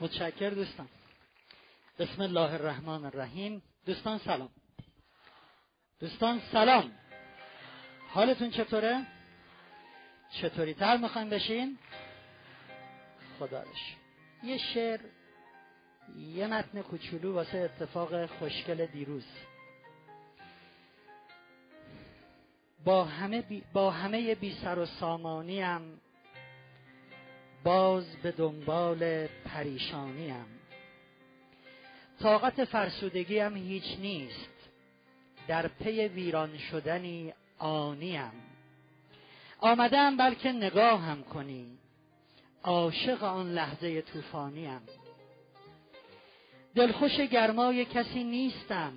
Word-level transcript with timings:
متشکر 0.00 0.50
دوستان. 0.50 0.88
بسم 1.98 2.22
الله 2.22 2.54
الرحمن 2.54 3.04
الرحیم. 3.04 3.62
دوستان 3.86 4.18
سلام. 4.18 4.50
دوستان 6.00 6.40
سلام. 6.52 6.92
حالتون 8.08 8.50
چطوره؟ 8.50 9.06
چطوری 10.30 10.74
تر 10.74 10.96
می‌خوایم 10.96 11.30
بشین؟ 11.30 11.78
خداش 13.38 13.96
یه 14.42 14.58
شعر 14.58 15.00
یه 16.16 16.46
متن 16.46 16.82
کوچولو 16.82 17.34
واسه 17.34 17.58
اتفاق 17.58 18.26
خوشگل 18.26 18.86
دیروز. 18.86 19.26
با 22.84 23.04
همه 23.04 23.42
بی, 23.42 23.62
با 23.72 23.90
همه 23.90 24.34
بی 24.34 24.54
سر 24.62 24.78
و 24.78 24.86
سامانیم 24.86 26.00
باز 27.64 28.16
به 28.22 28.32
دنبال 28.32 29.26
پریشانیم. 29.26 30.46
طاقت 32.20 32.64
فرسودگیم 32.64 33.56
هیچ 33.56 33.98
نیست. 33.98 34.50
در 35.48 35.68
پی 35.68 36.08
ویران 36.08 36.58
شدنی 36.58 37.32
آنیم. 37.58 38.32
آمدم 39.58 40.16
بلکه 40.16 40.52
نگاهم 40.52 41.22
کنی. 41.22 41.78
عاشق 42.62 43.24
آن 43.24 43.52
لحظه 43.52 44.02
طوفانیم. 44.02 44.80
دلخوش 46.74 47.16
گرمای 47.20 47.84
کسی 47.84 48.24
نیستم. 48.24 48.92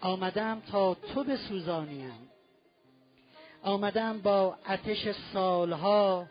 آمدم 0.00 0.60
تا 0.60 0.94
تو 0.94 1.24
بسوزانیم. 1.24 2.28
آمدم 3.62 4.18
با 4.20 4.58
آتش 4.68 5.08
سالها 5.32 6.26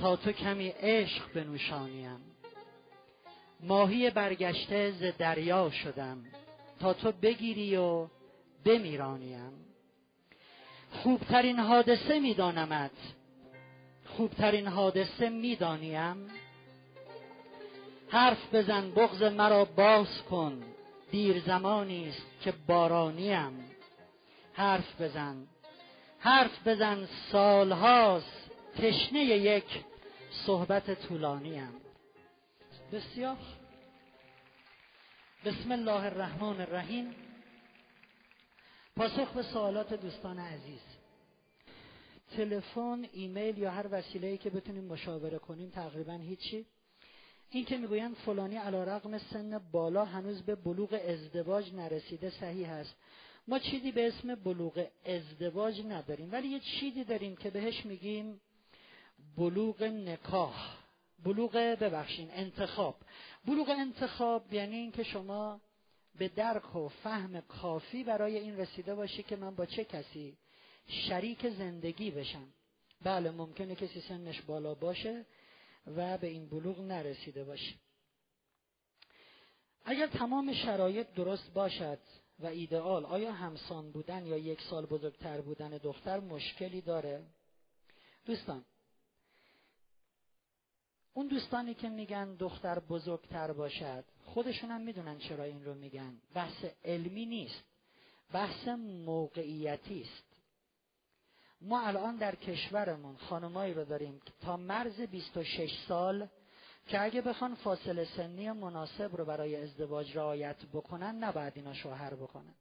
تا 0.00 0.16
تو 0.16 0.32
کمی 0.32 0.68
عشق 0.68 1.32
بنوشانیم. 1.32 2.20
ماهی 3.60 4.10
برگشته 4.10 4.90
ز 4.90 5.02
دریا 5.18 5.70
شدم. 5.70 6.24
تا 6.80 6.92
تو 6.92 7.12
بگیری 7.12 7.76
و 7.76 8.06
بمیرانیم. 8.64 9.52
خوبترین 10.90 11.58
حادثه 11.58 12.20
میدانمت. 12.20 12.90
خوبترین 14.06 14.66
حادثه 14.66 15.28
می‌دانیم. 15.28 16.26
حرف 18.08 18.54
بزن 18.54 18.90
بغز 18.90 19.22
مرا 19.22 19.64
باز 19.64 20.22
کن. 20.22 20.62
دیر 21.10 21.40
زمانی 21.40 22.08
است 22.08 22.26
که 22.40 22.52
بارانیم. 22.66 23.64
حرف 24.52 25.00
بزن. 25.00 25.46
حرف 26.18 26.68
بزن 26.68 27.08
سالهاست 27.32 28.50
تشنه 28.78 29.20
یک 29.20 29.64
صحبت 30.30 31.08
طولانیم 31.08 31.72
بسیار. 32.92 33.36
بسم 35.44 35.72
الله 35.72 36.04
الرحمن 36.04 36.60
الرحیم. 36.60 37.14
پاسخ 38.96 39.32
به 39.32 39.42
سوالات 39.42 39.94
دوستان 39.94 40.38
عزیز. 40.38 40.80
تلفن 42.36 43.06
ایمیل 43.12 43.58
یا 43.58 43.70
هر 43.70 43.86
وسیله‌ای 43.90 44.38
که 44.38 44.50
بتونیم 44.50 44.84
مشاوره 44.84 45.38
کنیم 45.38 45.70
تقریبا 45.70 46.12
هیچی. 46.12 46.66
این 47.50 47.64
که 47.64 47.76
می‌گویند 47.76 48.14
فلانی 48.14 48.56
علا 48.56 48.84
رقم 48.84 49.18
سن 49.18 49.58
بالا 49.72 50.04
هنوز 50.04 50.42
به 50.42 50.54
بلوغ 50.54 51.00
ازدواج 51.08 51.74
نرسیده 51.74 52.30
صحیح 52.30 52.70
هست 52.70 52.96
ما 53.48 53.58
چیزی 53.58 53.92
به 53.92 54.08
اسم 54.08 54.34
بلوغ 54.34 54.86
ازدواج 55.04 55.80
نداریم 55.80 56.32
ولی 56.32 56.48
یه 56.48 56.60
چیزی 56.60 57.04
داریم 57.04 57.36
که 57.36 57.50
بهش 57.50 57.86
میگیم 57.86 58.40
بلوغ 59.36 59.82
نکاح. 59.82 60.76
بلوغ 61.24 61.52
ببخشین 61.52 62.30
انتخاب. 62.30 62.96
بلوغ 63.44 63.70
انتخاب 63.70 64.52
یعنی 64.52 64.76
اینکه 64.76 65.02
شما 65.02 65.60
به 66.18 66.28
درک 66.28 66.76
و 66.76 66.88
فهم 66.88 67.40
کافی 67.40 68.04
برای 68.04 68.38
این 68.38 68.56
رسیده 68.56 68.94
باشی 68.94 69.22
که 69.22 69.36
من 69.36 69.54
با 69.54 69.66
چه 69.66 69.84
کسی 69.84 70.36
شریک 70.86 71.48
زندگی 71.48 72.10
بشم. 72.10 72.48
بله 73.02 73.30
ممکنه 73.30 73.74
کسی 73.74 74.00
سنش 74.00 74.40
بالا 74.42 74.74
باشه 74.74 75.26
و 75.86 76.18
به 76.18 76.26
این 76.26 76.48
بلوغ 76.48 76.80
نرسیده 76.80 77.44
باشه. 77.44 77.74
اگر 79.84 80.06
تمام 80.06 80.52
شرایط 80.54 81.12
درست 81.12 81.52
باشد 81.52 81.98
و 82.38 82.46
ایدئال 82.46 83.04
آیا 83.04 83.32
همسان 83.32 83.92
بودن 83.92 84.26
یا 84.26 84.38
یک 84.38 84.62
سال 84.62 84.86
بزرگتر 84.86 85.40
بودن 85.40 85.70
دختر 85.70 86.20
مشکلی 86.20 86.80
داره؟ 86.80 87.22
دوستان 88.26 88.64
اون 91.14 91.26
دوستانی 91.26 91.74
که 91.74 91.88
میگن 91.88 92.34
دختر 92.34 92.78
بزرگتر 92.78 93.52
باشد 93.52 94.04
خودشون 94.24 94.70
هم 94.70 94.80
می‌دونن 94.80 95.18
چرا 95.18 95.44
این 95.44 95.64
رو 95.64 95.74
میگن. 95.74 96.16
بحث 96.34 96.64
علمی 96.84 97.26
نیست. 97.26 97.64
بحث 98.32 98.68
موقعیتی 99.04 100.02
است. 100.02 100.24
ما 101.60 101.80
الان 101.80 102.16
در 102.16 102.34
کشورمون 102.34 103.16
خانمایی 103.16 103.74
رو 103.74 103.84
داریم 103.84 104.20
تا 104.40 104.56
مرز 104.56 105.00
26 105.00 105.70
سال 105.88 106.28
که 106.86 107.02
اگه 107.02 107.20
بخوان 107.20 107.54
فاصله 107.54 108.04
سنی 108.04 108.50
مناسب 108.50 109.16
رو 109.16 109.24
برای 109.24 109.56
ازدواج 109.56 110.16
رعایت 110.16 110.56
بکنن 110.72 111.24
نباید 111.24 111.52
اینا 111.56 111.74
شوهر 111.74 112.14
بکنن. 112.14 112.54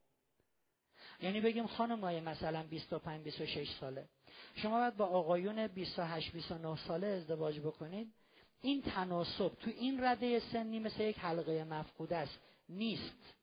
یعنی 1.21 1.41
بگیم 1.41 1.67
خانمای 1.67 2.19
مثلا 2.19 2.63
25 2.63 3.23
26 3.23 3.69
ساله. 3.79 4.09
شما 4.55 4.79
باید 4.79 4.97
با 4.97 5.05
آقایون 5.05 5.67
28 5.67 6.31
29 6.31 6.77
ساله 6.87 7.07
ازدواج 7.07 7.59
بکنید. 7.59 8.13
این 8.61 8.81
تناسب 8.81 9.49
تو 9.59 9.69
این 9.69 10.03
رده 10.03 10.39
سنی 10.39 10.79
مثل 10.79 11.01
یک 11.01 11.19
حلقه 11.19 11.63
مفقود 11.63 12.13
است 12.13 12.39
نیست. 12.69 13.33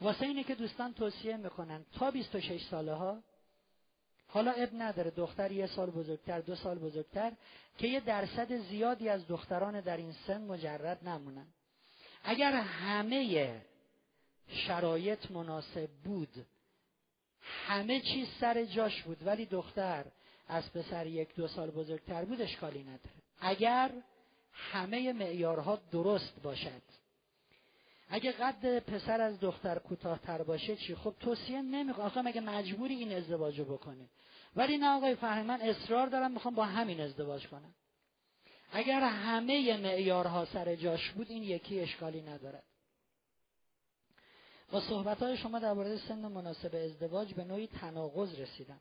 واسه 0.00 0.26
اینه 0.26 0.44
که 0.44 0.54
دوستان 0.54 0.92
توصیه 0.94 1.36
می‌کنن 1.36 1.84
تا 1.98 2.10
26 2.10 2.62
ساله 2.62 2.94
ها 2.94 3.22
حالا 4.28 4.50
اب 4.50 4.68
نداره 4.74 5.10
دختر 5.10 5.52
یه 5.52 5.66
سال 5.66 5.90
بزرگتر 5.90 6.40
دو 6.40 6.54
سال 6.54 6.78
بزرگتر 6.78 7.32
که 7.78 7.86
یه 7.86 8.00
درصد 8.00 8.56
زیادی 8.56 9.08
از 9.08 9.26
دختران 9.28 9.80
در 9.80 9.96
این 9.96 10.12
سن 10.26 10.40
مجرد 10.40 11.08
نمونن. 11.08 11.46
اگر 12.24 12.52
همه 12.52 13.60
شرایط 14.48 15.30
مناسب 15.30 15.90
بود 16.04 16.46
همه 17.42 18.00
چیز 18.00 18.28
سر 18.40 18.64
جاش 18.64 19.02
بود 19.02 19.26
ولی 19.26 19.46
دختر 19.46 20.04
از 20.48 20.72
پسر 20.72 21.06
یک 21.06 21.34
دو 21.34 21.48
سال 21.48 21.70
بزرگتر 21.70 22.24
بود 22.24 22.40
اشکالی 22.40 22.82
نداره. 22.82 23.14
اگر 23.40 23.90
همه 24.54 25.12
معیارها 25.12 25.78
درست 25.92 26.42
باشد. 26.42 26.82
اگه 28.08 28.32
قد 28.32 28.78
پسر 28.78 29.20
از 29.20 29.40
دختر 29.40 29.78
کوتاهتر 29.78 30.42
باشه 30.42 30.76
چی؟ 30.76 30.94
خب 30.94 31.14
توصیه 31.20 31.62
نمی‌کنه. 31.62 32.04
آخه 32.04 32.22
مگه 32.22 32.40
مجبوری 32.40 32.94
این 32.94 33.12
ازدواج 33.12 33.58
رو 33.58 33.64
بکنی 33.64 34.08
ولی 34.56 34.78
نه 34.78 34.96
آقای 34.96 35.14
فهمی 35.14 35.50
اصرار 35.50 36.06
دارم 36.06 36.30
می‌خوام 36.30 36.54
با 36.54 36.64
همین 36.64 37.00
ازدواج 37.00 37.46
کنم. 37.46 37.74
اگر 38.72 39.00
همه 39.00 39.76
معیارها 39.76 40.44
سر 40.44 40.76
جاش 40.76 41.10
بود 41.10 41.30
این 41.30 41.42
یکی 41.42 41.80
اشکالی 41.80 42.22
ندارد. 42.22 42.62
با 44.70 44.80
صحبت 44.80 45.22
های 45.22 45.36
شما 45.36 45.58
درباره 45.58 45.96
سن 45.96 46.18
مناسب 46.18 46.74
ازدواج 46.74 47.34
به 47.34 47.44
نوعی 47.44 47.66
تناقض 47.66 48.40
رسیدم. 48.40 48.80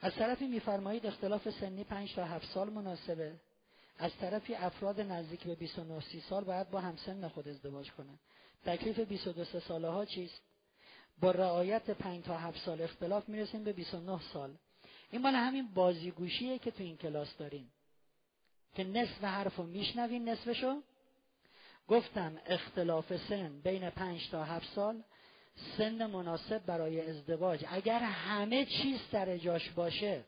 از 0.00 0.14
طرفی 0.14 0.46
میفرمایید 0.46 1.06
اختلاف 1.06 1.50
سنی 1.50 1.84
پنج 1.84 2.14
تا 2.14 2.24
هفت 2.24 2.52
سال 2.54 2.70
مناسبه. 2.70 3.34
از 3.98 4.16
طرفی 4.20 4.54
افراد 4.54 5.00
نزدیک 5.00 5.44
به 5.44 5.54
29 5.54 6.00
30 6.00 6.20
سال 6.20 6.44
باید 6.44 6.70
با 6.70 6.80
همسن 6.80 7.28
خود 7.28 7.48
ازدواج 7.48 7.92
کنند 7.92 8.20
تکلیف 8.64 9.00
22 9.00 9.60
ساله 9.60 9.88
ها 9.88 10.04
چیست؟ 10.04 10.40
با 11.20 11.30
رعایت 11.30 11.90
5 11.90 12.24
تا 12.24 12.38
7 12.38 12.58
سال 12.58 12.82
اختلاف 12.82 13.28
می‌رسیم 13.28 13.64
به 13.64 13.72
29 13.72 14.20
سال. 14.32 14.54
این 15.10 15.22
مال 15.22 15.34
همین 15.34 15.74
بازیگوشیه 15.74 16.58
که 16.58 16.70
تو 16.70 16.82
این 16.82 16.96
کلاس 16.96 17.36
داریم. 17.36 17.72
که 18.74 18.84
نصف 18.84 19.24
حرفو 19.24 19.62
میشنوین 19.62 20.28
نصفشو؟ 20.28 20.82
گفتم 21.88 22.38
اختلاف 22.46 23.16
سن 23.28 23.60
بین 23.60 23.90
5 23.90 24.30
تا 24.30 24.44
7 24.44 24.74
سال 24.74 25.02
سن 25.78 26.06
مناسب 26.06 26.58
برای 26.66 27.10
ازدواج. 27.10 27.64
اگر 27.68 27.98
همه 27.98 28.66
چیز 28.66 29.00
سر 29.12 29.36
جاش 29.36 29.70
باشه 29.70 30.24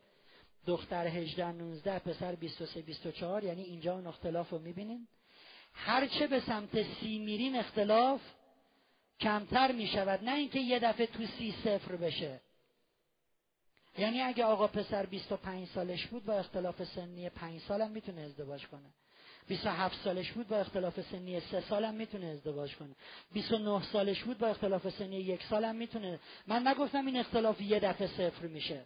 دختر 0.69 1.07
18 1.07 1.53
19 1.53 1.99
پسر 1.99 2.35
23 2.35 2.83
24 2.83 3.45
یعنی 3.45 3.63
اینجا 3.63 3.95
اون 3.95 4.07
اختلاف 4.07 4.51
رو 4.51 4.59
می‌بینیم. 4.59 5.09
هرچه 5.73 6.27
به 6.27 6.41
سمت 6.41 6.83
سی 6.83 7.19
میریم 7.19 7.55
اختلاف 7.55 8.21
کمتر 9.21 9.73
می‌شود 9.73 10.25
نه 10.25 10.35
اینکه 10.35 10.61
یه 10.61 10.79
دفعه 10.79 11.07
تو 11.07 11.27
سی 11.27 11.55
صفر 11.65 11.97
بشه. 11.97 12.41
یعنی 13.99 14.21
اگه 14.21 14.45
آقا 14.45 14.67
پسر 14.67 15.07
25 15.07 15.69
سالش 15.69 16.07
بود 16.07 16.25
با 16.25 16.35
اختلاف 16.35 16.85
سنی 16.85 17.31
5 17.31 17.61
سالم 17.61 17.91
می‌تونه 17.91 18.21
ازدواج 18.21 18.67
کنه. 18.67 18.91
27 19.49 20.05
سالش 20.05 20.33
بود 20.33 20.49
با 20.49 20.57
اختلاف 20.57 21.01
سنی 21.01 21.41
3 21.41 21.61
سالم 21.61 21.95
می‌تونه 21.95 22.27
ازدواج 22.27 22.77
کنه. 22.77 22.95
29 23.33 23.83
سالش 23.83 24.23
بود 24.23 24.39
با 24.39 24.47
اختلاف 24.47 24.89
سنی 24.89 25.17
یک 25.17 25.43
سالم 25.43 25.77
می‌تونه. 25.77 26.21
من 26.47 26.69
نگفتم 26.69 27.07
این 27.07 27.17
اختلاف 27.17 27.61
یه 27.61 27.81
دفعه 27.81 28.07
صفر 28.07 28.47
میشه. 28.47 28.85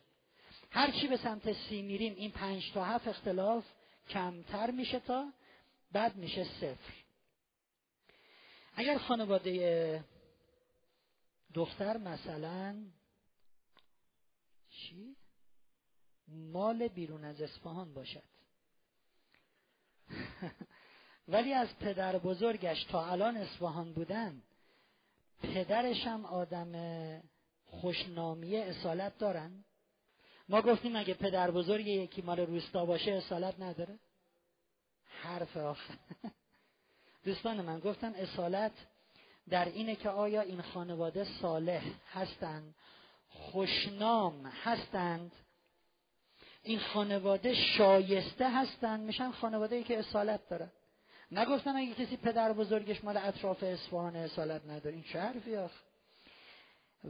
هر 0.75 0.91
چی 0.91 1.09
به 1.09 1.17
سمت 1.17 1.53
سی 1.53 1.83
میریم 1.83 2.15
این 2.15 2.31
پنج 2.31 2.73
تا 2.73 2.85
هفت 2.85 3.09
اختلاف 3.09 3.65
کمتر 4.09 4.71
میشه 4.71 5.01
تا 5.01 5.33
بعد 5.93 6.17
میشه 6.17 6.45
صفر. 6.45 6.93
اگر 8.77 8.99
خانواده 8.99 10.05
دختر 11.55 11.97
مثلا 11.97 12.85
چی؟ 14.71 15.17
مال 16.29 16.89
بیرون 16.89 17.25
از 17.25 17.43
اصفهان 17.43 17.95
باشد. 17.95 18.23
ولی 21.29 21.53
از 21.53 21.79
پدر 21.79 22.19
بزرگش 22.19 22.85
تا 22.85 23.07
الان 23.07 23.37
اصفهان 23.37 23.93
بودن 23.93 24.43
پدرش 25.43 26.07
هم 26.07 26.25
آدم 26.25 26.73
خوشنامی 27.65 28.57
اصالت 28.57 29.19
دارن. 29.19 29.65
ما 30.53 30.63
گفتیم 30.63 30.97
اگه 30.97 31.15
پدر 31.15 31.51
بزرگ 31.51 31.87
یکی 31.87 32.23
مال 32.23 32.41
روستا 32.41 32.85
باشه 32.87 33.13
اصالت 33.13 33.61
نداره. 33.61 33.99
حرف 35.23 35.57
آخر. 35.57 35.95
دوستان 37.25 37.61
من 37.61 37.81
گفتم 37.81 38.13
اصالت 38.17 38.73
در 39.49 39.65
اینه 39.65 39.97
که 39.97 40.09
آیا 40.09 40.41
این 40.41 40.63
خانواده 40.63 41.25
صالح 41.25 41.83
هستند؟ 42.13 42.75
خوشنام 43.29 44.47
هستند؟ 44.47 45.33
این 46.63 46.79
خانواده 46.79 47.55
شایسته 47.55 48.51
هستند؟ 48.51 49.01
میشن 49.01 49.31
خانواده 49.31 49.77
ای 49.77 49.85
که 49.85 49.99
اصالت 49.99 50.49
دارن. 50.49 50.71
نگفتم 51.31 51.77
اگه 51.77 51.95
کسی 51.95 52.17
پدر 52.17 52.53
بزرگش 52.53 53.05
مال 53.05 53.17
اطراف 53.17 53.63
اصفهان 53.63 54.17
اصالت 54.17 54.65
نداره. 54.67 54.95
این 54.95 55.05
چه 55.05 55.21
حرفی 55.21 55.57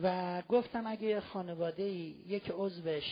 و 0.03 0.43
گفتم 0.43 0.87
اگه 0.87 1.21
خانواده 1.21 1.83
یک 1.83 2.53
عضوش 2.55 3.05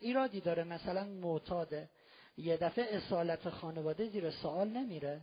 ایرادی 0.00 0.40
داره. 0.40 0.64
مثلا 0.64 1.04
معتاده 1.04 1.88
یه 2.36 2.56
دفعه 2.56 2.96
اصالت 2.96 3.48
خانواده 3.48 4.08
زیر 4.08 4.30
سوال 4.30 4.68
نمیره. 4.68 5.20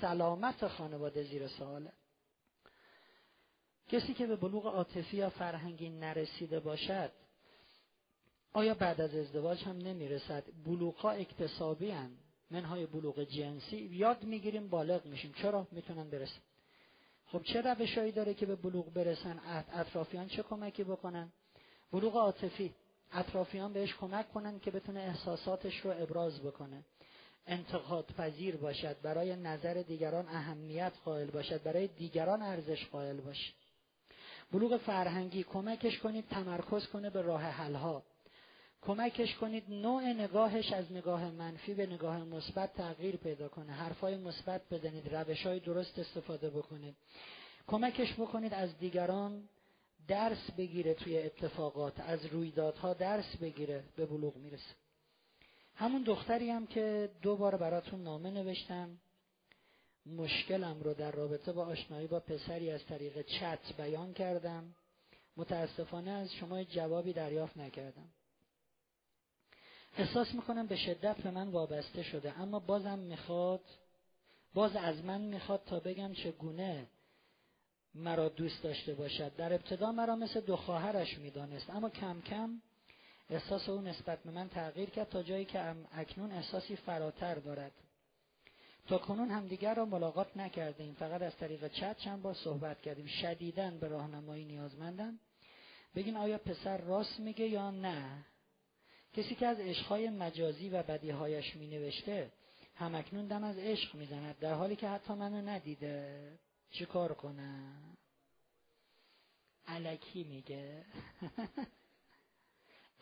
سلامت 0.00 0.66
خانواده 0.66 1.22
زیر 1.22 1.48
سواله 1.48 1.92
کسی 3.88 4.14
که 4.14 4.26
به 4.26 4.36
بلوغ 4.36 4.66
عاطفی 4.66 5.16
یا 5.16 5.30
فرهنگی 5.30 5.88
نرسیده 5.88 6.60
باشد 6.60 7.12
آیا 8.52 8.74
بعد 8.74 9.00
از 9.00 9.14
ازدواج 9.14 9.64
هم 9.64 9.76
نمی‌رسد؟ 9.78 10.44
بلوغها 10.64 11.10
اکتسابی 11.10 11.90
هن. 11.90 12.10
منهای 12.50 12.86
بلوغ 12.86 13.24
جنسی. 13.24 13.76
یاد 13.76 14.24
می‌گیریم 14.24 14.68
بالغ 14.68 15.06
میشیم. 15.06 15.32
چرا؟ 15.32 15.66
می‌تونن 15.70 16.10
برسن. 16.10 16.40
خب 17.26 17.42
چه 17.42 17.60
روشهایی 17.60 18.12
داره 18.12 18.34
که 18.34 18.46
به 18.46 18.56
بلوغ 18.56 18.92
برسن؟ 18.92 19.40
اطرافیان 19.72 20.28
چه 20.28 20.42
کمکی 20.42 20.84
بکنن؟ 20.84 21.32
بلوغ 21.92 22.16
عاطفی. 22.16 22.74
اطرافیان 23.12 23.72
بهش 23.72 23.94
کمک 23.94 24.32
کنن 24.32 24.58
که 24.58 24.70
بتونه 24.70 25.00
احساساتش 25.00 25.80
رو 25.80 25.90
ابراز 25.90 26.40
بکنه. 26.40 26.84
انتقاد 27.46 28.04
پذیر 28.18 28.56
باشد. 28.56 29.00
برای 29.02 29.36
نظر 29.36 29.74
دیگران 29.74 30.28
اهمیت 30.28 30.92
قائل 31.04 31.30
باشد. 31.30 31.62
برای 31.62 31.86
دیگران 31.86 32.42
ارزش 32.42 32.86
قائل 32.86 33.20
باشد. 33.20 33.52
بلوغ 34.52 34.76
فرهنگی. 34.76 35.42
کمکش 35.42 35.98
کنید 35.98 36.28
تمرکز 36.28 36.86
کنه 36.86 37.10
به 37.10 37.22
راه 37.22 37.42
حلها. 37.42 38.02
کمکش 38.82 39.34
کنید 39.36 39.64
نوع 39.68 40.02
نگاهش 40.02 40.72
از 40.72 40.92
نگاه 40.92 41.30
منفی 41.30 41.74
به 41.74 41.86
نگاه 41.86 42.24
مثبت 42.24 42.74
تغییر 42.74 43.16
پیدا 43.16 43.48
کنه. 43.48 43.72
حرفای 43.72 44.16
مثبت 44.16 44.68
بزنید. 44.70 45.14
روشهای 45.14 45.60
درست 45.60 45.98
استفاده 45.98 46.50
بکنید. 46.50 46.96
کمکش 47.66 48.14
بکنید 48.14 48.54
از 48.54 48.78
دیگران 48.78 49.48
درس 50.08 50.50
بگیره 50.50 50.94
توی 50.94 51.18
اتفاقات 51.18 52.00
از 52.00 52.26
رویدادها 52.26 52.94
درس 52.94 53.36
بگیره 53.36 53.84
به 53.96 54.06
بلوغ 54.06 54.36
می‌رسه. 54.36 54.74
همون 55.74 56.02
دختری 56.02 56.50
هم 56.50 56.66
که 56.66 57.10
دو 57.22 57.36
بار 57.36 57.56
براتون 57.56 58.02
نامه 58.02 58.30
نوشتم 58.30 58.98
مشکلم 60.06 60.80
رو 60.80 60.94
در 60.94 61.10
رابطه 61.10 61.52
با 61.52 61.66
آشنایی 61.66 62.06
با 62.06 62.20
پسری 62.20 62.70
از 62.70 62.84
طریق 62.86 63.22
چت 63.22 63.76
بیان 63.76 64.12
کردم. 64.14 64.74
متاسفانه 65.36 66.10
از 66.10 66.32
شما 66.32 66.64
جوابی 66.64 67.12
دریافت 67.12 67.56
نکردم. 67.56 68.08
احساس 69.96 70.34
می‌کنم 70.34 70.66
به 70.66 70.76
شدت 70.76 71.16
به 71.16 71.30
من 71.30 71.48
وابسته 71.48 72.02
شده 72.02 72.40
اما 72.40 72.58
بازم 72.58 72.98
می‌خواد 72.98 73.64
باز 74.54 74.76
از 74.76 75.04
من 75.04 75.20
می‌خواد 75.20 75.62
تا 75.66 75.80
بگم 75.80 76.12
چگونه 76.12 76.86
مرا 77.94 78.28
دوست 78.28 78.62
داشته 78.62 78.94
باشد. 78.94 79.36
در 79.36 79.52
ابتدا 79.52 79.92
مرا 79.92 80.16
مثل 80.16 80.40
دو 80.40 80.56
خواهرش 80.56 81.18
می‌دانست 81.18 81.70
اما 81.70 81.90
کم 81.90 82.20
کم 82.20 82.62
احساس 83.30 83.68
او 83.68 83.80
نسبت 83.80 84.22
به 84.22 84.30
من 84.30 84.48
تغییر 84.48 84.90
کرد 84.90 85.08
تا 85.08 85.22
جایی 85.22 85.44
که 85.44 85.74
اکنون 85.92 86.32
احساسی 86.32 86.76
فراتر 86.76 87.34
دارد. 87.34 87.72
تا 88.88 88.98
کنون 88.98 89.28
همدیگر 89.30 89.74
را 89.74 89.84
ملاقات 89.84 90.36
نکردیم. 90.36 90.94
فقط 90.94 91.22
از 91.22 91.36
طریق 91.36 91.68
چت 91.68 91.98
چند 91.98 92.22
بار 92.22 92.34
صحبت 92.34 92.80
کردیم. 92.80 93.06
شدیدن 93.06 93.78
به 93.78 93.88
راهنمایی 93.88 94.44
نیازمندم. 94.44 95.18
بگین 95.94 96.16
آیا 96.16 96.38
پسر 96.38 96.76
راست 96.76 97.20
میگه 97.20 97.46
یا 97.48 97.70
نه؟ 97.70 98.24
کسی 99.12 99.34
که 99.34 99.46
از 99.46 99.60
عشقهای 99.60 100.10
مجازی 100.10 100.68
و 100.68 100.82
بدیهایش 100.82 101.56
می 101.56 101.66
نوشته 101.66 102.30
همکنون 102.74 103.26
دم 103.26 103.44
از 103.44 103.58
عشق 103.58 103.94
می‌زند 103.94 104.38
در 104.38 104.54
حالی 104.54 104.76
که 104.76 104.88
حتی 104.88 105.12
منو 105.12 105.48
ندیده. 105.48 106.32
چی 106.70 106.86
کار 106.86 107.14
کنم؟ 107.14 107.96
علکی 109.66 110.24
میگه. 110.24 110.82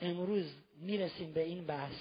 امروز 0.00 0.47
می‌رسیم 0.76 1.32
به 1.32 1.43
این 1.43 1.67
بحث 1.67 1.97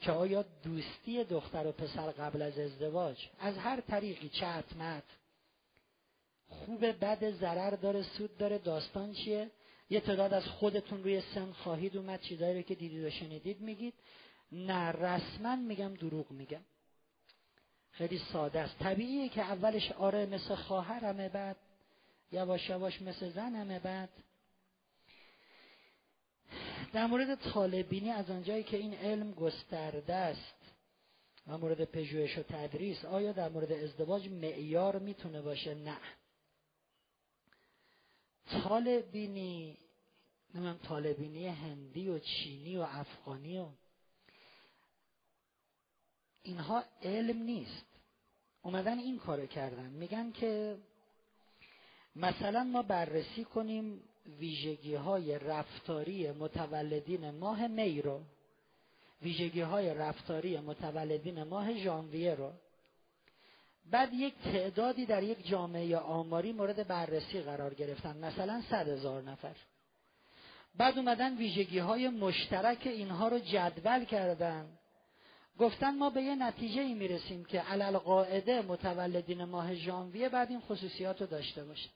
که 0.00 0.12
آیا 0.12 0.44
دوستی 0.62 1.24
دختر 1.24 1.66
و 1.66 1.72
پسر 1.72 2.10
قبل 2.10 2.42
از 2.42 2.58
ازدواج 2.58 3.28
از 3.38 3.56
هر 3.56 3.80
طریقی 3.80 4.28
چه 4.28 4.46
حتمت 4.46 5.04
خوب 6.48 6.86
بد 6.86 7.30
ضرر 7.30 7.70
داره 7.70 8.02
سود 8.02 8.36
داره 8.36 8.58
داستان 8.58 9.12
چیه؟ 9.12 9.50
یه 9.90 10.00
تعداد 10.00 10.34
از 10.34 10.44
خودتون 10.44 11.02
روی 11.02 11.22
سن 11.34 11.52
خواهید 11.52 11.96
اومد 11.96 12.20
چیزایی 12.20 12.56
رو 12.56 12.62
که 12.62 12.74
دیدید 12.74 13.04
و 13.04 13.10
شنیدید 13.10 13.60
میگید. 13.60 13.94
نه 14.52 14.92
رسما 14.92 15.56
میگم 15.56 15.94
دروغ 15.94 16.30
میگم. 16.30 16.60
خیلی 17.98 18.18
ساده 18.32 18.60
است. 18.60 18.78
طبیعیه 18.78 19.28
که 19.28 19.42
اولش 19.42 19.92
آره 19.92 20.26
مثل 20.26 20.54
خواهرمه 20.54 21.28
بعد 21.28 21.56
یواش 22.32 22.68
یواش 22.68 23.02
مثل 23.02 23.30
زنمه 23.30 23.78
بعد. 23.78 24.08
در 26.92 27.06
مورد 27.06 27.34
طالبینی 27.34 28.10
از 28.10 28.30
آنجایی 28.30 28.62
که 28.62 28.76
این 28.76 28.94
علم 28.94 29.32
گسترده 29.32 30.14
است 30.14 30.54
و 31.46 31.58
مورد 31.58 31.84
پژوهش 31.84 32.38
و 32.38 32.42
تدریس 32.42 33.04
آیا 33.04 33.32
در 33.32 33.48
مورد 33.48 33.72
ازدواج 33.72 34.28
معیار 34.28 34.98
می‌تونه 34.98 35.42
باشه؟ 35.42 35.74
نه. 35.74 35.98
طالبینی 38.62 39.76
نمیم 40.54 40.74
طالبینی 40.74 41.46
هندی 41.46 42.08
و 42.08 42.18
چینی 42.18 42.76
و 42.76 42.80
افغانی 42.80 43.58
و 43.58 43.68
اینها 46.42 46.84
علم 47.02 47.42
نیست. 47.42 47.87
اومدن 48.68 48.98
این 48.98 49.18
کارو 49.18 49.46
کردن. 49.46 49.90
میگن 49.90 50.32
که 50.32 50.76
مثلا 52.16 52.64
ما 52.64 52.82
بررسی 52.82 53.44
کنیم 53.44 54.00
ویژگی 54.38 54.94
های 54.94 55.38
رفتاری 55.38 56.30
متولدین 56.30 57.30
ماه 57.30 57.66
می 57.66 58.02
رو 58.02 58.20
ویژگی 59.22 59.60
های 59.60 59.94
رفتاری 59.94 60.58
متولدین 60.58 61.42
ماه 61.42 61.74
ژانویه 61.74 62.34
رو. 62.34 62.52
بعد 63.90 64.14
یک 64.14 64.34
تعدادی 64.44 65.06
در 65.06 65.22
یک 65.22 65.46
جامعه 65.46 65.96
آماری 65.96 66.52
مورد 66.52 66.88
بررسی 66.88 67.40
قرار 67.40 67.74
گرفتن 67.74 68.16
مثلا 68.16 68.62
صد 68.70 68.88
هزار 68.88 69.22
نفر. 69.22 69.56
بعد 70.76 70.98
اومدن 70.98 71.36
ویژگی 71.36 71.78
های 71.78 72.08
مشترک 72.08 72.86
اینها 72.86 73.28
رو 73.28 73.38
جدول 73.38 74.04
کردن. 74.04 74.66
گفتن 75.58 75.98
ما 75.98 76.10
به 76.10 76.22
یه 76.22 76.34
نتیجه 76.34 76.80
ای 76.80 76.94
می‌رسیم 76.94 77.44
که 77.44 77.60
علل 77.60 77.98
قاعده 77.98 78.62
متولدین 78.62 79.44
ماه 79.44 79.74
ژانویه 79.74 80.28
بعد 80.28 80.50
این 80.50 80.60
خصوصیات 80.60 81.20
رو 81.20 81.26
داشته 81.26 81.64
باشه 81.64 81.88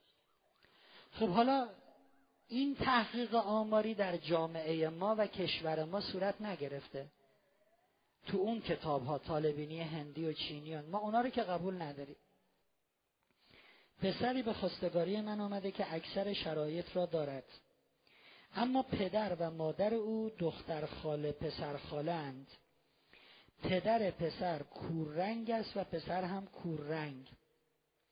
خب 1.11 1.27
حالا 1.29 1.69
این 2.47 2.75
تحقیق 2.75 3.35
آماری 3.35 3.93
در 3.93 4.17
جامعه 4.17 4.89
ما 4.89 5.15
و 5.17 5.27
کشور 5.27 5.83
ما 5.83 6.01
صورت 6.01 6.41
نگرفته. 6.41 7.05
تو 8.27 8.37
اون 8.37 8.61
کتاب 8.61 9.05
ها 9.05 9.17
طالبینی 9.17 9.81
هندی 9.81 10.25
و 10.25 10.33
چینیان 10.33 10.85
ما 10.85 10.99
اونا 10.99 11.21
رو 11.21 11.29
که 11.29 11.41
قبول 11.41 11.81
نداریم. 11.81 12.15
پسری 14.01 14.43
به 14.43 14.53
خواستگاری 14.53 15.21
من 15.21 15.39
آمده 15.39 15.71
که 15.71 15.93
اکثر 15.93 16.33
شرایط 16.33 16.95
را 16.95 17.05
دارد. 17.05 17.43
اما 18.55 18.83
پدر 18.83 19.35
و 19.39 19.51
مادر 19.51 19.93
او 19.93 20.31
دختر 20.39 20.85
خاله 20.85 21.31
پسر 21.31 21.79
اند 22.09 22.47
پدر 23.61 24.11
پسر 24.11 24.63
کوررنگ 24.63 25.51
است 25.51 25.77
و 25.77 25.83
پسر 25.83 26.23
هم 26.23 26.45
کوررنگ 26.45 27.31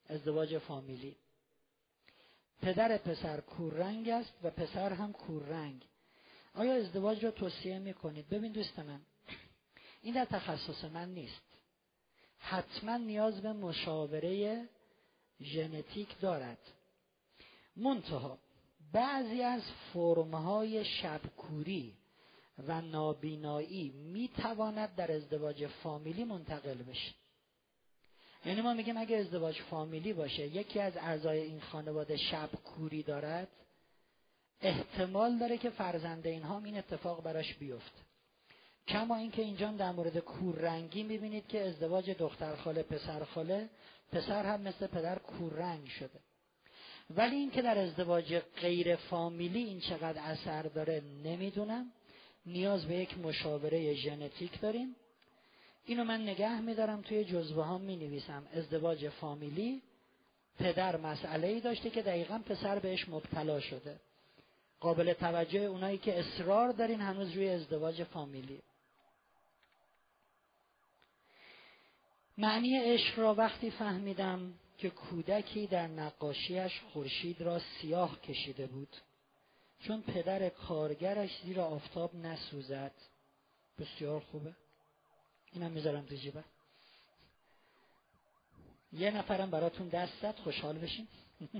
ازدواج 0.09 0.57
فامیلی. 0.57 1.17
پدر 2.61 2.97
پسر 2.97 3.41
کوررنگ 3.41 4.09
است 4.09 4.33
و 4.43 4.49
پسر 4.49 4.93
هم 4.93 5.13
کوررنگ 5.13 5.85
آیا 6.53 6.73
ازدواج 6.73 7.25
را 7.25 7.31
توصیه 7.31 7.79
می 7.79 7.93
کنید؟ 7.93 8.29
ببین 8.29 8.51
دوست 8.51 8.79
من 8.79 9.01
این 10.01 10.13
در 10.13 10.25
تخصص 10.25 10.83
من 10.83 11.09
نیست. 11.09 11.41
حتما 12.37 12.97
نیاز 12.97 13.41
به 13.41 13.53
مشاوره 13.53 14.65
ژنتیک 15.41 16.19
دارد. 16.19 16.59
منتها 17.75 18.39
بعضی 18.91 19.41
از 19.41 19.61
فرمهای 19.93 20.85
شبکوری 20.85 21.97
و 22.67 22.81
نابینایی 22.81 23.89
می‌تواند 23.89 24.95
در 24.95 25.11
ازدواج 25.11 25.67
فامیلی 25.67 26.23
منتقل 26.23 26.73
بشه. 26.73 27.13
یعنی 28.45 28.61
ما 28.61 28.73
میگیم 28.73 28.97
اگه 28.97 29.17
ازدواج 29.17 29.61
فامیلی 29.61 30.13
باشه 30.13 30.47
یکی 30.47 30.79
از 30.79 30.97
اعضای 30.97 31.39
این 31.39 31.61
خانواده 31.61 32.17
شب 32.17 32.49
کوری 32.65 33.03
دارد 33.03 33.47
احتمال 34.61 35.37
داره 35.37 35.57
که 35.57 35.69
فرزند 35.69 36.27
اینها 36.27 36.61
این 36.65 36.77
اتفاق 36.77 37.23
براش 37.23 37.53
بیفته. 37.53 38.01
کما 38.87 39.15
اینکه 39.15 39.41
اینجا 39.41 39.71
در 39.71 39.91
مورد 39.91 40.17
کوررنگی 40.17 41.03
می‌بینید 41.03 41.47
که 41.47 41.67
ازدواج 41.67 42.09
دختر 42.09 42.55
خاله 42.55 42.83
پسر 42.83 43.23
خاله 43.23 43.69
پسر 44.11 44.45
هم 44.45 44.61
مثل 44.61 44.87
پدر 44.87 45.19
کوررنگ 45.19 45.87
شده. 45.87 46.19
ولی 47.09 47.35
اینکه 47.35 47.61
در 47.61 47.77
ازدواج 47.77 48.41
غیر 48.61 48.95
فامیلی 48.95 49.63
این 49.63 49.79
چقدر 49.79 50.21
اثر 50.21 50.61
داره 50.61 51.01
نمی‌دونم. 51.23 51.91
نیاز 52.45 52.85
به 52.85 52.95
یک 52.95 53.17
مشاوره 53.17 53.93
ژنتیک 53.93 54.61
داریم. 54.61 54.95
اینو 55.85 56.03
من 56.03 56.21
نگه 56.21 56.59
میدارم 56.59 57.01
توی 57.01 57.23
جزوه 57.23 57.65
ها 57.65 57.77
می 57.77 57.95
نویسم 57.95 58.47
ازدواج 58.53 59.09
فامیلی 59.09 59.81
پدر 60.59 60.97
مسئله 60.97 61.47
ای 61.47 61.59
داشته 61.59 61.89
که 61.89 62.01
دقیقا 62.01 62.41
پسر 62.45 62.79
بهش 62.79 63.09
مبتلا 63.09 63.59
شده. 63.59 63.99
قابل 64.79 65.13
توجه 65.13 65.59
اونایی 65.59 65.97
که 65.97 66.19
اصرار 66.19 66.71
دارین 66.71 67.01
هنوز 67.01 67.31
روی 67.31 67.49
ازدواج 67.49 68.03
فامیلی. 68.03 68.59
معنی 72.37 72.77
عشق 72.77 73.19
را 73.19 73.33
وقتی 73.33 73.71
فهمیدم 73.71 74.53
که 74.77 74.89
کودکی 74.89 75.67
در 75.67 75.87
نقاشیش 75.87 76.79
خورشید 76.93 77.41
را 77.41 77.59
سیاه 77.59 78.21
کشیده 78.21 78.67
بود. 78.67 78.95
چون 79.87 80.01
پدر 80.01 80.49
کارگرش 80.49 81.41
زیر 81.43 81.61
آفتاب 81.61 82.15
نسوزد. 82.15 82.91
بسیار 83.79 84.19
خوبه. 84.19 84.55
اینم 85.51 85.71
می‌ذارم 85.71 86.05
تو 86.05 86.15
جیبم. 86.15 86.43
یه 88.93 89.11
نفرم 89.11 89.51
براتون 89.51 89.89
دست 89.89 90.21
زد 90.21 90.35
خوشحال 90.35 90.77
بشین. 90.77 91.07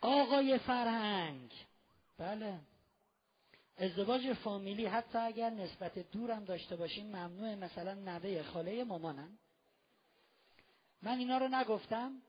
آقای 0.00 0.58
فرهنگ. 0.58 1.52
بله. 2.18 2.58
ازدواج 3.76 4.32
فامیلی 4.32 4.86
حتی 4.86 5.18
اگر 5.18 5.50
نسبت 5.50 5.98
دورم 5.98 6.44
داشته 6.44 6.76
باشیم 6.76 7.06
ممنوع 7.06 7.54
مثلا 7.54 7.94
نوه 7.94 8.42
خاله 8.42 8.84
مامانم. 8.84 9.38
من 11.02 11.18
اینا 11.18 11.38
رو 11.38 11.48
نگفتم 11.48 12.22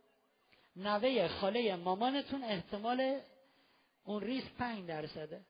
نوه 0.75 1.27
خاله 1.27 1.75
مامانتون 1.75 2.43
احتمال 2.43 3.21
اون 4.03 4.23
ریسک 4.23 4.53
پنج 4.53 4.87
درصده. 4.87 5.45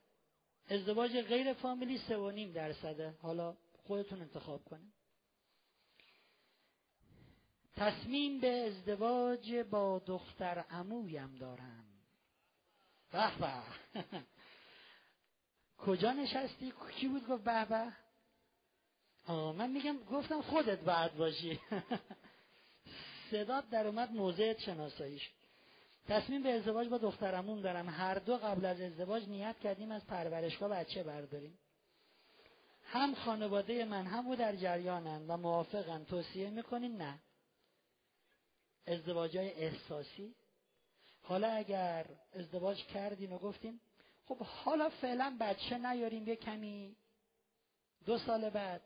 ازدواج 0.68 1.16
غیر 1.20 1.52
فامیلی 1.52 1.98
سه 1.98 2.16
و 2.16 2.30
نیم 2.30 2.52
درصده. 2.52 3.14
حالا 3.22 3.56
خودتون 3.86 4.20
انتخاب 4.20 4.64
کنید. 4.64 4.92
تصمیم 7.76 8.40
به 8.40 8.66
ازدواج 8.66 9.54
با 9.54 10.02
دختر 10.06 10.58
عمویم 10.58 11.36
دارم. 11.36 11.84
به 13.12 13.38
به. 13.38 13.62
کجا 15.86 16.12
نشستی؟ 16.12 16.72
کی 17.00 17.08
بود؟ 17.08 17.26
گفت 17.28 17.44
به 17.44 17.64
به. 17.64 17.92
من 19.52 19.70
میگم 19.70 19.98
گفتم 20.04 20.42
خودت 20.42 20.78
بعد 20.78 21.16
باشی. 21.16 21.60
صدات 23.32 23.70
در 23.70 23.86
اومد 23.86 24.12
موضعت 24.12 24.60
شناساییش 24.60 25.30
تصمیم 26.08 26.42
به 26.42 26.52
ازدواج 26.52 26.88
با 26.88 26.98
دخترمون 26.98 27.60
دارم. 27.60 27.88
هر 27.88 28.14
دو 28.14 28.36
قبل 28.36 28.64
از 28.64 28.80
ازدواج 28.80 29.28
نیت 29.28 29.56
کردیم 29.58 29.90
از 29.90 30.06
پرورشگاه 30.06 30.68
بچه 30.68 31.02
برداریم. 31.02 31.58
هم 32.84 33.14
خانواده 33.14 33.84
من 33.84 34.06
هم 34.06 34.26
او 34.26 34.36
در 34.36 34.56
جریانن 34.56 35.26
و 35.26 35.36
موافقن 35.36 36.04
توصیه 36.04 36.50
می‌کنین 36.50 36.96
نه. 36.96 37.18
ازدواج 38.86 39.36
های 39.36 39.52
احساسی. 39.52 40.34
حالا 41.22 41.48
اگر 41.48 42.06
ازدواج 42.32 42.84
کردین 42.84 43.32
و 43.32 43.38
گفتین 43.38 43.80
خب 44.26 44.38
حالا 44.38 44.88
فعلا 44.88 45.36
بچه 45.40 45.78
نیاریم 45.78 46.28
یه 46.28 46.36
کمی 46.36 46.96
دو 48.04 48.18
سال 48.18 48.50
بعد. 48.50 48.82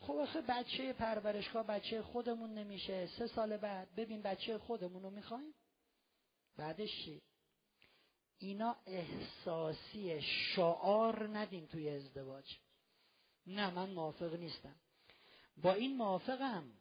خب 0.00 0.12
آخه 0.12 0.40
بچه 0.40 0.92
پرورشگاه 0.92 1.66
بچه 1.66 2.02
خودمون 2.02 2.54
نمیشه. 2.54 3.06
سه 3.18 3.26
سال 3.26 3.56
بعد 3.56 3.94
ببین 3.94 4.22
بچه 4.22 4.58
خودمون 4.58 5.02
رو 5.02 5.10
می‌خوایم. 5.10 5.54
بعدش 6.56 7.04
چی؟ 7.04 7.22
اینا 8.38 8.76
احساسی 8.86 10.22
شعار 10.22 11.38
ندین 11.38 11.66
توی 11.66 11.88
ازدواج. 11.88 12.58
نه 13.46 13.70
من 13.70 13.90
موافق 13.90 14.34
نیستم. 14.34 14.76
با 15.56 15.72
این 15.72 15.96
موافقم 15.96 16.72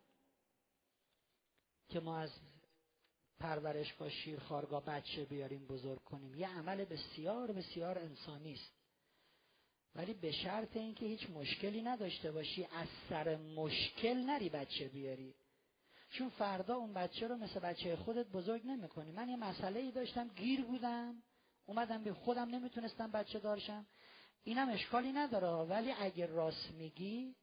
که 1.89 1.99
ما 1.99 2.17
از 2.17 2.31
پرورشگاه 3.39 4.09
شیرخارگاه 4.09 4.85
بچه 4.85 5.25
بیاریم 5.25 5.67
بزرگ 5.67 6.03
کنیم. 6.03 6.35
یه 6.35 6.49
عمل 6.49 6.85
بسیار 6.85 7.51
بسیار 7.51 7.99
انسانی 7.99 8.53
است 8.53 8.76
ولی 9.97 10.13
به 10.13 10.31
شرط 10.31 10.77
اینکه 10.77 11.05
هیچ 11.05 11.29
مشکلی 11.29 11.81
نداشته 11.81 12.31
باشی 12.31 12.63
از 12.63 12.87
سر 13.09 13.35
مشکل 13.35 14.17
نری 14.17 14.49
بچه 14.49 14.87
بیاری. 14.87 15.35
چون 16.11 16.29
فردا 16.29 16.75
اون 16.75 16.93
بچه 16.93 17.27
رو 17.27 17.35
مثل 17.37 17.59
بچه 17.59 17.95
خودت 17.95 18.27
بزرگ 18.27 18.61
نمی‌کنی. 18.65 19.11
من 19.11 19.29
یه 19.29 19.35
مسئله 19.35 19.79
ای 19.79 19.91
داشتم 19.91 20.27
گیر 20.27 20.61
بودم. 20.61 21.23
اومدم 21.65 22.03
به 22.03 22.13
خودم 22.13 22.49
نمی‌تونستم 22.49 23.11
بچه 23.11 23.39
دارشم 23.39 23.85
اینم 24.43 24.69
اشکالی 24.69 25.11
نداره. 25.11 25.47
ولی 25.47 25.91
اگه 25.91 26.25
راست 26.25 26.71
میگی 26.71 27.35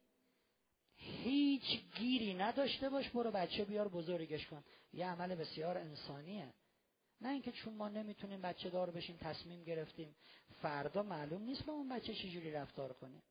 هیچ 0.95 1.81
گیری 1.95 2.33
نداشته 2.33 2.89
باش 2.89 3.09
برو 3.09 3.31
بچه 3.31 3.65
بیار 3.65 3.87
بزرگش 3.87 4.47
کن. 4.47 4.63
یه 4.93 5.07
عمل 5.07 5.35
بسیار 5.35 5.77
انسانیه. 5.77 6.53
نه 7.21 7.29
اینکه 7.29 7.51
چون 7.51 7.73
ما 7.73 7.89
نمی‌تونیم 7.89 8.41
بچه 8.41 8.69
دار 8.69 8.91
بشیم 8.91 9.17
تصمیم 9.17 9.63
گرفتیم 9.63 10.15
فردا 10.61 11.03
معلوم 11.03 11.41
نیست 11.41 11.65
با 11.65 11.73
اون 11.73 11.89
بچه 11.89 12.13
چجوری 12.13 12.51
رفتار 12.51 12.93
کنیم. 12.93 13.21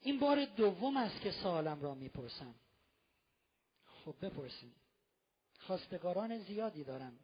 این 0.00 0.18
بار 0.18 0.44
دوم 0.44 0.96
است 0.96 1.20
که 1.20 1.30
سوالم 1.30 1.82
را 1.82 1.94
می‌پرسم. 1.94 2.54
خب 4.04 4.14
بپرسیم. 4.22 4.74
خواستگاران 5.58 6.38
زیادی 6.38 6.84
دارم 6.84 7.18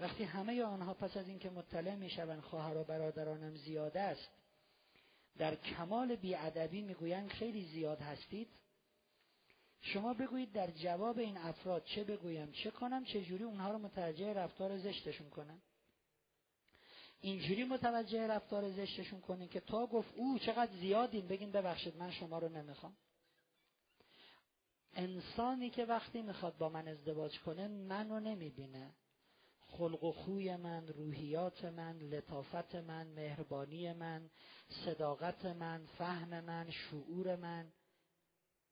وقتی 0.00 0.24
همه 0.24 0.62
آنها 0.62 0.94
پس 0.94 1.16
از 1.16 1.28
اینکه 1.28 1.50
مطلع 1.50 1.94
می‌شوند 1.94 2.40
خواهر 2.40 2.76
و 2.76 2.84
برادرانم 2.84 3.56
زیاد 3.56 3.96
است 3.96 4.28
در 5.38 5.54
کمال 5.54 6.16
بیادبی 6.16 6.82
می‌گویند 6.82 7.30
خیلی 7.30 7.64
زیاد 7.64 8.00
هستید؟ 8.00 8.48
شما 9.80 10.14
بگویید 10.14 10.52
در 10.52 10.70
جواب 10.70 11.18
این 11.18 11.36
افراد 11.36 11.84
چه 11.84 12.04
بگویم 12.04 12.52
چه 12.52 12.70
کنم 12.70 13.04
چه 13.04 13.22
جوری 13.22 13.44
اونها 13.44 13.70
رو 13.72 13.78
متوجه 13.78 14.32
رفتار 14.32 14.78
زشتشون 14.78 15.30
کنم؟ 15.30 15.62
اینجوری 17.20 17.64
متوجه 17.64 18.26
رفتار 18.26 18.70
زشتشون 18.70 19.20
کنین 19.20 19.48
که 19.48 19.60
تا 19.60 19.86
گفت 19.86 20.14
او 20.16 20.38
چقدر 20.38 20.72
زیادین 20.72 21.28
بگین 21.28 21.52
ببخشید 21.52 21.96
من 21.96 22.10
شما 22.10 22.38
رو 22.38 22.48
نمی‌خوام. 22.48 22.96
انسانی 24.92 25.70
که 25.70 25.84
وقتی 25.84 26.22
می‌خواد 26.22 26.58
با 26.58 26.68
من 26.68 26.88
ازدواج 26.88 27.40
کنه 27.40 27.68
منو 27.68 28.20
نمی‌بینه. 28.20 28.94
خلق 29.60 30.04
و 30.04 30.12
خوی 30.12 30.56
من 30.56 30.88
روحیات 30.88 31.64
من 31.64 31.98
لطافت 31.98 32.74
من 32.74 33.06
مهربانی 33.06 33.92
من 33.92 34.30
صداقت 34.84 35.44
من 35.46 35.86
فهم 35.86 36.40
من 36.40 36.70
شعور 36.70 37.36
من. 37.36 37.72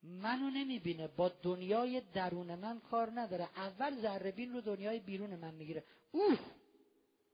منو 0.03 0.51
نمی‌بینه. 0.51 1.09
با 1.09 1.29
دنیای 1.29 2.01
درون 2.01 2.55
من 2.55 2.81
کار 2.81 3.11
نداره. 3.15 3.49
اول 3.57 4.03
ذره 4.03 4.31
بین 4.31 4.53
رو 4.53 4.61
دنیای 4.61 5.01
بیرون 5.01 5.37
من 5.37 5.55
می‌گیره. 5.55 5.85
اوه! 6.13 6.39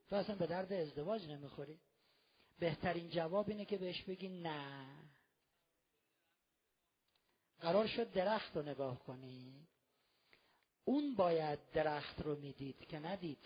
تو 0.08 0.16
اصلا 0.16 0.36
به 0.36 0.46
درد 0.46 0.72
ازدواج 0.72 1.28
نمی‌خوری. 1.28 1.78
بهترین 2.58 3.10
جواب 3.10 3.48
اینه 3.48 3.64
که 3.64 3.78
بهش 3.78 4.02
بگی 4.02 4.28
نه. 4.28 4.86
قرار 7.60 7.86
شد 7.86 8.12
درخت 8.12 8.56
رو 8.56 8.62
نگاه 8.62 8.98
کنی. 8.98 9.68
اون 10.84 11.14
باید 11.14 11.58
درخت 11.72 12.22
رو 12.22 12.36
می‌دید 12.36 12.86
که 12.86 12.98
ندید. 12.98 13.44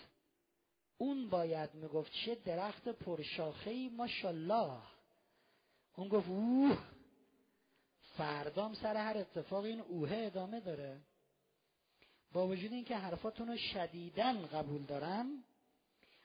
اون 0.98 1.28
باید 1.28 1.74
می‌گفت 1.74 2.12
چه 2.12 2.34
درخت 2.34 2.88
پرشاخه 2.88 3.70
ای 3.70 3.88
ماشالله 3.88 4.82
اون 5.96 6.08
گفت 6.08 6.28
اوه! 6.28 6.95
فردام 8.16 8.74
سر 8.74 8.96
هر 8.96 9.18
اتفاق 9.18 9.64
این 9.64 9.80
اوه 9.80 10.10
ادامه 10.12 10.60
داره. 10.60 11.00
با 12.32 12.46
وجود 12.46 12.72
اینکه 12.72 12.96
حرفاتون 12.96 13.48
رو 13.48 13.56
شدیدن 13.56 14.46
قبول 14.46 14.82
دارم 14.82 15.44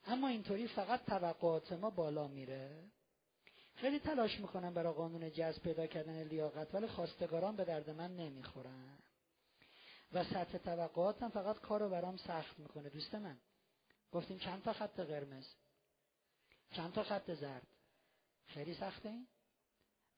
اما 0.07 0.27
اینطوری 0.27 0.67
فقط 0.67 1.05
توقعات 1.05 1.73
ما 1.73 1.89
بالا 1.89 2.27
میره. 2.27 2.83
خیلی 3.75 3.99
تلاش 3.99 4.39
می‌کنم 4.39 4.73
برای 4.73 4.93
قانون 4.93 5.31
جذب 5.31 5.61
پیدا 5.61 5.87
کردن 5.87 6.23
لیاقت 6.23 6.75
ولی 6.75 6.87
خواستگاران 6.87 7.55
به 7.55 7.65
درد 7.65 7.89
من 7.89 8.15
نمی‌خورن. 8.15 8.97
و 10.13 10.23
سطح 10.23 10.57
توقعاتم 10.57 11.29
فقط 11.29 11.59
کارو 11.59 11.89
برام 11.89 12.17
سخت 12.17 12.59
می‌کنه. 12.59 12.89
دوست 12.89 13.15
من 13.15 13.37
گفتیم 14.11 14.37
چند 14.37 14.63
تا 14.63 14.73
خط 14.73 14.99
قرمز؟ 14.99 15.47
چند 16.71 16.93
تا 16.93 17.03
خط 17.03 17.31
زرد؟ 17.31 17.67
خیلی 18.47 18.73
سخته 18.73 19.09
این؟ 19.09 19.27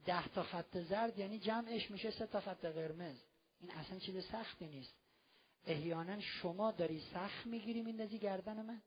ده 0.05 0.27
تا 0.27 0.43
خط 0.43 0.77
زرد 0.77 1.19
یعنی 1.19 1.39
جمعش 1.39 1.91
میشه 1.91 2.11
سه 2.11 2.27
تا 2.27 2.41
خط 2.41 2.65
قرمز. 2.65 3.17
این 3.59 3.71
اصلا 3.71 3.99
چیز 3.99 4.25
سختی 4.25 4.67
نیست. 4.67 4.93
احیانا 5.65 6.19
شما 6.19 6.71
داری 6.71 7.01
سخت 7.13 7.45
می‌گیری 7.45 7.81
میندازی 7.81 8.19
گردن 8.19 8.61
من. 8.61 8.81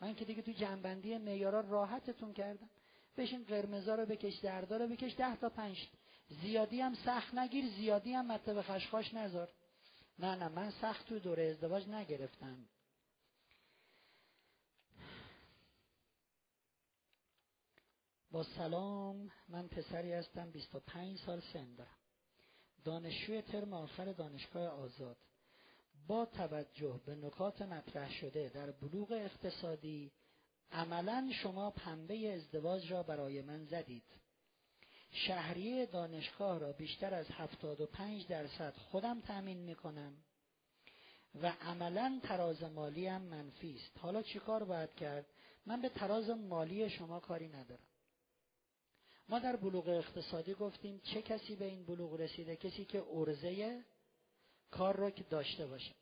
من 0.00 0.14
که 0.14 0.24
دیگه 0.24 0.42
تو 0.42 0.52
جنبندی 0.52 1.18
میارا 1.18 1.60
راحتتون 1.60 2.32
کردم. 2.32 2.70
بشین 3.16 3.44
قرمزا 3.44 3.94
رو 3.94 4.06
بکش 4.06 4.34
دردا 4.38 4.76
رو 4.76 4.88
بکش 4.88 5.16
ده 5.16 5.36
تا 5.36 5.48
پنج 5.48 5.88
زیادی 6.28 6.80
هم 6.80 6.94
سخت 6.94 7.34
نگیر 7.34 7.64
زیادی 7.76 8.12
هم 8.12 8.26
مطلب 8.26 8.62
خشخاش 8.62 9.14
نذار. 9.14 9.48
نه 10.18 10.34
نه 10.34 10.48
من 10.48 10.70
سخت 10.70 11.08
تو 11.08 11.18
دوره 11.18 11.42
ازدواج 11.42 11.88
نگرفتم. 11.88 12.56
با 18.30 18.42
سلام 18.42 19.30
من 19.48 19.68
پسری 19.68 20.12
هستم 20.12 20.50
25 20.50 21.18
سال 21.18 21.40
سن 21.52 21.74
دارم. 21.74 21.96
دانشجوی 22.84 23.42
ترم 23.42 23.72
آخر 23.72 24.12
دانشگاه 24.12 24.68
آزاد. 24.68 25.16
با 26.06 26.26
توجه 26.26 27.00
به 27.06 27.14
نکات 27.14 27.62
مطرح 27.62 28.12
شده 28.12 28.48
در 28.54 28.70
بلوغ 28.70 29.12
اقتصادی 29.12 30.12
عملا 30.72 31.30
شما 31.42 31.70
پنبه 31.70 32.34
ازدواج 32.34 32.92
را 32.92 33.02
برای 33.02 33.42
من 33.42 33.64
زدید. 33.64 34.04
شهریه 35.10 35.86
دانشگاه 35.86 36.58
را 36.58 36.72
بیشتر 36.72 37.14
از 37.14 37.26
75 37.30 38.26
درصد 38.26 38.74
خودم 38.74 39.20
تأمین 39.20 39.58
می 39.58 39.74
کنم 39.74 40.12
و 41.42 41.52
عملا 41.60 42.20
تراز 42.22 42.62
مالی 42.62 43.06
هم 43.06 43.22
منفی 43.22 43.74
است. 43.74 43.98
حالا 43.98 44.22
چیکار 44.22 44.64
باید 44.64 44.94
کرد؟ 44.94 45.26
من 45.66 45.82
به 45.82 45.88
تراز 45.88 46.30
مالی 46.30 46.90
شما 46.90 47.20
کاری 47.20 47.48
ندارم. 47.48 47.88
ما 49.28 49.38
در 49.38 49.56
بلوغ 49.56 49.88
اقتصادی 49.88 50.54
گفتیم 50.54 51.00
چه 51.04 51.22
کسی 51.22 51.56
به 51.56 51.64
این 51.64 51.84
بلوغ 51.84 52.20
رسیده؟ 52.20 52.56
کسی 52.56 52.84
که 52.84 53.04
ارزه 53.12 53.84
کار 54.70 54.96
را 54.96 55.10
که 55.10 55.24
داشته 55.24 55.66
باشه 55.66 55.94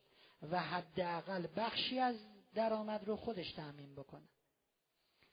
و 0.51 0.59
حداقل 0.59 1.47
بخشی 1.55 1.99
از 1.99 2.15
درآمد 2.53 3.03
رو 3.03 3.15
خودش 3.15 3.51
تأمین 3.51 3.95
بکنه. 3.95 4.27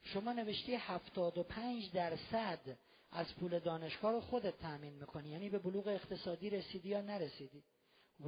شما 0.01 0.33
نوشتی 0.33 0.75
هفتاد 0.75 1.37
و 1.37 1.43
پنج 1.43 1.91
درصد 1.91 2.77
از 3.11 3.35
پول 3.35 3.59
دانشگاه 3.59 4.11
رو 4.11 4.21
خودت 4.21 4.57
تأمین 4.57 4.93
می‌کنی. 4.93 5.29
یعنی 5.29 5.49
به 5.49 5.59
بلوغ 5.59 5.87
اقتصادی 5.87 6.49
رسیدی 6.49 6.89
یا 6.89 7.01
نرسیدی؟ 7.01 7.63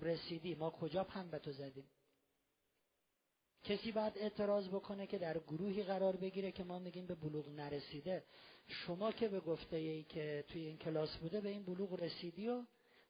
رسیدی. 0.01 0.55
ما 0.55 0.69
کجا 0.69 1.03
پنبه 1.03 1.39
تو 1.39 1.51
زدیم؟ 1.51 1.89
کسی 3.63 3.91
باید 3.91 4.17
اعتراض 4.17 4.67
بکنه 4.67 5.07
که 5.07 5.17
در 5.17 5.37
گروهی 5.39 5.83
قرار 5.83 6.15
بگیره 6.15 6.51
که 6.51 6.63
ما 6.63 6.79
میگیم 6.79 7.05
به 7.05 7.15
بلوغ 7.15 7.49
نرسیده. 7.49 8.23
شما 8.67 9.11
که 9.11 9.27
به 9.27 9.39
گفته 9.39 9.75
ای 9.75 10.03
که 10.03 10.45
توی 10.47 10.65
این 10.65 10.77
کلاس 10.77 11.17
بوده 11.17 11.41
به 11.41 11.49
این 11.49 11.63
بلوغ 11.63 12.03
رسیدی 12.03 12.47
و 12.47 12.63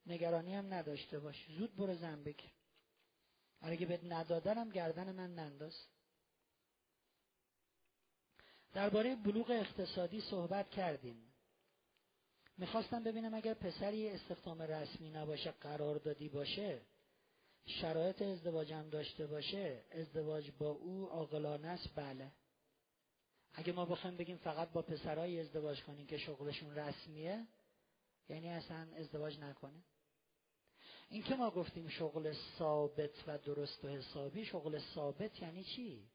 نگرانی 0.06 0.56
هم 0.56 0.74
نداشته 0.74 1.20
باش. 1.20 1.46
زود 1.58 1.76
برو 1.76 1.96
زن 1.96 2.24
بگیر. 2.24 2.52
اگه 3.62 3.86
بهت 3.86 4.04
ندادنم 4.04 4.70
گردن 4.70 5.12
من 5.12 5.36
ننداز. 5.36 5.76
درباره 8.74 9.16
بلوغ 9.16 9.52
اقتصادی 9.52 10.22
صحبت 10.22 10.70
کردیم. 10.70 11.34
می‌خواستم 12.58 13.04
ببینم 13.04 13.34
اگر 13.34 13.54
پسری 13.54 14.10
استخدام 14.10 14.62
رسمی 14.62 15.10
نباشه 15.10 15.52
قراردادی 15.52 16.30
باشه 16.30 16.82
شرایط 17.68 18.22
ازدواجم 18.22 18.90
داشته 18.90 19.28
باشه 19.28 19.84
ازدواج 19.92 20.52
با 20.52 20.70
او 20.70 21.06
عاقلانه 21.06 21.68
است 21.68 21.90
بله. 21.96 22.32
اگه 23.54 23.74
ما 23.74 23.86
بخوایم 23.86 24.18
بگیم 24.18 24.38
فقط 24.38 24.72
با 24.72 24.82
پسرای 24.82 25.40
ازدواج 25.40 25.84
کنیم 25.84 26.08
که 26.08 26.18
شغلشون 26.18 26.76
رسمیه 26.76 27.48
یعنی 28.30 28.50
اصلا 28.50 28.88
ازدواج 28.96 29.40
نکنه. 29.40 29.84
این 31.10 31.24
که 31.24 31.36
ما 31.36 31.52
گفتیم 31.52 31.88
شغل 31.88 32.34
ثابت 32.58 33.28
و 33.28 33.38
درست 33.38 33.86
و 33.86 33.88
حسابی 33.88 34.46
شغل 34.46 34.80
ثابت 34.96 35.42
یعنی 35.42 35.64
چی؟ 35.64 36.10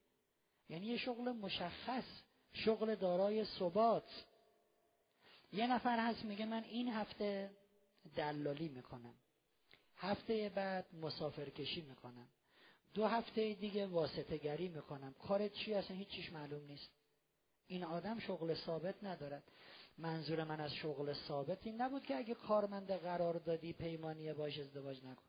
یعنی 0.68 0.86
یه 0.86 0.96
شغل 0.96 1.32
مشخص 1.32 2.04
شغل 2.52 2.94
دارای 2.94 3.44
ثبات. 3.44 4.24
یه 5.52 5.66
نفر 5.66 5.98
هست 5.98 6.24
میگه 6.24 6.46
من 6.46 6.64
این 6.64 6.88
هفته 6.88 7.50
دلالی 8.16 8.68
می‌کنم. 8.68 9.14
هفته 10.02 10.48
بعد 10.48 10.86
مسافرکشی 11.02 11.80
می‌کنم. 11.80 12.28
دو 12.94 13.06
هفته 13.06 13.54
دیگه 13.54 13.86
واسطه 13.86 14.36
گری 14.38 14.68
می‌کنم. 14.68 15.14
کارت 15.14 15.52
چی 15.52 15.74
اصلا 15.74 15.96
هیچ 15.96 16.08
چیش 16.08 16.32
معلوم 16.32 16.64
نیست. 16.64 16.90
این 17.66 17.84
آدم 17.84 18.18
شغل 18.18 18.54
ثابت 18.54 19.04
ندارد. 19.04 19.42
منظور 19.98 20.44
من 20.44 20.60
از 20.60 20.74
شغل 20.74 21.12
ثابت 21.12 21.58
این 21.62 21.80
نبود 21.80 22.02
که 22.02 22.16
اگه 22.16 22.34
کارمند 22.34 22.92
قرار 22.92 23.34
دادی 23.34 23.72
پیمانی 23.72 24.32
باش 24.32 24.58
ازدواج 24.58 25.04
نکن. 25.04 25.22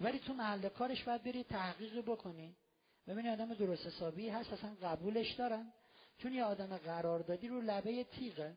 ولی 0.00 0.18
تو 0.18 0.34
محل 0.34 0.68
کارش 0.68 1.04
باید 1.04 1.22
بری 1.22 1.44
تحقیق 1.44 2.00
بکنی. 2.00 2.56
ببینی 3.06 3.28
آدم 3.28 3.54
درست 3.54 3.86
حسابی 3.86 4.28
هست 4.28 4.52
اصلا 4.52 4.76
قبولش 4.82 5.32
دارن. 5.32 5.72
چون 6.18 6.32
یه 6.32 6.44
آدم 6.44 6.76
قراردادی 6.76 7.48
رو 7.48 7.60
لبه 7.60 8.04
تیغه. 8.04 8.56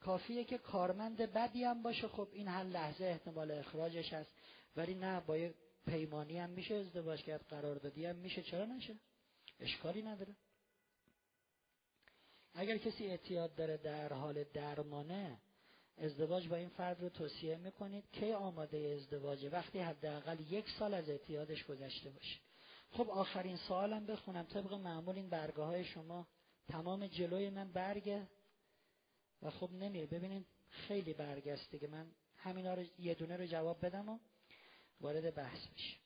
کافیه 0.00 0.44
که 0.44 0.58
کارمند 0.58 1.16
بدی 1.16 1.64
هم 1.64 1.82
باشه. 1.82 2.08
خب 2.08 2.28
این 2.32 2.48
هر 2.48 2.64
لحظه 2.64 3.04
احتمال 3.04 3.50
اخراجش 3.50 4.12
هست. 4.12 4.30
ولی 4.76 4.94
نه 4.94 5.20
با 5.20 5.36
یه 5.36 5.54
پیمانی 5.86 6.38
هم 6.38 6.50
میشه 6.50 6.74
ازدواج 6.74 7.22
کرد 7.22 7.46
قراردادی 7.48 8.06
هم 8.06 8.16
میشه. 8.16 8.42
چرا 8.42 8.64
نشه؟ 8.64 8.94
اشکالی 9.60 10.02
نداره. 10.02 10.36
اگر 12.54 12.76
کسی 12.76 13.06
اعتیاد 13.06 13.54
داره 13.54 13.76
در 13.76 14.12
حال 14.12 14.44
درمانه 14.44 15.38
ازدواج 15.98 16.48
با 16.48 16.56
این 16.56 16.68
فرد 16.68 17.02
رو 17.02 17.08
توصیه 17.08 17.56
می‌کنید 17.56 18.10
که 18.12 18.34
آماده 18.34 18.96
ازدواجه. 18.96 19.50
وقتی 19.50 19.78
حداقل 19.78 20.40
یک 20.40 20.70
سال 20.78 20.94
از 20.94 21.08
اعتیادش 21.08 21.64
گذشته 21.64 22.10
باشه. 22.10 22.40
خب 22.90 23.10
آخرین 23.10 23.56
سوالم 23.56 24.06
بخونم. 24.06 24.42
طبق 24.42 24.72
معمول 24.74 25.14
این 25.14 25.28
برگاه 25.28 25.66
های 25.66 25.84
شما 25.84 26.26
تمام 26.68 27.06
جلوی 27.06 27.50
من 27.50 27.72
برگه. 27.72 28.26
و 29.42 29.50
خب 29.50 29.72
نمیره. 29.72 30.06
ببینید 30.06 30.46
خیلی 30.68 31.14
برگسته 31.14 31.78
که 31.78 31.88
من 31.88 32.10
همینا 32.36 32.74
رو 32.74 32.84
یه 32.98 33.14
دونه 33.14 33.36
رو 33.36 33.46
جواب 33.46 33.86
بدم 33.86 34.08
و 34.08 34.18
وارد 35.00 35.34
بحث 35.34 35.66
بشیم 35.66 35.98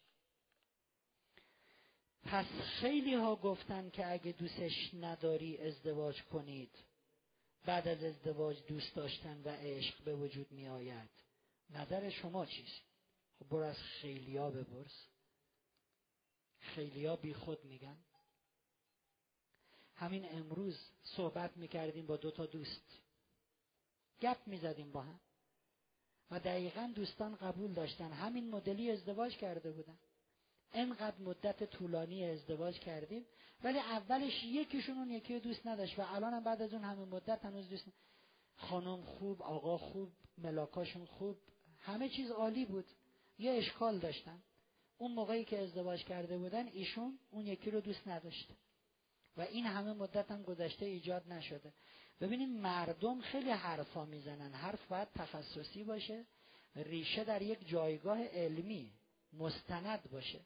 پس 2.25 2.47
خیلی 2.81 3.14
ها 3.14 3.37
گفتن 3.37 3.90
که 3.90 4.12
اگه 4.12 4.33
دوستش 4.33 4.95
نداری 4.95 5.59
ازدواج 5.59 6.23
کنید. 6.23 6.79
بعد 7.64 7.88
از 7.88 8.05
ازدواج 8.05 8.62
دوست 8.66 8.95
داشتن 8.95 9.42
و 9.45 9.49
عشق 9.49 10.05
به 10.05 10.14
وجود 10.14 10.53
می 10.53 10.68
آید 10.68 11.11
نظر 11.71 12.11
شما 12.11 12.47
چیست؟ 12.47 12.83
خب 13.38 13.49
برو 13.49 13.64
از 13.64 13.77
خیلیا 13.77 14.51
بپرس. 14.51 15.07
خیلیا 16.59 17.16
بی 17.16 17.35
خود 17.35 17.64
میگن. 17.64 17.97
همین 19.95 20.29
امروز 20.29 20.79
صحبت 21.03 21.57
می‌کردیم 21.57 22.07
با 22.07 22.16
دو 22.16 22.31
تا 22.31 22.47
دوست. 22.47 23.01
گپ 24.20 24.37
می‌زدیم 24.46 24.92
با 24.92 25.03
هم. 25.03 25.20
و 26.31 26.40
دقیقا 26.40 26.92
دوستان 26.94 27.37
قبول 27.37 27.72
داشتن. 27.72 28.12
همین 28.12 28.51
مدلی 28.51 28.90
ازدواج 28.90 29.37
کرده 29.37 29.72
بودن. 29.72 29.98
انقدر 30.72 31.18
مدت 31.18 31.64
طولانی 31.64 32.25
ازدواج 32.25 32.79
کردیم. 32.79 33.27
ولی 33.64 33.79
اولش 33.79 34.44
یکیشون 34.44 34.98
اون 34.98 35.11
یکی 35.11 35.40
دوست 35.40 35.66
نداشت 35.66 35.98
و 35.98 36.03
الان 36.03 36.35
هم 36.35 36.44
بعد 36.44 36.62
از 36.62 36.72
اون 36.72 36.85
همه 36.85 37.05
مدت 37.05 37.44
هنوز 37.44 37.68
دوست 37.68 37.85
خانم 38.57 39.03
خوب 39.03 39.42
آقا 39.42 39.79
خوب 39.79 40.12
ملاکاشون 40.38 41.07
خوب. 41.07 41.37
همه 41.79 42.09
چیز 42.09 42.31
عالی 42.31 42.64
بود. 42.64 42.85
یه 43.38 43.53
اشکال 43.53 43.98
داشتن. 43.98 44.42
اون 44.98 45.12
موقعی 45.12 45.44
که 45.44 45.59
ازدواج 45.59 46.05
کرده 46.05 46.38
بودن 46.38 46.68
ایشون 46.68 47.18
اون 47.31 47.46
یکی 47.46 47.70
رو 47.70 47.81
دوست 47.81 48.09
نداشت. 48.09 48.48
و 49.37 49.40
این 49.40 49.66
همه 49.66 49.92
مدت 49.92 50.31
هم 50.31 50.42
گذشته 50.42 50.87
ایجاد 50.87 51.33
نشده. 51.33 51.73
ببینید 52.21 52.49
مردم 52.49 53.21
خیلی 53.21 53.51
حرفا 53.51 54.05
می‌زنن. 54.05 54.53
حرف 54.53 54.87
باید 54.87 55.09
تخصصی 55.14 55.85
باشه. 55.85 56.25
ریشه 56.77 57.25
در 57.25 57.42
یک 57.42 57.68
جایگاه 57.68 58.25
علمی 58.25 58.92
مستند 59.33 60.11
باشه. 60.11 60.40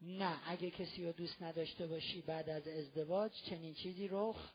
نه 0.00 0.40
اگه 0.46 0.70
کسی 0.70 1.04
رو 1.06 1.12
دوست 1.12 1.42
نداشته 1.42 1.86
باشی 1.86 2.20
بعد 2.20 2.50
از 2.50 2.68
ازدواج 2.68 3.32
چنین 3.42 3.74
چیزی 3.74 4.08
رخ 4.08 4.52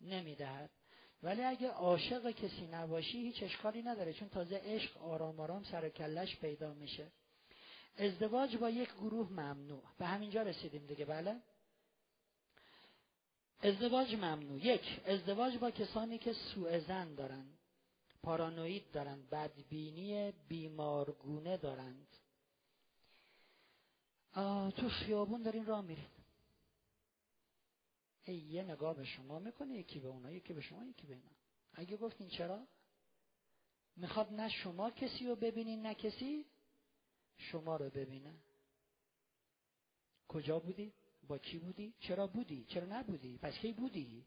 نمی‌دهد. 0.00 0.70
ولی 1.22 1.42
اگه 1.42 1.68
عاشق 1.68 2.30
کسی 2.30 2.66
نباشی 2.66 3.18
هیچ 3.18 3.42
اشکالی 3.42 3.82
نداره 3.82 4.12
چون 4.12 4.28
تازه 4.28 4.60
عشق 4.64 5.02
آرام 5.02 5.40
آرام 5.40 5.64
سر 5.64 5.88
کلش 5.88 6.36
پیدا 6.36 6.74
میشه. 6.74 7.06
ازدواج 7.96 8.56
با 8.56 8.70
یک 8.70 8.92
گروه 8.92 9.30
ممنوع. 9.30 9.82
به 9.98 10.06
همینجا 10.06 10.42
رسیدیم 10.42 10.86
دیگه 10.86 11.04
بله؟ 11.04 11.36
ازدواج 13.60 14.14
ممنوع. 14.14 14.66
یک 14.66 15.00
ازدواج 15.06 15.58
با 15.58 15.70
کسانی 15.70 16.18
که 16.18 16.32
سوء 16.32 16.78
زن 16.78 17.14
دارند 17.14 17.58
پارانوید 18.22 18.90
دارند 18.90 19.30
بدبینی 19.30 20.32
بیمارگونه 20.48 21.56
دارند. 21.56 22.06
تو 24.76 24.88
خیابون 24.88 25.42
دارین 25.42 25.66
راه 25.66 25.80
میرین. 25.80 26.08
یه 28.26 28.62
نگاه 28.62 28.96
به 28.96 29.04
شما 29.04 29.38
می‌کنه 29.38 29.74
یکی 29.74 30.00
به 30.00 30.08
اونا 30.08 30.30
یکی 30.30 30.52
به 30.52 30.60
شما 30.60 30.84
یکی 30.84 31.06
به 31.06 31.14
اینا. 31.14 31.30
اگه 31.74 31.96
گفتین 31.96 32.28
چرا؟ 32.28 32.66
می‌خواد 33.96 34.32
نه 34.32 34.48
شما 34.48 34.90
کسی 34.90 35.26
رو 35.26 35.36
ببینین 35.36 35.82
نه 35.82 35.94
کسی 35.94 36.46
شما 37.36 37.76
رو 37.76 37.90
ببینه. 37.90 38.34
کجا 40.28 40.58
بودی؟ 40.58 40.92
با 41.28 41.38
کی 41.38 41.58
بودی؟ 41.58 41.94
چرا 42.00 42.26
بودی؟ 42.26 42.64
چرا 42.64 42.86
نبودی؟ 42.86 43.38
پس 43.38 43.58
کی 43.58 43.72
بودی؟ 43.72 44.24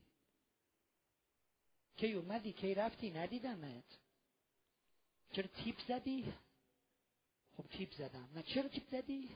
کی 1.97 2.11
اومدی؟ 2.13 2.53
کی 2.53 2.73
رفتی؟ 2.73 3.11
ندیدمت. 3.11 3.83
چرا 5.31 5.47
تیپ 5.47 5.75
زدی؟ 5.87 6.33
خب 7.57 7.67
تیپ 7.67 7.93
زدم. 7.93 8.29
نه 8.35 8.43
چرا 8.43 8.67
تیپ 8.67 8.87
زدی؟ 8.91 9.29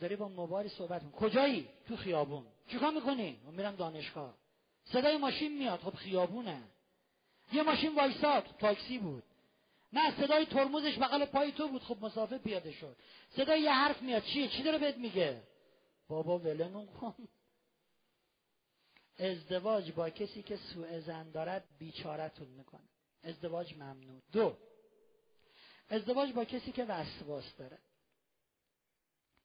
داری 0.00 0.16
با 0.16 0.28
موبایل 0.28 0.68
صحبت 0.68 1.02
می‌کنی. 1.02 1.30
کجایی؟ 1.30 1.68
تو 1.88 1.96
خیابون. 1.96 2.46
چیکار 2.68 2.90
می‌کنی؟ 2.90 3.40
میرم 3.52 3.76
دانشگاه. 3.76 4.34
صدای 4.84 5.16
ماشین 5.16 5.58
میاد. 5.58 5.80
خب 5.80 5.94
خیابونه. 5.94 6.62
یه 7.52 7.62
ماشین 7.62 7.94
وایساد. 7.94 8.56
تاکسی 8.58 8.98
بود. 8.98 9.24
نه 9.92 10.16
صدای 10.16 10.46
ترمزش 10.46 10.98
بغل 10.98 11.24
پای 11.24 11.52
تو 11.52 11.68
بود. 11.68 11.82
خب 11.82 12.04
مسافر 12.04 12.38
پیاده 12.38 12.72
شد. 12.72 12.96
صدای 13.36 13.60
یه 13.60 13.72
حرف 13.72 14.02
میاد. 14.02 14.24
چیه؟ 14.24 14.48
چی 14.48 14.62
داره 14.62 14.78
بهت 14.78 14.96
میگه؟ 14.96 15.42
بابا 16.08 16.38
ولمون 16.38 16.86
کن. 16.86 17.28
ازدواج 19.18 19.92
با 19.92 20.10
کسی 20.10 20.42
که 20.42 20.56
سوء 20.56 21.00
زن 21.00 21.30
دارد 21.30 21.64
بیچارتون 21.78 22.48
می‌کنه. 22.48 22.88
ازدواج 23.22 23.74
ممنوع. 23.74 24.20
دو. 24.32 24.56
ازدواج 25.88 26.32
با 26.32 26.44
کسی 26.44 26.72
که 26.72 26.84
وسواس 26.84 27.56
داره. 27.56 27.78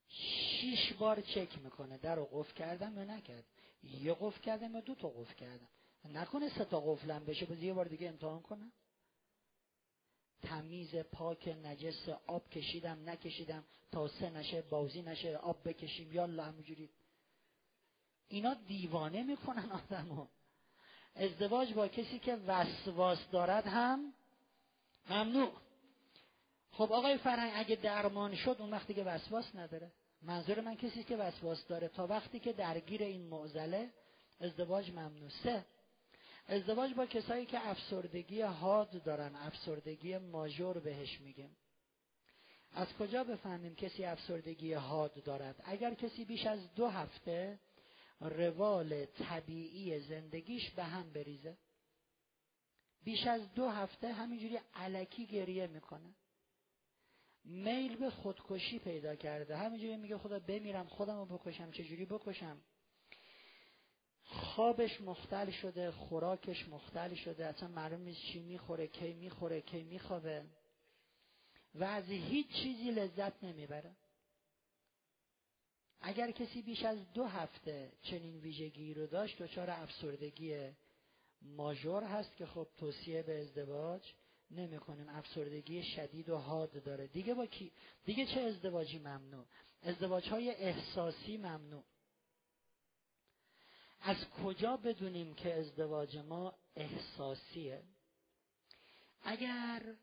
شیش 0.08 0.94
بار 0.94 1.22
چک 1.22 1.60
می‌کنه. 1.64 1.98
در 1.98 2.16
رو 2.16 2.26
قفل 2.26 2.54
کردم 2.54 2.98
یا 2.98 3.04
نکرد؟ 3.04 3.46
یه 3.84 4.14
قفل 4.20 4.42
کردم 4.42 4.76
یا 4.76 4.82
دو 4.82 4.96
تا 4.96 5.10
قفل 5.10 5.34
کردم. 5.34 5.68
نکنه 6.06 6.50
سه 6.50 6.66
تا 6.66 6.80
قفلم 6.80 7.26
بشه 7.26 7.46
باز 7.46 7.64
یه 7.64 7.74
بار 7.74 7.86
دیگه 7.86 8.08
امتحان 8.08 8.42
کنم. 8.42 8.72
تمیز 10.42 10.96
پاک 10.96 11.48
نجس 11.48 12.10
آب 12.28 12.50
کشیدم 12.50 13.10
نکشیدم 13.10 13.64
تا 13.92 14.08
سه 14.08 14.30
نشه 14.30 14.62
بازی 14.62 15.02
نشه 15.02 15.38
آب 15.38 15.68
بکشیم. 15.70 16.14
یا 16.14 16.24
الله 16.24 16.44
همجوری 16.44 16.90
اینا 18.28 18.54
دیوانه 18.54 19.24
می‌کنن 19.24 19.72
آدمو. 19.72 20.28
ازدواج 21.16 21.74
با 21.74 21.88
کسی 21.88 22.20
که 22.20 22.36
وسواس 22.36 23.30
دارد 23.32 23.68
هم 23.68 24.14
ممنوع. 25.10 25.52
خب 26.72 26.92
آقای 26.94 27.18
فرهنگ 27.18 27.52
اگه 27.56 27.76
درمان 27.76 28.36
شد 28.36 28.56
اون 28.60 28.72
وقتی 28.72 28.94
که 28.94 29.04
وسواس 29.04 29.56
نداره. 29.56 29.92
منظور 30.22 30.62
من 30.62 30.76
کسی 30.76 31.04
که 31.04 31.18
وسواس 31.18 31.68
داره 31.68 31.88
تا 31.88 32.08
وقتی 32.08 32.40
که 32.40 32.54
درگیر 32.54 33.04
این 33.04 33.28
معضله 33.28 33.90
ازدواج 34.40 34.92
ممنوع. 34.92 35.30
سه 35.44 35.66
ازدواج 36.48 36.94
با 36.94 37.06
کسایی 37.06 37.46
که 37.46 37.68
افسردگی 37.68 38.42
حاد 38.42 39.04
دارن 39.04 39.36
افسردگی 39.36 40.18
ماژور 40.18 40.80
بهش 40.80 41.22
میگیم. 41.22 41.58
از 42.72 42.94
کجا 42.94 43.24
بفهمیم 43.24 43.76
کسی 43.76 44.06
افسردگی 44.06 44.74
حاد 44.74 45.24
دارد؟ 45.24 45.62
اگر 45.66 45.94
کسی 45.94 46.26
بیش 46.26 46.46
از 46.46 46.74
دو 46.74 46.88
هفته 46.88 47.60
روال 48.20 49.06
طبیعی 49.06 50.00
زندگیش 50.00 50.72
به 50.72 50.84
هم 50.84 51.14
بریزه 51.14 51.58
بیش 53.04 53.28
از 53.28 53.54
دو 53.54 53.70
هفته 53.70 54.14
همینجوری 54.14 54.60
علکی 54.74 55.26
گریه 55.26 55.68
می‌کنه. 55.68 56.16
میل 57.44 57.96
به 57.96 58.10
خودکشی 58.10 58.80
پیدا 58.80 59.16
کرده 59.16 59.58
همینجوری 59.58 59.98
میگه 59.98 60.18
خدا 60.18 60.40
بمیرم 60.40 60.88
خودم 60.88 61.18
رو 61.18 61.26
بکشم 61.26 61.72
چجوری 61.72 62.06
بکشم؟ 62.06 62.62
خوابش 64.28 65.02
مختل 65.02 65.52
شده 65.52 65.92
خوراکش 65.92 66.68
مختل 66.68 67.16
شده 67.16 67.46
اصلا 67.46 67.70
معلوم 67.70 68.02
نیست 68.02 68.22
چی 68.22 68.40
می‌خوره 68.40 68.88
کی 68.88 69.14
می‌خوره 69.14 69.62
کی 69.62 69.84
میخوابه. 69.84 70.46
و 71.76 71.84
از 71.84 72.10
هیچ 72.10 72.48
چیزی 72.48 72.92
لذت 72.92 73.44
نمی‌بره. 73.44 73.96
اگر 76.02 76.32
کسی 76.32 76.62
بیش 76.62 76.84
از 76.84 77.14
دو 77.14 77.26
هفته 77.26 77.92
چنین 78.02 78.40
ویژگی 78.40 78.94
رو 78.94 79.08
داشت 79.08 79.42
دچار 79.42 79.70
افسردگی 79.70 80.72
ماژور 81.42 82.04
هست 82.04 82.36
که 82.36 82.46
خب 82.46 82.68
توصیه 82.78 83.24
به 83.24 83.42
ازدواج 83.42 84.02
نمی‌کنیم. 84.52 85.10
افسردگی 85.10 85.84
شدید 85.84 86.30
و 86.30 86.38
حاد 86.38 86.84
داره. 86.84 87.08
دیگه 87.08 87.34
با 87.34 87.46
کی؟ 87.46 87.72
دیگه 88.06 88.26
چه 88.26 88.42
ازدواجی 88.42 89.00
ممنوع؟ 89.00 89.46
ازدواج 89.82 90.30
های 90.30 90.50
احساسی 90.50 91.38
ممنوع. 91.38 91.84
از 94.02 94.18
کجا 94.44 94.78
بدونیم 94.78 95.34
که 95.34 95.54
ازدواج 95.54 96.18
ما 96.18 96.54
احساسیه؟ 96.76 97.84
اگر 99.24 99.96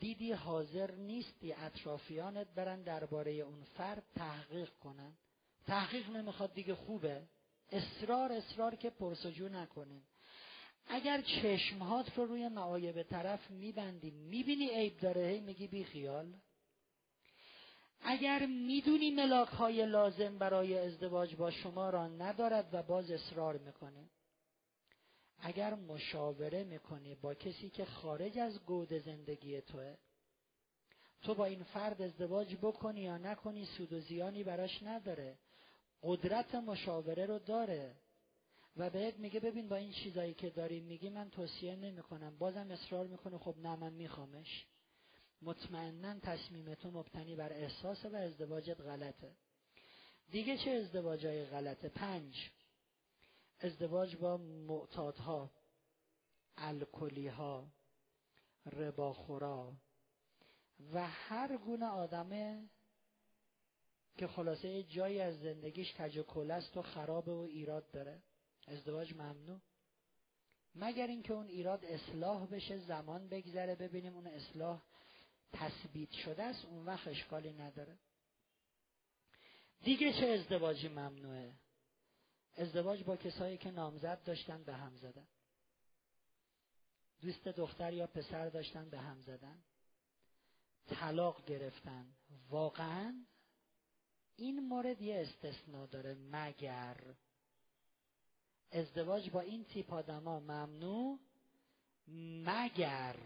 دیدی 0.00 0.32
حاضر 0.32 0.90
نیستی 0.90 1.52
اطرافیانت 1.52 2.46
برن 2.54 2.82
درباره 2.82 3.32
اون 3.32 3.64
فرد 3.64 4.02
تحقیق 4.14 4.70
کنن. 4.70 5.12
تحقیق 5.66 6.10
نمی‌خواد 6.10 6.54
دیگه 6.54 6.74
خوبه. 6.74 7.22
اصرار 7.72 8.32
اصرار 8.32 8.74
که 8.74 8.90
پرسجو 8.90 9.48
نکنین 9.48 10.02
اگر 10.88 11.22
چشمهات 11.22 12.18
رو 12.18 12.24
روی 12.24 12.48
معایب 12.48 13.02
طرف 13.02 13.50
میبندی 13.50 14.10
می‌بینی 14.10 14.68
عیب 14.68 14.98
داره 15.00 15.26
هی 15.26 15.40
میگی 15.40 15.66
بی 15.66 15.84
خیال 15.84 16.34
اگر 18.06 18.46
می‌دونی 18.46 19.10
ملاک 19.10 19.48
های 19.48 19.86
لازم 19.86 20.38
برای 20.38 20.78
ازدواج 20.78 21.36
با 21.36 21.50
شما 21.50 21.90
را 21.90 22.08
ندارد 22.08 22.68
و 22.72 22.82
باز 22.82 23.10
اصرار 23.10 23.58
می‌کنه 23.58 24.10
اگر 25.38 25.74
مشاوره 25.74 26.64
می‌کنی 26.64 27.14
با 27.14 27.34
کسی 27.34 27.70
که 27.70 27.84
خارج 27.84 28.38
از 28.38 28.60
گود 28.64 28.92
زندگی 28.92 29.60
توه 29.60 29.96
تو 31.22 31.34
با 31.34 31.44
این 31.44 31.62
فرد 31.62 32.02
ازدواج 32.02 32.56
بکنی 32.56 33.00
یا 33.00 33.18
نکنی 33.18 33.64
سود 33.64 33.92
و 33.92 34.00
زیانی 34.00 34.44
براش 34.44 34.82
نداره. 34.82 35.38
قدرت 36.02 36.54
مشاوره 36.54 37.26
رو 37.26 37.38
داره. 37.38 37.96
و 38.76 38.90
بهت 38.90 39.18
میگه 39.18 39.40
ببین 39.40 39.68
با 39.68 39.76
این 39.76 39.92
چیزایی 39.92 40.34
که 40.34 40.50
داری 40.50 40.80
میگی 40.80 41.10
من 41.10 41.30
توصیه 41.30 41.76
نمی‌کنم. 41.76 42.38
بازم 42.38 42.70
اصرار 42.70 43.06
می‌کنه 43.06 43.38
خب 43.38 43.54
نه 43.58 43.76
من 43.76 43.92
میخوامش. 43.92 44.66
مطمئنا 45.44 46.18
تصمیم 46.20 46.74
تو 46.74 46.90
مبتنی 46.90 47.36
بر 47.36 47.52
احساس 47.52 48.04
و 48.04 48.16
ازدواجت 48.16 48.80
غلطه. 48.80 49.36
دیگه 50.30 50.58
چه 50.58 50.70
ازدواجای 50.70 51.44
غلطه؟ 51.44 51.88
پنج. 51.88 52.50
ازدواج 53.60 54.16
با 54.16 54.36
معتادها 54.36 55.50
الکلی 56.56 57.28
ها 57.28 57.68
رباخورا 58.72 59.72
و 60.92 61.06
هر 61.08 61.56
گونه 61.56 61.86
آدمه 61.86 62.70
که 64.16 64.26
خلاصه 64.26 64.82
جایی 64.82 65.20
از 65.20 65.40
زندگیش 65.40 65.92
کج 65.94 66.18
و 66.18 66.52
است 66.52 66.76
و 66.76 66.82
خرابه 66.82 67.32
و 67.32 67.38
ایراد 67.38 67.90
داره. 67.90 68.22
ازدواج 68.66 69.14
ممنوع. 69.14 69.60
مگر 70.74 71.06
اینکه 71.06 71.32
اون 71.32 71.46
ایراد 71.46 71.84
اصلاح 71.84 72.46
بشه 72.46 72.78
زمان 72.78 73.28
بگذره 73.28 73.74
ببینیم 73.74 74.14
اون 74.14 74.26
اصلاح 74.26 74.82
تثبیت 75.54 76.10
شده 76.10 76.42
است 76.42 76.64
اون 76.64 76.86
وقت 76.86 77.08
اشکالی 77.08 77.52
نداره. 77.52 77.98
دیگه 79.82 80.12
چه 80.12 80.26
ازدواجی 80.26 80.88
ممنوعه؟ 80.88 81.52
ازدواج 82.56 83.04
با 83.04 83.16
کسایی 83.16 83.58
که 83.58 83.70
نامزد 83.70 84.22
داشتن 84.24 84.64
به 84.64 84.74
هم 84.74 84.96
زدن. 84.96 85.26
دوست 87.20 87.48
دختر 87.48 87.92
یا 87.92 88.06
پسر 88.06 88.48
داشتن 88.48 88.90
به 88.90 88.98
هم 88.98 89.20
زدن. 89.20 89.62
طلاق 90.86 91.44
گرفتن. 91.44 92.06
واقعا 92.48 93.24
این 94.36 94.68
مورد 94.68 95.02
یه 95.02 95.20
استثنا 95.20 95.86
داره 95.86 96.14
مگر 96.14 96.96
ازدواج 98.72 99.30
با 99.30 99.40
این 99.40 99.64
تیپ 99.64 99.92
آدما 99.92 100.40
ممنوع؟ 100.40 101.18
مگر 102.44 103.16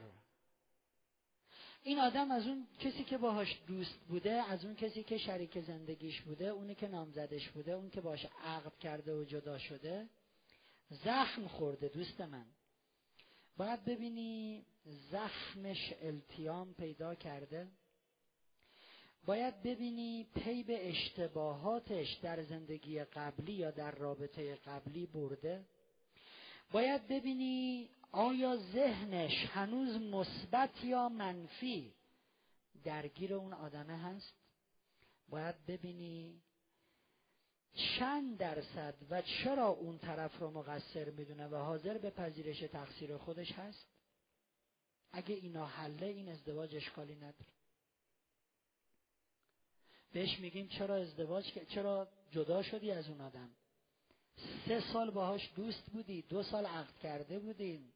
این 1.83 1.99
آدم 1.99 2.31
از 2.31 2.47
اون 2.47 2.67
کسی 2.81 3.05
که 3.05 3.19
باهاش 3.19 3.59
دوست 3.67 3.99
بوده 4.09 4.33
از 4.33 4.65
اون 4.65 4.75
کسی 4.75 5.03
که 5.03 5.19
شریک 5.19 5.61
زندگیش 5.61 6.21
بوده 6.21 6.49
اونی 6.49 6.75
که 6.75 6.89
نامزدش 6.89 7.49
بوده 7.49 7.73
اون 7.73 7.91
که 7.91 8.01
باهاش 8.01 8.27
عقد 8.45 8.79
کرده 8.79 9.15
و 9.15 9.25
جدا 9.25 9.59
شده 9.59 10.09
زخم 10.91 11.47
خورده 11.47 11.89
دوست 11.89 12.21
من. 12.21 12.47
باید 13.57 13.85
ببینی 13.85 14.65
زخمش 15.11 15.95
التیام 16.03 16.75
پیدا 16.75 17.15
کرده. 17.15 17.69
باید 19.27 19.63
ببینی 19.63 20.27
پی 20.35 20.63
به 20.63 20.89
اشتباهاتش 20.89 22.15
در 22.23 22.43
زندگی 22.43 23.05
قبلی 23.05 23.53
یا 23.53 23.71
در 23.71 23.91
رابطه 23.91 24.55
قبلی 24.55 25.07
برده. 25.07 25.65
باید 26.73 27.09
ببینی 27.09 27.91
آیا 28.13 28.57
ذهنش 28.57 29.47
هنوز 29.47 29.97
مثبت 29.97 30.85
یا 30.85 31.09
منفی 31.09 31.95
درگیر 32.85 33.35
اون 33.35 33.53
آدمه 33.53 33.99
هست؟ 33.99 34.35
باید 35.29 35.67
ببینی 35.67 36.43
چند 37.75 38.39
درصد 38.39 38.95
و 39.11 39.23
چرا 39.23 39.67
اون 39.69 39.99
طرف 39.99 40.39
رو 40.39 40.51
مقصر 40.51 41.11
می‌دونه 41.11 41.47
و 41.49 41.57
حاضر 41.57 41.99
به 41.99 42.11
پذیرش 42.11 42.59
تقصیر 42.59 43.17
خودش 43.17 43.53
هست؟ 43.53 43.87
اگه 45.13 45.35
اینا 45.35 45.67
حله 45.67 46.07
این 46.07 46.29
ازدواج 46.29 46.77
اشکالی 46.77 47.15
نداره. 47.15 47.53
بهش 50.13 50.39
میگیم 50.39 50.69
چرا 50.69 50.95
ازدواج 50.95 51.59
چرا 51.69 52.09
جدا 52.31 52.63
شدی 52.63 52.91
از 52.91 53.09
اون 53.09 53.21
آدم؟ 53.21 53.51
سه 54.67 54.81
سال 54.93 55.11
باهاش 55.11 55.51
دوست 55.57 55.91
بودی 55.91 56.23
دو 56.23 56.43
سال 56.43 56.67
عقد 56.67 56.99
کرده 56.99 57.39
بودین 57.39 57.93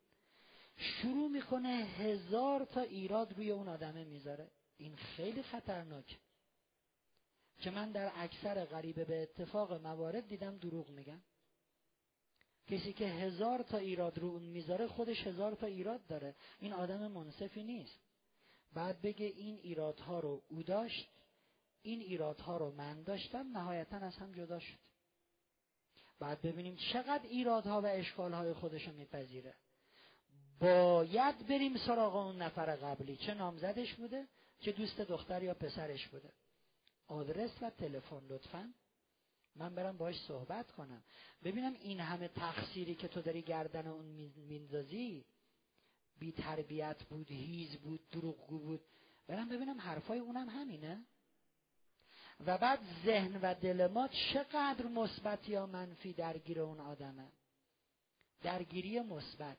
شروع 0.77 1.31
می‌کنه 1.31 1.69
هزار 1.69 2.65
تا 2.65 2.81
ایراد 2.81 3.33
روی 3.33 3.51
اون 3.51 3.69
آدمه 3.69 4.05
می‌ذاره. 4.05 4.51
این 4.77 4.97
خیلی 4.97 5.43
خطرناک. 5.43 6.19
که 7.61 7.71
من 7.71 7.93
در 7.93 8.13
اکثر 8.15 8.65
غریبه 8.65 9.05
به 9.05 9.23
اتفاق 9.23 9.73
موارد 9.73 10.29
دیدم 10.29 10.59
دروغ 10.59 10.91
میگن. 10.91 11.23
کسی 12.67 12.93
که 12.93 13.07
هزار 13.07 13.63
تا 13.63 13.79
ایراد 13.79 14.19
رو 14.19 14.29
اون 14.29 14.43
می‌ذاره 14.43 14.87
خودش 14.87 15.27
هزار 15.27 15.55
تا 15.55 15.67
ایراد 15.67 16.07
داره. 16.07 16.35
این 16.61 16.73
آدم 16.73 17.07
منصفی 17.07 17.65
نیست. 17.65 18.01
بعد 18.73 19.03
بگه 19.03 19.27
این 19.27 19.57
ایرادها 19.57 20.21
رو 20.21 20.43
او 20.49 20.63
داشت 20.63 21.09
این 21.83 22.01
ایرادها 22.01 22.57
رو 22.57 22.71
من 22.71 23.03
داشتم 23.03 23.57
نهایتا 23.57 23.97
از 23.97 24.17
هم 24.17 24.33
جدا 24.33 24.59
شد. 24.59 24.79
بعد 26.19 26.43
ببینیم 26.43 26.77
چقدر 26.77 27.23
ایرادها 27.23 27.81
و 27.81 27.87
اشکالهای 27.87 28.53
خودش 28.53 28.89
رو 28.89 28.93
میپذیره. 28.93 29.55
باید 30.62 31.46
بریم 31.46 31.77
سراغ 31.77 32.16
اون 32.16 32.42
نفر 32.42 32.77
قبلی. 32.77 33.16
چه 33.16 33.35
نامزدش 33.35 33.94
بوده 33.94 34.29
چه 34.61 34.72
دوست 34.72 35.01
دختر 35.01 35.42
یا 35.42 35.55
پسرش 35.55 36.09
بوده. 36.09 36.33
آدرس 37.07 37.51
و 37.62 37.70
تلفن 37.70 38.22
لطفا. 38.29 38.75
من 39.57 39.75
برم 39.75 39.96
باهاش 39.96 40.20
صحبت 40.20 40.70
کنم. 40.70 41.03
ببینم 41.44 41.75
این 41.75 42.01
همه 42.01 42.29
تقصیری 42.29 42.94
که 42.94 43.09
تو 43.09 43.22
داری 43.22 43.42
گردن 43.42 43.87
اون 43.87 44.05
میندازی 44.37 45.25
بی 46.18 46.33
تربیت 46.33 47.03
بود 47.03 47.31
هیز 47.31 47.77
بود 47.77 48.11
دروغگو 48.11 48.59
بود. 48.59 48.81
برم 49.27 49.48
ببینم 49.48 49.81
حرفای 49.81 50.18
اونم 50.18 50.48
همینه. 50.48 51.05
و 52.46 52.59
بعد 52.59 52.79
ذهن 53.05 53.40
و 53.42 53.55
دل 53.55 53.87
ما 53.87 54.09
چقدر 54.09 54.87
مثبت 54.87 55.48
یا 55.48 55.66
منفی 55.66 56.12
درگیر 56.12 56.61
اون 56.61 56.81
آدمه. 56.81 57.29
درگیری 58.42 59.01
مثبت. 59.01 59.59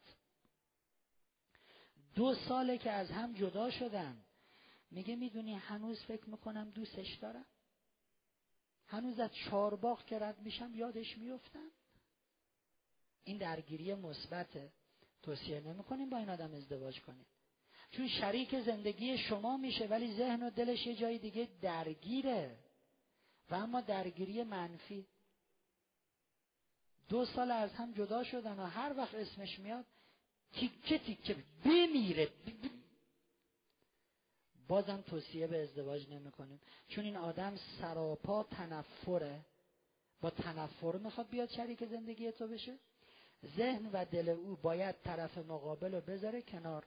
دو 2.16 2.36
ساله 2.36 2.78
که 2.78 2.92
از 2.92 3.12
هم 3.12 3.34
جدا 3.34 3.72
شدن 3.72 4.18
میگه 4.92 5.16
می‌دونی 5.16 5.54
هنوز 5.56 6.02
فکر 6.04 6.30
می‌کنم 6.30 6.70
دوستش 6.70 7.16
دارم. 7.16 7.46
هنوز 8.88 9.20
از 9.20 9.30
چارباغ 9.34 10.06
که 10.06 10.20
رد 10.20 10.40
میشم 10.40 10.76
یادش 10.76 11.18
میفتم 11.18 11.72
این 13.24 13.38
درگیری 13.38 13.96
مثبته. 13.96 14.72
توصیه 15.22 15.60
نمی‌کنیم 15.60 16.10
با 16.10 16.18
این 16.18 16.30
آدم 16.30 16.54
ازدواج 16.54 17.02
کنید 17.02 17.28
چون 17.92 18.08
شریک 18.08 18.60
زندگی 18.60 19.18
شما 19.18 19.58
میشه 19.58 19.88
ولی 19.88 20.18
ذهن 20.18 20.44
و 20.44 20.50
دلش 20.50 20.88
یه 20.88 20.96
جای 20.96 21.18
دیگه 21.18 21.50
درگیره. 21.62 22.58
و 23.50 23.56
اما 23.56 23.82
درگیری 23.82 24.44
منفی. 24.44 25.08
دو 27.10 27.26
سال 27.26 27.52
از 27.52 27.74
هم 27.74 27.94
جدا 27.94 28.24
شدن 28.24 28.60
و 28.60 28.66
هر 28.66 28.94
وقت 28.98 29.16
اسمش 29.16 29.60
میاد 29.60 29.86
تیکه 30.54 30.98
تیکه 30.98 31.36
بمیره. 31.66 32.30
بازم 34.68 35.02
توصیه 35.02 35.48
به 35.48 35.64
ازدواج 35.64 36.10
نمی 36.10 36.32
کنیم 36.32 36.60
چون 36.88 37.06
این 37.06 37.18
آدم 37.18 37.60
سراپا 37.82 38.44
تنفره. 38.44 39.40
با 40.22 40.30
تنفر 40.30 40.98
می‌خواد 40.98 41.30
بیاد 41.30 41.50
شریک 41.50 41.86
زندگی 41.86 42.32
تو 42.32 42.48
بشه. 42.48 42.76
ذهن 43.58 43.90
و 43.94 44.06
دل 44.06 44.30
او 44.30 44.56
باید 44.56 44.96
طرف 45.04 45.38
مقابل 45.38 45.96
رو 45.96 46.02
بذاره 46.02 46.42
کنار. 46.42 46.86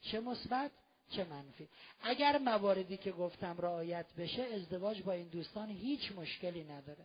چه 0.00 0.20
مثبت 0.20 0.70
چه 1.10 1.24
منفی. 1.24 1.68
اگر 2.00 2.38
مواردی 2.38 2.96
که 2.96 3.12
گفتم 3.12 3.56
رعایت 3.58 4.06
بشه 4.18 4.42
ازدواج 4.42 5.02
با 5.02 5.12
این 5.12 5.28
دوستان 5.28 5.68
هیچ 5.68 6.12
مشکلی 6.12 6.64
نداره. 6.64 7.04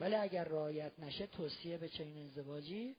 ولی 0.00 0.14
اگر 0.14 0.44
رعایت 0.44 0.92
نشه 0.98 1.26
توصیه 1.26 1.78
به 1.78 1.88
چنین 1.88 2.26
ازدواجی 2.26 2.96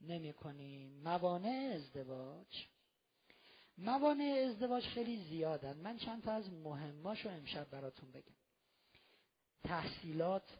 نمی 0.00 0.32
کنیم 0.32 1.02
موانع 1.02 1.72
ازدواج. 1.74 2.66
موانع 3.78 4.46
ازدواج 4.48 4.84
خیلی 4.84 5.24
زیادن. 5.24 5.76
من 5.76 5.98
چند 5.98 6.22
تا 6.22 6.32
از 6.32 6.50
مهماشو 6.50 7.28
امشب 7.28 7.70
براتون 7.70 8.12
بگم. 8.12 8.34
تحصیلات 9.64 10.58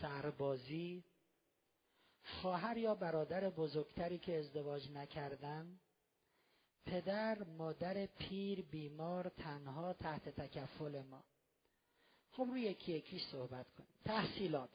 سربازی 0.00 1.04
خواهر 2.24 2.76
یا 2.76 2.94
برادر 2.94 3.50
بزرگتری 3.50 4.18
که 4.18 4.38
ازدواج 4.38 4.90
نکردن 4.90 5.80
پدر 6.86 7.42
مادر 7.44 8.06
پیر 8.06 8.62
بیمار 8.62 9.28
تنها 9.28 9.92
تحت 9.92 10.28
تکفل 10.28 11.02
ما. 11.02 11.24
خب 12.30 12.42
روی 12.42 12.60
یکی 12.60 12.92
یکی 12.92 13.18
صحبت 13.18 13.70
کنیم. 13.70 13.94
تحصیلات. 14.04 14.70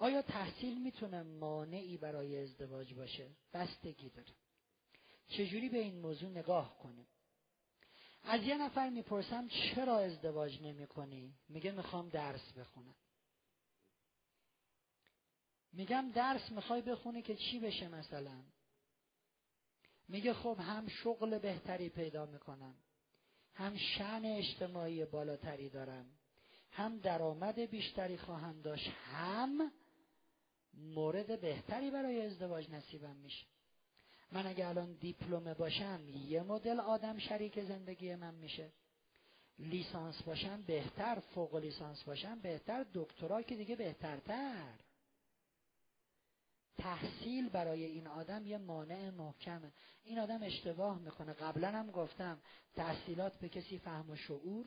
آیا 0.00 0.22
تحصیل 0.22 0.82
می‌تونه 0.82 1.22
مانعی 1.22 1.96
برای 1.96 2.42
ازدواج 2.42 2.94
باشه؟ 2.94 3.30
بستگی 3.52 4.10
داره. 4.10 4.34
چجوری 5.28 5.68
به 5.68 5.78
این 5.78 6.00
موضوع 6.00 6.30
نگاه 6.30 6.78
کنیم؟ 6.78 7.06
از 8.22 8.42
یه 8.42 8.58
نفر 8.58 8.88
می‌پرسم 8.88 9.48
چرا 9.48 9.98
ازدواج 9.98 10.62
نمی 10.62 10.86
کنی؟ 10.86 11.34
میگه 11.48 11.72
می‌خوام 11.72 12.08
درس 12.08 12.52
بخونم. 12.52 12.94
میگم 15.72 16.10
درس 16.14 16.50
می‌خوای 16.52 16.82
بخونی 16.82 17.22
که 17.22 17.36
چی 17.36 17.58
بشه 17.58 17.88
مثلا؟ 17.88 18.42
میگه 20.08 20.34
خب 20.34 20.56
هم 20.60 20.88
شغل 20.88 21.38
بهتری 21.38 21.88
پیدا 21.88 22.26
می‌کنم 22.26 22.74
هم 23.54 23.76
شن 23.76 24.22
اجتماعی 24.24 25.04
بالاتری 25.04 25.68
دارم 25.68 26.06
هم 26.70 26.98
درآمد 26.98 27.60
بیشتری 27.60 28.18
خواهم 28.18 28.60
داشت 28.60 28.88
هم 28.88 29.72
مورد 30.78 31.40
بهتری 31.40 31.90
برای 31.90 32.26
ازدواج 32.26 32.70
نصیبم 32.70 33.16
میشه. 33.16 33.46
من 34.32 34.46
اگه 34.46 34.68
الان 34.68 34.92
دیپلمه 34.92 35.54
باشم 35.54 36.00
یه 36.28 36.42
مدل 36.42 36.80
آدم 36.80 37.18
شریک 37.18 37.60
زندگی 37.64 38.14
من 38.14 38.34
میشه. 38.34 38.72
لیسانس 39.58 40.22
باشم 40.22 40.62
بهتر 40.62 41.20
فوق 41.20 41.56
لیسانس 41.56 42.02
باشم 42.02 42.38
بهتر 42.38 42.86
دکترا 42.94 43.42
که 43.42 43.56
دیگه 43.56 43.76
بهترتر. 43.76 44.74
تحصیل 46.78 47.48
برای 47.48 47.84
این 47.84 48.06
آدم 48.06 48.46
یه 48.46 48.58
مانع 48.58 49.10
محکمه. 49.10 49.72
این 50.04 50.18
آدم 50.18 50.42
اشتباه 50.42 50.98
می‌کنه. 50.98 51.32
قبلا 51.32 51.68
هم 51.68 51.90
گفتم 51.90 52.38
تحصیلات 52.74 53.38
به 53.38 53.48
کسی 53.48 53.78
فهم 53.78 54.10
و 54.10 54.16
شعور 54.16 54.66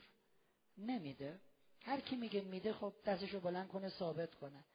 نمیده. 0.78 1.39
هر 1.82 2.00
کی 2.00 2.15
میگه 2.15 2.41
میده 2.41 2.74
خب 2.74 2.93
دستشو 3.06 3.39
بلند 3.39 3.67
کنه 3.67 3.89
ثابت 3.89 4.36
کنه. 4.36 4.65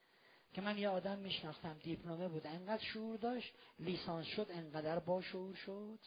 که 0.57 0.63
من 0.63 0.79
یه 0.79 0.89
آدم 0.89 1.19
میشناختم 1.19 1.79
دیپلمه 1.79 2.29
بود 2.29 2.47
انقدر 2.47 2.83
شعور 2.85 3.17
داشت 3.17 3.55
لیسانس 3.79 4.27
شد 4.27 4.47
انقدر 4.51 4.99
با 4.99 5.23
شعور 5.23 5.55
شد. 5.55 5.99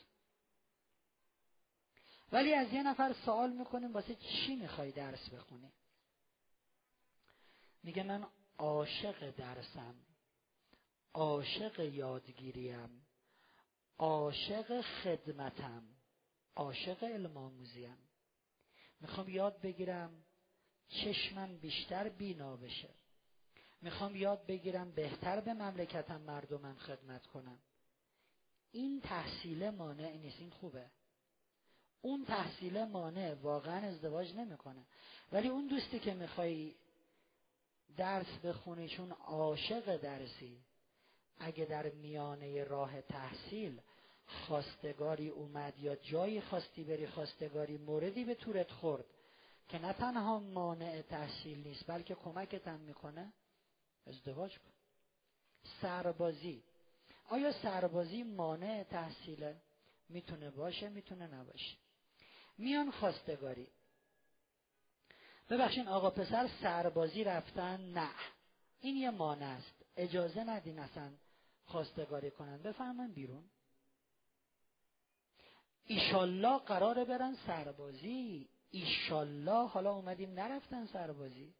ولی 2.31 2.53
از 2.53 2.73
یه 2.73 2.83
نفر 2.83 3.15
سوال 3.25 3.51
می‌کنیم 3.51 3.93
واسه 3.93 4.15
چی 4.15 4.55
می‌خوای 4.55 4.91
درس 4.91 5.29
بخونی؟ 5.29 5.71
میگه 7.83 8.03
من 8.03 8.27
عاشق 8.57 9.31
درسم 9.31 9.95
عاشق 11.13 11.79
یادگیریم 11.79 13.07
عاشق 13.97 14.81
خدمتم 14.81 15.83
عاشق 16.55 17.03
علم 17.03 17.37
آموزیم. 17.37 17.97
می‌خوام 18.99 19.29
یاد 19.29 19.61
بگیرم 19.61 20.25
چشمم 20.89 21.57
بیشتر 21.57 22.09
بینا 22.09 22.57
بشه. 22.57 23.08
می‌خوام 23.81 24.15
یاد 24.15 24.45
بگیرم 24.45 24.91
بهتر 24.91 25.39
به 25.39 25.53
مملکتم 25.53 26.21
مردمم 26.21 26.75
خدمت 26.75 27.27
کنم. 27.27 27.59
این 28.71 29.01
تحصیل 29.01 29.69
مانع 29.69 30.17
نیست 30.17 30.39
این 30.39 30.49
خوبه. 30.49 30.85
اون 32.01 32.25
تحصیل 32.25 32.83
مانع 32.83 33.33
واقعا 33.33 33.87
ازدواج 33.87 34.35
نمی‌کنه. 34.35 34.85
ولی 35.31 35.47
اون 35.47 35.67
دوستی 35.67 35.99
که 35.99 36.13
می‌خوای 36.13 36.75
درس 37.97 38.37
بخونی 38.43 38.89
چون 38.89 39.11
عاشق 39.11 39.97
درسی 39.97 40.61
اگه 41.39 41.65
در 41.65 41.89
میانه 41.89 42.63
راه 42.63 43.01
تحصیل 43.01 43.81
خواستگاری 44.25 45.29
اومد 45.29 45.79
یا 45.79 45.95
جایی 45.95 46.41
خواستی 46.41 46.83
بری 46.83 47.07
خواستگاری 47.07 47.77
موردی 47.77 48.23
به 48.23 48.35
تورت 48.35 48.71
خورد 48.71 49.05
که 49.67 49.79
نه 49.79 49.93
تنها 49.93 50.39
مانع 50.39 51.01
تحصیل 51.01 51.67
نیست 51.67 51.87
بلکه 51.87 52.15
کمکت 52.15 52.67
هم 52.67 52.79
می‌کنه. 52.79 53.33
ازدواج 54.07 54.57
کن. 54.59 54.71
سربازی. 55.81 56.63
آیا 57.29 57.51
سربازی 57.51 58.23
مانع 58.23 58.83
تحصیله؟ 58.83 59.61
می‌تونه 60.09 60.49
باشه 60.49 60.89
می‌تونه 60.89 61.27
نباشه. 61.27 61.77
میان 62.57 62.91
خواستگاری. 62.91 63.67
ببخشین 65.49 65.87
آقا 65.87 66.09
پسر 66.09 66.49
سربازی 66.61 67.23
رفتن 67.23 67.93
نه. 67.93 68.09
این 68.81 68.95
یه 68.95 69.09
مانع 69.09 69.45
است. 69.45 69.85
اجازه 69.95 70.43
ندین 70.43 70.79
اصلا 70.79 71.11
خواستگاری 71.65 72.31
کنن. 72.31 72.61
بفرمایید 72.61 73.13
بیرون. 73.13 73.49
ایشالله 75.85 76.57
قراره 76.57 77.05
برن 77.05 77.35
سربازی. 77.45 78.49
ایشالله 78.71 79.67
حالا 79.67 79.93
اومدیم 79.93 80.33
نرفتن 80.33 80.85
سربازی. 80.85 81.55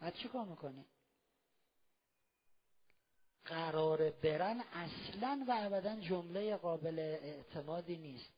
بعد 0.00 0.14
چی 0.14 0.28
کار 0.28 0.44
می‌کنی؟ 0.44 0.84
قرار 3.44 4.10
برن 4.10 4.60
اصلا 4.60 5.44
و 5.48 5.54
ابدا 5.60 6.00
جمله 6.00 6.56
قابل 6.56 6.98
اعتمادی 6.98 7.96
نیست. 7.96 8.32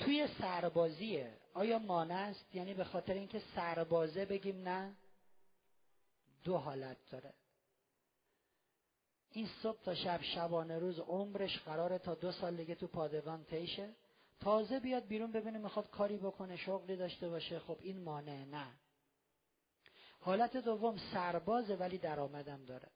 توی 0.00 0.28
سربازیه. 0.38 1.32
آیا 1.54 1.78
مانع 1.78 2.14
است؟ 2.14 2.54
یعنی 2.54 2.74
به 2.74 2.84
خاطر 2.84 3.12
اینکه 3.12 3.42
سربازه 3.54 4.24
بگیم 4.24 4.68
نه 4.68 4.96
دو 6.44 6.56
حالت 6.56 6.96
داره. 7.10 7.34
این 9.30 9.48
صبح 9.62 9.82
تا 9.82 9.94
شب 9.94 10.22
شبانه 10.22 10.78
روز 10.78 10.98
عمرش 10.98 11.58
قراره 11.58 11.98
تا 11.98 12.14
دو 12.14 12.32
سال 12.32 12.56
دیگه 12.56 12.74
تو 12.74 12.86
پادگان 12.86 13.44
تیشه 13.44 13.88
تازه 14.40 14.80
بیاد 14.80 15.06
بیرون 15.06 15.32
ببینه 15.32 15.58
می‌خواد 15.58 15.90
کاری 15.90 16.16
بکنه 16.16 16.56
شغلی 16.56 16.96
داشته 16.96 17.28
باشه. 17.28 17.58
خب 17.58 17.76
این 17.80 18.02
مانع 18.02 18.44
نه. 18.44 18.66
حالت 20.20 20.56
دوم 20.56 20.96
سربازه 21.12 21.76
ولی 21.76 21.98
درآمدم 21.98 22.64
داره. 22.64 22.88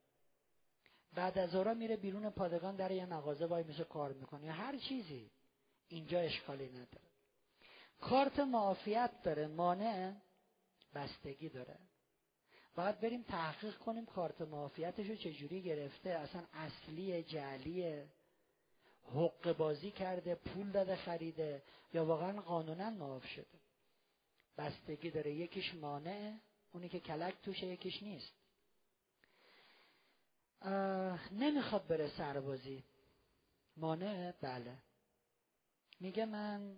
بعد 1.14 1.38
از 1.38 1.55
اورا 1.55 1.75
میره 1.75 1.96
بیرون 1.96 2.31
پادگان 2.31 2.77
در 2.77 2.90
یه 2.90 3.07
مغازه 3.07 3.46
وای 3.46 3.64
میشه 3.64 3.85
کار 3.85 4.12
می‌کنه. 4.12 4.46
یا 4.46 4.53
هر 4.53 4.79
چیزی. 4.79 5.31
اینجا 5.88 6.20
اشکالی 6.20 6.68
نداره. 6.68 7.12
کارت 8.01 8.38
معافیت 8.40 9.22
داره. 9.22 9.46
مانع 9.46 10.14
بستگی 10.94 11.48
داره. 11.48 11.79
باید 12.75 13.01
بریم 13.01 13.22
تحقیق 13.22 13.79
کنیم 13.79 14.07
کارت 14.07 14.40
معافیتش 14.40 15.07
رو 15.07 15.16
چجوری 15.16 15.62
گرفته. 15.62 16.11
اصلا 16.11 16.42
اصلی 16.53 17.22
جعلیه. 17.22 18.07
حق 19.05 19.57
بازی 19.57 19.90
کرده 19.90 20.35
پول 20.35 20.70
داده 20.70 20.96
خریده. 20.96 21.62
یا 21.92 22.05
واقعا 22.05 22.40
قانونا 22.40 22.90
معاف 22.90 23.27
شده. 23.27 23.61
بستگی 24.59 25.11
داره. 25.11 25.33
یکیش 25.35 25.75
مانع 25.75 26.38
اونی 26.72 26.88
که 26.88 27.01
کلک 27.01 27.35
توشه 27.42 27.66
یکیش 27.66 28.03
نیست. 28.03 28.41
نمی‌خواد 31.33 31.87
بره 31.87 32.09
سربازی. 32.16 32.85
مانع؟ 33.77 34.33
بله. 34.33 34.79
میگه 36.01 36.25
من 36.25 36.77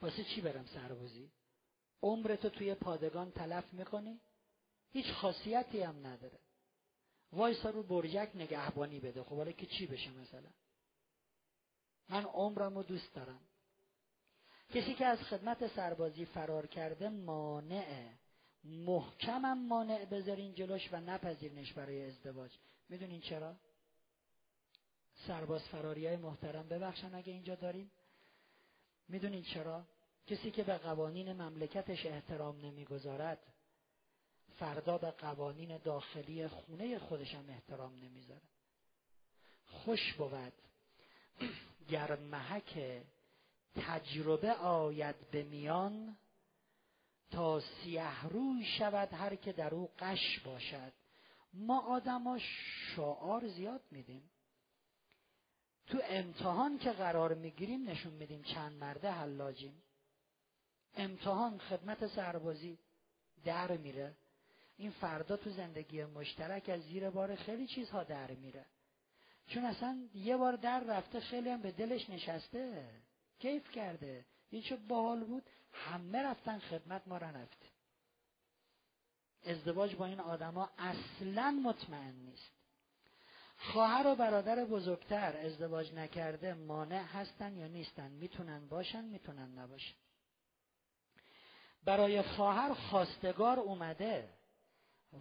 واسه 0.00 0.24
چی 0.24 0.40
برم 0.40 0.66
سربازی؟ 0.66 1.30
عمرتو 2.02 2.48
توی 2.48 2.74
پادگان 2.74 3.30
تلف 3.30 3.72
می‌کنی؟ 3.72 4.20
هیچ 4.92 5.06
خاصیتی 5.12 5.82
هم 5.82 6.06
نداره. 6.06 6.38
وایسا 7.32 7.70
رو 7.70 7.82
برجک 7.82 8.30
نگهبانی 8.34 9.00
بده. 9.00 9.22
خب 9.22 9.36
حالا 9.36 9.52
که 9.52 9.66
چی 9.66 9.86
بشه 9.86 10.10
مثلا؟ 10.10 10.50
من 12.08 12.24
عمرم 12.24 12.74
رو 12.74 12.82
دوست 12.82 13.14
دارم. 13.14 13.40
کسی 14.68 14.94
که 14.94 15.06
از 15.06 15.18
خدمت 15.18 15.74
سربازی 15.74 16.24
فرار 16.24 16.66
کرده 16.66 17.08
مانعه. 17.08 18.18
محکمم 18.66 19.66
مانع 19.66 20.04
بذارین 20.04 20.54
جلوش 20.54 20.92
و 20.92 21.00
نپذیرنش 21.00 21.72
برای 21.72 22.04
ازدواج 22.04 22.50
می‌دونین 22.88 23.20
چرا؟ 23.20 23.56
سرباز 25.26 25.62
فراری 25.62 26.06
های 26.06 26.16
محترم 26.16 26.68
ببخشن 26.68 27.14
اگه 27.14 27.32
اینجا 27.32 27.54
داریم 27.54 27.90
می‌دونین 29.08 29.42
چرا؟ 29.42 29.84
کسی 30.26 30.50
که 30.50 30.62
به 30.62 30.78
قوانین 30.78 31.32
مملکتش 31.32 32.06
احترام 32.06 32.60
نمی‌گذارد 32.60 33.38
فردا 34.58 34.98
به 34.98 35.10
قوانین 35.10 35.78
داخلی 35.78 36.48
خونه 36.48 36.98
خودشم 36.98 37.44
احترام 37.48 37.94
نمی‌ذاره 37.94 38.42
خوش 39.66 40.12
بود 40.12 40.52
گر 41.90 42.16
محک 42.16 43.02
تجربه 43.74 44.52
آید 44.52 45.30
به 45.30 45.42
میان 45.42 46.16
تا 47.30 47.60
سیه 47.60 48.26
روی 48.26 48.64
شود 48.64 49.12
هر 49.12 49.34
که 49.34 49.52
در 49.52 49.74
او 49.74 49.90
قش 49.98 50.40
باشد. 50.44 50.92
ما 51.54 51.80
آدما 51.80 52.38
شعار 52.38 53.48
زیاد 53.48 53.82
میدیم. 53.90 54.30
تو 55.86 56.00
امتحان 56.04 56.78
که 56.78 56.92
قرار 56.92 57.34
می‌گیریم 57.34 57.88
نشون 57.88 58.12
میدیم 58.12 58.42
چند 58.42 58.72
مرده 58.72 59.10
حلاجیم. 59.10 59.82
امتحان 60.94 61.58
خدمت 61.58 62.06
سربازی 62.06 62.78
در 63.44 63.76
میره. 63.76 64.16
این 64.76 64.90
فردا 64.90 65.36
تو 65.36 65.50
زندگی 65.50 66.04
مشترک 66.04 66.68
از 66.68 66.82
زیر 66.82 67.10
بار 67.10 67.34
خیلی 67.34 67.66
چیزها 67.66 68.04
در 68.04 68.30
میره. 68.30 68.66
چون 69.46 69.64
اصلا 69.64 70.08
یه 70.14 70.36
بار 70.36 70.56
در 70.56 70.80
رفته 70.80 71.20
خیلی 71.20 71.50
هم 71.50 71.62
به 71.62 71.72
دلش 71.72 72.10
نشسته. 72.10 72.90
کیف 73.38 73.70
کرده. 73.70 74.24
یه 74.50 74.62
چه 74.62 74.76
باحال 74.76 75.24
بود. 75.24 75.42
همه 75.76 76.22
رفتن 76.22 76.58
خدمت 76.58 77.02
ما 77.08 77.18
را 77.18 77.30
نفت 77.30 77.58
ازدواج 79.44 79.94
با 79.94 80.06
این 80.06 80.20
آدما 80.20 80.70
اصلا 80.78 81.50
مطمئن 81.50 82.14
نیست. 82.14 82.52
خواهر 83.58 84.06
و 84.06 84.14
برادر 84.14 84.64
بزرگتر 84.64 85.36
ازدواج 85.36 85.94
نکرده 85.94 86.54
مانع 86.54 87.02
هستن 87.02 87.56
یا 87.56 87.66
نیستن؟ 87.66 88.10
می‌تونن 88.10 88.68
باشن 88.68 89.04
می‌تونن 89.04 89.58
نباشن. 89.58 89.94
برای 91.84 92.22
خواهر 92.22 92.74
خواستگار 92.74 93.58
اومده 93.58 94.28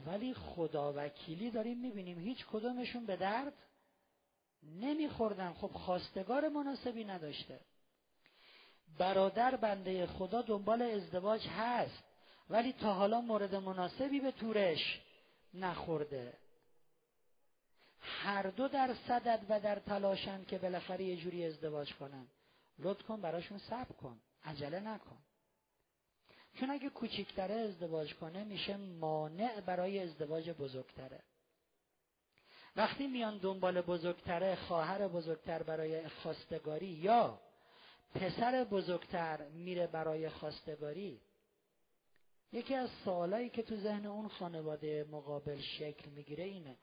ولی 0.05 0.33
خدا 0.33 0.93
وکیلی 0.95 1.51
داریم 1.51 1.77
می‌بینیم 1.81 2.19
هیچ 2.19 2.45
کدومشون 2.45 3.05
به 3.05 3.15
درد 3.15 3.53
نمیخوردن. 4.63 5.53
خب 5.53 5.67
خواستگار 5.67 6.49
مناسبی 6.49 7.03
نداشته. 7.03 7.59
برادر 8.97 9.55
بنده 9.55 10.07
خدا 10.07 10.41
دنبال 10.41 10.81
ازدواج 10.81 11.47
هست 11.47 12.03
ولی 12.49 12.73
تا 12.73 12.93
حالا 12.93 13.21
مورد 13.21 13.55
مناسبی 13.55 14.19
به 14.19 14.31
تورش 14.31 15.01
نخورده. 15.53 16.33
هر 17.99 18.43
دو 18.43 18.67
در 18.67 18.95
صدد 19.07 19.45
و 19.49 19.59
در 19.59 19.79
تلاشن 19.79 20.43
که 20.43 20.57
بالاخره 20.57 21.03
یه 21.03 21.15
جوری 21.15 21.45
ازدواج 21.45 21.93
کنن. 21.93 22.27
لطف 22.79 23.03
کن 23.03 23.21
براشون 23.21 23.57
صبر 23.57 23.91
کن. 24.01 24.19
عجله 24.43 24.79
نکن. 24.79 25.17
چون 26.59 26.71
اگه 26.71 26.89
کوچیکتره 26.89 27.55
ازدواج 27.55 28.13
کنه 28.13 28.43
میشه 28.43 28.77
مانع 28.77 29.61
برای 29.61 29.99
ازدواج 29.99 30.49
بزرگتره. 30.49 31.19
وقتی 32.75 33.07
میان 33.07 33.37
دنبال 33.37 33.81
بزرگتره 33.81 34.55
خواهر 34.55 35.07
بزرگتر 35.07 35.63
برای 35.63 36.09
خواستگاری 36.09 36.87
یا 36.87 37.39
پسر 38.15 38.63
بزرگتر 38.63 39.47
میره 39.49 39.87
برای 39.87 40.29
خواستگاری. 40.29 41.21
یکی 42.51 42.75
از 42.75 42.89
سوالایی 43.05 43.49
که 43.49 43.63
تو 43.63 43.75
ذهن 43.75 44.05
اون 44.05 44.27
خانواده 44.27 45.05
مقابل 45.11 45.61
شکل 45.61 46.09
می‌گیره 46.09 46.43
اینه 46.43 46.77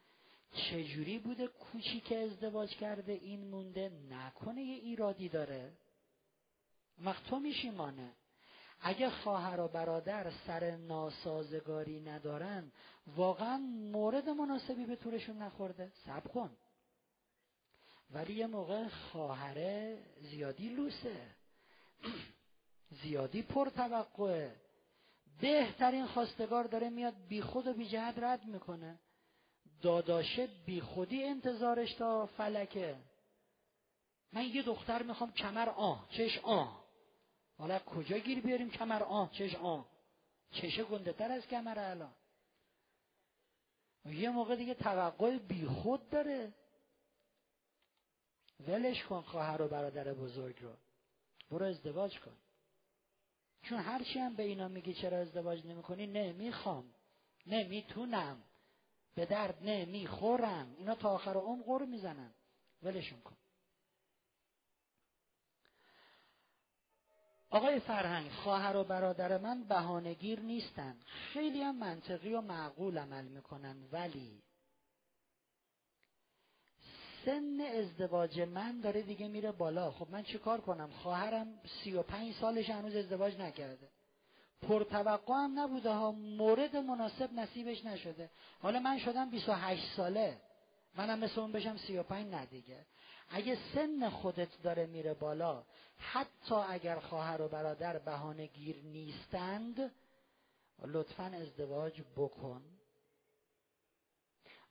چجوری 0.53 1.19
بوده 1.19 1.47
کوچیک 1.47 2.13
ازدواج 2.13 2.77
کرده 2.77 3.13
این 3.13 3.51
مونده 3.51 3.93
نکنه 4.11 4.63
یه 4.63 4.75
ایرادی 4.75 5.29
داره؟ 5.29 5.73
وقت 7.05 7.27
تو 7.27 7.41
میشی 7.41 7.71
مانه 7.71 8.13
اگه 8.81 9.11
خواهر 9.11 9.61
و 9.61 9.69
برادر 9.69 10.33
سر 10.47 10.77
ناسازگاری 10.77 12.01
ندارن 12.01 12.73
واقعا 13.07 13.59
مورد 13.93 14.29
مناسبی 14.29 14.87
به 14.87 14.97
طورشون 14.97 15.43
نخورده؟ 15.43 15.93
سب 16.07 16.29
کن. 16.29 16.57
ولی 18.13 18.35
یه 18.35 18.47
موقع 18.47 18.89
خواهره 18.89 19.99
زیادی 20.21 20.69
لوسه. 20.69 21.27
زیادی 23.03 23.43
پر 23.43 23.69
توقعه 23.69 24.57
بهترین 25.41 26.07
خواستگار 26.07 26.65
داره 26.65 26.91
میاد 26.91 27.15
بی 27.29 27.43
خود 27.43 27.67
و 27.67 27.73
بی 27.73 27.89
جهت 27.89 28.19
رد 28.19 28.45
می‌کنه. 28.45 28.99
داداشه 29.83 30.47
بی 30.67 30.81
خودی 30.81 31.25
انتظارش 31.25 31.95
تا 31.95 32.27
فلکه. 32.27 32.97
من 34.33 34.45
یه 34.45 34.63
دختر 34.63 35.03
می‌خوام 35.03 35.33
کمر 35.33 35.69
آه 35.69 36.09
چش 36.11 36.39
آه 36.43 36.85
حالا 37.59 37.79
کجا 37.79 38.19
گیر 38.19 38.41
بیاریم 38.41 38.71
کمر 38.71 39.03
آه 39.03 39.33
چش 39.33 39.55
آه 39.55 39.89
چشه 40.51 40.85
گنده 40.85 41.13
تر 41.13 41.31
از 41.33 41.47
کمر 41.47 41.79
الان. 41.79 42.15
یه 44.05 44.31
موقع 44.31 44.57
دیگه 44.57 44.75
توقع 44.75 45.39
بی 45.39 45.67
خود 45.67 46.11
داره. 46.11 46.55
ولش 48.69 49.05
کن 49.05 49.21
خواهر 49.21 49.63
و 49.63 49.69
برادر 49.69 50.13
بزرگ 50.13 50.63
رو. 50.63 50.73
برو 51.51 51.67
ازدواج 51.67 52.21
کن. 52.21 52.37
چون 53.63 53.79
هرچی 53.79 54.19
هم 54.19 54.35
به 54.35 54.43
اینا 54.43 54.69
میگی 54.69 54.95
چرا 54.95 55.19
ازدواج 55.19 55.67
نمی‌کنی؟ 55.67 56.07
نه 56.07 56.33
می‌خوام. 56.33 56.95
نه 57.47 57.69
می‌تونم. 57.69 58.43
به 59.15 59.27
درد 59.27 59.63
نه 59.63 59.85
می‌خورم. 59.85 60.75
اینا 60.79 60.95
تا 60.95 61.11
آخر 61.11 61.35
عمر 61.35 61.63
قر 61.63 61.85
می‌زنن. 61.85 62.35
ولشون 62.83 63.21
کن. 63.21 63.37
آقای 67.51 67.81
فرهنگ 67.81 68.31
خواهر 68.31 68.77
و 68.77 68.85
برادر 68.85 69.39
من 69.39 69.65
بهانهگیر 69.65 70.41
نیستن. 70.41 70.97
خیلی 71.33 71.63
هم 71.63 71.77
منطقی 71.79 72.35
و 72.35 72.41
معقول 72.41 72.99
عمل 72.99 73.25
می‌کنن 73.25 73.77
ولی 73.93 74.43
سن 77.25 77.61
ازدواج 77.61 78.41
من 78.41 78.81
داره 78.81 79.03
دیگه 79.03 79.29
میره 79.29 79.53
بالا. 79.53 79.91
خب 79.91 80.11
من 80.11 80.23
چیکار 80.23 80.61
کنم؟ 80.61 80.91
خواهرم 80.91 81.61
سی 81.65 81.95
و 81.95 82.03
پنج 82.03 82.35
سالش 82.35 82.71
هنوز 82.71 82.97
ازدواج 82.97 83.41
نکرده. 83.41 83.89
پرتوقع 84.63 85.35
هم 85.35 85.59
نبوده 85.61 85.91
ها. 85.91 86.13
مورد 86.13 86.77
مناسب 86.77 87.33
نصیبش 87.33 87.85
نشده. 87.85 88.31
حالا 88.61 88.81
من 88.81 88.99
شدم 88.99 89.31
28 89.31 89.97
ساله. 89.97 90.41
منم 90.95 91.19
مثل 91.19 91.41
اون 91.41 91.53
بشم 91.53 91.77
35 91.77 92.35
نه 92.35 92.47
دیگه. 92.47 92.87
اگه 93.29 93.59
سن 93.75 94.09
خودت 94.09 94.63
داره 94.63 94.87
میره 94.87 95.15
بالا 95.15 95.65
حتی 95.99 96.55
اگر 96.55 96.99
خواهر 96.99 97.43
و 97.43 97.49
برادر 97.49 97.99
بهانه 97.99 98.47
گیر 98.47 98.77
نیستند 98.85 99.93
لطفا 100.85 101.25
ازدواج 101.25 102.03
بکن. 102.17 102.63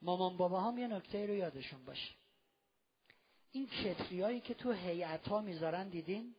مامان 0.02 0.38
بابا 0.38 0.62
هم 0.62 0.78
یه 0.78 0.88
نکته 0.88 1.26
رو 1.26 1.34
یادشون 1.34 1.86
باشه. 1.86 2.20
این 3.52 3.68
کتریایی 3.68 4.39
که 4.39 4.54
تو 4.54 4.72
هیئت 4.72 5.28
ها 5.28 5.41
می‌ذارن 5.41 5.89
دیدین؟ 5.89 6.36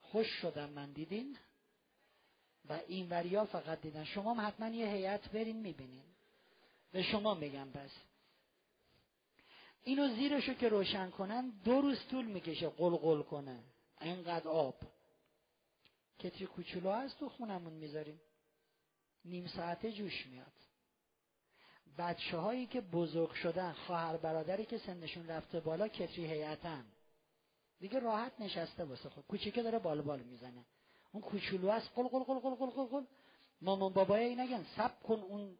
خوش 0.00 0.26
شدم 0.26 0.70
من 0.70 0.92
دیدین؟ 0.92 1.38
و 2.68 2.80
این 2.88 3.08
وریا 3.08 3.44
فقط 3.44 3.80
دیدن. 3.80 4.04
شما 4.04 4.34
هم 4.34 4.46
حتما 4.46 4.68
یه 4.68 4.86
هیئت 4.86 5.28
برین 5.28 5.56
می‌بینین. 5.56 6.04
به 6.92 7.02
شما 7.02 7.34
میگم 7.34 7.70
بس. 7.70 7.90
اینو 9.84 10.14
زیرشو 10.14 10.54
که 10.54 10.68
روشن 10.68 11.10
کنن 11.10 11.48
دو 11.64 11.80
روز 11.80 12.06
طول 12.10 12.24
می‌کشه 12.24 12.68
قلقل 12.68 13.22
کنه. 13.22 13.64
اینقدر 14.00 14.48
آب. 14.48 14.80
کتری 16.18 16.46
کوچولو 16.46 16.92
هست 16.92 17.18
تو 17.18 17.28
خونمون 17.28 17.72
می‌ذاریم. 17.72 18.20
نیم 19.24 19.46
ساعته 19.46 19.92
جوش 19.92 20.26
میاد. 20.26 20.65
بچه 21.98 22.36
هایی 22.36 22.66
که 22.66 22.80
بزرگ 22.80 23.32
شدن 23.32 23.72
خواهر 23.72 24.16
برادری 24.16 24.64
که 24.64 24.78
سنشون 24.78 25.28
رفته 25.28 25.60
بالا 25.60 25.88
کتری 25.88 26.26
هیئتن. 26.26 26.84
دیگه 27.80 27.98
راحت 27.98 28.32
نشسته 28.40 28.84
واسه 28.84 29.08
خود. 29.08 29.24
کوچیکه 29.28 29.62
داره 29.62 29.78
بال 29.78 30.02
بال 30.02 30.20
می‌زنه. 30.20 30.64
اون 31.12 31.22
کوچولو 31.22 31.70
هست 31.70 31.90
قل 31.94 32.08
قل 32.08 32.18
قل 32.24 32.38
قل 32.38 32.54
قل 32.54 32.66
قل 32.70 32.86
قل. 32.86 33.04
مامان 33.60 33.92
بابایی 33.92 34.36
نگن 34.36 34.66
سب 34.76 35.02
کن 35.02 35.20
اون 35.20 35.58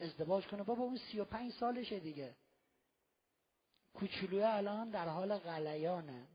ازدواج 0.00 0.46
کنه. 0.46 0.62
بابا 0.62 0.84
اون 0.84 0.96
سی 0.96 1.20
و 1.20 1.24
پنج 1.24 1.52
سالشه 1.52 2.00
دیگه. 2.00 2.34
کوچولوی 3.94 4.42
الان 4.42 4.90
در 4.90 5.08
حال 5.08 5.38
غلیانه. 5.38 6.26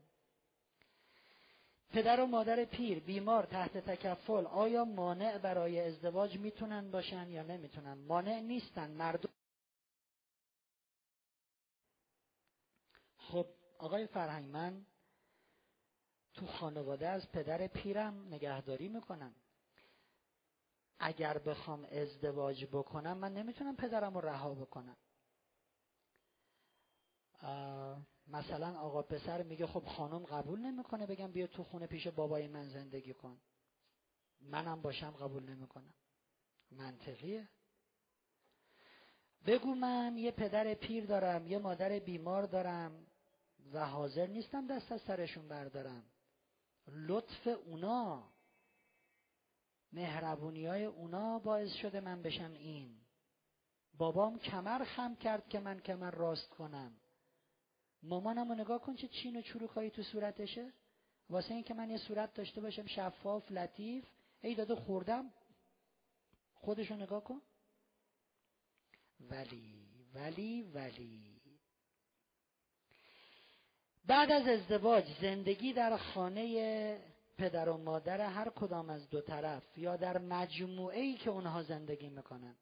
پدر 1.90 2.20
و 2.20 2.26
مادر 2.26 2.64
پیر 2.64 3.00
بیمار 3.00 3.44
تحت 3.46 3.78
تکفل 3.78 4.46
آیا 4.46 4.84
مانع 4.84 5.38
برای 5.38 5.80
ازدواج 5.80 6.38
می‌تونن 6.38 6.90
باشن 6.90 7.30
یا 7.30 7.42
نمی‌تونن؟ 7.42 7.92
مانع 7.94 8.40
نیستن 8.40 8.90
مردم. 8.90 9.30
خب 13.18 13.46
آقای 13.78 14.06
فرهنگ 14.06 14.50
من 14.50 14.86
تو 16.34 16.46
خانواده 16.46 17.08
از 17.08 17.32
پدر 17.32 17.66
پیرم 17.66 18.26
نگهداری 18.28 18.88
می‌کنم 18.88 19.34
اگر 20.98 21.38
بخوام 21.38 21.84
ازدواج 21.84 22.64
بکنم 22.64 23.18
من 23.18 23.34
نمی‌تونم 23.34 23.76
پدرم 23.76 24.14
رو 24.14 24.20
رها 24.20 24.54
بکنم. 24.54 24.96
مثلا 28.26 28.78
آقا 28.78 29.02
پسر 29.02 29.42
میگه 29.42 29.66
خب 29.66 29.84
خانم 29.84 30.24
قبول 30.24 30.60
نمی‌کنه 30.60 31.06
بگم 31.06 31.32
بیا 31.32 31.46
تو 31.46 31.64
خونه 31.64 31.86
پیش 31.86 32.06
بابای 32.06 32.48
من 32.48 32.68
زندگی 32.68 33.14
کن. 33.14 33.40
منم 34.40 34.82
باشم 34.82 35.10
قبول 35.10 35.50
نمی‌کنم. 35.50 35.94
منطقیه. 36.70 37.48
بگو 39.46 39.74
من 39.74 40.18
یه 40.18 40.30
پدر 40.30 40.74
پیر 40.74 41.06
دارم 41.06 41.46
یه 41.46 41.58
مادر 41.58 41.98
بیمار 41.98 42.42
دارم 42.42 43.06
و 43.72 43.86
حاضر 43.86 44.26
نیستم 44.26 44.66
دست 44.66 44.92
از 44.92 45.00
سرشون 45.00 45.48
بردارم. 45.48 46.04
لطف 46.86 47.46
اونا 47.46 48.28
مهربونی 49.92 50.66
های 50.66 50.84
اونا 50.84 51.38
باعث 51.38 51.72
شده 51.72 52.00
من 52.00 52.22
بشم 52.22 52.52
این. 52.52 53.00
بابام 53.98 54.38
کمر 54.38 54.84
خم 54.84 55.14
کرد 55.14 55.48
که 55.48 55.60
من 55.60 55.80
کمر 55.80 56.10
راست 56.10 56.48
کنم. 56.48 56.96
مامانم 58.04 58.48
رو 58.48 58.54
نگاه 58.54 58.80
کن 58.80 58.94
چه 58.94 59.08
چین 59.08 59.36
و 59.36 59.42
چروکایی 59.42 59.90
تو 59.90 60.02
صورتشه. 60.02 60.72
واسه 61.30 61.54
اینکه 61.54 61.74
من 61.74 61.90
یه 61.90 61.98
صورت 61.98 62.34
داشته 62.34 62.60
باشم 62.60 62.86
شفاف 62.86 63.52
لطیف. 63.52 64.04
ای 64.42 64.54
داده 64.54 64.74
خوردم. 64.74 65.30
خودشو 66.54 66.94
نگاه 66.94 67.24
کن. 67.24 67.42
ولی 69.20 69.86
ولی 70.14 70.62
ولی. 70.62 71.40
بعد 74.06 74.30
از 74.30 74.48
ازدواج 74.48 75.04
زندگی 75.20 75.72
در 75.72 75.96
خانه 75.96 76.98
پدر 77.38 77.68
و 77.68 77.76
مادر 77.76 78.20
هر 78.20 78.50
کدام 78.50 78.90
از 78.90 79.10
دو 79.10 79.20
طرف 79.20 79.78
یا 79.78 79.96
در 79.96 80.18
مجموعه 80.18 81.00
ای 81.00 81.14
که 81.14 81.30
اونها 81.30 81.62
زندگی 81.62 82.08
می‌کنن. 82.08 82.56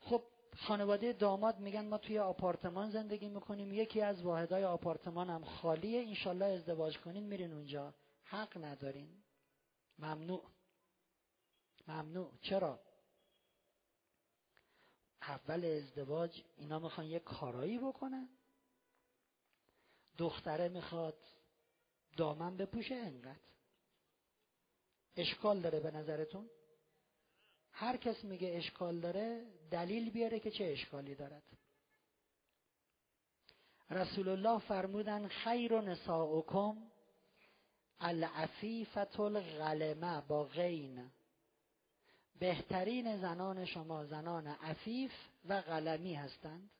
خب 0.00 0.22
خانواده 0.56 1.12
داماد 1.12 1.58
میگن 1.58 1.88
ما 1.88 1.98
توی 1.98 2.18
آپارتمان 2.18 2.90
زندگی 2.90 3.28
می‌کنیم. 3.28 3.72
یکی 3.72 4.00
از 4.00 4.22
واحدهای 4.22 4.64
آپارتمان 4.64 5.30
هم 5.30 5.44
خالیه. 5.44 6.06
انشالله 6.06 6.44
ازدواج 6.44 6.98
کنین 6.98 7.22
میرین 7.24 7.52
اونجا. 7.52 7.94
حق 8.24 8.64
ندارین. 8.64 9.22
ممنوع. 9.98 10.50
ممنوع. 11.88 12.32
چرا؟ 12.42 12.80
اول 15.20 15.64
ازدواج 15.64 16.42
اینا 16.56 16.78
می‌خوان 16.78 17.06
یه 17.06 17.18
کارایی 17.18 17.78
بکنن. 17.78 18.28
دختره 20.18 20.68
می‌خواد 20.68 21.18
دامن 22.16 22.56
بپوشه 22.56 22.94
انقدر. 22.94 23.40
اشکال 25.16 25.60
داره 25.60 25.80
به 25.80 25.90
نظرتون؟ 25.90 26.50
هر 27.76 27.96
کس 27.96 28.24
میگه 28.24 28.56
اشکال 28.56 29.00
داره 29.00 29.46
دلیل 29.70 30.10
بیاره 30.10 30.40
که 30.40 30.50
چه 30.50 30.64
اشکالی 30.64 31.14
دارد. 31.14 31.42
رسول 33.90 34.28
الله 34.28 34.58
فرمودن 34.58 35.28
خیر 35.28 35.80
نساؤکم 35.80 36.76
العفیفت 38.00 39.20
الغلمه 39.20 40.20
با 40.20 40.44
غین. 40.44 41.10
بهترین 42.38 43.16
زنان 43.16 43.64
شما 43.64 44.04
زنان 44.04 44.46
عفیف 44.46 45.12
و 45.44 45.52
قلمی 45.52 46.14
هستند. 46.14 46.70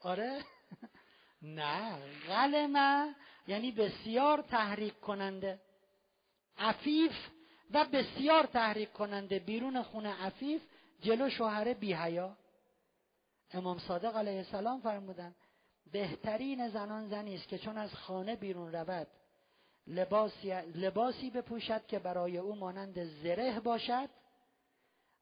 آره؟ 0.00 0.44
نه. 1.42 1.98
غلمه 2.26 3.14
یعنی 3.46 3.72
بسیار 3.72 4.42
تحریک 4.42 5.00
کننده. 5.00 5.60
عفیف 6.58 7.12
و 7.74 7.84
بسیار 7.84 8.46
تحریک 8.46 8.92
کننده 8.92 9.38
بیرون 9.38 9.82
خونه 9.82 10.22
عفیف 10.22 10.62
جلو 11.00 11.30
شوهر 11.30 11.74
بیهیا. 11.74 12.36
امام 13.52 13.78
صادق 13.78 14.16
علیه 14.16 14.36
السلام 14.36 14.80
فرمودن 14.80 15.34
بهترین 15.92 16.68
زنان 16.68 17.08
زنی 17.08 17.34
است 17.34 17.48
که 17.48 17.58
چون 17.58 17.78
از 17.78 17.94
خانه 17.94 18.36
بیرون 18.36 18.72
رود 18.72 19.06
لباسی, 19.86 20.52
لباسی 20.60 21.30
بپوشد 21.30 21.86
که 21.86 21.98
برای 21.98 22.38
او 22.38 22.56
مانند 22.56 23.04
زره 23.04 23.60
باشد 23.60 24.08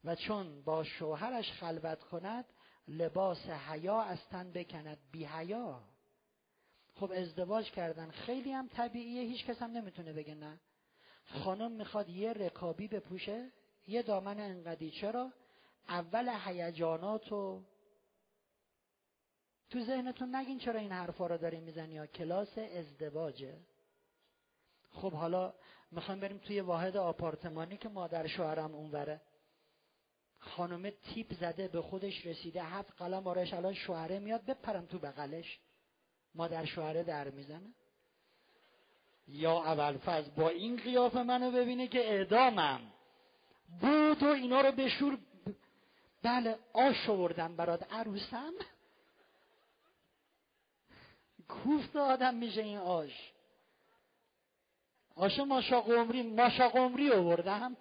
و 0.04 0.14
چون 0.14 0.62
با 0.62 0.84
شوهرش 0.84 1.52
خلوت 1.52 2.02
کند 2.02 2.44
لباس 2.88 3.46
حیا 3.46 4.02
از 4.02 4.28
تن 4.28 4.52
بکند 4.52 4.98
بی 5.12 5.24
حیا 5.24 5.80
خب 6.94 7.12
ازدواج 7.12 7.70
کردن 7.70 8.10
خیلی 8.10 8.52
هم 8.52 8.68
طبیعیه 8.68 9.22
هیچ 9.22 9.46
کس 9.46 9.62
هم 9.62 9.70
نمی‌تونه 9.70 10.12
بگه 10.12 10.34
نه. 10.34 10.60
خانم 11.30 11.72
می‌خواد 11.72 12.08
یه 12.08 12.32
رکابی 12.32 12.88
بپوشه؟ 12.88 13.50
یه 13.86 14.02
دامن 14.02 14.40
انقدی. 14.40 14.90
چرا؟ 14.90 15.32
اول 15.88 16.28
هیجانات 16.44 17.32
و 17.32 17.62
تو 19.70 19.80
ذهنتون 19.84 20.34
نگین 20.34 20.58
چرا 20.58 20.80
این 20.80 20.92
حرفا 20.92 21.26
رو 21.26 21.38
داریم 21.38 21.62
می‌زنی 21.62 21.94
یا 21.94 22.06
کلاس 22.06 22.58
ازدواجه. 22.58 23.58
خب 24.90 25.12
حالا 25.12 25.54
می‌خوایم 25.90 26.20
بریم 26.20 26.38
توی 26.38 26.60
واحد 26.60 26.96
آپارتمانی 26.96 27.76
که 27.76 27.88
مادر 27.88 28.26
شوهرم 28.26 28.74
اونوره. 28.74 29.20
خانم 30.38 30.90
تیپ 30.90 31.34
زده 31.34 31.68
به 31.68 31.82
خودش 31.82 32.26
رسیده 32.26 32.62
هفت 32.62 32.92
قلم 32.96 33.26
آرش 33.26 33.54
الان 33.54 33.74
شوهره 33.74 34.18
میاد 34.18 34.44
بپرم 34.44 34.86
تو 34.86 34.98
بغلش. 34.98 35.60
مادر 36.34 36.64
شوهره 36.64 37.02
در 37.02 37.30
می‌زنه. 37.30 37.74
یا 39.32 39.62
اول 39.62 39.96
فاز 39.98 40.34
با 40.34 40.48
این 40.48 40.76
قیافه 40.76 41.22
منو 41.22 41.50
ببینه 41.50 41.88
که 41.88 42.10
اعدامم. 42.10 42.80
بود 43.80 44.22
و 44.22 44.26
اینا 44.26 44.60
رو 44.60 44.72
بشور 44.72 45.18
بله 46.22 46.58
آش 46.72 47.08
آوردم 47.08 47.56
برات. 47.56 47.92
عروسم؟ 47.92 48.52
کوفت 51.48 51.96
آدم 51.96 52.34
میشه 52.34 52.62
این 52.62 52.78
آش. 52.78 53.32
آش 55.16 55.38
ماشا 55.38 55.80
قمری 55.80 56.22
ماشا 56.22 56.68
قمری 56.68 57.12
آوردم. 57.12 57.76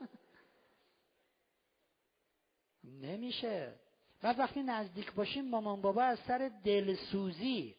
نمیشه. 2.84 3.76
بعد 4.22 4.40
وقتی 4.40 4.64
نزدیک 4.64 5.14
باشیم 5.14 5.50
مامان 5.50 5.82
بابا 5.82 6.04
از 6.04 6.20
سر 6.28 6.52
دلسوزی 6.64 7.76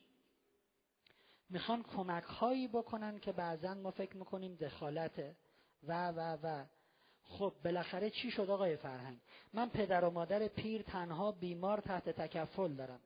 می‌خوان 1.50 1.82
کمک 1.82 2.24
هایی 2.24 2.68
بکنن 2.68 3.18
که 3.18 3.32
بعضا 3.32 3.74
ما 3.74 3.90
فکر 3.90 4.16
می‌کنیم 4.16 4.54
دخالته. 4.54 5.36
و 5.82 6.08
و 6.08 6.36
و. 6.42 6.64
خب 7.22 7.52
بالاخره 7.64 8.10
چی 8.10 8.30
شد 8.30 8.50
آقای 8.50 8.76
فرهنگ؟ 8.76 9.18
من 9.52 9.68
پدر 9.68 10.04
و 10.04 10.10
مادر 10.10 10.48
پیر 10.48 10.82
تنها 10.82 11.32
بیمار 11.32 11.80
تحت 11.80 12.08
تکفل 12.08 12.72
دارم. 12.72 13.00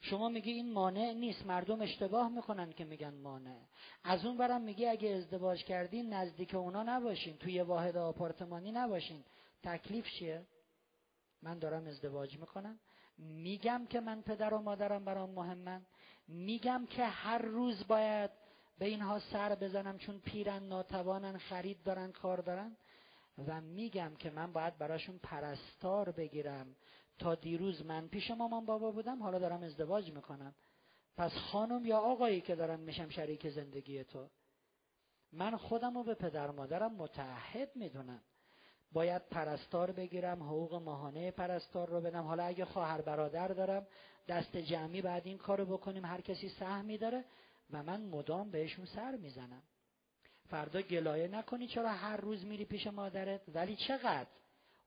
شما 0.00 0.28
میگی 0.28 0.50
این 0.50 0.72
مانع 0.72 1.12
نیست. 1.12 1.46
مردم 1.46 1.82
اشتباه 1.82 2.28
می‌کنن 2.28 2.72
که 2.72 2.84
میگن 2.84 3.14
مانع. 3.14 3.60
از 4.04 4.24
اون 4.24 4.36
برم 4.36 4.60
میگی 4.60 4.86
اگه 4.86 5.08
ازدواج 5.08 5.64
کردین 5.64 6.12
نزدیک 6.12 6.54
اونا 6.54 6.82
نباشین. 6.82 7.36
توی 7.36 7.60
واحد 7.60 7.96
آپارتمانی 7.96 8.72
نباشین. 8.72 9.24
تکلیف 9.62 10.06
چیه؟ 10.18 10.46
من 11.42 11.58
دارم 11.58 11.86
ازدواج 11.86 12.38
می‌کنم. 12.38 12.78
میگم 13.18 13.86
که 13.90 14.00
من 14.00 14.22
پدر 14.22 14.54
و 14.54 14.58
مادرم 14.58 15.04
برام 15.04 15.30
مهمن. 15.30 15.86
میگم 16.28 16.86
که 16.90 17.04
هر 17.04 17.38
روز 17.38 17.86
باید 17.86 18.30
به 18.78 18.86
اینها 18.86 19.18
سر 19.18 19.54
بزنم 19.54 19.98
چون 19.98 20.18
پیرن 20.18 20.62
ناتوانن 20.62 21.38
خرید 21.38 21.82
دارن 21.82 22.12
کار 22.12 22.38
دارن. 22.38 22.76
و 23.48 23.60
میگم 23.60 24.14
که 24.18 24.30
من 24.30 24.52
باید 24.52 24.78
براشون 24.78 25.18
پرستار 25.18 26.10
بگیرم. 26.10 26.76
تا 27.18 27.34
دیروز 27.34 27.84
من 27.84 28.08
پیش 28.08 28.30
مامان 28.30 28.64
بابا 28.64 28.90
بودم 28.90 29.22
حالا 29.22 29.38
دارم 29.38 29.62
ازدواج 29.62 30.12
می‌کنم. 30.12 30.54
پس 31.16 31.32
خانم 31.32 31.86
یا 31.86 31.98
آقایی 31.98 32.40
که 32.40 32.54
دارم 32.54 32.80
میشم 32.80 33.08
شریک 33.08 33.48
زندگی 33.48 34.04
تو. 34.04 34.28
من 35.32 35.56
خودم 35.56 35.94
رو 35.94 36.04
به 36.04 36.14
پدر 36.14 36.50
مادرم 36.50 36.94
متعهد 36.94 37.70
می‌دونم. 37.74 38.20
باید 38.92 39.28
پرستار 39.28 39.92
بگیرم 39.92 40.42
حقوق 40.42 40.74
ماهانه 40.74 41.30
پرستار 41.30 41.88
رو 41.88 42.00
بدم. 42.00 42.22
حالا 42.22 42.44
اگه 42.44 42.64
خواهر 42.64 43.00
برادر 43.00 43.48
دارم 43.48 43.86
دست 44.28 44.56
جمعی 44.56 45.02
بعد 45.02 45.26
این 45.26 45.38
کارو 45.38 45.64
بکنیم 45.64 46.04
هر 46.04 46.20
کسی 46.20 46.48
سهمی 46.48 46.98
داره 46.98 47.24
و 47.70 47.82
من 47.82 48.00
مدام 48.02 48.50
بهشون 48.50 48.84
سر 48.84 49.16
می‌زنم. 49.16 49.62
فردا 50.50 50.82
گلایه 50.82 51.28
نکنی 51.28 51.66
چرا 51.66 51.88
هر 51.88 52.16
روز 52.16 52.44
میری 52.44 52.64
پیش 52.64 52.86
مادرت؟ 52.86 53.40
ولی 53.48 53.76
چقدر؟ 53.76 54.28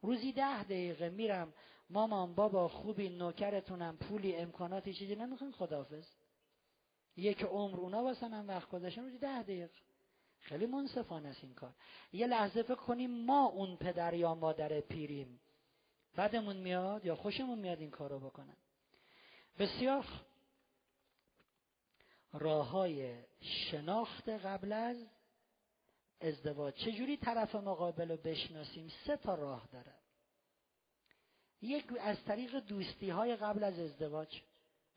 روزی 0.02 0.32
ده 0.32 0.64
دقیقه 0.64 1.10
میرم. 1.10 1.54
مامان 1.90 2.36
بابا 2.36 2.68
خوبی 2.68 3.10
نوکرتونم 3.10 3.98
پولی 3.98 4.36
امکاناتی 4.36 4.94
چیزی 4.94 5.16
نمی‌خوان 5.16 5.52
خدافز 5.52 6.08
یک 7.18 7.44
عمر 7.44 7.80
اونا 7.80 8.04
واسه 8.04 8.28
وقت 8.28 8.70
گذاشتن 8.70 9.02
روزی 9.02 9.18
ده 9.18 9.44
دقیقه. 9.44 9.70
خیلی 10.40 10.66
منصفانه 10.66 11.30
است 11.30 11.44
این 11.44 11.54
کار. 11.54 11.74
یه 12.14 12.28
لحظه 12.28 12.64
فکر 12.64 12.76
کنیم 12.76 13.12
ما 13.26 13.46
اون 13.46 13.76
پدر 13.76 14.14
یا 14.14 14.36
مادر 14.36 14.80
پیریم. 14.80 15.40
بعدمون 16.16 16.58
میاد 16.58 17.06
یا 17.06 17.16
خوشمون 17.16 17.60
میاد 17.60 17.80
این 17.80 17.92
کارو 17.92 18.20
بکنن؟ 18.20 18.58
بسیار 19.60 20.05
راه 22.34 22.70
های 22.70 23.24
شناخت 23.41 24.30
قبل 24.30 24.74
از 24.74 25.08
ازدواج. 26.22 26.74
چجوری 26.74 27.18
طرف 27.18 27.55
مقابل 27.55 28.12
رو 28.12 28.18
بشناسیم؟ 28.18 28.91
سه 29.05 29.18
تا 29.18 29.36
راه 29.36 29.68
داره. 29.72 29.93
یک 31.62 31.86
از 31.99 32.24
طریق 32.24 32.60
دوستی 32.60 33.10
های 33.10 33.36
قبل 33.36 33.64
از 33.64 33.80
ازدواج. 33.80 34.41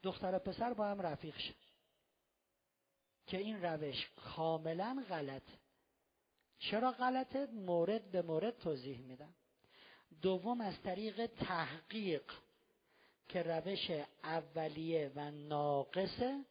دختر 0.02 0.34
و 0.34 0.38
پسر 0.38 0.74
با 0.74 0.86
هم 0.86 1.00
رفیق 1.00 1.36
شد 1.38 1.54
که 3.26 3.38
این 3.38 3.62
روش 3.62 4.10
کاملا 4.16 5.04
غلط. 5.08 5.42
چرا 6.58 6.92
غلطه؟ 6.92 7.46
مورد 7.46 8.10
به 8.10 8.22
مورد 8.22 8.58
توضیح 8.58 9.00
میدم. 9.00 9.34
دوم 10.22 10.60
از 10.60 10.82
طریق 10.82 11.26
تحقیق. 11.26 12.22
که 13.32 13.42
روش 13.42 13.90
اولیه 14.24 15.12
و 15.16 15.30
ناقصه 15.30 16.44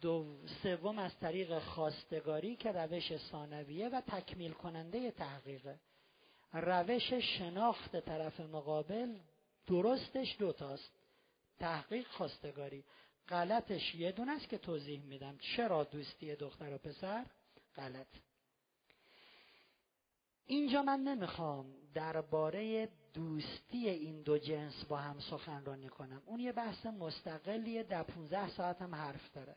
دو 0.00 0.38
سوم 0.62 0.98
از 0.98 1.18
طریق 1.18 1.58
خواستگاری 1.58 2.56
که 2.56 2.72
روش 2.72 3.16
ثانویه 3.16 3.88
و 3.88 4.00
تکمیل 4.00 4.52
کننده 4.52 5.10
تحقیقه 5.10 5.80
روش 6.52 7.12
شناخت 7.12 8.00
طرف 8.00 8.40
مقابل 8.40 9.18
درستش 9.66 10.36
دوتاست 10.38 10.92
تحقیق 11.58 12.06
خواستگاری. 12.06 12.84
غلطش 13.28 13.94
یه 13.94 14.12
دونه 14.12 14.32
است 14.32 14.48
که 14.48 14.58
توضیح 14.58 15.02
میدم. 15.02 15.38
چرا 15.38 15.84
دوستی 15.84 16.34
دختر 16.34 16.74
و 16.74 16.78
پسر؟ 16.78 17.26
غلط. 17.76 18.06
اینجا 20.46 20.82
من 20.82 21.00
نمی‌خوام 21.00 21.74
درباره 21.98 22.88
دوستی 23.14 23.88
این 23.88 24.22
دو 24.22 24.38
جنس 24.38 24.84
با 24.84 24.96
هم 24.96 25.20
سخنرانی 25.20 25.88
کنم. 25.88 26.22
اون 26.26 26.40
یه 26.40 26.52
بحث 26.52 26.86
مستقلیه 26.86 27.82
در 27.82 28.02
15 28.02 28.48
ساعت 28.48 28.82
هم 28.82 28.94
حرف 28.94 29.32
داره. 29.34 29.56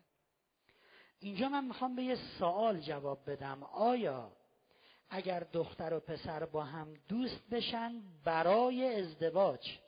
اینجا 1.20 1.50
من 1.50 1.66
می‌خوام 1.66 1.96
به 1.96 2.04
یه 2.04 2.18
سوال 2.40 2.80
جواب 2.80 3.32
بدم. 3.32 3.64
آیا 3.64 4.32
اگر 5.10 5.40
دختر 5.40 5.94
و 5.94 6.00
پسر 6.00 6.46
با 6.46 6.64
هم 6.64 6.94
دوست 7.08 7.50
بشن 7.52 8.02
برای 8.24 8.96
ازدواج 8.96 9.80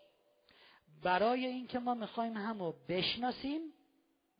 برای 1.04 1.46
اینکه 1.46 1.80
ما 1.80 1.94
می‌خوایم 1.94 2.38
همو 2.38 2.74
بشناسیم 2.88 3.62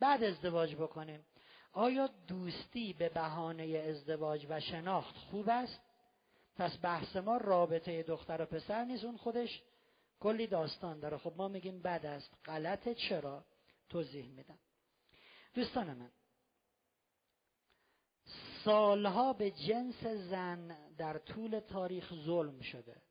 بعد 0.00 0.24
ازدواج 0.24 0.74
بکنیم 0.74 1.24
آیا 1.72 2.10
دوستی 2.28 2.92
به 2.92 3.08
بهانه 3.08 3.64
ازدواج 3.88 4.46
و 4.48 4.60
شناخت 4.60 5.16
خوب 5.16 5.48
است؟ 5.48 5.80
پس 6.56 6.78
بحث 6.82 7.16
ما 7.16 7.36
رابطه 7.36 8.02
دختر 8.02 8.42
و 8.42 8.46
پسر 8.46 8.84
نیست 8.84 9.04
اون 9.04 9.16
خودش 9.16 9.62
کلی 10.20 10.46
داستان 10.46 11.00
داره. 11.00 11.18
خب 11.18 11.32
ما 11.36 11.48
میگیم 11.48 11.82
بد 11.82 12.06
است 12.06 12.30
غلطه 12.44 12.94
چرا 12.94 13.44
توضیح 13.88 14.28
میدم. 14.28 14.58
دوستان 15.54 15.94
من 15.94 16.10
سالها 18.64 19.32
به 19.32 19.50
جنس 19.50 20.04
زن 20.04 20.90
در 20.96 21.18
طول 21.18 21.60
تاریخ 21.60 22.14
ظلم 22.14 22.60
شده. 22.60 23.02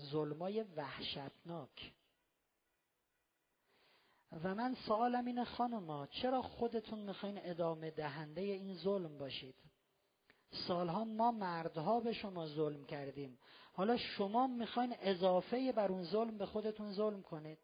ظلمای 0.00 0.62
وحشتناک. 0.62 1.92
و 4.32 4.54
من 4.54 4.74
سوالم 4.74 5.24
اینه 5.24 5.44
خانما 5.44 6.06
چرا 6.06 6.42
خودتون 6.42 6.98
می‌خواین 6.98 7.40
ادامه 7.42 7.90
دهنده 7.90 8.40
این 8.40 8.74
ظلم 8.74 9.18
باشید؟ 9.18 9.54
سالها 10.50 11.04
ما 11.04 11.30
مردها 11.30 12.00
به 12.00 12.12
شما 12.12 12.46
ظلم 12.46 12.84
کردیم. 12.84 13.38
حالا 13.72 13.96
شما 13.96 14.46
می‌خواین 14.46 14.94
اضافه 15.00 15.72
بر 15.72 15.88
اون 15.88 16.02
ظلم 16.02 16.38
به 16.38 16.46
خودتون 16.46 16.92
ظلم 16.92 17.22
کنید. 17.22 17.58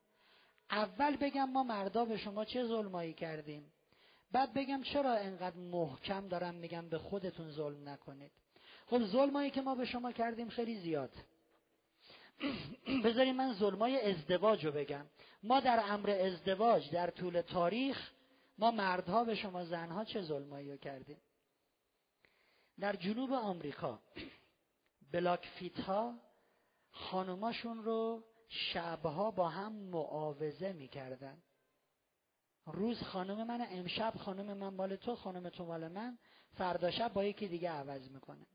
اول 0.70 1.16
بگم 1.16 1.50
ما 1.50 1.62
مردا 1.62 2.04
به 2.04 2.16
شما 2.16 2.44
چه 2.44 2.64
ظلمایی 2.64 3.12
کردیم؟ 3.12 3.72
بعد 4.32 4.54
بگم 4.54 4.82
چرا 4.82 5.14
انقدر 5.14 5.56
محکم 5.56 6.28
دارم 6.28 6.54
میگم 6.54 6.88
به 6.88 6.98
خودتون 6.98 7.50
ظلم 7.50 7.88
نکنید. 7.88 8.32
خب 8.86 9.04
ظلمایی 9.04 9.50
که 9.50 9.62
ما 9.62 9.74
به 9.74 9.84
شما 9.84 10.12
کردیم 10.12 10.48
خیلی 10.48 10.80
زیاد. 10.80 11.10
بذاریم 13.04 13.36
من 13.36 13.52
ظلمای 13.54 14.00
ازدواج 14.00 14.66
رو 14.66 14.72
بگم. 14.72 15.06
ما 15.42 15.60
در 15.60 15.82
امر 15.86 16.10
ازدواج 16.10 16.90
در 16.90 17.10
طول 17.10 17.40
تاریخ 17.40 18.10
ما 18.58 18.70
مردها 18.70 19.24
به 19.24 19.34
شما 19.34 19.64
زنها 19.64 20.04
چه 20.04 20.22
ظلمایی 20.22 20.70
رو 20.70 20.76
کردیم؟ 20.76 21.18
در 22.80 22.96
جنوب 22.96 23.32
آمریکا 23.32 24.00
بلاک 25.12 25.72
ها 25.86 26.14
خانماشون 26.90 27.84
رو 27.84 28.24
شبها 28.48 29.30
با 29.30 29.48
هم 29.48 29.72
معاوضه 29.72 30.72
می‌کردن. 30.72 31.42
روز 32.66 33.02
خانم 33.02 33.46
من 33.46 33.66
امشب 33.70 34.14
خانم 34.16 34.56
من 34.56 34.68
مال 34.68 34.96
تو 34.96 35.16
خانم 35.16 35.48
تو 35.48 35.64
مال 35.64 35.88
من 35.88 36.18
فردا 36.54 36.90
شب 36.90 37.12
با 37.12 37.24
یکی 37.24 37.48
دیگه 37.48 37.70
عوض 37.70 38.10
می‌کنه. 38.10 38.46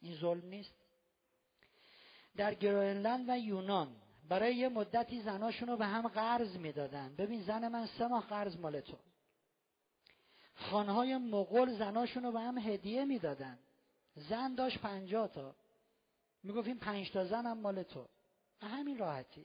این 0.00 0.14
ظلم 0.14 0.46
نیست. 0.46 0.74
در 2.36 2.54
گرونلند 2.54 3.28
و 3.28 3.38
یونان 3.38 3.96
برای 4.28 4.54
یه 4.54 4.68
مدتی 4.68 5.22
زناشون 5.22 5.68
رو 5.68 5.76
به 5.76 5.86
هم 5.86 6.08
قرض 6.08 6.56
می‌دادن. 6.56 7.14
ببین 7.14 7.42
زن 7.42 7.68
من 7.68 7.86
سه 7.86 8.06
ماه 8.06 8.26
قرض 8.26 8.56
مال 8.56 8.80
تو. 8.80 8.96
خانهای 10.58 11.16
مغول 11.16 11.78
زناشون 11.78 12.22
رو 12.22 12.32
به 12.32 12.40
هم 12.40 12.58
هدیه 12.58 13.04
می‌دادن. 13.04 13.58
زن 14.16 14.54
داشت 14.54 14.78
پنجاه 14.78 15.28
تا. 15.28 15.54
می‌گفت 16.42 16.68
این 16.68 16.78
پنج 16.78 17.12
تا 17.12 17.24
زن 17.24 17.46
هم 17.46 17.58
مال 17.58 17.82
تو. 17.82 18.06
همین 18.60 18.98
راحتی. 18.98 19.44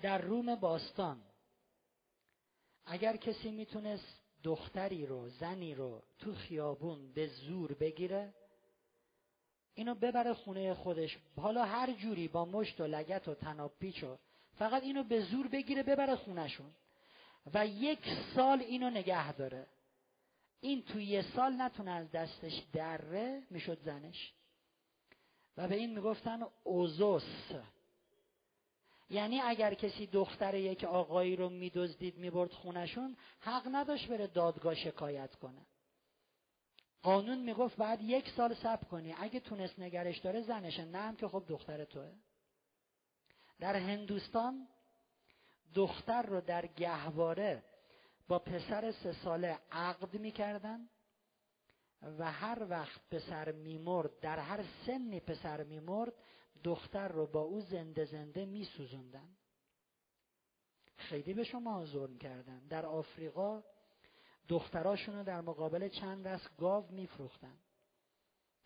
در 0.00 0.18
روم 0.18 0.54
باستان 0.54 1.22
اگر 2.86 3.16
کسی 3.16 3.50
می‌تونست 3.50 4.20
دختری 4.42 5.06
رو 5.06 5.28
زنی 5.28 5.74
رو 5.74 6.02
تو 6.18 6.34
خیابون 6.34 7.12
به 7.12 7.26
زور 7.26 7.74
بگیره 7.74 8.34
اینو 9.74 9.94
ببره 9.94 10.34
خونه 10.34 10.74
خودش. 10.74 11.18
حالا 11.36 11.64
هر 11.64 11.92
جوری 11.92 12.28
با 12.28 12.44
مشت 12.44 12.80
و 12.80 12.86
لگت 12.86 13.28
و 13.28 13.34
تناب 13.34 13.72
پیچ 13.78 14.04
و 14.04 14.18
فقط 14.58 14.82
اینو 14.82 15.02
به 15.02 15.20
زور 15.20 15.48
بگیره 15.48 15.82
ببره 15.82 16.16
خونهشون. 16.16 16.70
و 17.54 17.66
یک 17.66 18.08
سال 18.34 18.60
اینو 18.60 18.90
نگه 18.90 19.32
داره. 19.32 19.66
این 20.60 20.82
تو 20.82 21.00
یه 21.00 21.22
سال 21.22 21.52
نتونه 21.52 21.90
از 21.90 22.10
دستش 22.10 22.62
دره 22.72 23.42
می‌شد 23.50 23.78
زنش. 23.80 24.32
و 25.56 25.68
به 25.68 25.74
این 25.74 25.94
می‌گفتن 25.94 26.42
اوزوس. 26.64 27.52
یعنی 29.10 29.40
اگر 29.40 29.74
کسی 29.74 30.06
دختر 30.06 30.54
یک 30.54 30.84
آقایی 30.84 31.36
رو 31.36 31.48
میدزدید 31.48 32.18
می‌برد 32.18 32.52
خونشون 32.52 33.16
حق 33.40 33.68
نداشت 33.72 34.08
بره 34.08 34.26
دادگاه 34.26 34.74
شکایت 34.74 35.34
کنه. 35.34 35.66
قانون 37.02 37.38
می‌گفت 37.38 37.76
بعد 37.76 38.02
یک 38.02 38.28
سال 38.28 38.54
صبر 38.54 38.84
کنی. 38.84 39.14
اگه 39.18 39.40
تونست 39.40 39.78
نگرش 39.78 40.18
داره 40.18 40.42
زنشه. 40.42 40.84
نه 40.84 40.98
هم 40.98 41.16
که 41.16 41.28
خب 41.28 41.44
دختر 41.48 41.84
توه. 41.84 42.12
در 43.60 43.76
هندوستان 43.76 44.68
دختر 45.74 46.22
رو 46.22 46.40
در 46.40 46.66
گهواره 46.66 47.64
با 48.28 48.38
پسر 48.38 48.92
سه 48.92 49.12
ساله 49.12 49.58
عقد 49.70 50.16
می‌کردن 50.18 50.88
و 52.02 52.32
هر 52.32 52.66
وقت 52.70 53.00
پسر 53.10 53.52
میمرد 53.52 54.20
در 54.20 54.38
هر 54.38 54.64
سنی 54.86 55.20
پسر 55.20 55.62
میمرد 55.64 56.12
دختر 56.64 57.08
رو 57.08 57.26
با 57.26 57.40
او 57.40 57.60
زنده 57.60 58.04
زنده 58.04 58.44
میسوزوندن. 58.44 59.36
خیلی 60.96 61.34
به 61.34 61.44
شما 61.44 61.84
ظلم 61.86 62.18
کردن. 62.18 62.66
در 62.66 62.86
آفریقا 62.86 63.62
دختراشون 64.48 65.14
رو 65.16 65.24
در 65.24 65.40
مقابل 65.40 65.88
چند 65.88 66.26
دست 66.26 66.56
گاو 66.56 66.92
میفروختن. 66.92 67.58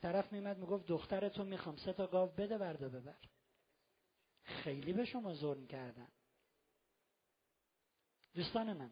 طرف 0.03 0.33
میمد 0.33 0.59
می‌گفت 0.59 0.87
دختر 0.87 1.29
تو 1.29 1.45
می‌خوام 1.45 1.77
سه 1.77 1.93
تا 1.93 2.07
گاو 2.07 2.31
بده 2.31 2.59
بردا 2.59 2.89
ببر. 2.89 3.19
خیلی 4.43 4.93
به 4.93 5.05
شما 5.05 5.35
ظلم 5.35 5.67
کردن. 5.67 6.09
دوستان 8.37 8.73
من. 8.73 8.91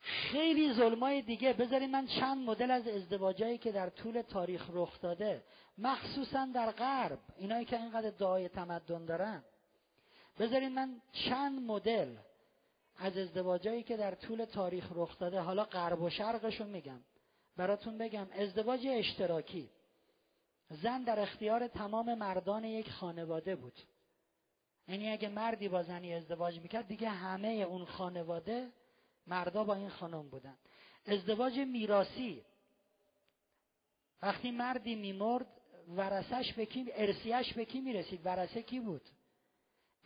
خیلی 0.00 0.74
ظلمای 0.74 1.22
دیگه. 1.22 1.52
بذارید 1.52 1.90
من 1.90 2.06
چند 2.06 2.48
مدل 2.48 2.70
از 2.70 2.88
ازدواجایی 2.88 3.58
که 3.58 3.72
در 3.72 3.90
طول 3.90 4.22
تاریخ 4.22 4.66
رخ 4.72 5.00
داده 5.00 5.44
مخصوصا 5.78 6.48
در 6.54 6.70
غرب 6.70 7.18
اینایی 7.36 7.64
که 7.64 7.76
اینقدر 7.76 8.10
دعای 8.10 8.48
تمدن 8.48 9.04
دارن. 9.04 9.44
بذارید 10.38 10.72
من 10.72 11.00
چند 11.12 11.62
مدل 11.62 12.16
از 12.98 13.16
ازدواجایی 13.16 13.82
که 13.82 13.96
در 13.96 14.14
طول 14.14 14.44
تاریخ 14.44 14.86
رخ 14.94 15.18
داده 15.18 15.40
حالا 15.40 15.64
غرب 15.64 16.02
و 16.02 16.10
شرقشو 16.10 16.64
میگم 16.64 17.00
براتون 17.56 17.98
بگم. 17.98 18.26
ازدواج 18.32 18.86
اشتراکی. 18.86 19.70
زن 20.70 21.02
در 21.02 21.20
اختیار 21.20 21.68
تمام 21.68 22.14
مردان 22.14 22.64
یک 22.64 22.90
خانواده 22.90 23.56
بود. 23.56 23.80
یعنی 24.88 25.10
اگه 25.10 25.28
مردی 25.28 25.68
با 25.68 25.82
زنی 25.82 26.14
ازدواج 26.14 26.60
می‌کرد 26.60 26.88
دیگه 26.88 27.08
همه 27.08 27.48
اون 27.48 27.84
خانواده 27.84 28.68
مردا 29.26 29.64
با 29.64 29.74
این 29.74 29.88
خانم 29.88 30.28
بودن. 30.28 30.56
ازدواج 31.06 31.58
میراسی 31.58 32.44
وقتی 34.22 34.50
مردی 34.50 34.94
میمرد 34.94 35.46
ورسش 35.96 36.52
به 36.52 36.66
کی 36.66 36.86
ارسیش 36.94 37.54
به 37.54 37.64
کی 37.64 37.80
می‌رسید؟ 37.80 38.20
ورسه 38.26 38.62
کی 38.62 38.80
بود؟ 38.80 39.02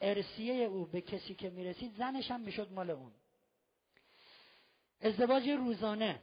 ارسیه 0.01 0.55
او 0.55 0.87
به 0.87 1.01
کسی 1.01 1.35
که 1.35 1.51
می‌رسید 1.51 1.97
زنش 1.97 2.31
هم 2.31 2.41
می‌شد 2.41 2.73
مال 2.73 2.91
اون. 2.91 3.13
ازدواج 5.01 5.49
روزانه. 5.49 6.21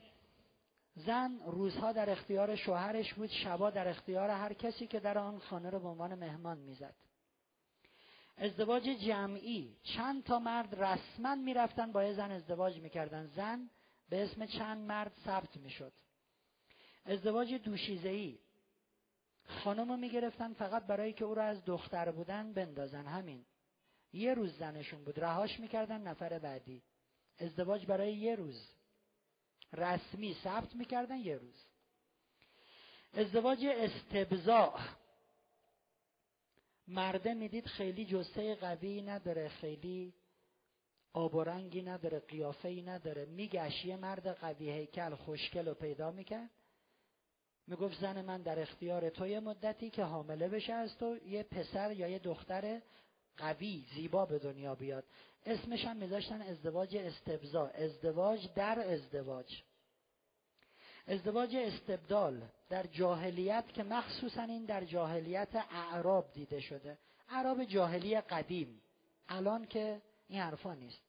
زن 0.95 1.39
روزها 1.45 1.91
در 1.91 2.09
اختیار 2.09 2.55
شوهرش 2.55 3.13
بود 3.13 3.29
شبا 3.29 3.69
در 3.69 3.87
اختیار 3.87 4.29
هر 4.29 4.53
کسی 4.53 4.87
که 4.87 4.99
در 4.99 5.17
آن 5.17 5.39
خانه 5.39 5.69
رو 5.69 5.79
به 5.79 5.87
عنوان 5.87 6.15
مهمان 6.15 6.57
می‌زد. 6.57 6.95
ازدواج 8.41 8.83
جمعی. 8.83 9.77
چند 9.83 10.23
تا 10.23 10.39
مرد 10.39 10.83
رسما 10.83 11.35
می‌رفتن 11.35 11.91
با 11.91 12.03
یه 12.03 12.13
زن 12.13 12.31
ازدواج 12.31 12.79
می‌کردن. 12.79 13.25
زن 13.25 13.69
به 14.09 14.23
اسم 14.23 14.45
چند 14.45 14.87
مرد 14.87 15.11
ثبت 15.25 15.57
می‌شد. 15.57 15.93
ازدواج 17.05 17.53
دوشیزهی 17.53 18.39
خانم 19.45 19.89
رو 19.89 19.97
می‌گرفتن 19.97 20.53
فقط 20.53 20.87
برای 20.87 21.13
که 21.13 21.25
او 21.25 21.35
را 21.35 21.43
از 21.43 21.65
دختر 21.65 22.11
بودن 22.11 22.53
بندازن. 22.53 23.05
همین. 23.05 23.45
یه 24.13 24.33
روز 24.33 24.57
زنشون 24.57 25.03
بود. 25.03 25.19
رهاش 25.19 25.59
می‌کردن 25.59 26.01
نفر 26.01 26.39
بعدی. 26.39 26.83
ازدواج 27.39 27.85
برای 27.85 28.13
یه 28.13 28.35
روز. 28.35 28.71
رسمی 29.73 30.33
ثبت 30.43 30.75
می‌کردن 30.75 31.17
یه 31.17 31.37
روز. 31.37 31.65
ازدواج 33.13 33.65
استبزاع 33.65 34.79
مرده 36.89 37.33
می‌دید 37.33 37.65
خیلی 37.65 38.05
جسه 38.05 38.55
قوی 38.55 39.01
نداره 39.01 39.49
خیلی 39.49 40.13
آب 41.13 41.35
و 41.35 41.43
رنگی 41.43 41.81
نداره 41.81 42.19
قیافه 42.19 42.67
ای 42.67 42.81
نداره. 42.81 43.25
میگشت 43.25 43.85
یه 43.85 43.95
مرد 43.95 44.27
قوی 44.27 44.69
هیکل 44.69 45.15
خوشکل 45.15 45.67
و 45.67 45.73
پیدا 45.73 46.11
می‌کرد. 46.11 46.49
می‌گفت 47.67 48.01
زن 48.01 48.21
من 48.25 48.41
در 48.41 48.59
اختیار 48.59 49.09
تو 49.09 49.27
یه 49.27 49.39
مدتی 49.39 49.89
که 49.89 50.03
حامله 50.03 50.47
بشه 50.47 50.73
از 50.73 50.97
تو 50.97 51.17
یه 51.25 51.43
پسر 51.43 51.91
یا 51.91 52.07
یه 52.07 52.19
دختر 52.19 52.81
قوی 53.37 53.85
زیبا 53.95 54.25
به 54.25 54.39
دنیا 54.39 54.75
بیاد. 54.75 55.03
اسمش 55.45 55.85
هم 55.85 55.97
میذاشتن 55.97 56.41
ازدواج 56.41 56.95
استبزا 56.95 57.67
ازدواج 57.67 58.53
در 58.55 58.79
ازدواج. 58.79 59.61
ازدواج 61.09 61.55
استبدال 61.55 62.41
در 62.69 62.83
جاهلیت 62.83 63.65
که 63.73 63.83
مخصوصا 63.83 64.41
این 64.41 64.65
در 64.65 64.85
جاهلیت 64.85 65.55
اعراب 65.55 66.33
دیده 66.33 66.59
شده. 66.59 66.97
اعراب 67.29 67.63
جاهلی 67.63 68.21
قدیم. 68.21 68.81
الان 69.29 69.65
که 69.65 70.01
این 70.27 70.41
حرفا 70.41 70.73
نیست. 70.73 71.01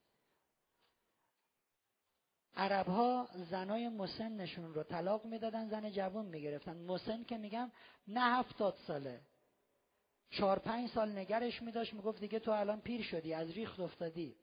عرب 2.57 2.87
ها 2.87 3.29
زنای 3.51 3.89
مسنشون 3.89 4.75
رو 4.75 4.83
طلاق 4.83 5.25
می‌دادن 5.25 5.69
زن 5.69 5.91
جوان 5.91 6.27
می‌گرفتن. 6.27 6.77
مسن 6.77 7.25
که 7.25 7.39
میگم 7.39 7.71
نه 8.09 8.21
هفتاد 8.21 8.77
ساله. 8.87 9.21
چهار 10.31 10.59
پنج 10.59 10.91
سال 10.91 11.19
نگرش 11.19 11.63
میداشت 11.63 11.95
می‌گفت 11.95 12.21
دیگه 12.21 12.39
تو 12.39 12.51
الان 12.51 12.81
پیر 12.81 13.03
شدی 13.03 13.35
از 13.35 13.51
ریخت 13.51 13.81
افتادی. 13.81 14.37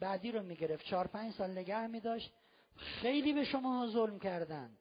بعدی 0.00 0.32
رو 0.32 0.42
می‌گرفت. 0.42 0.84
چهار 0.84 1.06
پنج 1.06 1.34
سال 1.34 1.50
نگه 1.50 1.86
میداشت. 1.86 2.32
خیلی 2.76 3.32
به 3.32 3.44
شما 3.44 3.86
ظلم 3.86 4.18
کردن. 4.18 4.76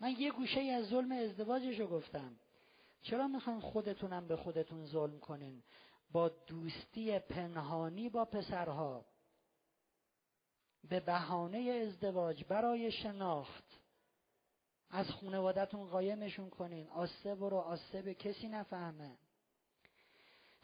من 0.00 0.10
یه 0.10 0.30
گوشه 0.30 0.60
از 0.60 0.86
ظلم 0.86 1.12
ازدواجش 1.12 1.80
رو 1.80 1.86
گفتم. 1.86 2.36
چرا 3.02 3.28
می‌خوان 3.28 3.60
خودتونم 3.60 4.28
به 4.28 4.36
خودتون 4.36 4.86
ظلم 4.86 5.18
کنین؟ 5.18 5.62
با 6.12 6.28
دوستی 6.28 7.18
پنهانی 7.18 8.08
با 8.08 8.24
پسرها. 8.24 9.04
به 10.88 11.00
بهانه 11.00 11.58
ازدواج 11.58 12.44
برای 12.44 12.92
شناخت. 12.92 13.64
از 14.90 15.10
خانوادتون 15.10 15.86
قایمشون 15.86 16.50
کنین. 16.50 16.88
آسه 16.88 17.34
برو 17.34 17.56
آسه 17.56 18.02
به 18.02 18.14
کسی 18.14 18.48
نفهمه. 18.48 19.16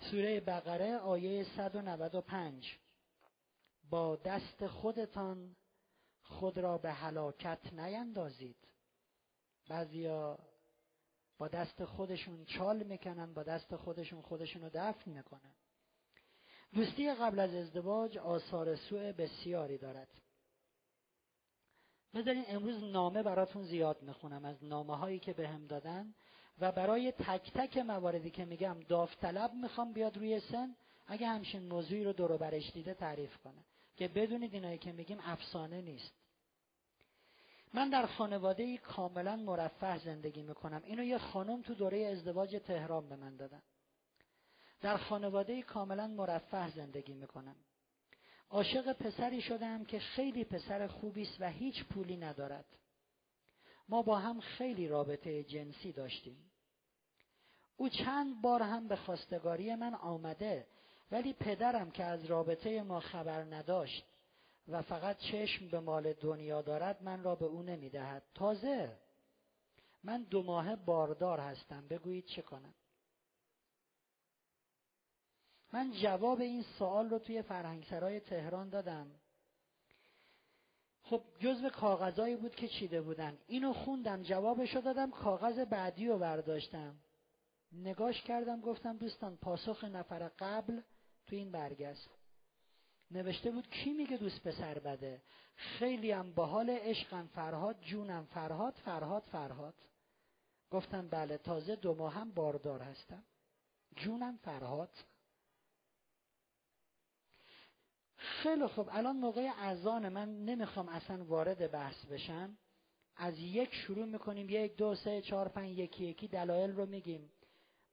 سوره 0.00 0.40
بقره 0.40 0.96
آیه 0.96 1.44
195 1.44 2.78
با 3.90 4.16
دست 4.16 4.66
خودتان 4.66 5.56
خود 6.28 6.58
را 6.58 6.78
به 6.78 6.92
هلاکت 6.92 7.72
نیندازید. 7.72 8.56
بعضیا 9.68 10.38
با 11.38 11.48
دست 11.48 11.84
خودشون 11.84 12.44
چال 12.44 12.82
می‌کنن 12.82 13.34
با 13.34 13.42
دست 13.42 13.76
خودشون 13.76 14.22
خودشون 14.22 14.62
رو 14.62 14.70
دفن 14.74 15.10
می‌کنن. 15.10 15.54
دوستی 16.74 17.14
قبل 17.14 17.38
از 17.38 17.54
ازدواج 17.54 18.18
آثار 18.18 18.76
سوء 18.76 19.12
بسیاری 19.12 19.78
دارد. 19.78 20.08
بذارین 22.14 22.44
امروز 22.48 22.84
نامه 22.84 23.22
براتون 23.22 23.62
زیاد 23.62 24.02
می‌خونم 24.02 24.44
از 24.44 24.64
نامه 24.64 24.96
هایی 24.96 25.18
که 25.18 25.32
بهم 25.32 25.60
به 25.60 25.66
دادن 25.66 26.14
و 26.58 26.72
برای 26.72 27.12
تک 27.12 27.52
تک 27.52 27.76
مواردی 27.76 28.30
که 28.30 28.44
میگم 28.44 28.80
داوطلب 28.88 29.54
می‌خوام 29.54 29.92
بیاد 29.92 30.16
روی 30.16 30.40
سن 30.40 30.76
اگه 31.06 31.26
همچین 31.26 31.68
موضوعی 31.68 32.04
رو 32.04 32.12
دور 32.12 32.36
برش 32.36 32.72
دیده 32.72 32.94
تعریف 32.94 33.36
کنه. 33.36 33.64
که 33.96 34.08
بدونید 34.08 34.54
اینایی 34.54 34.78
که 34.78 34.92
میگیم 34.92 35.18
افسانه 35.22 35.80
نیست. 35.80 36.12
من 37.74 37.88
در 37.88 38.06
خانواده 38.06 38.62
ای 38.62 38.78
کاملا 38.78 39.36
مرفه 39.36 39.98
زندگی 39.98 40.42
می‌کنم. 40.42 40.82
اینو 40.84 41.04
یه 41.04 41.18
خانم 41.18 41.62
تو 41.62 41.74
دوره 41.74 42.06
ازدواج 42.06 42.56
تهران 42.66 43.08
به 43.08 43.16
من 43.16 43.36
دادن. 43.36 43.62
در 44.80 44.96
خانواده 44.96 45.52
ای 45.52 45.62
کاملا 45.62 46.06
مرفه 46.06 46.70
زندگی 46.70 47.12
می‌کنم. 47.12 47.56
عاشق 48.50 48.92
پسری 48.92 49.40
شدم 49.40 49.84
که 49.84 49.98
خیلی 49.98 50.44
پسر 50.44 50.86
خوبی 50.86 51.22
است 51.22 51.36
و 51.40 51.50
هیچ 51.50 51.84
پولی 51.84 52.16
ندارد. 52.16 52.64
ما 53.88 54.02
با 54.02 54.18
هم 54.18 54.40
خیلی 54.40 54.88
رابطه 54.88 55.44
جنسی 55.44 55.92
داشتیم. 55.92 56.50
او 57.76 57.88
چند 57.88 58.42
بار 58.42 58.62
هم 58.62 58.88
به 58.88 58.96
خواستگاری 58.96 59.74
من 59.74 59.94
آمده 59.94 60.66
ولی 61.10 61.32
پدرم 61.32 61.90
که 61.90 62.04
از 62.04 62.24
رابطه 62.24 62.82
ما 62.82 63.00
خبر 63.00 63.42
نداشت 63.42 64.04
و 64.68 64.82
فقط 64.82 65.18
چشم 65.18 65.68
به 65.68 65.80
مال 65.80 66.12
دنیا 66.12 66.62
دارد 66.62 67.02
من 67.02 67.22
را 67.22 67.34
به 67.34 67.44
او 67.44 67.62
نمی‌دهد. 67.62 68.22
تازه 68.34 68.96
من 70.04 70.22
دو 70.22 70.42
ماه 70.42 70.76
باردار 70.76 71.40
هستم. 71.40 71.88
بگویید 71.88 72.24
چه 72.24 72.42
کنم؟ 72.42 72.74
من 75.72 75.92
جواب 75.92 76.40
این 76.40 76.62
سوال 76.78 77.10
رو 77.10 77.18
توی 77.18 77.42
فرهنگسرای 77.42 78.20
تهران 78.20 78.68
دادم. 78.68 79.10
خب 81.02 81.22
جزو 81.38 81.70
کاغذایی 81.70 82.36
بود 82.36 82.54
که 82.54 82.68
چیده 82.68 83.00
بودن. 83.00 83.38
اینو 83.46 83.72
خوندم 83.72 84.22
جوابش 84.22 84.74
رو 84.74 84.80
دادم 84.80 85.10
کاغذ 85.10 85.58
بعدی 85.58 86.08
رو 86.08 86.18
برداشتم. 86.18 86.94
نگاش 87.72 88.22
کردم 88.22 88.60
گفتم 88.60 88.96
دوستان 88.96 89.36
پاسخ 89.36 89.84
نفر 89.84 90.28
قبل 90.38 90.80
تو 91.26 91.36
این 91.36 91.50
برگست 91.50 92.10
نوشته 93.10 93.50
بود 93.50 93.70
کی 93.70 93.92
میگه 93.92 94.16
دوست 94.16 94.40
پسر 94.40 94.78
بده؟ 94.78 95.22
خیلی 95.56 96.10
هم 96.10 96.32
با 96.32 96.46
حال 96.46 96.70
عشقم 96.70 97.26
فرهاد 97.26 97.80
جونم 97.80 98.24
فرهاد 98.24 98.74
فرهاد 98.74 99.22
فرهاد. 99.22 99.74
گفتم 100.70 101.08
بله 101.08 101.38
تازه 101.38 101.76
دو 101.76 101.94
ماه 101.94 102.14
هم 102.14 102.30
باردار 102.30 102.82
هستم. 102.82 103.22
جونم 103.96 104.36
فرهاد؟ 104.36 104.90
خیلی 108.16 108.66
خوب 108.66 108.88
الان 108.92 109.16
موقع 109.16 109.50
اذان 109.58 110.08
من 110.08 110.44
نمی‌خوام 110.44 110.88
اصلا 110.88 111.24
وارد 111.24 111.70
بحث 111.70 112.04
بشم. 112.04 112.58
از 113.16 113.38
یک 113.38 113.74
شروع 113.74 114.06
می‌کنیم 114.06 114.46
یک 114.50 114.76
دو 114.76 114.94
سه 114.94 115.22
چهار 115.22 115.48
پنج 115.48 115.78
یکی 115.78 116.04
یکی 116.04 116.28
دلایل 116.28 116.70
رو 116.70 116.86
میگیم. 116.86 117.32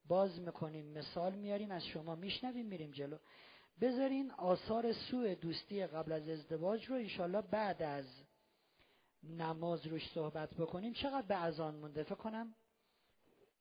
باز 0.07 0.39
می‌کنیم 0.39 0.85
مثال 0.93 1.35
میاریم 1.35 1.71
از 1.71 1.85
شما 1.85 2.15
میشنویم 2.15 2.65
میریم 2.65 2.91
جلو. 2.91 3.17
بذارین 3.81 4.31
آثار 4.31 4.93
سوء 4.93 5.35
دوستی 5.35 5.87
قبل 5.87 6.11
از 6.11 6.29
ازدواج 6.29 6.85
رو 6.85 6.95
انشالله 6.95 7.41
بعد 7.41 7.83
از 7.83 8.05
نماز 9.23 9.87
روش 9.87 10.09
صحبت 10.09 10.53
بکنیم. 10.53 10.93
چقدر 10.93 11.27
به 11.27 11.43
اذان 11.43 11.75
مونده؟ 11.75 12.03
فکر 12.03 12.15
کنم 12.15 12.55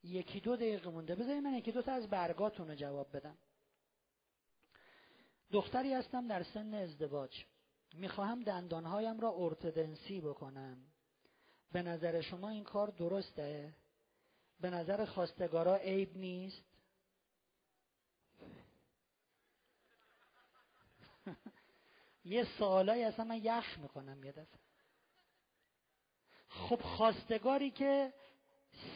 یکی 0.02 0.40
دو 0.40 0.56
دقیقه 0.56 0.90
مونده. 0.90 1.14
بذارین 1.14 1.40
من 1.40 1.54
یکی 1.54 1.72
دو 1.72 1.82
تا 1.82 1.92
از 1.92 2.10
برگاتون 2.10 2.68
رو 2.68 2.74
جواب 2.74 3.16
بدم. 3.16 3.38
دختری 5.52 5.94
هستم 5.94 6.28
در 6.28 6.42
سن 6.42 6.74
ازدواج. 6.74 7.44
می‌خواهم 7.94 8.42
دندانهایم 8.42 9.20
را 9.20 9.34
ارتدنسی 9.36 10.20
بکنم. 10.20 10.78
به 11.72 11.82
نظر 11.82 12.20
شما 12.20 12.48
این 12.48 12.64
کار 12.64 12.90
درسته؟ 12.90 13.74
به 14.62 14.70
نظر 14.70 15.04
خواستگارا 15.04 15.76
عیب 15.76 16.16
نیست؟ 16.16 16.64
یه 22.24 22.44
سوالایی 22.58 23.04
اصلا 23.04 23.24
من 23.24 23.40
یخ 23.42 23.78
می‌کنم 23.78 24.24
یه 24.24 24.32
دفعه. 24.32 24.60
خب 26.48 26.80
خواستگاری 26.80 27.70
که 27.70 28.12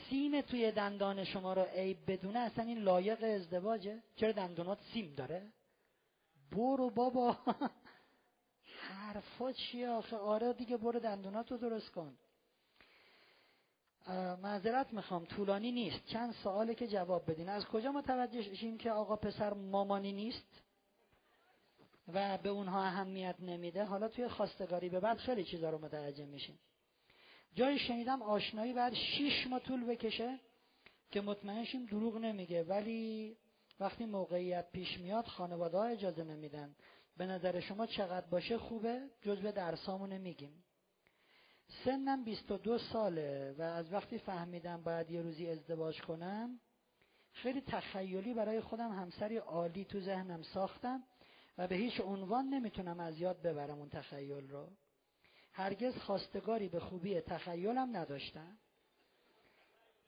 سیم 0.08 0.40
توی 0.40 0.72
دندان 0.72 1.24
شما 1.24 1.52
را 1.52 1.64
عیب 1.64 2.10
بدونه 2.10 2.38
اصلا 2.38 2.64
این 2.64 2.78
لایق 2.78 3.22
ازدواجه؟ 3.22 4.02
چرا 4.16 4.32
دندونات 4.32 4.78
سیم 4.92 5.14
داره؟ 5.14 5.52
برو 6.50 6.90
بابا. 6.90 7.38
حرفا 8.88 9.52
چیه 9.52 9.88
آخه؟ 9.88 10.16
آره 10.16 10.52
دیگه 10.52 10.76
برو 10.76 11.00
دندونات 11.00 11.50
رو 11.50 11.56
درست 11.56 11.90
کن. 11.90 12.18
معذرت 14.42 14.92
می‌خوام 14.92 15.24
طولانی 15.24 15.72
نیست. 15.72 16.06
چند 16.06 16.32
سواله 16.32 16.74
که 16.74 16.88
جواب 16.88 17.30
بدین. 17.30 17.48
از 17.48 17.64
کجا 17.64 17.92
متوجه 17.92 18.54
شیم 18.54 18.78
که 18.78 18.90
آقا 18.90 19.16
پسر 19.16 19.52
مامانی 19.54 20.12
نیست 20.12 20.62
و 22.14 22.38
به 22.38 22.48
اونها 22.48 22.84
اهمیت 22.84 23.36
نمیده؟ 23.40 23.84
حالا 23.84 24.08
توی 24.08 24.28
خواستگاری 24.28 24.88
به 24.88 25.00
بعد 25.00 25.18
خیلی 25.18 25.44
چیزا 25.44 25.70
رو 25.70 25.78
متوجه 25.78 26.26
میشیم. 26.26 26.58
جایی 27.54 27.78
شنیدم 27.78 28.22
آشنایی 28.22 28.72
بعد 28.72 28.94
شیش 28.94 29.46
ماه 29.46 29.60
طول 29.60 29.84
بکشه 29.84 30.40
که 31.10 31.20
مطمئن 31.20 31.64
شیم 31.64 31.86
دروغ 31.86 32.16
نمیگه. 32.16 32.62
ولی 32.62 33.36
وقتی 33.80 34.04
موقعیت 34.04 34.70
پیش 34.72 34.98
میاد 34.98 35.24
خانواده 35.24 35.78
ها 35.78 35.84
اجازه 35.84 36.24
نمیدن. 36.24 36.74
به 37.16 37.26
نظر 37.26 37.60
شما 37.60 37.86
چقدر 37.86 38.26
باشه؟ 38.26 38.58
خوبه؟ 38.58 39.00
جزء 39.22 39.50
درسامونه 39.50 40.18
میگیم 40.18 40.64
سنم 41.68 42.24
22 42.24 42.78
ساله 42.78 43.54
و 43.58 43.62
از 43.62 43.92
وقتی 43.92 44.18
فهمیدم 44.18 44.82
باید 44.82 45.10
یه 45.10 45.22
روزی 45.22 45.48
ازدواج 45.48 46.00
کنم 46.00 46.60
خیلی 47.32 47.60
تخیلی 47.60 48.34
برای 48.34 48.60
خودم 48.60 48.92
همسری 48.92 49.36
عالی 49.36 49.84
تو 49.84 50.00
ذهنم 50.00 50.42
ساختم 50.42 51.02
و 51.58 51.68
به 51.68 51.74
هیچ 51.74 52.00
عنوان 52.00 52.44
نمی‌تونم 52.44 53.00
از 53.00 53.18
یاد 53.18 53.42
ببرم 53.42 53.78
اون 53.78 53.88
تخیل 53.88 54.48
رو. 54.48 54.68
هرگز 55.52 55.96
خواستگاری 55.96 56.68
به 56.68 56.80
خوبی 56.80 57.20
تخیلم 57.20 57.96
نداشتم. 57.96 58.58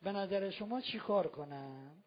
به 0.02 0.12
نظر 0.12 0.50
شما 0.50 0.80
چی 0.80 0.98
کار 0.98 1.26
کنم؟ 1.26 2.04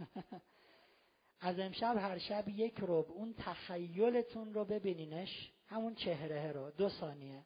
از 1.40 1.58
امشب 1.58 1.96
هر 1.96 2.18
شب 2.18 2.48
یک 2.48 2.78
روب 2.78 3.10
اون 3.10 3.34
تخیلتون 3.38 4.54
رو 4.54 4.64
ببینینش. 4.64 5.52
همون 5.66 5.94
چهره 5.94 6.52
رو. 6.52 6.70
دو 6.70 6.88
ثانیه. 6.88 7.44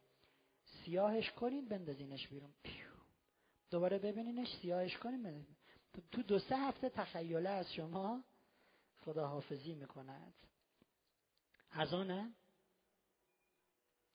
سیاهش 0.85 1.31
کنین 1.31 1.69
بندازینش 1.69 2.29
بیرون. 2.29 2.51
دوباره 3.71 3.99
ببینینش 3.99 4.49
سیاهش 4.63 4.97
کنین 4.97 5.47
تو 6.13 6.23
دو 6.23 6.39
سه 6.39 6.57
هفته 6.57 6.89
تخیله 6.89 7.51
از 7.51 7.73
شما 7.75 8.25
خداحافظی 9.05 9.75
می‌کند. 9.75 10.35
از 11.71 11.95
آنه 11.95 12.31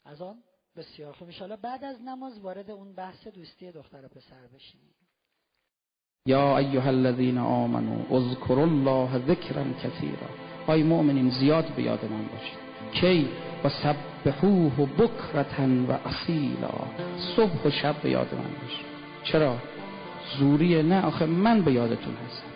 از 0.05 0.21
آن؟ 0.21 0.43
بسیار 0.75 1.13
خوب. 1.13 1.27
انشاءالله 1.27 1.61
بعد 1.61 1.83
از 1.83 2.01
نماز 2.01 2.39
وارد 2.39 2.71
اون 2.71 2.93
بحث 2.93 3.27
دوستی 3.27 3.71
دختر 3.71 4.05
و 4.05 4.07
پسر 4.07 4.47
بشیم. 4.47 4.95
یا 6.25 6.57
ایها 6.57 6.87
الذین 6.87 7.37
آمنوا 7.37 8.17
اذکروا 8.17 8.63
الله 8.63 9.27
ذکرا 9.27 9.73
کثیرا. 9.73 10.29
ای 10.73 10.83
مؤمنین 10.83 11.29
زیاد 11.29 11.75
به 11.75 11.83
یاد 11.83 12.05
من 12.05 12.27
باشید. 12.27 12.68
کی 12.93 13.27
و 13.63 13.69
سبحوه 13.69 14.87
بکرتا 14.97 15.63
و 15.89 15.91
اصیلا. 15.91 16.73
صبح 17.35 17.65
و 17.65 17.69
شب 17.69 17.95
به 18.03 18.09
یاد 18.09 18.27
من 18.33 18.61
باشید 18.61 18.85
چرا؟ 19.23 19.55
زوری 20.39 20.83
نه 20.83 21.05
آخه 21.05 21.25
من 21.25 21.61
به 21.61 21.71
یادتون 21.71 22.13
هستم. 22.27 22.49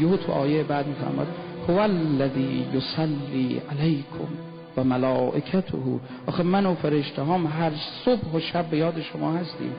یهو 0.00 0.16
تو 0.16 0.32
آیه 0.32 0.62
بعد 0.62 0.86
میفرماد 0.86 1.26
هو 1.68 1.78
الذی 1.78 2.66
یصلی 2.74 3.62
علیکم 3.70 4.28
و 4.76 4.84
ملائکته. 4.84 5.78
آخه 6.26 6.42
من 6.42 6.66
و 6.66 6.74
فرشته 6.74 7.24
هم 7.24 7.46
هر 7.46 7.72
صبح 8.04 8.34
و 8.34 8.40
شب 8.40 8.66
به 8.66 8.76
یاد 8.76 9.00
شما 9.00 9.32
هستیم. 9.32 9.72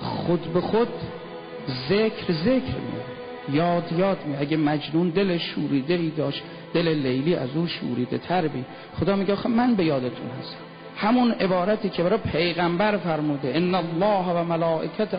خود 0.00 0.40
به 0.40 0.60
خود 0.60 0.88
ذکر 1.88 2.32
ذکر 2.32 2.78
می 2.78 3.17
یاد 3.52 3.92
یاد 3.98 4.18
می 4.26 4.36
اگه 4.36 4.56
مجنون 4.56 5.08
دل 5.08 5.38
شوریده 5.38 5.94
ای 5.94 6.10
داشت 6.10 6.42
دل 6.74 6.88
لیلی 6.88 7.34
از 7.34 7.48
او 7.56 7.66
شوریده 7.66 8.18
تر 8.18 8.48
بی. 8.48 8.64
خدا 9.00 9.16
میگه 9.16 9.32
آخه 9.32 9.48
من 9.48 9.74
به 9.74 9.84
یادتون 9.84 10.30
هستم. 10.40 10.58
همون 10.96 11.30
عبارتی 11.30 11.88
که 11.88 12.02
برای 12.02 12.18
پیغمبر 12.18 12.96
فرموده 12.96 13.52
ان 13.56 13.74
الله 13.74 14.32
و 14.32 14.44
ملائکته 14.44 15.18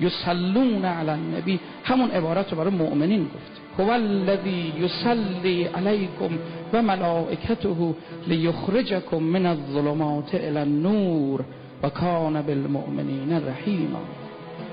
یصلون 0.00 0.84
علی 0.84 1.10
النبی. 1.10 1.60
همون 1.84 2.10
عبارت 2.10 2.52
رو 2.52 2.58
برای 2.58 2.70
مؤمنین 2.70 3.24
گفت 3.24 3.60
هو 3.78 3.90
الذی 3.90 4.72
یصلی 4.80 5.64
علیکم 5.64 6.38
و 6.72 6.82
ملائکته 6.82 7.94
لیخرجکم 8.26 9.16
من 9.16 9.46
الظلمات 9.46 10.34
الى 10.34 10.58
النور 10.58 11.44
و 11.82 11.88
کان 11.88 12.42
بالمؤمنین 12.42 13.32
رحیما. 13.32 14.00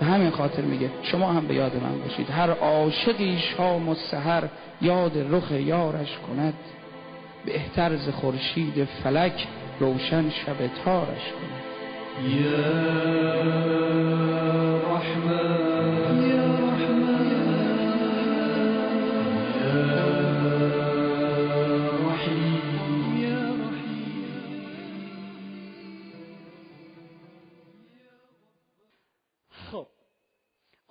به 0.04 0.10
همین 0.10 0.30
خاطر 0.30 0.62
میگه 0.62 0.90
شما 1.02 1.34
هم 1.34 1.48
به 1.48 1.54
یاد 1.54 1.76
من 1.76 2.00
باشید. 2.00 2.30
هر 2.30 2.50
عاشقی 2.50 3.38
شام 3.38 3.90
و 3.90 3.96
سحر 3.96 4.44
یاد 4.82 5.18
رخ 5.32 5.52
یارش 5.52 6.18
کند. 6.28 6.54
بهتر 7.46 7.96
ز 7.96 8.10
خورشید 8.10 8.88
فلک 9.04 9.48
روشن 9.80 10.30
شب 10.30 10.68
تارش 10.86 11.32
کند. 11.34 11.64
یا 12.30 12.64
رحمن 14.96 15.73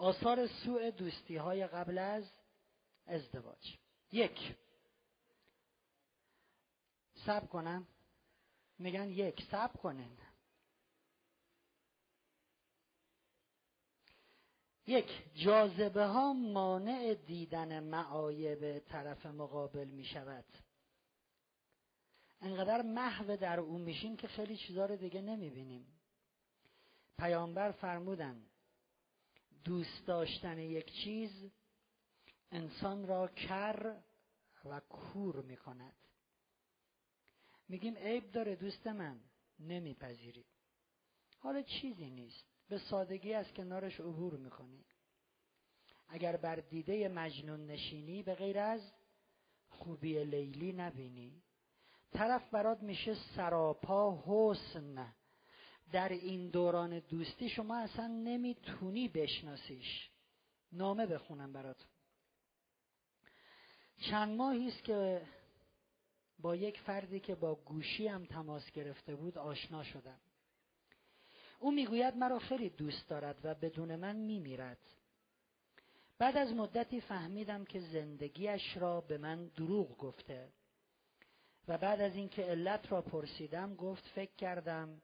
آثار 0.02 0.46
سوء 0.46 0.90
دوستی 0.90 1.36
های 1.36 1.66
قبل 1.66 1.98
از 1.98 2.30
ازدواج. 3.06 3.78
یک. 4.12 4.54
سب 7.26 7.48
کنم 7.48 7.86
میگن 8.78 9.08
یک 9.08 9.42
سب 9.50 9.76
کنن. 9.76 10.18
یک 14.86 15.34
جاذبه 15.34 16.04
ها 16.04 16.32
مانع 16.32 17.14
دیدن 17.14 17.80
معایب 17.80 18.78
طرف 18.78 19.26
مقابل 19.26 19.88
می 19.88 20.04
شود 20.04 20.44
انقدر 22.40 22.82
محو 22.82 23.36
در 23.36 23.60
اون 23.60 23.80
میشیم 23.80 24.16
که 24.16 24.28
خیلی 24.28 24.56
چیزا 24.56 24.86
رو 24.86 24.96
دیگه 24.96 25.20
نمی 25.20 25.50
بینیم 25.50 25.86
پیامبر 27.18 27.70
فرمودن 27.72 28.51
دوست 29.64 30.06
داشتن 30.06 30.58
یک 30.58 30.92
چیز 31.04 31.50
انسان 32.50 33.06
را 33.06 33.28
کر 33.28 33.96
و 34.64 34.80
کور 34.80 35.42
می 35.42 35.56
کند 35.56 35.96
میگیم 37.68 37.96
عیب 37.96 38.30
داره 38.30 38.56
دوست 38.56 38.86
من 38.86 39.20
نمیپذیری. 39.58 40.44
حالا 41.38 41.62
چیزی 41.62 42.10
نیست. 42.10 42.44
به 42.68 42.78
سادگی 42.78 43.34
از 43.34 43.52
کنارش 43.52 44.00
عبور 44.00 44.36
می‌کنی. 44.36 44.84
اگر 46.08 46.36
بر 46.36 46.56
دیده 46.56 47.08
مجنون 47.08 47.66
نشینی 47.66 48.22
به 48.22 48.34
غیر 48.34 48.58
از 48.58 48.92
خوبی 49.68 50.24
لیلی 50.24 50.72
نبینی. 50.72 51.42
طرف 52.12 52.50
برات 52.50 52.82
میشه 52.82 53.14
سراپا 53.36 54.22
حسن. 54.26 55.14
در 55.92 56.08
این 56.08 56.48
دوران 56.48 56.98
دوستی 56.98 57.48
شما 57.48 57.78
اصلا 57.78 58.06
نمی‌تونی 58.06 59.08
بشناسیش. 59.08 60.10
نامه 60.72 61.06
بخونم 61.06 61.52
برات 61.52 61.84
چند 64.10 64.36
ماهی 64.36 64.68
است 64.68 64.84
که 64.84 65.22
با 66.38 66.56
یک 66.56 66.80
فردی 66.80 67.20
که 67.20 67.34
با 67.34 67.54
گوشی 67.54 68.08
هم 68.08 68.24
تماس 68.24 68.70
گرفته 68.70 69.16
بود 69.16 69.38
آشنا 69.38 69.84
شدم. 69.84 70.18
او 71.60 71.72
می‌گوید 71.72 72.16
مرا 72.16 72.38
خیلی 72.38 72.70
دوست 72.70 73.08
دارد 73.08 73.38
و 73.44 73.54
بدون 73.54 73.96
من 73.96 74.16
میمیرد. 74.16 74.78
بعد 76.18 76.36
از 76.36 76.52
مدتی 76.52 77.00
فهمیدم 77.00 77.64
که 77.64 77.80
زندگیش 77.80 78.76
را 78.76 79.00
به 79.00 79.18
من 79.18 79.46
دروغ 79.46 79.98
گفته 79.98 80.48
و 81.68 81.78
بعد 81.78 82.00
از 82.00 82.16
اینکه 82.16 82.42
علت 82.42 82.92
را 82.92 83.02
پرسیدم 83.02 83.74
گفت 83.74 84.04
فکر 84.14 84.34
کردم 84.36 85.00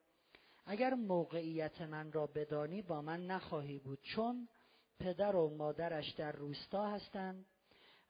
اگر 0.70 0.94
موقعیت 0.94 1.80
من 1.80 2.12
را 2.12 2.26
بدانی 2.26 2.82
با 2.82 3.02
من 3.02 3.26
نخواهی 3.26 3.78
بود 3.78 4.02
چون 4.02 4.48
پدر 4.98 5.36
و 5.36 5.56
مادرش 5.56 6.10
در 6.10 6.32
روستا 6.32 6.86
هستند 6.86 7.46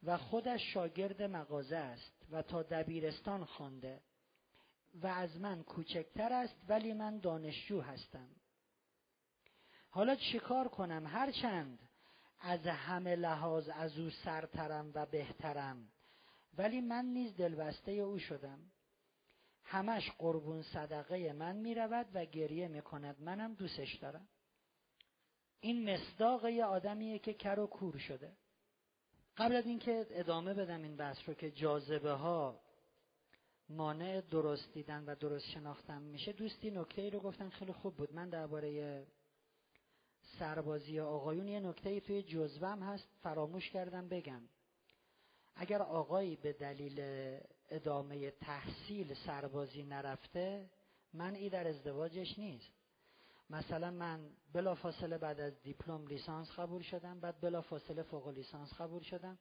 و 0.02 0.16
خودش 0.16 0.74
شاگرد 0.74 1.22
مغازه 1.22 1.76
است 1.76 2.26
و 2.30 2.42
تا 2.42 2.62
دبیرستان 2.62 3.44
خوانده 3.44 4.00
و 4.94 5.06
از 5.06 5.40
من 5.40 5.62
کوچکتر 5.62 6.32
است 6.32 6.56
ولی 6.68 6.92
من 6.92 7.18
دانشجو 7.18 7.80
هستم. 7.80 8.28
حالا 9.90 10.14
چیکار 10.14 10.68
کنم؟ 10.68 11.06
هرچند 11.06 11.78
از 12.40 12.66
همه 12.66 13.16
لحاظ 13.16 13.68
از 13.68 13.98
او 13.98 14.10
سرترم 14.10 14.90
و 14.94 15.06
بهترم 15.06 15.88
ولی 16.54 16.80
من 16.80 17.04
نیز 17.04 17.36
دلبسته 17.36 17.92
او 17.92 18.18
شدم. 18.18 18.58
همش 19.70 20.10
قربون 20.18 20.62
صدقه 20.62 21.32
من 21.32 21.56
می 21.56 21.74
رود 21.74 22.06
و 22.14 22.24
گریه 22.24 22.68
می 22.68 22.82
کند 22.82 23.20
منم 23.20 23.54
دوستش 23.54 23.94
دارم. 23.94 24.28
این 25.60 25.90
مصداق 25.90 26.46
یه 26.46 26.64
آدمیه 26.64 27.18
که 27.18 27.34
کر 27.34 27.58
و 27.58 27.66
کور 27.66 27.98
شده. 27.98 28.32
قبل 29.36 29.56
از 29.56 29.66
اینکه 29.66 30.06
ادامه 30.10 30.54
بدم 30.54 30.82
این 30.82 30.96
بحث 30.96 31.16
رو 31.26 31.34
که 31.34 31.50
جاذبه 31.50 32.12
ها 32.12 32.60
مانع 33.68 34.20
درست 34.20 34.72
دیدن 34.72 35.04
و 35.04 35.14
درست 35.14 35.46
شناختن 35.46 36.02
میشه 36.02 36.32
دوستی 36.32 36.70
نکته 36.70 37.02
ای 37.02 37.10
رو 37.10 37.20
گفتن 37.20 37.48
خیلی 37.48 37.72
خوب 37.72 37.96
بود. 37.96 38.14
من 38.14 38.28
درباره 38.28 39.06
سربازی 40.38 41.00
آقایون 41.00 41.48
یه 41.48 41.60
نکته 41.60 41.90
ای 41.90 42.00
توی 42.00 42.22
جزوم 42.22 42.82
هست 42.82 43.08
فراموش 43.22 43.70
کردم 43.70 44.08
بگم. 44.08 44.42
اگر 45.54 45.82
آقایی 45.82 46.36
به 46.36 46.52
دلیل 46.52 47.00
ادامه 47.70 48.30
تحصیل 48.30 49.14
سربازی 49.14 49.82
نرفته 49.82 50.70
من 51.12 51.34
ای 51.34 51.48
در 51.48 51.68
ازدواجش 51.68 52.38
نیست. 52.38 52.72
مثلا 53.50 53.90
من 53.90 54.30
بلافاصله 54.52 55.18
بعد 55.18 55.40
از 55.40 55.62
دیپلم 55.62 56.06
لیسانس 56.06 56.50
قبول 56.50 56.82
شدم 56.82 57.20
بعد 57.20 57.40
بلافاصله 57.40 58.02
فوق 58.02 58.28
لیسانس 58.28 58.74
قبول 58.74 59.02
شدم. 59.02 59.38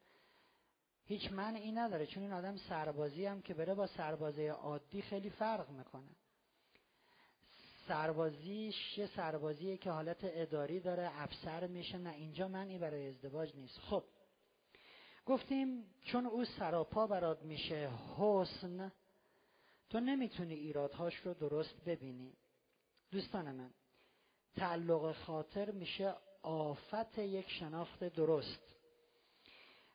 هیچ 1.05 1.31
معنی 1.31 1.71
نداره 1.71 2.05
چون 2.05 2.23
این 2.23 2.33
آدم 2.33 2.57
سربازی 2.57 3.25
هم 3.25 3.41
که 3.41 3.53
بره 3.53 3.73
با 3.73 3.87
سربازی 3.87 4.47
عادی 4.47 5.01
خیلی 5.01 5.29
فرق 5.29 5.69
می‌کنه. 5.69 6.09
سربازیش 7.87 8.97
یه 8.97 9.07
سربازیه 9.07 9.77
که 9.77 9.91
حالت 9.91 10.17
اداری 10.21 10.79
داره 10.79 11.21
افسر 11.21 11.67
میشه 11.67 11.97
نه 11.97 12.13
اینجا 12.13 12.47
معنی 12.47 12.77
برای 12.77 13.07
ازدواج 13.07 13.55
نیست. 13.55 13.79
خب 13.79 14.03
گفتیم 15.27 15.85
چون 16.01 16.25
او 16.25 16.45
سراپا 16.45 17.07
برات 17.07 17.43
میشه 17.43 17.89
حسن 18.17 18.91
تو 19.89 19.99
نمی‌تونی 19.99 20.53
ایرادهاش 20.53 21.15
رو 21.15 21.33
درست 21.33 21.83
ببینی. 21.85 22.33
دوستان 23.11 23.51
من 23.51 23.71
تعلق 24.55 25.11
خاطر 25.11 25.71
میشه 25.71 26.15
آفت 26.41 27.17
یک 27.17 27.49
شناخت 27.49 28.03
درست. 28.03 28.75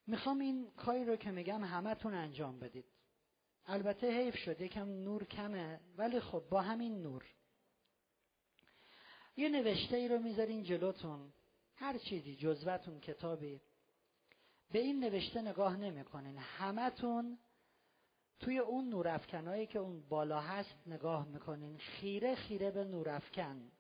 می‌خوام 0.07 0.39
این 0.39 0.71
کاری 0.71 1.05
رو 1.05 1.17
که 1.17 1.31
میگم 1.31 1.65
همتون 1.65 2.15
انجام 2.15 2.59
بدید. 2.59 2.85
البته 3.67 4.11
حیف 4.11 4.37
شد 4.37 4.61
یکم 4.61 4.89
نور 4.89 5.25
کمه 5.25 5.81
ولی 5.97 6.21
خب 6.21 6.43
با 6.51 6.61
همین 6.61 7.03
نور. 7.03 7.25
یه 9.37 9.49
نوشته 9.49 9.97
ای 9.97 10.09
رو 10.09 10.19
می‌ذارین 10.19 10.63
جلوتون. 10.63 11.33
هر 11.77 11.99
چیزی 11.99 12.37
جزوتون 12.37 13.01
کتابی. 13.01 13.61
به 14.73 14.79
این 14.79 15.01
نوشته 15.01 15.43
نگاه 15.43 15.77
نمی‌کنین. 15.77 16.39
همتون 16.39 17.39
توی 18.41 18.59
اون 18.59 18.89
نورافکنایی 18.89 19.67
که 19.67 19.79
اون 19.79 20.09
بالا 20.09 20.41
هست 20.41 20.75
نگاه 20.87 21.29
می‌کنین. 21.29 21.79
خیره 21.79 22.35
خیره 22.35 22.71
به 22.71 22.85
نورافکن 22.85 23.71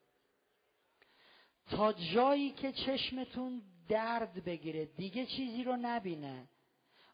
تا 1.71 1.93
جایی 1.93 2.51
که 2.51 2.73
چشمتون 2.73 3.63
درد 3.89 4.45
بگیره 4.45 4.87
دیگه 4.87 5.27
چیزی 5.27 5.65
رو 5.65 5.77
نبینه. 5.77 6.49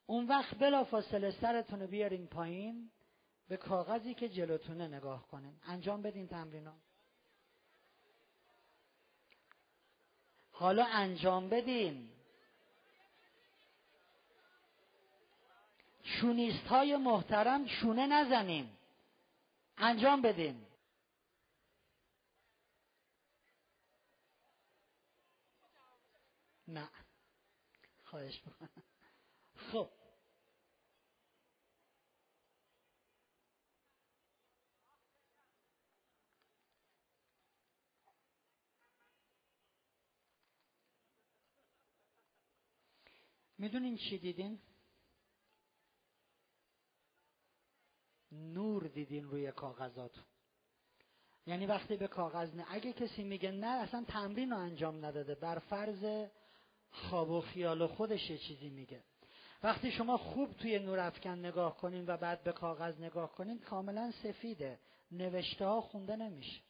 اون 0.06 0.26
وقت 0.26 0.58
بلا 0.58 0.84
فاصله 0.84 1.30
سرتون 1.30 1.80
رو 1.80 1.86
بیارین 1.86 2.26
پایین 2.26 2.90
به 3.48 3.56
کاغذی 3.56 4.14
که 4.14 4.28
جلوتونه 4.28 4.88
نگاه 4.88 5.28
کنین. 5.28 5.54
انجام 5.66 6.02
بدین 6.02 6.28
تمرین 6.28 6.68
حالا 10.50 10.84
انجام 10.84 11.48
بدین. 11.48 12.10
شونیست 16.08 16.66
های 16.66 16.96
محترم 16.96 17.66
شونه 17.66 18.06
نزنین 18.06 18.70
انجام 19.76 20.22
بدین 20.22 20.66
نه. 26.68 26.88
خواهش 28.04 28.42
می‌کنم. 28.46 28.68
خب. 29.72 29.90
می‌دونین 43.58 43.96
چی 43.96 44.18
دیدین؟ 44.18 44.60
نور 48.38 48.86
دیدین 48.86 49.24
روی 49.24 49.52
کاغذات. 49.52 50.18
یعنی 51.46 51.66
وقتی 51.66 51.96
به 51.96 52.08
کاغذ 52.08 52.54
نه 52.54 52.64
اگه 52.68 52.92
کسی 52.92 53.22
میگه 53.22 53.50
نه 53.50 53.66
اصلا 53.66 54.04
تمرین 54.08 54.50
رو 54.50 54.58
انجام 54.58 55.04
نداده. 55.04 55.34
بر 55.34 55.58
فرض 55.58 56.28
خواب 56.90 57.30
و 57.30 57.40
خیال 57.40 57.86
خودش 57.86 58.32
چیزی 58.32 58.68
میگه. 58.68 59.04
وقتی 59.62 59.90
شما 59.90 60.16
خوب 60.16 60.52
توی 60.52 60.78
نور 60.78 60.98
افکن 60.98 61.30
نگاه 61.30 61.76
کنین 61.76 62.04
و 62.06 62.16
بعد 62.16 62.44
به 62.44 62.52
کاغذ 62.52 63.00
نگاه 63.00 63.32
کنین 63.32 63.58
کاملا 63.58 64.12
سفیده. 64.22 64.80
نوشته 65.10 65.64
ها 65.64 65.80
خونده 65.80 66.16
نمیشه. 66.16 66.60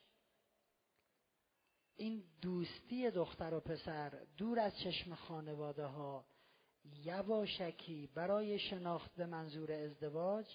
این 1.96 2.24
دوستی 2.42 3.10
دختر 3.10 3.54
و 3.54 3.60
پسر 3.60 4.12
دور 4.36 4.58
از 4.60 4.78
چشم 4.78 5.14
خانواده 5.14 5.86
ها 5.86 6.24
یواشکی 7.04 8.10
برای 8.14 8.58
شناخت 8.58 9.14
به 9.14 9.26
منظور 9.26 9.72
ازدواج 9.72 10.46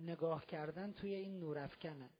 نگاه 0.00 0.46
کردن 0.46 0.92
توی 0.92 1.14
این 1.14 1.40
نورافکنه 1.40 2.10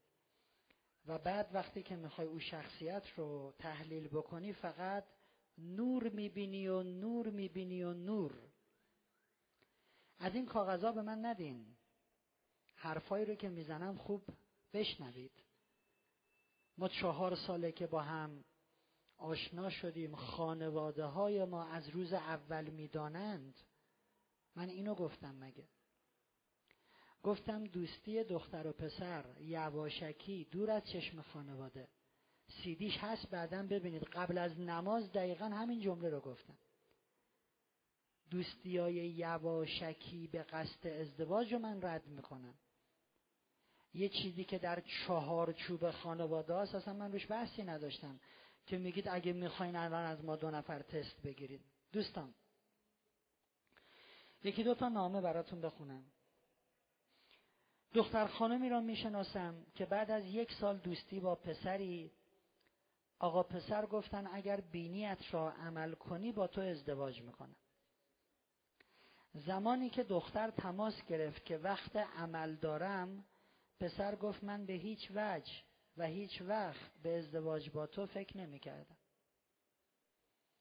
و 1.07 1.19
بعد 1.19 1.51
وقتی 1.53 1.83
که 1.83 1.97
می‌خوای 1.97 2.27
او 2.27 2.39
شخصیت 2.39 3.03
رو 3.17 3.55
تحلیل 3.59 4.09
بکنی 4.09 4.53
فقط 4.53 5.05
نور 5.59 6.09
می‌بینی 6.09 6.69
و 6.69 6.83
نور 6.83 7.31
می‌بینی 7.31 7.83
و 7.83 7.93
نور. 7.93 8.39
از 10.19 10.35
این 10.35 10.47
کاغذها 10.47 10.93
به 10.93 11.03
من 11.03 11.27
ندین. 11.27 11.77
حرفایی 12.75 13.25
رو 13.25 13.35
که 13.35 13.49
می‌زنم 13.49 13.97
خوب 13.97 14.23
بشنوید. 14.73 15.45
ما 16.79 16.89
چهار 16.89 17.37
ساله 17.37 17.73
که 17.73 17.87
با 17.87 18.03
هم 18.03 18.45
آشنا 19.17 19.71
شدیم 19.71 20.17
خانواده 20.17 21.05
های 21.05 21.45
ما 21.45 21.65
از 21.65 21.89
روز 21.89 22.13
اول 22.13 22.71
می‌دانند. 22.71 23.61
من 24.57 24.69
اینو 24.69 24.95
گفتم 24.95 25.35
مگه؟ 25.35 25.69
گفتم 27.23 27.65
دوستی 27.65 28.25
دختر 28.25 28.67
و 28.67 28.73
پسر 28.73 29.25
یواشکی 29.41 30.47
دور 30.51 30.71
از 30.71 30.85
چشم 30.85 31.23
خانواده. 31.23 31.89
سیدیش 32.63 32.99
هست 32.99 33.31
بعدا 33.31 33.63
ببینید. 33.63 34.03
قبل 34.03 34.39
از 34.39 34.61
نماز 34.61 35.13
دقیقا 35.13 35.45
همین 35.45 35.81
جمله 35.81 36.09
رو 36.09 36.21
گفتم. 36.21 36.57
دوستی 38.31 38.79
های 38.79 38.95
یواشکی 38.95 40.27
به 40.27 40.43
قصد 40.43 40.87
ازدواج 40.87 41.53
رو 41.53 41.59
من 41.59 41.83
رد 41.83 42.07
می‌کنم. 42.07 42.55
یه 43.95 44.09
چیزی 44.09 44.45
که 44.45 44.59
در 44.59 44.81
چهار 44.81 45.53
چوب 45.53 45.91
خانواده 45.91 46.55
هست 46.57 46.75
اصلا 46.75 46.95
من 46.95 47.13
روش 47.13 47.31
بحثی 47.31 47.63
نداشتم 47.63 48.21
که 48.67 48.79
میگید 48.79 49.09
اگه 49.09 49.33
می‌خواین 49.33 49.77
الان 49.77 50.07
از 50.07 50.25
ما 50.25 50.37
دو 50.37 50.51
نفر 50.51 50.83
تست 50.83 51.23
بگیرید. 51.23 51.61
دوستان 51.93 52.35
یکی 54.45 54.65
دو 54.65 54.75
تا 54.75 54.89
نامه 54.89 55.21
براتون 55.21 55.61
بخونم. 55.61 56.05
دختر 57.95 58.27
خانمی 58.27 58.69
را 58.69 58.81
می‌شناسم 58.81 59.67
که 59.75 59.87
بعد 59.87 60.11
از 60.11 60.25
یک 60.25 60.53
سال 60.53 60.79
دوستی 60.79 61.21
با 61.21 61.35
پسری 61.35 62.13
آقا 63.19 63.43
پسر 63.43 63.87
گفتن 63.87 64.27
اگر 64.33 64.61
بینیت 64.61 65.35
را 65.35 65.53
عمل 65.53 65.95
کنی 65.95 66.33
با 66.33 66.47
تو 66.47 66.61
ازدواج 66.61 67.23
می‌کنم 67.23 67.57
زمانی 69.35 69.91
که 69.91 70.03
دختر 70.03 70.51
تماس 70.51 71.05
گرفت 71.05 71.45
که 71.45 71.59
وقت 71.59 71.97
عمل 71.97 72.57
دارم 72.57 73.25
پسر 73.81 74.17
گفت 74.17 74.45
من 74.45 74.67
به 74.67 74.73
هیچ 74.73 75.11
وجه 75.15 75.53
و 75.97 76.07
هیچ 76.07 76.43
وقت 76.43 76.93
به 77.03 77.19
ازدواج 77.19 77.71
با 77.71 77.87
تو 77.87 78.07
فکر 78.07 78.37
نمی 78.37 78.59
کردم. 78.59 78.97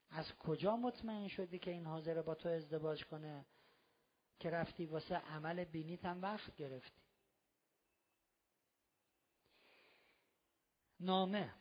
از 0.09 0.33
کجا 0.33 0.77
مطمئن 0.77 1.27
شدی 1.27 1.59
که 1.59 1.71
این 1.71 1.85
حاضر 1.85 2.21
با 2.21 2.35
تو 2.35 2.49
ازدواج 2.49 3.05
کنه؟ 3.05 3.45
که 4.39 4.49
رفتی 4.49 4.85
واسه 4.85 5.15
عمل 5.15 5.63
بینیت 5.63 6.05
هم 6.05 6.21
وقت 6.21 6.55
گرفتی. 6.55 7.01
نامه. 10.99 11.53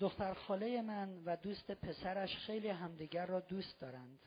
دختر 0.00 0.34
خاله 0.34 0.82
من 0.82 1.24
و 1.24 1.36
دوست 1.36 1.70
پسرش 1.70 2.36
خیلی 2.36 2.68
همدیگر 2.68 3.26
را 3.26 3.40
دوست 3.40 3.80
دارند. 3.80 4.26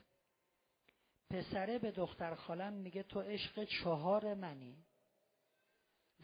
پسره 1.29 1.79
به 1.79 1.91
دختر 1.91 2.36
خالم 2.36 2.73
میگه 2.73 3.03
تو 3.03 3.21
عشق 3.21 3.63
چهار 3.63 4.34
منی. 4.34 4.86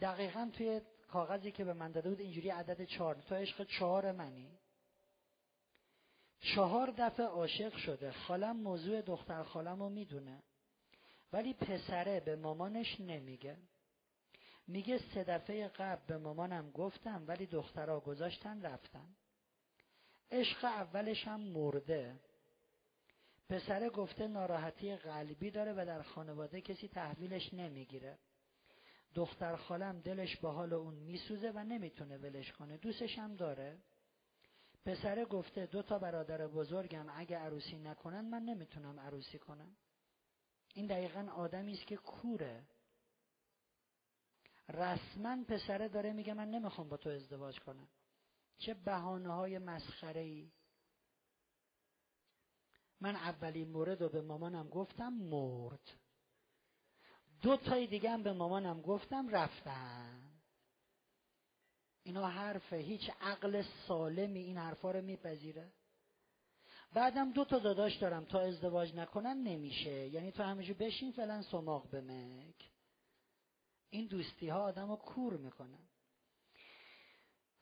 دقیقا 0.00 0.50
توی 0.56 0.80
کاغذی 1.08 1.52
که 1.52 1.64
به 1.64 1.72
من 1.72 1.92
داده 1.92 2.08
بود 2.08 2.20
اینجوری 2.20 2.50
عدد 2.50 2.84
چهار. 2.84 3.14
تو 3.14 3.34
عشق 3.34 3.64
چهار 3.64 4.12
منی. 4.12 4.58
چهار 6.40 6.94
دفعه 6.98 7.26
عاشق 7.26 7.76
شده. 7.76 8.12
خالم 8.12 8.56
موضوع 8.56 9.02
دختر 9.02 9.42
خالم 9.42 9.78
رو 9.78 9.88
می‌دونه. 9.88 10.42
ولی 11.32 11.54
پسره 11.54 12.20
به 12.20 12.36
مامانش 12.36 13.00
نمیگه. 13.00 13.56
میگه 14.70 14.98
سه 14.98 15.24
دفعه 15.24 15.68
قبل 15.68 16.06
به 16.06 16.18
مامانم 16.18 16.70
گفتم 16.70 17.24
ولی 17.26 17.46
دخترها 17.46 18.00
گذاشتن 18.00 18.62
رفتن. 18.62 19.16
عشق 20.30 20.64
اولش 20.64 21.28
هم 21.28 21.40
مرده. 21.40 22.20
پسره 23.48 23.90
گفته 23.90 24.28
ناراحتی 24.28 24.96
قلبی 24.96 25.50
داره 25.50 25.72
و 25.72 25.84
در 25.86 26.02
خانواده 26.02 26.60
کسی 26.60 26.88
تحویلش 26.88 27.54
نمی‌گیره. 27.54 28.18
دختر 29.14 29.56
خالم 29.56 30.00
دلش 30.00 30.36
به 30.36 30.48
حال 30.48 30.72
اون 30.72 30.94
میسوزه 30.94 31.50
و 31.50 31.58
نمی‌تونه 31.58 32.18
ولش 32.18 32.52
کنه. 32.52 32.76
دوستش 32.76 33.18
هم 33.18 33.36
داره. 33.36 33.78
پسره 34.84 35.24
گفته 35.24 35.66
دو 35.66 35.82
تا 35.82 35.98
برادر 35.98 36.46
بزرگم 36.46 37.06
اگه 37.14 37.38
عروسی 37.38 37.78
نکنن 37.78 38.20
من 38.20 38.42
نمی‌تونم 38.42 39.00
عروسی 39.00 39.38
کنم. 39.38 39.76
این 40.74 40.86
دقیقا 40.86 41.28
آدمی 41.36 41.72
است 41.72 41.86
که 41.86 41.96
کوره. 41.96 42.62
رسما 44.70 45.44
پسره 45.48 45.88
داره 45.88 46.12
میگه 46.12 46.34
من 46.34 46.50
نمی‌خوام 46.50 46.88
با 46.88 46.96
تو 46.96 47.10
ازدواج 47.10 47.58
کنم. 47.58 47.88
چه 48.58 48.74
بهانه 48.74 49.34
های 49.34 49.58
مسخره 49.58 50.20
ای 50.20 50.52
من 53.00 53.16
اولین 53.16 53.68
مورد 53.68 54.02
رو 54.02 54.08
به 54.08 54.20
مامانم 54.20 54.68
گفتم 54.68 55.12
مرد. 55.12 55.90
دو 57.42 57.56
تای 57.56 57.86
دیگه 57.86 58.10
هم 58.10 58.22
به 58.22 58.32
مامانم 58.32 58.80
گفتم 58.80 59.28
رفتن. 59.28 60.30
اینا 62.02 62.26
حرفه 62.26 62.76
هیچ 62.76 63.10
عقل 63.20 63.62
سالمی 63.88 64.40
این 64.40 64.58
حرفا 64.58 64.90
رو 64.90 65.02
میپذیره. 65.02 65.72
بعدم 66.92 67.32
دو 67.32 67.44
تا 67.44 67.58
داداش 67.58 67.96
دارم 67.96 68.24
تا 68.24 68.40
ازدواج 68.40 68.94
نکنن 68.94 69.36
نمیشه. 69.36 70.08
یعنی 70.08 70.32
تو 70.32 70.42
همیشه 70.42 70.74
بشین 70.74 71.12
فعلا 71.12 71.42
سماق 71.42 71.90
بمک 71.90 72.70
این 73.90 74.06
دوستی 74.06 74.48
ها 74.48 74.62
آدم 74.62 74.88
رو 74.88 74.96
کور 74.96 75.36
می‌کنن. 75.36 75.78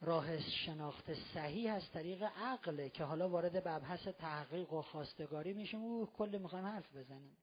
راه 0.01 0.41
شناخت 0.41 1.15
صحیح 1.15 1.75
از 1.75 1.91
طریق 1.91 2.23
عقله 2.23 2.91
که 2.91 3.05
حالا 3.05 3.29
وارد 3.29 3.69
مبحث 3.69 4.09
تحقیق 4.09 4.73
و 4.73 4.83
خواستگاری 4.83 5.53
میشیم. 5.53 5.81
او 5.81 6.07
کل 6.07 6.39
می‌خوایم 6.39 6.67
حرف 6.67 6.97
بزنیم 6.97 7.37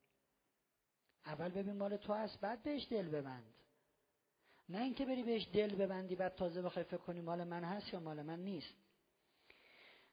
اول 1.26 1.50
ببین 1.50 1.78
مال 1.78 1.98
تو 1.98 2.14
هست 2.14 2.40
بعد 2.40 2.64
بهش 2.64 2.88
دل 2.90 3.10
ببند. 3.10 3.54
نه 4.70 4.82
اینکه 4.82 5.06
بری 5.06 5.24
بهش 5.24 5.48
دل 5.54 5.76
ببندی 5.76 6.16
بعد 6.16 6.36
تازه 6.36 6.62
بخوای 6.62 6.86
فکر 6.86 6.98
کنی 6.98 7.22
مال 7.22 7.44
من 7.44 7.64
هست 7.64 7.94
یا 7.94 8.00
مال 8.00 8.22
من 8.22 8.40
نیست. 8.40 8.74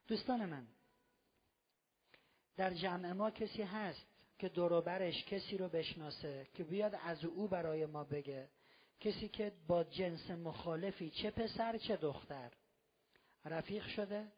دوستان 0.07 0.47
من 0.47 0.67
در 2.57 2.75
جمع 2.75 3.13
ما 3.13 3.31
کسی 3.31 3.63
هست 3.63 4.07
که 4.39 4.49
دوروبرش 4.49 5.25
کسی 5.25 5.59
رو 5.59 5.69
بشناسه 5.69 6.47
که 6.55 6.65
بیاد 6.65 6.95
از 6.95 7.25
او 7.25 7.49
برای 7.49 7.87
ما 7.87 8.05
بگه. 8.05 8.49
کسی 9.03 9.29
که 9.29 9.53
با 9.67 9.85
جنس 9.85 10.31
مخالفی 10.31 11.11
چه 11.11 11.31
پسر 11.31 11.79
چه 11.79 11.97
دختر 11.97 12.53
رفیق 13.45 13.87
شده 13.87 14.33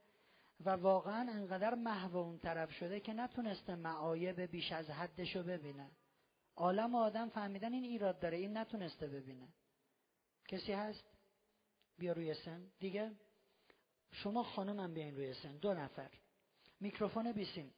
و 0.61 0.71
واقعا 0.71 1.31
انقدر 1.33 1.75
محو 1.75 2.17
اون 2.17 2.39
طرف 2.39 2.73
شده 2.73 3.01
که 3.01 3.13
نتونسته 3.13 3.75
معایب 3.75 4.41
بیش 4.41 4.73
از 4.73 4.91
حدشو 4.91 5.43
ببینه. 5.43 5.91
عالم 6.57 6.95
آدم 6.95 7.29
فهمیدن 7.29 7.73
این 7.73 7.85
ایراد 7.85 8.19
داره 8.19 8.37
این 8.37 8.57
نتونسته 8.57 9.07
ببینه. 9.07 9.49
کسی 10.49 10.73
هست؟ 10.73 11.05
بیا 11.99 12.13
روی 12.13 12.35
سن. 12.35 12.67
دیگه؟ 12.81 13.13
شما 14.13 14.43
خانمم 14.43 14.95
بیاین 14.95 15.17
روی 15.17 15.35
سن. 15.35 15.57
دو 15.57 15.75
نفر. 15.75 16.11
میکروفون 16.81 17.33
بیسیم. 17.33 17.75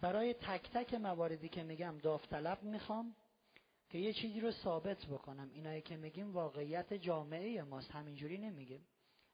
برای 0.00 0.34
تک 0.34 0.70
تک 0.70 0.94
مواردی 0.94 1.48
که 1.48 1.62
میگم 1.62 1.98
داوطلب 1.98 2.62
می‌خوام 2.62 3.16
که 3.90 3.98
یه 3.98 4.12
چیزی 4.12 4.40
رو 4.40 4.52
ثابت 4.52 5.06
بکنم. 5.06 5.50
اینایی 5.52 5.82
که 5.82 5.96
میگیم 5.96 6.32
واقعیت 6.32 6.94
جامعه 6.94 7.62
ماست. 7.62 7.90
همینجوری 7.90 8.38
نمیگیم 8.38 8.86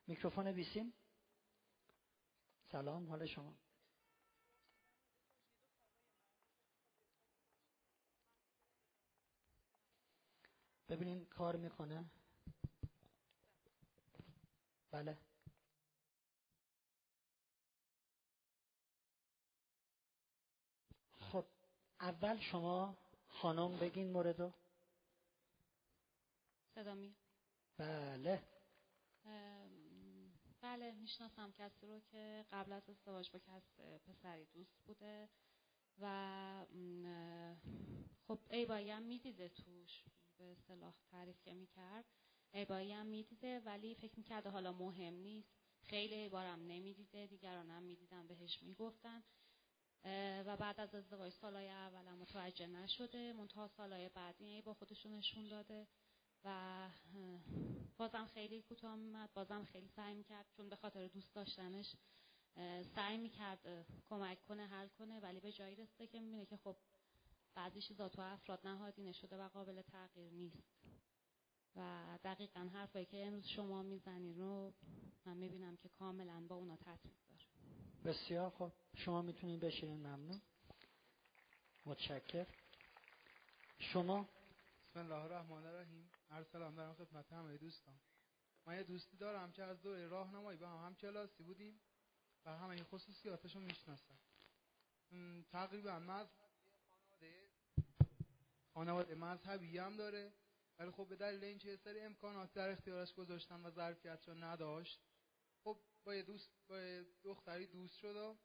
میکروفون 0.06 0.52
بیسیم؟ 0.52 0.92
سلام 2.72 3.08
حال 3.08 3.26
شما؟ 3.26 3.54
ببینین 10.88 11.24
کار 11.24 11.56
می‌کنه. 11.56 12.04
بله. 14.90 15.18
اول 22.00 22.40
شما 22.40 22.96
خانم 23.28 23.76
بگین 23.76 24.10
موردو 24.12 24.52
صدا 26.74 26.94
می 26.94 27.14
بله. 27.78 28.42
بله 30.60 30.92
می‌شناسم 30.92 31.52
کسی 31.52 31.86
رو 31.86 32.00
که 32.00 32.46
قبل 32.52 32.72
از 32.72 32.88
ازدواج 32.90 33.30
با 33.30 33.38
کس 33.38 33.80
پسری 34.06 34.44
دوست 34.46 34.78
بوده 34.86 35.28
و 36.00 36.66
خب 38.28 38.38
ایبایی 38.50 38.90
هم 38.90 39.02
می‌دیده 39.02 39.48
توش 39.48 40.04
به 40.38 40.44
اصطلاح 40.52 40.94
تعریف 41.10 41.42
که 41.42 41.54
می‌کرد. 41.54 42.04
ایبایی 42.52 42.92
هم 42.92 43.06
می‌دیده 43.06 43.60
ولی 43.60 43.94
فکر 43.94 44.14
می‌کرده 44.16 44.50
حالا 44.50 44.72
مهم 44.72 45.14
نیست. 45.14 45.48
خیلی 45.82 46.28
بارم 46.28 46.60
نمی‌دیده 46.66 47.26
دیگران 47.26 47.70
هم 47.70 47.82
می‌دیدن 47.82 48.26
بهش 48.26 48.62
می‌گفتن. 48.62 49.22
و 50.46 50.56
بعد 50.56 50.80
از 50.80 50.94
ازدواج 50.94 51.32
سالای 51.32 51.68
اولم 51.68 52.18
متوجه 52.18 52.66
نشده. 52.66 53.32
منتها 53.32 53.68
سالای 53.68 54.08
بعدی 54.08 54.62
با 54.62 54.74
خودشون 54.74 55.12
نشون 55.12 55.48
داده 55.48 55.86
و 56.44 56.88
بازم 57.96 58.26
خیلی 58.26 58.62
کوتاه 58.62 58.96
میمد. 58.96 59.32
بازم 59.34 59.64
خیلی 59.64 59.88
سعی 59.88 60.14
می‌کرد 60.14 60.46
چون 60.56 60.68
به 60.68 60.76
خاطر 60.76 61.08
دوست 61.08 61.34
داشتنش 61.34 61.96
سعی 62.94 63.16
می‌کرد 63.16 63.86
کمک 64.08 64.44
کنه 64.44 64.66
حل 64.66 64.88
کنه 64.88 65.20
ولی 65.20 65.40
به 65.40 65.52
جایی 65.52 65.76
رسیده 65.76 66.06
که 66.06 66.20
می‌بینه 66.20 66.46
که 66.46 66.56
خب 66.56 66.76
بعضی 67.54 67.80
چیزا 67.80 68.08
تو 68.08 68.22
افراد 68.22 68.66
نهادینه 68.66 69.12
شده 69.12 69.36
و 69.36 69.48
قابل 69.48 69.82
تغییر 69.82 70.32
نیست. 70.32 70.62
و 71.76 72.18
دقیقا 72.24 72.60
حرفایی 72.72 73.06
که 73.06 73.26
امروز 73.26 73.46
شما 73.46 73.82
می‌زنید 73.82 74.38
رو 74.38 74.74
من 75.26 75.36
می‌بینم 75.36 75.76
که 75.76 75.88
کاملا 75.88 76.46
با 76.48 76.56
اونا 76.56 76.76
تطبیق 76.76 77.25
بسیار 78.06 78.50
خوب. 78.50 78.72
شما 78.94 79.22
می‌تونید 79.22 79.60
بشینید. 79.60 80.06
ممنون. 80.06 80.40
متشکر 81.84 82.46
شما؟ 83.78 84.28
بسم 84.90 85.00
الله 85.00 85.14
الرحمن 85.14 85.66
الرحیم. 85.66 86.10
هر 86.30 86.44
سلام 86.44 86.74
دارم 86.74 86.94
خدمت 86.94 87.32
همه 87.32 87.56
دوستان. 87.56 87.94
من 88.66 88.76
یه 88.76 88.82
دوستی 88.82 89.16
دارم 89.16 89.52
که 89.52 89.62
از 89.62 89.82
دوره 89.82 90.06
راهنمایی 90.06 90.58
به 90.58 90.68
هم 90.68 90.86
هم 90.86 90.94
کلاسی 90.94 91.42
بودیم 91.42 91.80
و 92.44 92.56
همه 92.56 92.70
این 92.70 92.84
خصوصیاتشو 92.84 93.60
می‌شناسم 93.60 94.18
تقریبا 95.52 95.98
مذهب 95.98 96.28
خانواده 96.88 97.48
خانواده 98.74 99.14
مذهبی 99.14 99.78
هم 99.78 99.96
داره. 99.96 100.32
ولی 100.78 100.90
خب 100.90 101.08
به 101.08 101.16
دلیل 101.16 101.44
اینکه 101.44 101.68
یه 101.68 101.76
سری 101.76 102.00
امکانات 102.00 102.52
در 102.52 102.70
اختیارش 102.70 103.14
گذاشتن 103.14 103.66
و 103.66 103.70
ظرفیت 103.70 104.28
رو 104.28 104.34
نداشت 104.34 105.00
خب 105.64 105.78
با 106.06 106.14
یه 106.14 106.22
دوست 106.22 106.50
با 106.68 106.80
یه 106.80 107.06
دختری 107.22 107.66
دوست 107.66 107.96
شد 107.96 108.16
و 108.16 108.36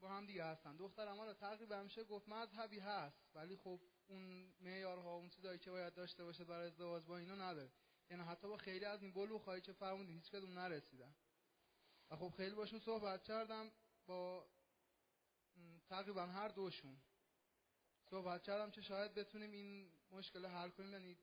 با 0.00 0.08
هم 0.08 0.26
دیگه 0.26 0.44
هستن. 0.44 0.76
دختر 0.76 1.04
رو 1.04 1.34
تقریبا 1.34 1.82
میشه 1.82 2.04
گفت 2.04 2.28
مذهبی 2.28 2.78
هست 2.78 3.30
ولی 3.34 3.56
خب 3.56 3.80
اون 4.06 4.54
معیارها 4.60 5.14
اون 5.14 5.28
چیزایی 5.28 5.58
که 5.58 5.70
باید 5.70 5.94
داشته 5.94 6.24
باشه 6.24 6.44
برای 6.44 6.66
ازدواج 6.66 7.04
با 7.04 7.18
اینو 7.18 7.36
نداره. 7.36 7.72
یعنی 8.10 8.22
حتی 8.22 8.48
با 8.48 8.56
خیلی 8.56 8.84
از 8.84 9.02
این 9.02 9.12
بلوغ 9.12 9.58
که 9.58 9.72
فرمودین 9.72 10.14
هیچ 10.14 10.30
کدوم 10.30 10.58
نرسیدن. 10.58 11.14
و 12.10 12.16
خب 12.16 12.32
خیلی 12.36 12.54
باشون 12.54 12.80
صحبت 12.80 13.22
کردم 13.22 13.70
با 14.06 14.46
تقریبا 15.88 16.26
هر 16.26 16.48
دوشون. 16.48 16.96
صحبت 18.10 18.42
کردم 18.42 18.70
که 18.70 18.80
شاید 18.80 19.14
بتونیم 19.14 19.50
این 19.50 19.92
مشکل 20.10 20.46
حل 20.46 20.70
کنیم 20.70 20.92
یعنی 20.92 21.16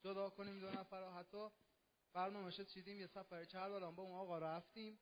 جدا 0.00 0.30
کنیم 0.30 0.60
دو 0.60 0.70
نفر 0.70 1.00
رو 1.00 1.52
حتی 2.14 2.20
برنامه 2.20 2.52
چیدیم 2.52 3.00
یه 3.00 3.06
سفر 3.06 3.44
چهار 3.44 3.90
با 3.90 4.02
اون 4.02 4.12
آقا 4.12 4.38
رفتیم 4.38 4.98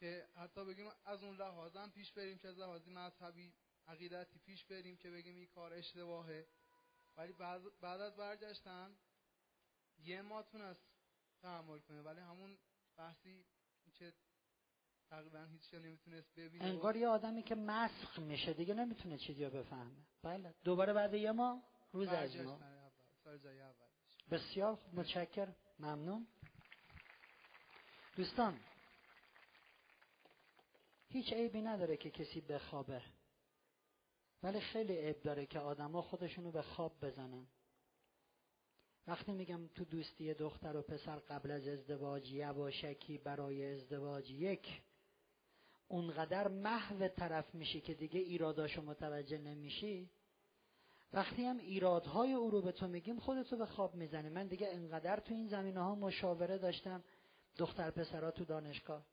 که 0.00 0.28
حتی 0.34 0.64
بگیم 0.64 0.90
از 1.04 1.22
اون 1.22 1.36
لحاظم 1.36 1.90
پیش 1.90 2.12
بریم 2.12 2.38
که 2.38 2.48
از 2.48 2.58
لحاظی 2.58 2.90
مذهبی 2.90 3.52
عقیدتی 3.86 4.38
پیش 4.38 4.64
بریم 4.64 4.96
که 4.96 5.10
بگیم 5.10 5.36
این 5.36 5.46
کار 5.46 5.72
اشتباهه. 5.72 6.46
ولی 7.16 7.32
بعد 7.80 8.00
از 8.00 8.16
برگشتن 8.16 8.96
یه 9.98 10.22
ما 10.22 10.42
تونست 10.42 10.80
تحمل 11.42 11.78
کنه. 11.78 12.02
ولی 12.02 12.20
همون 12.20 12.58
بحثی 12.96 13.46
که 13.94 14.12
تقریبا 15.10 15.44
هیچ 15.44 15.74
نمی‌تونست 15.74 16.34
ببینه 16.34 16.64
انگار 16.64 16.96
یه 16.96 17.08
آدمی 17.08 17.42
که 17.42 17.54
مسخ 17.54 18.18
میشه 18.18 18.52
دیگه 18.52 18.74
نمی‌تونه 18.74 19.18
چیزی 19.18 19.44
رو 19.44 19.50
بفهمه. 19.50 20.06
بله. 20.22 20.54
دوباره 20.64 20.92
بعد 20.92 21.14
یه 21.14 21.32
ما 21.32 21.62
روز 21.92 22.08
از 22.08 22.36
ما. 22.36 22.60
بسیار 24.30 24.78
متشکر 24.92 25.54
ممنون. 25.78 26.26
دوستان 28.16 28.60
هیچ 31.08 31.32
عیبی 31.32 31.60
نداره 31.60 31.96
که 31.96 32.10
کسی 32.10 32.40
بخوابه 32.40 33.02
ولی 34.42 34.60
خیلی 34.60 34.96
عیب 34.96 35.22
داره 35.22 35.46
که 35.46 35.58
آدما 35.58 36.02
خودشونو 36.02 36.50
به 36.50 36.62
خواب 36.62 36.92
بزنن. 37.02 37.46
وقتی 39.06 39.32
میگم 39.32 39.66
تو 39.66 39.84
دوستی 39.84 40.34
دختر 40.34 40.76
و 40.76 40.82
پسر 40.82 41.16
قبل 41.16 41.50
از 41.50 41.68
ازدواج 41.68 42.32
یواشکی 42.32 43.18
برای 43.18 43.72
ازدواج 43.74 44.30
یک 44.30 44.82
اونقدر 45.88 46.48
محو 46.48 47.08
طرف 47.08 47.54
میشی 47.54 47.80
که 47.80 47.94
دیگه 47.94 48.20
ایراداشو 48.20 48.82
متوجه 48.82 49.38
نمیشی. 49.38 50.10
وقتی 51.12 51.44
هم 51.44 51.58
ایرادهای 51.58 52.32
او 52.32 52.50
رو 52.50 52.62
به 52.62 52.72
تو 52.72 52.88
میگیم 52.88 53.18
خودتو 53.18 53.56
به 53.56 53.66
خواب 53.66 53.94
می‌زنی. 53.94 54.28
من 54.28 54.46
دیگه 54.46 54.68
انقدر 54.70 55.20
تو 55.20 55.34
این 55.34 55.48
زمینه 55.48 55.80
ها 55.80 55.94
مشاوره 55.94 56.58
داشتم 56.58 57.04
دختر 57.58 57.90
پسرا 57.90 58.30
تو 58.30 58.44
دانشگاه. 58.44 59.06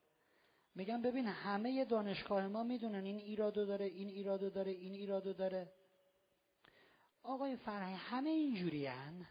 میگم 0.76 1.02
ببین 1.02 1.28
همه 1.28 1.86
دانشگاه 1.86 2.48
ما 2.48 2.64
می‌دونن 2.64 3.04
این 3.06 3.18
ایرادو 3.18 3.66
داره 3.66 3.86
این 3.86 4.10
ایرادو 4.10 4.50
داره 4.50 4.72
این 4.72 4.94
ایرادو 4.94 5.34
داره. 5.34 5.72
آقای 7.24 7.56
فرهنگ 7.56 7.98
همه 8.00 8.30
اینجوری 8.30 8.86
هن. 8.86 9.28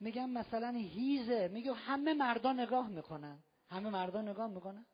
میگم 0.00 0.30
مثلا 0.30 0.68
هیزه 0.68 1.48
میگه 1.48 1.72
همه 1.72 2.14
مردا 2.14 2.52
نگاه 2.52 2.88
می‌کنن. 2.88 3.38
همه 3.68 3.90
مردا 3.90 4.22
نگاه 4.22 4.46
می‌کنن؟ 4.46 4.86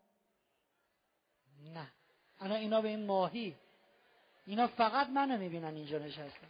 نه. 1.75 1.93
انا 2.39 2.55
اینا 2.55 2.81
به 2.81 2.89
این 2.89 3.07
ماهی. 3.07 3.57
اینا 4.47 4.67
فقط 4.67 5.09
منو 5.09 5.39
می‌بینن 5.39 5.75
اینجا 5.75 5.99
نشستم 5.99 6.49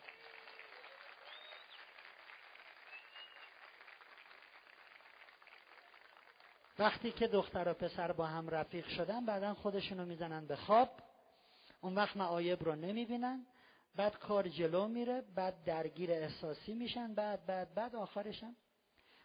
وقتی 6.78 7.12
که 7.12 7.26
دختر 7.26 7.68
و 7.68 7.74
پسر 7.74 8.12
با 8.12 8.26
هم 8.26 8.48
رفیق 8.48 8.88
شدن 8.88 9.26
بعدا 9.26 9.54
خودشونو 9.54 10.04
می‌زنن 10.04 10.46
به 10.46 10.56
خواب. 10.56 10.90
اون 11.80 11.94
وقت 11.94 12.16
معایب 12.16 12.64
رو 12.64 12.74
نمی‌بینن. 12.74 13.46
بعد 13.96 14.18
کار 14.18 14.48
جلو 14.48 14.88
میره 14.88 15.20
بعد 15.34 15.64
درگیر 15.64 16.10
احساسی 16.10 16.74
میشن 16.74 17.14
بعد 17.14 17.46
بعد 17.46 17.74
بعد 17.74 17.96
آخرشم 17.96 18.56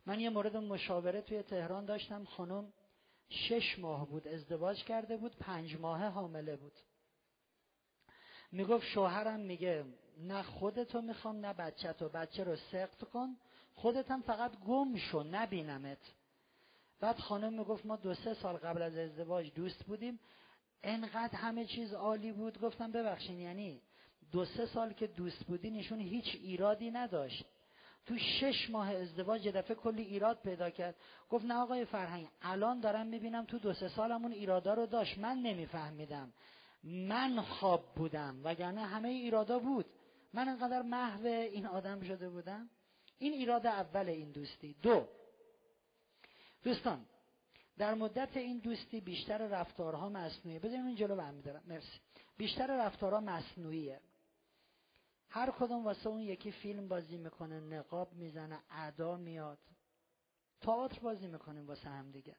من 0.06 0.20
یه 0.20 0.30
مورد 0.30 0.58
مشاوره 0.58 1.22
توی 1.22 1.44
تهران 1.44 1.86
داشتم. 1.86 2.24
خانم 2.24 2.74
شش 3.30 3.80
ماه 3.80 4.08
بود 4.08 4.28
ازدواج 4.28 4.84
کرده 4.84 5.18
بود 5.18 5.36
پنج 5.36 5.76
ماه 5.76 6.06
حامله 6.06 6.56
بود. 6.56 6.80
می‌گفت 8.52 8.86
شوهرم 8.86 9.40
میگه 9.40 9.86
نه 10.18 10.44
خودتو 10.44 11.02
می‌خوام 11.02 11.46
نه 11.46 11.54
بچه 11.54 11.94
تو 11.94 12.10
بچه 12.10 12.44
رو 12.44 12.56
سقط 12.56 13.04
کن. 13.04 13.38
خودتم 13.74 14.22
فقط 14.22 14.60
گم 14.60 14.96
شو 14.96 15.24
نبینمت. 15.24 16.14
بعد 17.04 17.20
خانم 17.20 17.54
می‌گفت 17.54 17.86
ما 17.86 17.96
دو 17.96 18.14
سه 18.14 18.34
سال 18.34 18.58
قبل 18.58 18.82
از 18.82 18.98
ازدواج 18.98 19.54
دوست 19.54 19.84
بودیم. 19.86 20.20
انقدر 20.84 21.36
همه 21.36 21.66
چیز 21.66 21.94
عالی 21.94 22.32
بود. 22.32 22.62
گفتم 22.62 22.92
ببخشین 22.92 23.40
یعنی 23.40 23.82
دو 24.32 24.46
سه 24.46 24.66
سال 24.66 24.94
که 24.94 25.08
دوست 25.08 25.44
بودی 25.46 25.72
نشون 25.72 26.00
هیچ 26.00 26.26
ایرادی 26.36 26.92
نداشت. 26.92 27.46
تو 28.06 28.18
شش 28.18 28.70
ماه 28.70 28.90
ازدواج 28.96 29.48
دفعه 29.48 29.76
کلی 29.76 30.02
ایراد 30.02 30.42
پیدا 30.44 30.70
کرد. 30.70 30.96
گفت 31.30 31.46
نه 31.46 31.54
آقای 31.54 31.86
فرهنگ 31.86 32.28
الان 32.42 32.80
دارم 32.80 33.08
می‌بینم 33.08 33.46
تو 33.46 33.60
دو 33.60 33.74
سه 33.74 33.88
سالمون 33.88 34.32
ایرادا 34.32 34.74
رو 34.74 34.86
داشت. 34.86 35.18
من 35.18 35.38
نمیفهمیدم. 35.38 36.34
من 36.84 37.42
خواب 37.42 37.96
بودم 37.96 38.42
وگرنه 38.44 38.82
همه 38.82 39.10
ایرادا 39.10 39.60
بود. 39.60 39.86
من 40.34 40.50
انقدر 40.50 40.82
محو 40.82 41.26
این 41.26 41.66
آدم 41.66 42.02
شده 42.02 42.30
بودم. 42.30 42.70
این 43.20 43.34
ایراد 43.34 43.68
اول 43.68 44.10
این 44.10 44.32
دوستی. 44.32 44.76
دو 44.82 45.08
دوستان 46.64 47.06
در 47.78 47.94
مدت 47.94 48.38
این 48.38 48.60
دوستی 48.60 49.02
بیشتر 49.02 49.48
رفتارها 49.48 50.10
مصنوعی 50.10 50.60
بذاریم 50.60 50.86
این 50.86 50.96
جلو 50.96 51.16
برمی 51.16 51.42
دارم. 51.42 51.64
مرسی. 51.66 52.00
بیشتر 52.38 52.86
رفتارها 52.86 53.20
مصنوعیه. 53.20 54.02
هر 55.30 55.52
کدوم 55.52 55.86
واسه 55.86 56.08
اون 56.08 56.22
یکی 56.22 56.52
فیلم 56.52 56.88
بازی 56.88 57.18
می‌کنه 57.18 57.60
نقاب 57.60 58.14
می‌زنه 58.14 58.60
ادا 58.70 59.18
میاد. 59.18 59.60
تئاتر 60.62 61.00
بازی 61.00 61.28
می‌کنیم 61.28 61.68
واسه 61.68 61.90
هم 61.90 62.12
دیگه. 62.12 62.36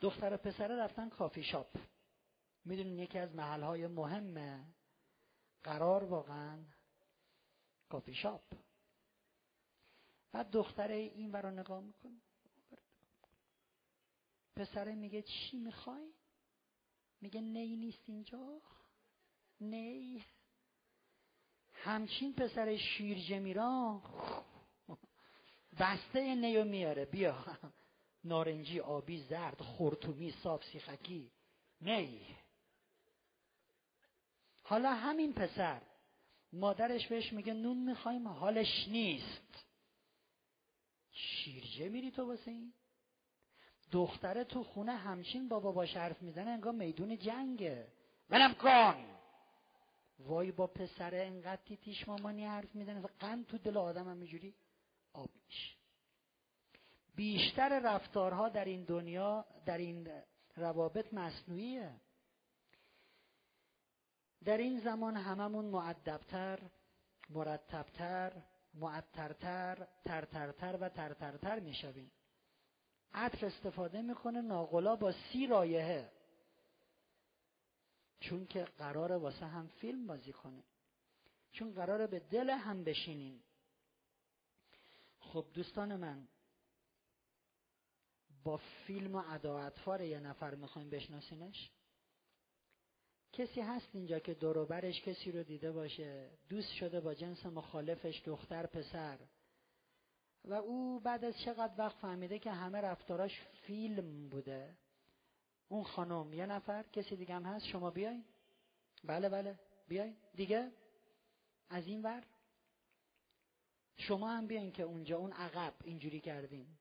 دختر 0.00 0.34
و 0.34 0.36
پسره 0.36 0.76
رفتن 0.76 1.08
کافی 1.08 1.42
شاپ. 1.42 1.76
می‌دونین 2.64 2.98
یکی 2.98 3.18
از 3.18 3.34
محلهای 3.34 3.86
مهمه. 3.86 4.64
قرار 5.64 6.04
واقعا 6.04 6.58
کافی 7.88 8.14
شاپ. 8.14 8.42
بعد 10.32 10.50
دختره 10.50 10.94
این 10.94 11.32
ور 11.32 11.50
نگاه 11.50 11.80
می‌کنه. 11.80 12.20
پسره 14.56 14.94
میگه 14.94 15.22
چی 15.22 15.56
می‌خوای؟ 15.56 16.12
میگه 17.20 17.40
نی 17.40 17.76
نیست 17.76 18.02
اینجا. 18.06 18.62
نی. 19.60 20.24
همچین 21.72 22.34
پسر 22.34 22.76
شیر 22.76 23.38
میرا 23.38 24.02
بسته 25.78 26.34
نیو 26.34 26.64
میاره. 26.64 27.04
بیا. 27.04 27.44
نارنجی 28.24 28.80
آبی 28.80 29.22
زرد 29.22 29.60
خورتومی 29.60 30.30
صاف 30.30 30.64
سیخکی. 30.64 31.32
نی. 31.80 32.36
حالا 34.62 34.94
همین 34.94 35.32
پسر 35.32 35.82
مادرش 36.52 37.06
بهش 37.06 37.32
میگه 37.32 37.54
نون 37.54 37.76
می‌خوایم 37.76 38.28
حالش 38.28 38.88
نیست. 38.88 39.66
شیرجه 41.10 41.88
میری 41.88 42.10
تو 42.10 42.26
واسه 42.26 42.50
این؟ 42.50 42.72
دختره 43.92 44.44
تو 44.44 44.64
خونه 44.64 44.92
همچین 44.92 45.48
بابا 45.48 45.72
با 45.72 45.84
حرف 45.84 46.22
می‌زنه 46.22 46.50
انگار 46.50 46.72
میدون 46.72 47.18
جنگه. 47.18 47.88
منم 48.28 48.54
کن! 48.54 49.04
وای 50.18 50.52
با 50.52 50.66
پسره 50.66 51.24
انقدر 51.26 51.62
تیتیش 51.62 52.08
مامانی 52.08 52.44
حرف 52.44 52.74
می‌زنه 52.74 53.02
قند 53.18 53.46
تو 53.46 53.58
دل 53.58 53.76
آدم 53.76 54.08
هم 54.08 54.18
اینجوری 54.18 54.54
آب 55.12 55.30
میشه 55.46 55.76
بیشتر 57.14 57.80
رفتارها 57.84 58.48
در 58.48 58.64
این 58.64 58.84
دنیا 58.84 59.44
در 59.66 59.78
این 59.78 60.08
روابط 60.56 61.14
مصنوعیه. 61.14 62.00
در 64.44 64.56
این 64.56 64.80
زمان 64.80 65.16
هممون 65.16 65.64
معدبتر 65.64 66.58
مرتبتر 67.30 68.32
معطرتر 68.74 69.86
ترترتر 70.04 70.78
و 70.80 70.88
ترترتر 70.88 71.60
می‌شویم. 71.60 72.10
عطر 73.16 73.46
استفاده 73.46 74.02
می‌کنه 74.02 74.40
ناقلا 74.40 74.96
با 74.96 75.12
سی 75.12 75.46
رایحه. 75.46 76.10
چون 78.20 78.46
که 78.46 78.64
قرار 78.64 79.12
واسه 79.12 79.46
هم 79.46 79.66
فیلم 79.66 80.06
بازی 80.06 80.32
کنه. 80.32 80.62
چون 81.52 81.72
قراره 81.72 82.06
به 82.06 82.20
دل 82.20 82.50
هم 82.50 82.84
بشینیم. 82.84 83.42
خب 85.20 85.46
دوستان 85.54 85.96
من 85.96 86.28
با 88.44 88.56
فیلم 88.56 89.14
و 89.14 89.22
ادا 89.28 89.72
یه 90.00 90.20
نفر 90.20 90.54
می‌خوایم 90.54 90.90
بشناسینش؟ 90.90 91.70
کسی 93.32 93.60
هست 93.60 93.88
اینجا 93.92 94.18
که 94.18 94.34
دوروبرش 94.34 95.00
کسی 95.00 95.32
رو 95.32 95.42
دیده 95.42 95.72
باشه؟ 95.72 96.30
دوست 96.48 96.72
شده 96.72 97.00
با 97.00 97.14
جنس 97.14 97.46
مخالفش 97.46 98.22
دختر 98.24 98.66
پسر. 98.66 99.18
و 100.46 100.54
او 100.54 101.00
بعد 101.00 101.24
از 101.24 101.34
چقدر 101.44 101.72
وقت 101.78 101.96
فهمیده 101.96 102.38
که 102.38 102.52
همه 102.52 102.80
رفتاراش 102.80 103.40
فیلم 103.40 104.28
بوده. 104.28 104.76
اون 105.68 105.84
خانم 105.84 106.32
یه 106.32 106.46
نفر 106.46 106.82
کسی 106.82 107.16
دیگه 107.16 107.34
هم 107.34 107.44
هست؟ 107.44 107.66
شما 107.66 107.90
بیاین. 107.90 108.24
بله 109.04 109.28
بله. 109.28 109.58
بیاین. 109.88 110.16
دیگه؟ 110.34 110.72
از 111.68 111.86
این 111.86 112.02
ور؟ 112.02 112.24
شما 113.96 114.30
هم 114.30 114.46
بیاین 114.46 114.72
که 114.72 114.82
اونجا 114.82 115.16
اون 115.16 115.32
عقب 115.32 115.74
اینجوری 115.84 116.20
کردیم. 116.20 116.78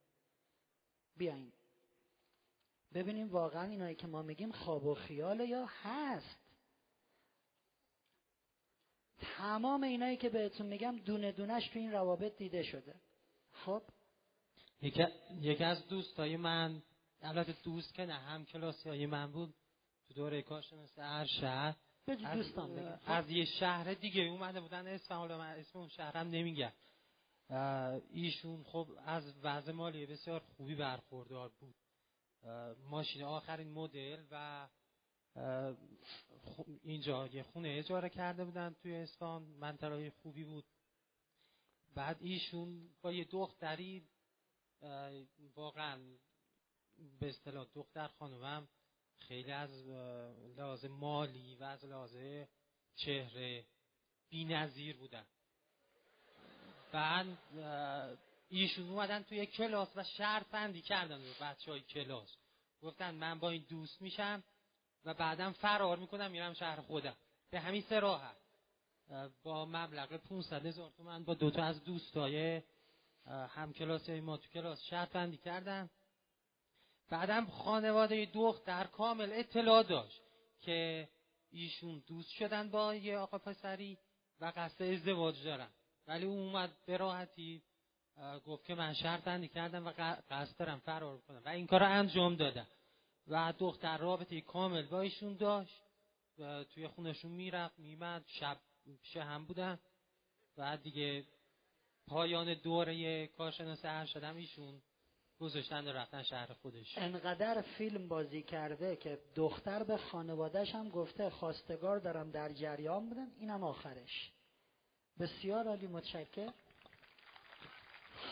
بیاین. 1.18 1.52
ببینیم 2.94 3.30
واقعا 3.30 3.64
اینایی 3.64 3.96
که 3.96 4.08
ما 4.08 4.22
میگیم 4.22 4.52
خواب 4.52 4.86
و 4.86 4.94
خیاله 4.94 5.48
یا 5.48 5.66
هست. 5.66 6.40
تمام 9.18 9.84
اینایی 9.84 10.18
که 10.18 10.30
بهتون 10.30 10.68
میگم 10.68 10.98
دونه 10.98 11.32
دونش 11.32 11.68
تو 11.68 11.80
این 11.80 11.92
روابط 11.92 12.38
دیده 12.38 12.64
شده. 12.64 12.96
خب؟ 13.66 13.82
یکی 15.42 15.64
از 15.64 15.88
دوستای 15.88 16.38
من 16.38 16.82
البته 17.22 17.56
دوست 17.64 17.94
که 17.94 18.06
نه 18.06 18.14
هم 18.14 18.46
کلاسی 18.46 18.90
های 18.90 19.06
من 19.06 19.32
بود 19.32 19.54
تو 20.08 20.14
دوره 20.14 20.42
کارشناسی 20.42 21.02
هر 21.02 21.26
شهر 21.26 21.76
از, 22.08 22.38
دوستان 22.38 22.96
خب. 22.96 23.02
از 23.06 23.30
یه 23.30 23.46
شهر 23.46 23.94
دیگه 23.94 24.22
اومده 24.22 24.62
بودن 24.62 24.88
اسم 24.88 25.14
حالا 25.14 25.38
من 25.38 25.60
اسم 25.60 25.80
اون 25.80 25.88
شهرم 25.88 26.28
نمیگم. 26.28 26.72
ایشون 28.12 28.64
خب 28.64 28.88
از 29.06 29.34
وضع 29.44 29.72
مالی 29.72 30.06
بسیار 30.06 30.40
خوبی 30.40 30.76
برخوردار 30.76 31.52
بود. 31.60 31.76
ماشین 32.90 33.24
آخرین 33.24 33.72
مدل 33.72 34.24
و 34.32 34.68
اینجا 36.84 37.28
یه 37.28 37.44
خونه 37.44 37.70
اجاره 37.70 38.10
کرده 38.10 38.46
بودن 38.46 38.76
توی 38.82 38.96
اسفان. 38.96 39.44
منطقه 39.44 40.10
خوبی 40.10 40.44
بود. 40.44 40.66
بعد 41.96 42.18
ایشون 42.20 42.90
با 43.02 43.12
یه 43.12 43.24
دختری 43.24 44.08
واقعا 45.56 46.00
به 47.20 47.30
اصطلاح 47.30 47.68
دختر 47.74 48.08
خانومم 48.08 48.68
خیلی 49.18 49.52
از 49.52 49.88
لحاظ 50.58 50.86
مالی 50.86 51.56
و 51.56 51.64
از 51.64 51.86
لحاظ 51.86 52.18
چهره 52.96 53.66
بی 54.30 54.46
نظیر 54.46 54.98
بودن. 54.98 55.26
بعد 56.92 57.38
ایشون 58.50 58.90
اومدن 58.90 59.24
توی 59.24 59.46
کلاس 59.46 59.90
و 59.96 60.04
شرط 60.04 60.48
بندی 60.48 60.82
کردن 60.82 61.22
به 61.22 61.34
بچه 61.42 61.72
های 61.72 61.82
کلاس. 61.82 62.38
گفتن 62.82 63.16
من 63.16 63.40
با 63.40 63.50
این 63.50 63.66
دوست 63.70 64.02
میشم 64.02 64.44
و 65.06 65.14
بعدم 65.14 65.52
فرار 65.52 65.98
می‌کنم 65.98 66.32
میرم 66.32 66.54
شهر 66.54 66.82
خودم. 66.82 67.18
به 67.50 67.60
همین 67.60 67.82
سراحت. 67.82 68.45
با 69.44 69.66
مبلغ 69.66 70.18
500 70.18 70.66
هزار 70.66 70.92
تومن 70.98 71.24
با 71.24 71.34
دوتا 71.34 71.64
از 71.64 71.84
دوستای 71.84 72.62
هم 73.26 73.74
کلاسی 73.74 74.20
ما 74.20 74.38
تو 74.38 74.50
کلاس 74.50 74.84
شرط 74.84 75.12
بندی 75.12 75.38
کردم 75.38 75.90
بعدم 77.10 77.46
خانواده 77.46 78.26
دختر 78.34 78.84
کامل 78.84 79.30
اطلاع 79.34 79.84
داشت 79.84 80.22
که 80.62 81.10
ایشون 81.52 82.04
دوست 82.08 82.32
شدن 82.32 82.70
با 82.70 82.96
یه 82.96 83.18
آقا 83.18 83.38
پسری 83.38 83.98
و 84.40 84.54
قصد 84.56 84.84
ازدواج 84.84 85.44
دارن. 85.44 85.70
ولی 86.08 86.26
او 86.26 86.34
اومد 86.34 86.78
به 86.86 86.98
راحتی 86.98 87.64
گفت 88.46 88.66
که 88.66 88.76
من 88.76 88.94
شرط 88.94 89.24
بندی 89.24 89.48
کردم 89.48 89.88
و 89.88 89.94
قصد 90.30 90.58
دارم 90.58 90.80
فرار 90.80 91.22
کنم. 91.22 91.42
و 91.46 91.50
این 91.50 91.68
کار 91.68 91.80
رو 91.80 91.92
انجام 91.92 92.36
دادم 92.36 92.68
و 93.28 93.54
دختر 93.60 93.98
رابطه 93.98 94.42
کامل 94.42 94.86
با 94.86 95.02
ایشون 95.02 95.36
داشت. 95.36 95.82
توی 96.74 96.88
خونشون 96.88 97.32
می‌رفت 97.32 97.80
میمد 97.80 98.26
شب 98.28 98.58
پیش 98.86 99.18
هم 99.18 99.46
بودن. 99.46 99.80
و 100.58 100.78
دیگه 100.78 101.26
پایان 102.08 102.54
دوره 102.54 103.28
کارشناس 103.28 103.80
ارشدم 103.84 104.36
ایشون 104.36 104.82
گذاشتن 105.40 105.88
رفتن 105.88 106.24
شهر 106.24 106.54
خودش. 106.54 106.98
انقدر 106.98 107.62
فیلم 107.62 108.08
بازی 108.08 108.44
کرده 108.44 108.96
که 108.96 109.20
دختر 109.36 109.84
به 109.84 109.98
خانوادهش 109.98 110.76
هم 110.76 110.90
گفته 110.90 111.30
خواستگار 111.30 112.00
دارم 112.00 112.32
در 112.32 112.54
جریان 112.54 113.10
بودن 113.10 113.32
اینم 113.40 113.64
آخرش. 113.64 114.32
بسیار 115.20 115.68
عالی 115.68 115.88
متشکر 115.88 116.54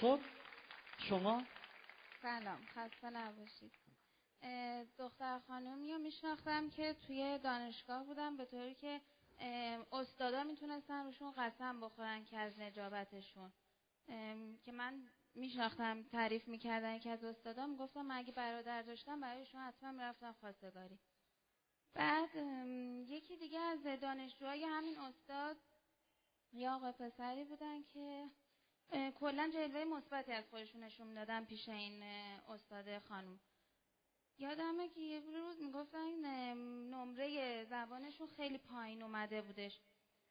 خب 0.02 0.20
شما؟ 0.98 1.44
سلام 2.22 2.66
خسته 2.66 3.10
نباشید. 3.10 3.72
دختر 4.98 5.40
خانومی 5.48 5.94
رو 5.94 6.00
میشناختم 6.00 6.70
که 6.70 6.96
توی 7.08 7.40
دانشگاه 7.44 8.04
بودم 8.06 8.38
به 8.38 8.46
طوری 8.46 8.76
که 8.76 9.02
استادا 9.92 10.44
می‌تونستن 10.44 11.06
روشون 11.06 11.32
قسم 11.38 11.80
بخورن 11.80 12.26
که 12.26 12.38
از 12.38 12.60
نجابتشون. 12.60 13.54
که 14.66 14.72
من 14.72 15.10
میشناختم 15.36 16.04
تعریف 16.04 16.48
می‌کردن 16.48 17.00
که 17.00 17.10
از 17.10 17.24
استادا 17.24 17.68
می‌گفتم 17.68 18.02
من 18.02 18.16
اگه 18.16 18.32
برادر 18.32 18.82
داشتم 18.82 19.20
برایشون 19.20 19.62
حتما 19.62 19.92
می‌رفتم 19.92 20.36
خواستگاری. 20.40 21.00
بعد 21.94 22.36
یکی 23.08 23.38
دیگه 23.38 23.60
از 23.60 23.84
دانشجوهای 23.84 24.64
همین 24.64 24.98
استاد 24.98 25.58
یا 26.54 26.76
آقای 26.76 26.92
پسری 26.92 27.44
بودن 27.44 27.84
که 27.84 28.30
کلا 29.16 29.50
جلوه 29.54 29.84
مثبتی 29.84 30.32
از 30.32 30.50
خودشون 30.50 30.84
نشون 30.84 31.08
می‌دادن 31.08 31.46
پیش 31.46 31.70
این 31.70 32.04
استاد 32.48 33.00
خانم. 33.00 33.40
یادمه 34.38 34.90
که 34.90 35.02
یه 35.02 35.20
روز 35.20 35.62
می‌گفتن 35.62 36.26
نمره 36.90 37.66
زبانشون 37.66 38.28
خیلی 38.38 38.58
پایین 38.58 39.04
اومده 39.04 39.42
بودش. 39.42 39.80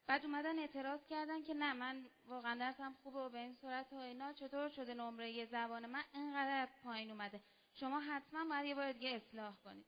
بعد 0.07 0.25
اومدن 0.25 0.59
اعتراض 0.59 1.05
کردن 1.09 1.43
که 1.43 1.53
نه 1.53 1.73
من 1.73 2.05
واقعا 2.25 2.55
درسم 2.55 2.95
خوبه 3.03 3.19
و 3.19 3.29
به 3.29 3.39
این 3.39 3.53
صورت 3.53 3.93
و 3.93 3.95
اینا 3.95 4.33
چطور 4.33 4.69
شده 4.69 4.93
نمره 4.93 5.45
زبان 5.45 5.85
من 5.85 6.03
اینقدر 6.13 6.67
پایین 6.83 7.11
اومده. 7.11 7.41
شما 7.73 7.99
حتما 7.99 8.45
باید 8.49 8.65
یه 8.65 8.75
بار 8.75 8.91
دیگه 8.91 9.09
اصلاح 9.09 9.55
کنید. 9.63 9.85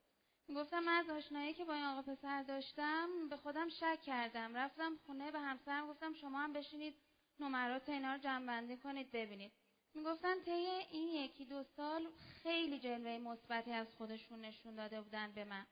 گفتم 0.56 0.80
من 0.80 0.94
از 0.94 1.10
آشنایی 1.10 1.54
که 1.54 1.66
با 1.66 1.74
این 1.74 1.84
آقا 1.84 2.02
پسر 2.02 2.44
داشتم 2.44 3.30
به 3.30 3.38
خودم 3.38 3.70
شک 3.70 4.02
کردم. 4.02 4.56
رفتم 4.56 4.98
خونه 5.06 5.32
به 5.32 5.40
همسرم 5.40 5.88
گفتم 5.88 6.14
شما 6.14 6.40
هم 6.40 6.54
بشینید 6.54 6.96
نمرات 7.40 7.90
اینا 7.90 8.14
رو 8.14 8.20
جمع 8.20 8.76
کنید 8.76 9.12
ببینید. 9.12 9.52
می‌گفتن 9.96 10.40
طی 10.40 10.52
این 10.52 11.08
یکی 11.10 11.46
دو 11.46 11.64
سال 11.64 12.08
خیلی 12.44 12.80
جلوه 12.80 13.18
مثبتی 13.18 13.72
از 13.72 13.88
خودشون 13.98 14.42
نشون 14.42 14.76
داده 14.76 15.02
بودن 15.02 15.32
به 15.32 15.44
من. 15.46 15.66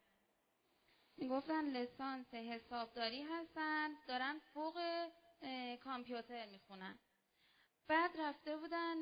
می‌گفتن 1.17 1.65
لسانس 1.65 2.33
حسابداری 2.33 3.21
هستن 3.21 3.91
دارن 4.07 4.39
فوق 4.53 5.07
کامپیوتر 5.83 6.45
می‌خونن. 6.45 6.99
بعد 7.87 8.11
رفته 8.17 8.57
بودن 8.57 8.97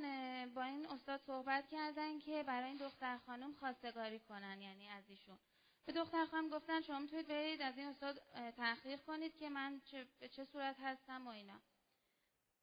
با 0.53 0.63
این 0.63 0.85
استاد 0.85 1.21
صحبت 1.27 1.67
کردن 1.67 2.19
که 2.19 2.43
برای 2.43 2.67
این 2.67 2.77
دختر 2.77 3.17
خانم 3.17 3.53
خواستگاری 3.53 4.19
کنن 4.19 4.61
یعنی 4.61 4.87
از 4.89 5.03
ایشون. 5.09 5.37
به 5.85 5.91
دختر 5.93 6.25
خانم 6.25 6.49
گفتن 6.49 6.81
شما 6.81 6.99
می‌تونید 6.99 7.27
برید 7.27 7.61
از 7.61 7.77
این 7.77 7.87
استاد 7.87 8.21
تحقیق 8.57 9.01
کنید 9.05 9.37
که 9.37 9.49
من 9.49 9.81
چه 9.85 10.07
به 10.19 10.29
چه 10.29 10.45
صورت 10.45 10.75
هستم 10.79 11.27
و 11.27 11.29
اینا. 11.29 11.61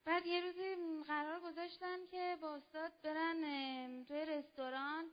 بعد 0.08 0.26
یه 0.26 0.40
روزی 0.40 0.76
قرار 1.06 1.40
گذاشتن 1.40 2.06
که 2.10 2.36
با 2.40 2.54
استاد 2.54 2.92
برن 3.02 3.40
توی 4.04 4.24
رستوران. 4.24 5.04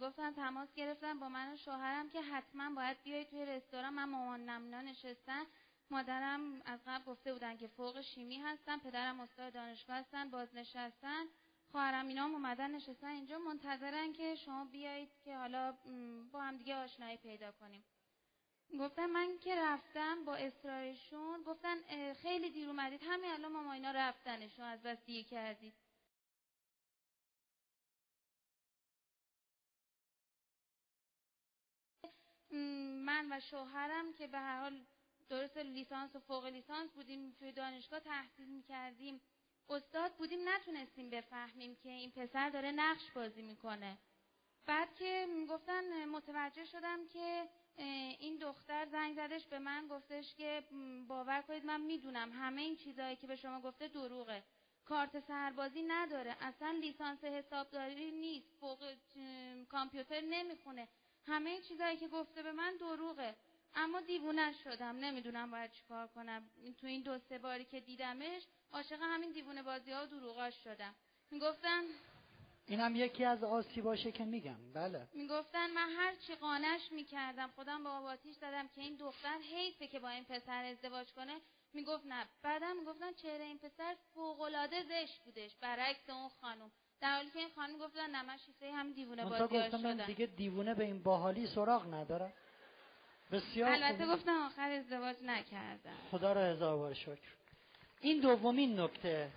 گفتن 0.00 0.32
تماس 0.32 0.74
گرفتن 0.74 1.18
با 1.18 1.28
من 1.28 1.52
و 1.52 1.56
شوهرم 1.56 2.10
که 2.10 2.22
حتما 2.22 2.74
باید 2.74 3.02
بیای 3.02 3.24
توی 3.24 3.46
رستوران. 3.46 3.94
من 3.94 4.04
مامانم 4.04 4.64
اینا 4.64 4.80
نشستن 4.80 5.42
مادرم 5.90 6.62
از 6.64 6.80
قبل 6.86 7.04
گفته 7.04 7.32
بودن 7.32 7.56
که 7.56 7.68
فوق 7.68 8.00
شیمی 8.00 8.38
هستن. 8.38 8.78
پدرم 8.78 9.20
استاد 9.20 9.52
دانشگاه 9.52 9.96
هستن 9.96 10.30
بازنشستن. 10.30 11.24
خواهرم 11.72 12.08
اینا 12.08 12.24
هم 12.24 12.32
اومدن 12.32 12.70
نشستن 12.70 13.08
اینجا. 13.08 13.38
منتظرن 13.38 14.12
که 14.12 14.34
شما 14.34 14.64
بیایید 14.64 15.10
که 15.24 15.36
حالا 15.36 15.74
با 16.32 16.40
هم 16.40 16.56
دیگه 16.56 16.76
آشنایی 16.76 17.16
پیدا 17.16 17.52
کنیم. 17.52 17.84
گفتم 18.80 19.06
من 19.06 19.38
که 19.38 19.54
رفتم 19.56 20.24
با 20.24 20.34
اصرارشون 20.34 21.42
گفتن 21.42 21.76
خیلی 22.14 22.50
دیر 22.50 22.68
اومدید. 22.68 23.02
همین 23.02 23.30
الان 23.30 23.52
ماما 23.52 23.72
اینا 23.72 23.90
رفتنشون 23.90 24.64
از 24.64 24.82
بس 24.82 25.04
دیگه 25.04 25.22
کردید. 25.22 25.74
من 33.04 33.32
و 33.32 33.40
شوهرم 33.40 34.12
که 34.12 34.26
به 34.26 34.38
هر 34.38 34.60
حال 34.60 34.84
درست 35.28 35.56
لیسانس 35.56 36.16
و 36.16 36.20
فوق 36.20 36.46
لیسانس 36.46 36.90
بودیم 36.90 37.32
توی 37.38 37.52
دانشگاه 37.52 38.00
تحصیل 38.00 38.48
می‌کردیم. 38.48 39.20
استاد 39.68 40.12
بودیم 40.12 40.48
نتونستیم 40.48 41.10
بفهمیم 41.10 41.76
که 41.76 41.88
این 41.88 42.10
پسر 42.10 42.50
داره 42.50 42.72
نقش 42.72 43.10
بازی 43.10 43.42
می‌کنه. 43.42 43.98
بعد 44.66 44.94
که 44.94 45.26
گفتن 45.50 46.04
متوجه 46.04 46.64
شدم 46.64 47.06
که 47.08 47.48
این 47.76 48.36
دختر 48.36 48.86
زنگ 48.86 49.14
زدش 49.16 49.46
به 49.46 49.58
من 49.58 49.88
گفتش 49.88 50.34
که 50.34 50.64
باور 51.08 51.42
کنید 51.42 51.64
من 51.64 51.80
می‌دونم 51.80 52.32
همه 52.32 52.62
این 52.62 52.76
چیزهایی 52.76 53.16
که 53.16 53.26
به 53.26 53.36
شما 53.36 53.60
گفته 53.60 53.88
دروغه. 53.88 54.42
کارت 54.84 55.20
سربازی 55.20 55.82
نداره. 55.82 56.36
اصلا 56.40 56.70
لیسانس 56.70 57.24
حسابداری 57.24 58.10
نیست. 58.10 58.48
فوق 58.60 58.94
کامپیوتر 59.68 60.20
نمی‌خونه. 60.20 60.88
همه 61.26 61.50
این 61.50 61.62
چیزهایی 61.62 61.96
که 61.96 62.08
گفته 62.08 62.42
به 62.42 62.52
من 62.52 62.76
دروغه. 62.76 63.34
اما 63.74 64.00
دیوونه 64.00 64.52
شدم. 64.52 64.96
نمی‌دونم 64.96 65.50
باید 65.50 65.70
چیکار 65.70 66.06
کنم. 66.06 66.50
تو 66.78 66.86
این 66.86 67.02
دو 67.02 67.18
سه 67.18 67.38
باری 67.38 67.64
که 67.64 67.80
دیدمش 67.80 68.42
عاشق 68.72 68.98
همین 69.02 69.32
دیوونه 69.32 69.62
بازی 69.62 69.92
ها 69.92 70.02
و 70.02 70.06
دروغاش 70.06 70.64
شدم. 70.64 70.94
می‌گفتن 71.30 71.82
اینم 72.66 72.96
یکی 72.96 73.24
از 73.24 73.44
باشه 73.84 74.12
که 74.12 74.24
میگم. 74.24 74.72
بله. 74.74 75.08
می‌گفتن 75.14 75.70
من 75.70 75.88
هر 75.98 76.14
چی 76.26 76.34
قانش 76.34 76.92
می‌کردم 76.92 77.50
خودم 77.56 77.84
با 77.84 77.90
آباتیش 77.90 78.36
دادم 78.36 78.68
که 78.68 78.80
این 78.80 78.96
دختر 78.96 79.38
حیفه 79.38 79.86
که 79.86 79.98
با 79.98 80.08
این 80.08 80.24
پسر 80.24 80.64
ازدواج 80.64 81.12
کنه. 81.12 81.40
می‌گفت 81.74 82.06
نه. 82.06 82.26
بعدم 82.42 82.76
می‌گفتن 82.76 83.12
چهره 83.12 83.44
این 83.44 83.58
پسر 83.58 83.96
فوقالعاده 84.14 84.82
زشت 84.82 85.20
بودش 85.24 85.56
برعکس 85.60 86.10
اون 86.10 86.28
خانم 86.40 86.70
در 87.00 87.16
حالی 87.16 87.30
که 87.30 87.38
این 87.38 87.48
خانم 87.54 87.78
گفتن 87.78 88.10
نه 88.10 88.22
من 88.22 88.36
شیفته 88.36 88.72
همین 88.72 88.92
دیوونه 88.92 89.24
بازی 89.24 89.70
شدن. 89.70 90.06
دیگه 90.06 90.26
دیوونه 90.26 90.74
به 90.74 90.84
این 90.84 91.02
باحالی 91.02 91.46
سراغ 91.46 91.94
نداره. 91.94 92.32
بسیار 93.32 93.72
البته 93.72 94.06
گفتم 94.06 94.46
آخر 94.46 94.70
ازدواج 94.70 95.16
نکردم 95.22 95.96
خدا 96.10 96.32
را 96.32 96.40
هزار 96.40 96.76
بار 96.76 96.94
شکر. 96.94 97.34
این 98.00 98.20
دومین 98.20 98.80
نکته. 98.80 99.30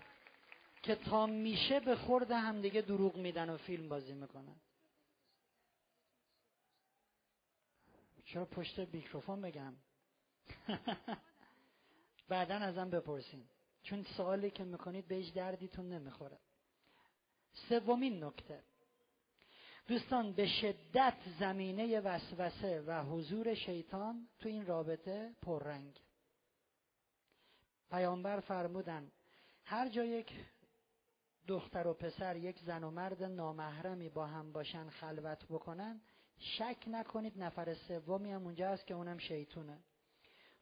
که 0.85 0.95
تا 0.95 1.25
میشه 1.25 1.79
به 1.79 1.95
خورد 1.95 2.31
همدیگه 2.31 2.81
دروغ 2.81 3.15
میدن 3.15 3.49
و 3.49 3.57
فیلم 3.57 3.89
بازی 3.89 4.13
می‌کنن. 4.13 4.55
چرا 8.25 8.45
پشت 8.45 8.79
میکروفون 8.79 9.41
بگم؟ 9.41 9.73
بعدا 12.29 12.55
ازم 12.55 12.89
بپرسین. 12.89 13.45
چون 13.83 14.03
سوالی 14.03 14.51
که 14.51 14.63
می‌کنید 14.63 15.07
بهش 15.07 15.29
دردیتون 15.29 15.89
نمی‌خوره. 15.89 16.39
سومین 17.69 18.23
نکته. 18.23 18.63
دوستان 19.87 20.33
به 20.33 20.47
شدت 20.47 21.17
زمینه 21.39 21.99
وسوسه 21.99 22.81
و 22.81 23.03
حضور 23.03 23.53
شیطان 23.53 24.27
تو 24.39 24.49
این 24.49 24.65
رابطه 24.65 25.35
پررنگ. 25.41 25.99
پیامبر 27.89 28.39
فرمودن 28.39 29.11
هر 29.63 29.89
جا 29.89 30.05
یک 30.05 30.33
دختر 31.47 31.87
و 31.87 31.93
پسر 31.93 32.35
یک 32.35 32.59
زن 32.59 32.83
و 32.83 32.91
مرد 32.91 33.23
نامحرمی 33.23 34.09
با 34.09 34.27
هم 34.27 34.51
باشن 34.51 34.89
خلوت 34.89 35.45
بکنن 35.45 36.01
شک 36.37 36.77
نکنید 36.87 37.43
نفر 37.43 37.73
سومی 37.73 38.31
هم 38.31 38.43
اونجا 38.43 38.69
هست 38.69 38.87
که 38.87 38.93
اونم 38.93 39.17
شیطونه. 39.17 39.79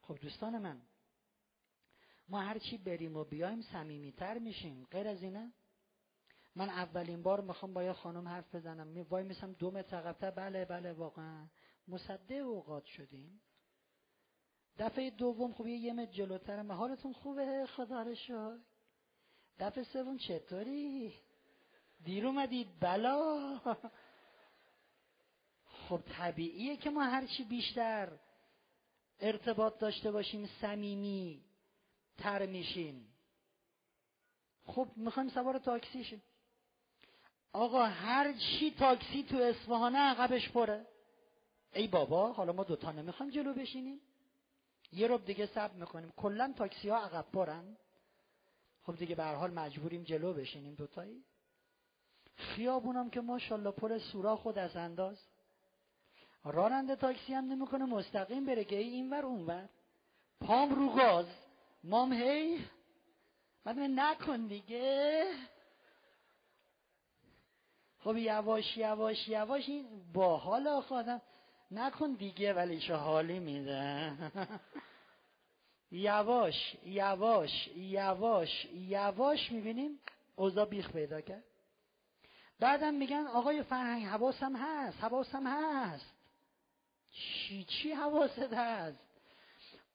خب 0.00 0.18
دوستان 0.22 0.58
من 0.58 0.80
ما 2.28 2.40
هرچی 2.40 2.78
بریم 2.78 3.16
و 3.16 3.24
بیایم 3.24 3.62
صمیمیتر 3.62 4.38
میشیم. 4.38 4.86
غیر 4.90 5.08
از 5.08 5.22
اینه 5.22 5.52
من 6.56 6.68
اولین 6.68 7.22
بار 7.22 7.40
می‌خوام 7.40 7.74
با 7.74 7.82
یه 7.82 7.92
خانم 7.92 8.28
حرف 8.28 8.54
بزنم. 8.54 9.06
وای 9.10 9.24
میسم 9.24 9.52
دو 9.52 9.70
متر 9.70 10.12
بله 10.12 10.64
بله 10.64 10.92
واقعا. 10.92 11.46
مصده 11.88 12.34
اوقات 12.34 12.84
شدیم. 12.84 13.40
دفعه 14.78 15.10
دوم 15.10 15.52
خب 15.52 15.66
یه 15.66 15.92
متر 15.92 16.12
جلوترم 16.12 16.72
حالتون 16.72 17.12
خوبه؟ 17.12 17.66
خدا 17.66 18.02
رو 18.02 18.14
شکر. 18.14 18.73
دفعه 19.58 19.84
سوم 19.84 20.18
چطوری؟ 20.18 21.14
دیر 22.04 22.26
اومدید؟ 22.26 22.68
بلا. 22.80 23.60
خب 25.88 26.00
طبیعیه 26.18 26.76
که 26.76 26.90
ما 26.90 27.02
هرچی 27.04 27.44
بیشتر 27.44 28.12
ارتباط 29.20 29.78
داشته 29.78 30.10
باشیم 30.10 30.48
صمیمی 30.60 31.44
تر 32.18 32.46
میشیم. 32.46 33.14
خب 34.66 34.88
می‌خوایم 34.96 35.28
سوار 35.28 35.58
تاکسی 35.58 36.04
شیم. 36.04 36.22
آقا 37.52 37.84
هر 37.84 38.32
چی 38.32 38.70
تاکسی 38.70 39.22
تو 39.22 39.36
اصفهانه 39.38 39.98
عقبش 39.98 40.50
پره. 40.50 40.86
ای 41.74 41.86
بابا 41.86 42.32
حالا 42.32 42.52
ما 42.52 42.64
دوتا 42.64 42.92
نمی‌خوایم 42.92 43.32
جلو 43.32 43.54
بشینیم. 43.54 44.00
یه 44.92 45.08
رب 45.08 45.24
دیگه 45.24 45.46
سب 45.46 45.74
می‌کنیم. 45.74 46.12
کلا 46.16 46.54
تاکسی 46.56 46.88
ها 46.88 46.96
عقب 46.96 47.24
پرن. 47.32 47.76
خب 48.86 48.96
دیگه 48.96 49.14
به 49.14 49.24
حال 49.24 49.50
مجبوریم 49.50 50.02
جلو 50.02 50.32
بشینیم 50.32 50.74
دوتایی. 50.74 51.24
خیابونم 52.36 53.10
که 53.10 53.20
ماشاءالله 53.20 53.70
پر 53.70 53.98
سورا 53.98 54.36
خود 54.36 54.58
از 54.58 54.76
انداز. 54.76 55.18
راننده 56.44 56.96
تاکسی 56.96 57.34
هم 57.34 57.44
نمی‌کنه 57.44 57.84
مستقیم 57.84 58.46
بره 58.46 58.64
که 58.64 58.76
اینور 58.76 59.24
اونور. 59.24 59.68
پام 60.40 60.74
رو 60.74 60.88
گاز. 60.88 61.26
مام 61.84 62.12
هی. 62.12 62.64
بعد 63.64 63.78
نکن 63.78 64.46
دیگه. 64.46 65.26
خب 67.98 68.16
یواش 68.16 68.76
یواش 68.76 69.28
یواش 69.28 69.68
این 69.68 70.12
با 70.12 70.36
حال 70.36 70.80
خودم 70.80 71.22
نکن 71.70 72.12
دیگه 72.12 72.54
ولی 72.54 72.80
چه 72.80 72.94
حالی 72.94 73.38
میده. 73.38 74.12
یواش 75.94 76.76
یواش 76.84 77.68
یواش 77.76 78.64
یواش 78.74 79.52
می‌بینیم؟ 79.52 80.00
اوضاع 80.36 80.66
بیخ 80.66 80.92
پیدا 80.92 81.20
کرد. 81.20 81.44
بعدم 82.58 82.94
میگن 82.94 83.26
آقای 83.26 83.62
فرهنگ 83.62 84.06
حواسم 84.06 84.56
هست 84.56 84.98
حواسم 84.98 85.46
هست. 85.46 86.12
چی 87.10 87.64
چی 87.64 87.92
حواست 87.92 88.52
هست؟ 88.52 88.98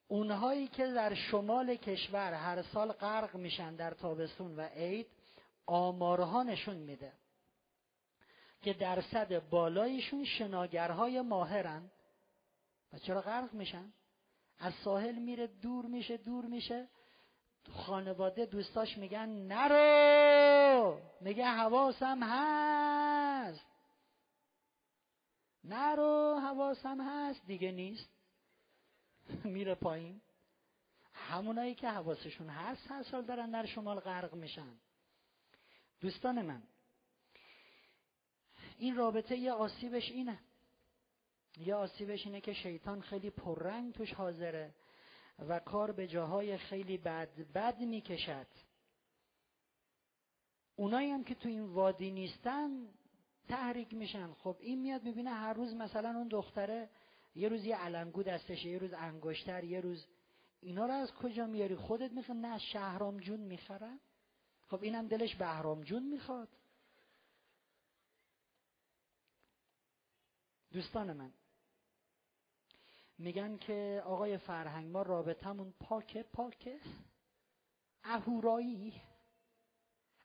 اونهایی 0.08 0.68
که 0.68 0.88
در 0.88 1.14
شمال 1.14 1.76
کشور 1.76 2.34
هر 2.34 2.62
سال 2.62 2.92
غرق 2.92 3.36
میشن 3.36 3.76
در 3.76 3.92
تابستون 3.92 4.56
و 4.56 4.62
عید 4.62 5.08
آمارها 5.66 6.44
نشون 6.44 6.78
میده 6.78 7.14
که 8.62 8.74
درصد 8.74 9.50
بالایشون 9.50 10.26
شناگرهای 10.26 11.22
ماهرن. 11.22 11.92
و 12.94 12.98
چرا 12.98 13.22
غرق 13.22 13.54
میشن؟ 13.54 13.94
از 14.60 14.74
ساحل 14.84 15.16
میره 15.16 15.48
دور 15.48 15.86
میشه 15.86 16.18
دور 16.18 16.46
میشه. 16.46 16.88
خانواده 17.72 18.46
دوستاش 18.46 18.98
میگن 18.98 19.30
نرو! 19.30 21.00
میگه 21.22 21.46
حواسم 21.46 22.20
هست. 22.24 23.66
نرو 25.64 26.40
حواسم 26.44 27.02
هست. 27.02 27.46
دیگه 27.48 27.72
نیست. 27.72 28.10
میره 29.46 29.76
پایین. 29.76 30.22
همونایی 31.14 31.76
که 31.76 31.90
حواسشون 31.90 32.50
هست 32.50 32.92
هر 32.92 33.04
سال 33.04 33.26
دارن 33.26 33.52
در 33.52 33.66
شمال 33.66 34.00
غرق 34.00 34.34
میشن. 34.34 34.80
دوستان 36.02 36.42
من 36.42 36.64
این 38.78 38.96
رابطه 38.96 39.38
یه 39.38 39.52
آسیبش 39.52 40.12
اینه. 40.12 40.40
یه 41.60 41.76
آسیبش 41.76 42.26
اینه 42.26 42.42
که 42.42 42.54
شیطان 42.54 43.02
خیلی 43.02 43.30
پررنگ 43.30 43.94
توش 43.94 44.14
حاضره 44.14 44.74
و 45.40 45.60
کار 45.60 45.92
به 45.92 46.08
جاهای 46.08 46.58
خیلی 46.58 46.98
بد 46.98 47.30
بد 47.54 47.80
می‌کشد. 47.80 48.48
اونایی 50.76 51.10
هم 51.12 51.24
که 51.24 51.36
تو 51.36 51.50
این 51.50 51.66
وادی 51.66 52.12
نیستن 52.12 52.88
تحریک 53.48 53.94
میشن. 53.94 54.34
خب 54.34 54.58
این 54.60 54.82
میاد 54.82 55.04
می‌بینه 55.04 55.30
هر 55.30 55.54
روز 55.54 55.74
مثلا 55.74 56.10
اون 56.10 56.28
دختره 56.28 56.90
یه 57.36 57.50
روز 57.50 57.66
یه 57.66 57.76
علنگو 57.76 58.24
دستشه 58.24 58.70
یه 58.70 58.78
روز 58.78 58.94
انگشتر 58.94 59.64
یه 59.64 59.82
روز 59.82 60.08
اینا 60.62 60.86
رو 60.86 60.94
از 60.94 61.14
کجا 61.14 61.46
میاری؟ 61.48 61.76
خودت 61.76 62.12
می‌خواد 62.12 62.38
نه 62.38 62.60
شهرام 62.60 63.18
جون 63.18 63.40
می‌خرن؟ 63.40 64.00
خب 64.68 64.84
اینم 64.84 65.08
دلش 65.08 65.36
بهرام 65.36 65.82
جون 65.82 66.04
می‌خواد. 66.04 66.50
دوستان 70.72 71.14
من 71.14 71.34
میگن 73.20 73.58
که 73.58 74.04
آقای 74.06 74.38
فرهنگ 74.38 74.92
ما 74.92 75.02
رابطمون 75.02 75.74
پاکه 75.80 76.24
پاکه. 76.24 76.80
اهورایی. 78.04 79.02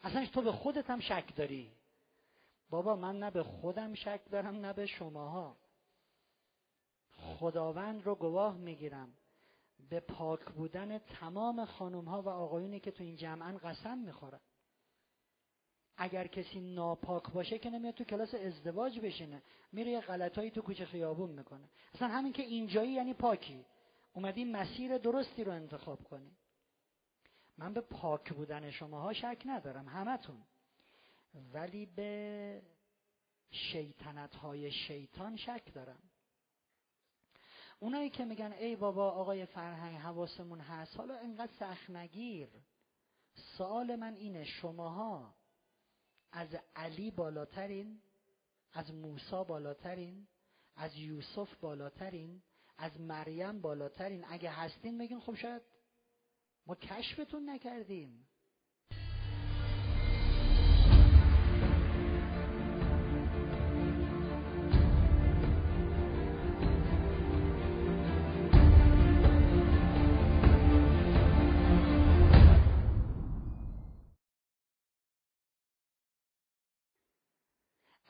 اصلا 0.03 0.27
تو 0.27 0.43
به 0.43 0.53
خودت 0.53 0.91
هم 0.91 1.01
شک 1.01 1.37
داری. 1.37 1.73
بابا 2.71 2.97
من 2.97 3.19
نه 3.19 3.31
به 3.31 3.43
خودم 3.43 3.95
شک 3.95 4.21
دارم 4.31 4.57
نه 4.57 4.73
به 4.73 4.87
شماها. 4.87 5.57
خداوند 7.13 8.03
رو 8.03 8.15
گواه 8.15 8.57
می‌گیرم. 8.57 9.13
به 9.91 10.01
پاک 10.01 10.45
بودن 10.45 10.99
تمام 10.99 11.65
خانم 11.65 12.05
ها 12.05 12.23
و 12.23 12.29
آقایونی 12.29 12.81
که 12.81 12.91
تو 12.91 13.05
این 13.05 13.17
جمعن 13.17 13.59
قسم 13.59 13.99
می‌خورن. 13.99 14.41
اگر 15.97 16.27
کسی 16.27 16.61
ناپاک 16.61 17.33
باشه 17.33 17.59
که 17.59 17.71
نمیاد 17.71 17.95
تو 17.95 18.05
کلاس 18.05 18.35
ازدواج 18.35 19.01
بشینه 19.01 19.43
میره 19.73 19.91
یه 19.91 20.01
غلطایی 20.01 20.51
تو 20.51 20.63
کوچه 20.63 20.87
خیابون 20.87 21.31
می‌کنه. 21.31 21.69
اصلا 21.95 22.09
همین 22.09 22.33
که 22.33 22.43
اینجایی 22.43 22.93
یعنی 22.93 23.15
پاکی. 23.15 23.65
اومدی 24.13 24.45
مسیر 24.45 24.99
درستی 24.99 25.45
رو 25.45 25.53
انتخاب 25.53 26.05
کنی. 26.05 26.31
من 27.59 27.75
به 27.75 27.81
پاک 27.81 28.33
بودن 28.33 28.71
شماها 28.71 29.13
شک 29.13 29.43
ندارم 29.47 29.89
همتون. 29.89 30.43
ولی 31.53 31.87
به 31.87 32.63
شیطنت 33.51 34.35
های 34.35 34.73
شیطان 34.73 35.37
شک 35.37 35.75
دارم. 35.75 35.99
اونایی 37.79 38.11
که 38.11 38.25
میگن 38.25 38.53
ای 38.53 38.77
بابا 38.77 39.11
آقای 39.11 39.47
فرهنگ 39.47 39.97
حواسمون 39.97 40.61
هست 40.61 40.97
حالا 40.97 41.19
انقدر 41.19 41.53
سخت 41.59 41.91
نگیر. 41.91 42.49
سوال 43.35 43.97
من 43.97 44.15
اینه 44.15 44.45
شماها 44.45 45.34
از 46.37 46.49
علی 46.77 47.11
بالاترین 47.11 48.01
از 48.73 48.95
موسی 48.95 49.45
بالاترین 49.49 50.27
از 50.77 50.97
یوسف 50.97 51.55
بالاترین 51.61 52.43
از 52.79 53.01
مریم 53.01 53.61
بالاترین. 53.61 54.25
اگه 54.29 54.51
هستین 54.51 54.99
بگین 54.99 55.21
خب 55.21 55.35
شاید 55.35 55.63
ما 56.67 56.75
کشفتون 56.75 57.51
نکردیم. 57.51 58.27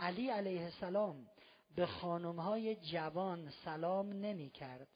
علی 0.04 0.30
علیه 0.30 0.64
السلام 0.64 1.26
به 1.76 1.86
خانمهای 1.86 2.76
جوان 2.76 3.50
سلام 3.64 4.08
نمی 4.08 4.50
کرد. 4.50 4.88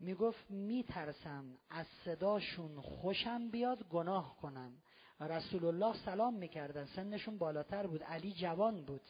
می 0.00 0.14
گفت 0.14 0.50
می 0.50 0.84
ترسم 0.84 1.58
از 1.70 1.86
صداشون 2.04 2.80
خوشم 2.80 3.50
بیاد 3.50 3.88
گناه 3.88 4.36
کنم. 4.36 4.82
رسول 5.20 5.64
الله 5.64 6.04
سلام 6.04 6.34
می‌کردن 6.34 6.84
سنشون 6.84 7.38
بالاتر 7.38 7.86
بود. 7.86 8.02
علی 8.02 8.32
جوان 8.32 8.84
بود. 8.84 9.02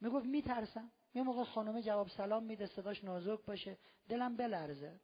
می 0.00 0.10
گفت 0.10 0.26
می 0.26 0.42
ترسم. 0.42 0.90
یه 1.14 1.22
موقع 1.22 1.44
خانم 1.44 1.80
جواب 1.80 2.08
سلام 2.08 2.44
میده 2.44 2.66
صداش 2.66 3.04
نازک 3.04 3.44
باشه. 3.46 3.78
دلم 4.08 4.36
بلرزه. 4.36 5.00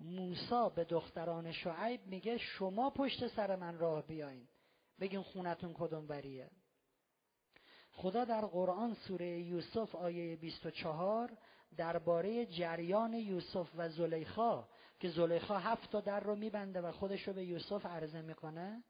موسا 0.00 0.68
به 0.68 0.84
دختران 0.84 1.52
شعیب 1.52 2.06
میگه 2.06 2.38
شما 2.38 2.90
پشت 2.90 3.26
سر 3.26 3.56
من 3.56 3.78
راه 3.78 4.06
بیاین. 4.06 4.48
بگین 5.00 5.22
خونتون 5.22 5.74
کدوم 5.74 6.06
بریه 6.06 6.50
خدا 7.94 8.24
در 8.24 8.40
قرآن 8.40 8.94
سوره 8.94 9.40
یوسف 9.40 9.94
آیه 9.94 10.36
24 10.36 11.32
درباره 11.76 12.46
جریان 12.46 13.14
یوسف 13.14 13.68
و 13.76 13.88
زلیخا 13.88 14.64
که 15.00 15.08
زلیخا 15.08 15.58
هفت 15.58 15.90
تا 15.90 16.00
در 16.00 16.20
رو 16.20 16.36
میبنده 16.36 16.80
و 16.80 16.92
خودش 16.92 17.28
رو 17.28 17.32
به 17.34 17.44
یوسف 17.44 17.86
عرضه 17.86 18.22
می‌کنه 18.22 18.82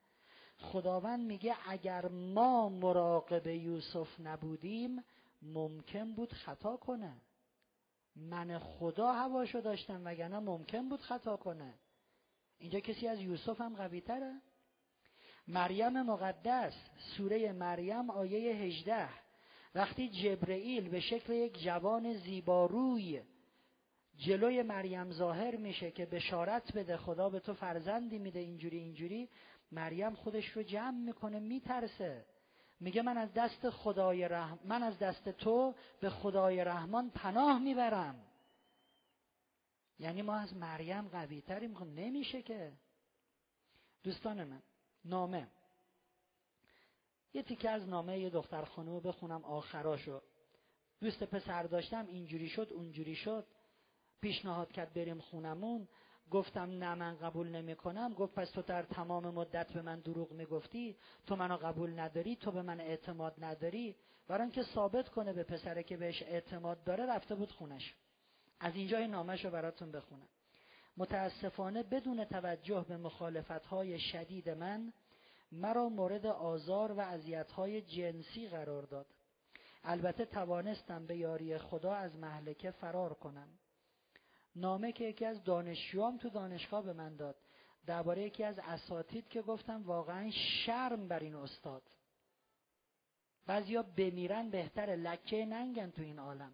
خداوند 0.58 1.26
میگه 1.26 1.56
اگر 1.68 2.08
ما 2.08 2.68
مراقب 2.68 3.46
یوسف 3.46 4.20
نبودیم 4.20 5.04
ممکن 5.42 6.14
بود 6.14 6.32
خطا 6.32 6.76
کنه. 6.76 7.16
من 8.16 8.58
خدا 8.58 9.12
هواشو 9.12 9.60
داشتم 9.60 10.02
وگرنه 10.04 10.38
ممکن 10.38 10.88
بود 10.88 11.00
خطا 11.00 11.36
کنه. 11.36 11.74
اینجا 12.58 12.80
کسی 12.80 13.08
از 13.08 13.20
یوسف 13.20 13.60
هم 13.60 13.76
قوی 13.76 14.00
تره؟ 14.00 14.40
مریم 15.48 16.02
مقدس 16.02 16.74
سوره 17.16 17.52
مریم 17.52 18.10
آیه 18.10 18.54
18 18.54 19.08
وقتی 19.74 20.08
جبرئیل 20.08 20.88
به 20.88 21.00
شکل 21.00 21.32
یک 21.32 21.62
جوان 21.62 22.14
زیباروی 22.14 23.22
جلوی 24.16 24.62
مریم 24.62 25.12
ظاهر 25.12 25.56
میشه 25.56 25.90
که 25.90 26.06
بشارت 26.06 26.72
بده 26.76 26.96
خدا 26.96 27.28
به 27.28 27.40
تو 27.40 27.54
فرزندی 27.54 28.18
میده 28.18 28.38
اینجوری 28.38 28.78
اینجوری 28.78 29.28
مریم 29.72 30.14
خودش 30.14 30.48
رو 30.48 30.62
جمع 30.62 30.98
می‌کنه 30.98 31.40
میترسه. 31.40 32.26
میگه 32.80 33.02
من 33.02 33.16
از 33.16 33.32
دست 33.34 33.70
خدای 33.70 34.28
رحم 34.28 34.58
من 34.64 34.82
از 34.82 34.98
دست 34.98 35.28
تو 35.28 35.74
به 36.00 36.10
خدای 36.10 36.64
رحمان 36.64 37.10
پناه 37.10 37.58
می‌برم. 37.58 38.16
یعنی 39.98 40.22
ما 40.22 40.36
از 40.36 40.56
مریم 40.56 41.08
قوی 41.08 41.40
تریم 41.40 41.76
نمیشه 41.96 42.42
که. 42.42 42.72
دوستان 44.02 44.44
من 44.44 44.62
نامه. 45.04 45.48
یه 47.32 47.42
تیکه 47.42 47.70
از 47.70 47.88
نامه 47.88 48.18
یه 48.18 48.30
دختر 48.30 48.64
خانم 48.64 49.00
بخونم 49.00 49.44
آخراشو. 49.44 50.20
دوست 51.00 51.24
پسر 51.24 51.62
داشتم 51.62 52.06
اینجوری 52.06 52.48
شد 52.48 52.68
اونجوری 52.72 53.14
شد. 53.14 53.46
پیشنهاد 54.20 54.72
کرد 54.72 54.94
بریم 54.94 55.20
خونمون. 55.20 55.88
گفتم 56.30 56.70
نه 56.70 56.94
من 56.94 57.16
قبول 57.16 57.48
نمی 57.48 57.76
کنم 57.76 58.14
گفت 58.14 58.34
پس 58.34 58.50
تو 58.50 58.62
در 58.62 58.82
تمام 58.82 59.34
مدت 59.34 59.72
به 59.72 59.82
من 59.82 60.00
دروغ 60.00 60.32
می‌گفتی. 60.32 60.96
تو 61.26 61.36
منو 61.36 61.56
قبول 61.56 62.00
نداری 62.00 62.36
تو 62.36 62.50
به 62.50 62.62
من 62.62 62.80
اعتماد 62.80 63.34
نداری. 63.38 63.96
برای 64.28 64.42
اینکه 64.42 64.62
ثابت 64.62 65.08
کنه 65.08 65.32
به 65.32 65.42
پسره 65.44 65.82
که 65.82 65.96
بهش 65.96 66.22
اعتماد 66.22 66.84
داره 66.84 67.06
رفته 67.06 67.34
بود 67.34 67.50
خونش. 67.50 67.94
از 68.60 68.76
اینجا 68.76 68.98
این 68.98 69.10
نامش 69.10 69.44
رو 69.44 69.50
براتون 69.50 69.92
بخونم. 69.92 70.28
متاسفانه 70.96 71.82
بدون 71.82 72.24
توجه 72.24 72.84
به 72.88 72.96
مخالفتهای 72.96 73.98
شدید 73.98 74.50
من 74.50 74.92
مرا 75.52 75.88
مورد 75.88 76.26
آزار 76.26 76.92
و 76.92 77.00
اذیتهای 77.00 77.82
جنسی 77.82 78.48
قرار 78.48 78.82
داد. 78.82 79.06
البته 79.84 80.24
توانستم 80.24 81.06
به 81.06 81.16
یاری 81.16 81.58
خدا 81.58 81.94
از 81.94 82.16
محلکه 82.16 82.70
فرار 82.70 83.14
کنم. 83.14 83.48
نامه 84.56 84.92
که 84.92 85.04
یکی 85.04 85.24
از 85.24 85.44
دانشجوام 85.44 86.18
تو 86.18 86.28
دانشگاه 86.28 86.82
به 86.84 86.92
من 86.92 87.16
داد. 87.16 87.36
درباره 87.86 88.22
یکی 88.22 88.44
از 88.44 88.58
اساتید 88.58 89.28
که 89.28 89.42
گفتم 89.42 89.82
واقعا 89.82 90.30
شرم 90.30 91.08
بر 91.08 91.18
این 91.18 91.34
استاد. 91.34 91.82
بعضیا 93.46 93.82
بمیرن 93.82 94.50
بهتر 94.50 94.86
لکه 94.86 95.46
ننگن 95.46 95.90
تو 95.90 96.02
این 96.02 96.18
عالم. 96.18 96.52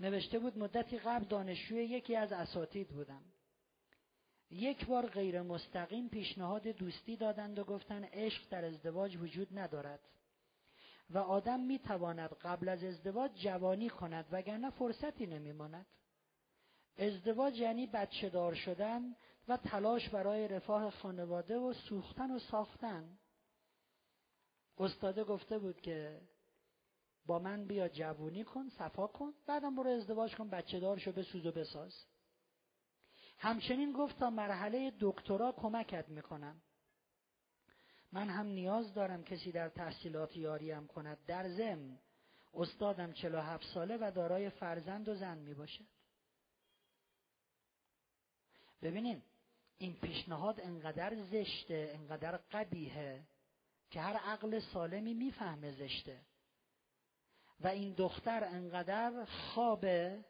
نوشته 0.00 0.38
بود 0.38 0.58
مدتی 0.58 0.98
قبل 0.98 1.24
دانشجوی 1.24 1.84
یکی 1.84 2.16
از 2.16 2.32
اساتید 2.32 2.88
بودم. 2.88 3.22
یک 4.50 4.86
بار 4.86 5.06
غیر 5.06 5.42
مستقیم 5.42 6.08
پیشنهاد 6.08 6.68
دوستی 6.68 7.16
دادند 7.16 7.58
و 7.58 7.64
گفتند 7.64 8.08
عشق 8.12 8.48
در 8.50 8.64
ازدواج 8.64 9.16
وجود 9.16 9.58
ندارد 9.58 10.00
و 11.10 11.18
آدم 11.18 11.60
می 11.60 11.78
تواند 11.78 12.30
قبل 12.30 12.68
از 12.68 12.84
ازدواج 12.84 13.30
جوانی 13.34 13.88
کند 13.88 14.26
وگرنه 14.32 14.70
فرصتی 14.70 15.26
نمیماند. 15.26 15.86
ازدواج 16.98 17.58
یعنی 17.58 17.86
بچه 17.86 18.28
دار 18.28 18.54
شدن 18.54 19.16
و 19.48 19.56
تلاش 19.56 20.08
برای 20.08 20.48
رفاه 20.48 20.90
خانواده 20.90 21.58
و 21.58 21.72
سوختن 21.72 22.30
و 22.30 22.38
ساختن. 22.38 23.18
استاده 24.78 25.24
گفته 25.24 25.58
بود 25.58 25.80
که 25.80 26.20
با 27.26 27.38
من 27.38 27.64
بیا 27.64 27.88
جوونی 27.88 28.44
کن 28.44 28.68
صفا 28.68 29.06
کن 29.06 29.34
بعدم 29.46 29.76
برو 29.76 29.90
ازدواج 29.90 30.34
کن 30.34 30.48
بچه 30.48 30.80
دار 30.80 30.98
شو 30.98 31.12
بسوز 31.12 31.46
و 31.46 31.52
بساز. 31.52 32.04
همچنین 33.38 33.92
گفت 33.92 34.18
تا 34.18 34.30
مرحله 34.30 34.92
دکترا 35.00 35.52
کمکت 35.52 36.08
می‌کنم. 36.08 36.62
من 38.12 38.28
هم 38.28 38.46
نیاز 38.46 38.94
دارم 38.94 39.24
کسی 39.24 39.52
در 39.52 39.68
تحصیلات 39.68 40.36
یاریم 40.36 40.86
کند. 40.86 41.18
در 41.26 41.48
ضمن 41.48 41.98
استادم 42.54 43.12
47 43.12 43.66
ساله 43.74 43.96
و 43.96 44.12
دارای 44.14 44.50
فرزند 44.50 45.08
و 45.08 45.14
زن 45.14 45.38
می 45.38 45.54
باشد 45.54 45.84
ببینین 48.82 49.22
این 49.78 49.94
پیشنهاد 49.94 50.60
انقدر 50.60 51.22
زشته 51.22 51.90
انقدر 51.94 52.36
قبیهه 52.36 53.24
که 53.90 54.00
هر 54.00 54.16
عقل 54.16 54.60
سالمی 54.60 55.14
می‌فهمه 55.14 55.72
زشته. 55.72 56.20
و 57.64 57.68
این 57.68 57.92
دختر 57.92 58.44
انقدر 58.44 59.24
خوابه 59.24 60.24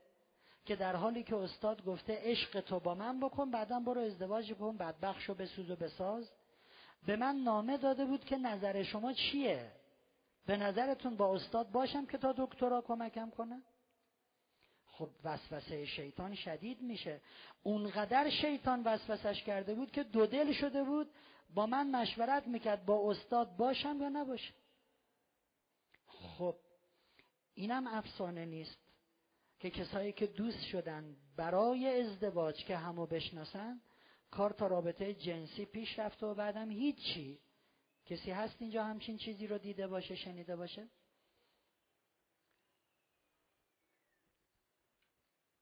که 0.65 0.77
در 0.77 0.97
حالی 0.97 1.23
که 1.23 1.37
استاد 1.37 1.85
گفته 1.85 2.19
عشق 2.23 2.61
تو 2.61 2.81
با 2.81 2.95
من 2.95 3.21
بکن 3.21 3.51
بعدا 3.51 3.81
برو 3.81 4.01
ازدواج 4.01 4.53
کن 4.53 4.77
بعد 4.77 5.01
بخشو 5.01 5.35
بسوز 5.35 5.71
و 5.71 5.77
بساز. 5.77 6.31
به 7.07 7.17
من 7.17 7.37
نامه 7.37 7.77
داده 7.77 8.05
بود 8.05 8.25
که 8.25 8.37
نظر 8.37 8.83
شما 8.83 9.13
چیه؟ 9.13 9.73
به 10.47 10.57
نظرتون 10.57 11.17
با 11.17 11.35
استاد 11.35 11.71
باشم 11.71 12.07
که 12.07 12.19
تا 12.19 12.35
دکترا 12.39 12.81
کمکم 12.81 13.31
کنه؟ 13.31 13.63
خب 14.87 15.09
وسوسه 15.25 15.87
شیطان 15.87 16.35
شدید 16.35 16.83
میشه. 16.83 17.21
اونقدر 17.63 18.31
شیطان 18.31 18.83
وسوسش 18.83 19.43
کرده 19.43 19.75
بود 19.75 19.91
که 19.91 20.03
دو 20.03 20.27
دل 20.27 20.53
شده 20.53 20.85
بود 20.85 21.11
با 21.55 21.67
من 21.67 21.91
مشورت 21.91 22.47
می‌کرد 22.47 22.87
با 22.87 23.11
استاد 23.11 23.57
باشم 23.57 23.97
یا 24.01 24.09
نباشم. 24.09 24.55
خب 26.07 26.57
اینم 27.55 27.87
افسانه 27.87 28.45
نیست 28.45 28.79
که 29.59 29.71
کسایی 29.71 30.13
که 30.13 30.27
دوست 30.27 30.65
شدن 30.65 31.17
برای 31.37 32.01
ازدواج 32.01 32.65
که 32.65 32.77
همو 32.77 33.07
بشناسن 33.07 33.81
کار 34.31 34.51
تا 34.51 34.67
رابطه 34.67 35.15
جنسی 35.15 35.65
پیش 35.65 35.99
رفته 35.99 36.27
و 36.27 36.35
بعدم 36.35 36.71
هیچی. 36.71 37.41
کسی 38.07 38.31
هست 38.31 38.57
اینجا 38.59 38.85
همچین 38.85 39.17
چیزی 39.17 39.47
رو 39.47 39.59
دیده 39.59 39.87
باشه 39.87 40.17
شنیده 40.17 40.57
باشه؟ 40.57 40.89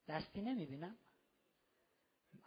دستی 0.09 0.41
نمی‌بینم. 0.41 0.97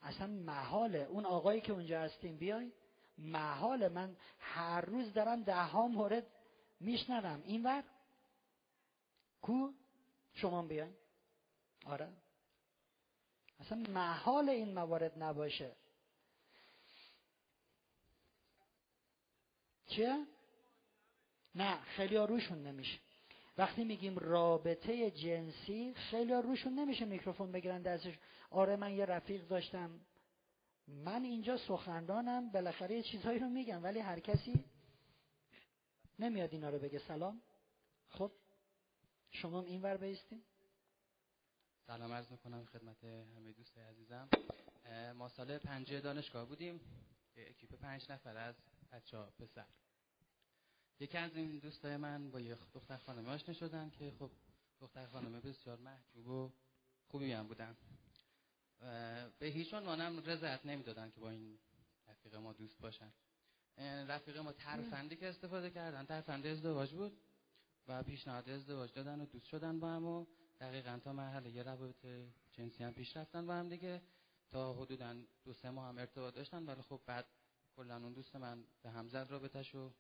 اصلا 0.02 0.28
محاله 0.28 1.00
اون 1.00 1.26
آقایی 1.26 1.62
که 1.62 1.74
اونجا 1.74 2.02
هستیم 2.02 2.38
بیای 2.38 2.72
محاله 3.18 3.90
من 3.90 4.16
هر 4.40 4.82
روز 4.82 5.14
دارم 5.14 5.44
ده 5.44 5.64
ها 5.64 5.88
مورد 5.88 6.28
میشنوم. 6.80 7.42
اینور 7.46 7.84
کو 9.46 9.74
شما 10.34 10.62
بیاین؟ 10.62 10.94
آره. 11.86 12.10
اصلا 13.60 13.78
محال 13.78 14.50
این 14.50 14.74
موارد 14.74 15.24
نباشه. 15.24 15.76
چیه؟ 19.88 20.26
نه 21.56 21.82
خیلی 21.82 22.18
روشون 22.18 22.64
نمیشه. 22.64 23.00
وقتی 23.58 23.84
میگیم 23.84 24.18
رابطه 24.20 25.12
جنسی 25.12 25.94
خیلی 25.94 26.34
روشون 26.34 26.74
نمیشه 26.74 27.06
میکروفون 27.06 27.52
بگیرن 27.52 27.82
دستش. 27.82 28.14
آره 28.50 28.76
من 28.76 28.94
یه 28.94 29.06
رفیق 29.06 29.48
داشتم. 29.48 30.00
من 30.88 31.24
اینجا 31.24 31.58
سخنرانم 31.58 32.52
بالاخره 32.52 32.96
یه 32.96 33.04
چیزهایی 33.04 33.40
رو 33.40 33.50
میگم 33.50 33.84
ولی 33.84 34.00
هر 34.00 34.20
کسی 34.20 34.66
نمیاد 36.20 36.54
اینا 36.54 36.70
رو 36.70 36.80
بگه. 36.80 37.00
سلام. 37.00 37.42
خب؟ 38.10 38.32
شما 39.36 39.64
این 39.64 39.82
ور 39.82 39.98
بیستین 39.98 40.44
سلام 41.88 42.12
عرض 42.12 42.32
می‌کنم 42.32 42.66
خدمت 42.66 43.04
همه 43.04 43.52
دوست 43.52 43.78
عزیزم. 43.78 44.30
ما 45.16 45.30
سال 45.30 45.58
پنجه 45.58 46.02
دانشگاه 46.02 46.46
بودیم. 46.46 46.80
اکیپ 47.36 47.76
پنج 47.76 48.12
نفر 48.12 48.38
از 48.38 48.56
بچه 48.92 49.18
پسر. 49.18 49.66
یکی 51.00 51.18
از 51.18 51.36
این 51.36 51.60
دوستای 51.60 51.98
من 51.98 52.32
با 52.32 52.40
یه 52.40 52.58
دختر 52.74 52.98
خانمه 52.98 53.30
آشنا 53.30 53.54
شدن 53.54 53.90
که 53.90 54.12
خب 54.20 54.32
دختر 54.80 55.08
خانمه 55.08 55.40
بسیار 55.40 55.78
محجوب 55.78 56.28
و 56.28 56.52
خوبی 57.08 57.32
هم 57.32 57.48
بودن. 57.48 57.78
به 59.40 59.46
هیچ 59.48 59.74
عنوانم 59.74 60.20
رضایت 60.20 60.66
نمی‌دادن 60.66 61.12
که 61.12 61.20
با 61.20 61.30
این 61.30 61.60
رفیق 62.08 62.36
ما 62.36 62.54
دوست 62.54 62.80
باشن. 62.80 63.12
رفیق 64.08 64.38
ما 64.38 64.52
ترفندی 64.52 65.16
که 65.16 65.30
استفاده 65.30 65.70
کردن 65.70 66.06
ترفند 66.06 66.46
ازدواج 66.46 66.94
بود. 66.94 67.22
و 67.88 68.04
پیشنهاد 68.04 68.50
ازدواج 68.50 68.94
دادن 68.94 69.22
و 69.22 69.26
دوست 69.26 69.46
شدن 69.46 69.80
با 69.80 69.88
هم 69.90 70.06
و 70.06 70.26
دقیقا 70.60 71.00
تا 71.04 71.14
مرحله 71.14 71.50
یه 71.50 71.64
روابط 71.64 72.06
جنسی 72.52 72.84
هم 72.84 72.94
پیش 72.94 73.18
رفتن 73.18 73.48
با 73.48 73.54
هم 73.54 73.70
دیگه. 73.70 74.02
تا 74.52 74.74
حدودا 74.74 75.16
دو 75.44 75.54
سه 75.54 75.70
ماه 75.70 75.88
هم 75.88 75.98
ارتباط 75.98 76.36
داشتن 76.36 76.66
ولی 76.66 76.82
خب 76.82 77.00
بعد 77.06 77.26
کلا 77.76 77.96
اون 77.98 78.14
دوست 78.14 78.36
من 78.36 78.64
به 78.84 78.90
هم 78.90 79.08
زد 79.08 79.28
رابطش 79.30 79.76
و 79.76 79.92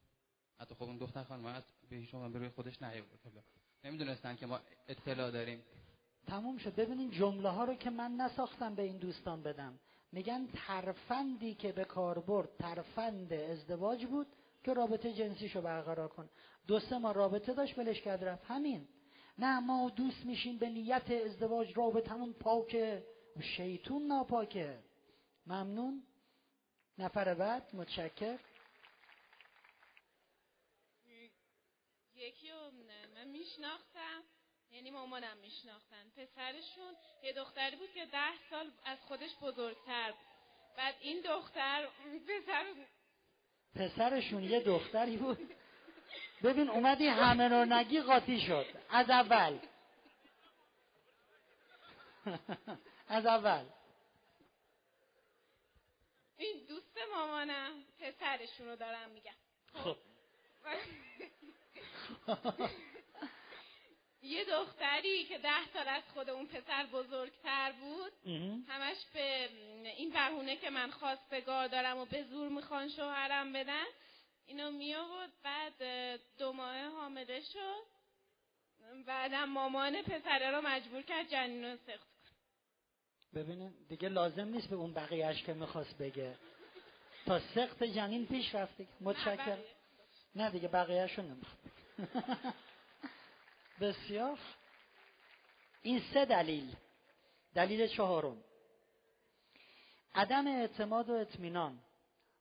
حتی 0.59 0.75
خب 0.75 0.83
اون 0.83 0.97
دختر 0.97 1.23
خانم 1.23 1.63
به 1.89 1.95
هیچ 1.95 2.11
به 2.11 2.39
روی 2.39 2.49
خودش 2.49 2.81
نیاورد. 2.81 3.43
نمی‌دونستن 3.83 4.35
که 4.35 4.45
ما 4.45 4.59
اطلاع 4.87 5.31
داریم. 5.31 5.63
تموم 6.27 6.57
شد. 6.57 6.75
ببینین 6.75 7.11
جمله 7.11 7.49
ها 7.49 7.63
رو 7.63 7.75
که 7.75 7.89
من 7.89 8.11
نساختم 8.11 8.75
به 8.75 8.83
این 8.83 8.97
دوستان 8.97 9.43
بدم. 9.43 9.79
میگن 10.11 10.47
ترفندی 10.47 11.55
که 11.55 11.71
به 11.71 11.85
کار 11.85 12.19
برد 12.19 12.57
ترفند 12.57 13.33
ازدواج 13.33 14.05
بود. 14.05 14.27
که 14.65 14.73
رابطه 14.73 15.13
جنسیشو 15.13 15.61
برقرار 15.61 16.07
کن. 16.07 16.29
دو 16.67 16.79
سه 16.79 16.97
ما 16.97 17.11
رابطه 17.11 17.53
داشت 17.53 17.75
بلش 17.75 18.01
کرد 18.01 18.23
رفت. 18.23 18.45
همین. 18.45 18.87
نه 19.37 19.59
ما 19.59 19.89
دوست 19.89 20.25
میشیم 20.25 20.57
به 20.57 20.69
نیت 20.69 21.11
ازدواج 21.11 21.77
رابطمون 21.77 22.33
پاکه. 22.33 23.07
شیطون 23.57 24.07
ناپاکه. 24.07 24.83
ممنون. 25.47 26.03
نفر 26.97 27.33
بعد 27.33 27.75
متشکر 27.75 28.39
یکی 32.15 32.51
رو 32.51 32.71
من 33.15 33.27
میشناختم. 33.27 34.23
یعنی 34.71 34.91
مامانم 34.91 35.37
میشناختن. 35.37 36.09
پسرشون 36.09 36.93
یه 37.23 37.33
دختری 37.33 37.75
بود 37.75 37.93
که 37.93 38.05
ده 38.05 38.49
سال 38.49 38.71
از 38.85 38.97
خودش 39.01 39.35
بزرگتر 39.41 40.11
بود. 40.11 40.27
بعد 40.77 40.95
این 41.01 41.21
دختر 41.21 41.87
پسر 42.27 42.65
پسرشون 43.75 44.43
یه 44.43 44.59
دختری 44.59 45.17
بود. 45.17 45.55
ببین 46.43 46.69
اومدی 46.69 47.07
همه 47.07 47.47
رو 47.47 47.65
نگی 47.65 48.01
قاطی 48.01 48.39
شد. 48.39 48.65
از 48.89 49.09
اول. 49.09 49.59
از 53.07 53.25
اول. 53.25 53.65
این 56.37 56.65
دوست 56.67 56.97
مامانم 57.15 57.71
پسرشون 57.99 58.67
رو 58.67 58.75
دارم 58.75 59.09
میگم. 59.09 59.33
خب. 59.73 59.97
یه 64.25 64.45
دختری 64.45 65.23
که 65.23 65.37
ده 65.37 65.67
سال 65.73 65.87
از 65.87 66.03
خود 66.13 66.29
اون 66.29 66.47
پسر 66.47 66.85
بزرگتر 66.85 67.71
بود 67.71 68.11
همش 68.67 68.97
به 69.13 69.49
این 69.97 70.11
بهونه 70.11 70.55
که 70.55 70.69
من 70.69 70.91
خواستگار 70.91 71.67
دارم 71.67 71.97
و 71.97 72.05
به 72.05 72.23
زور 72.23 72.49
می‌خوان 72.49 72.89
شوهرم 72.89 73.53
بدن 73.53 73.85
اینو 74.45 74.71
می 74.71 74.95
آورد 74.95 75.29
بعد 75.43 75.83
دو 76.37 76.53
ماه 76.53 76.85
حامله 76.87 77.41
شد. 77.41 77.95
بعدم 79.05 79.49
مامان 79.49 80.01
پسره 80.01 80.51
رو 80.51 80.61
مجبور 80.61 81.01
کرد 81.01 81.29
جنین 81.29 81.65
رو 81.65 81.77
سخت 81.77 82.07
کن 82.07 82.35
ببینه 83.39 83.73
دیگه 83.89 84.09
لازم 84.09 84.47
نیست 84.47 84.69
به 84.69 84.75
اون 84.75 84.93
بقیهش 84.93 85.43
که 85.43 85.53
می‌خواست 85.53 85.97
بگه. 85.97 86.35
تا 87.25 87.39
سخت 87.39 87.83
جنین 87.83 88.25
پیش 88.25 88.55
رفته. 88.55 88.87
متشکر 89.01 89.57
نه 90.35 90.49
دیگه 90.49 90.67
بقیهشو 90.67 91.21
نمی‌خواد. 91.21 91.59
بسیار 93.81 94.39
این 95.81 96.01
سه 96.13 96.25
دلیل. 96.25 96.75
دلیل 97.53 97.87
چهارم. 97.87 98.37
عدم 100.15 100.47
اعتماد 100.47 101.09
و 101.09 101.13
اطمینان. 101.13 101.79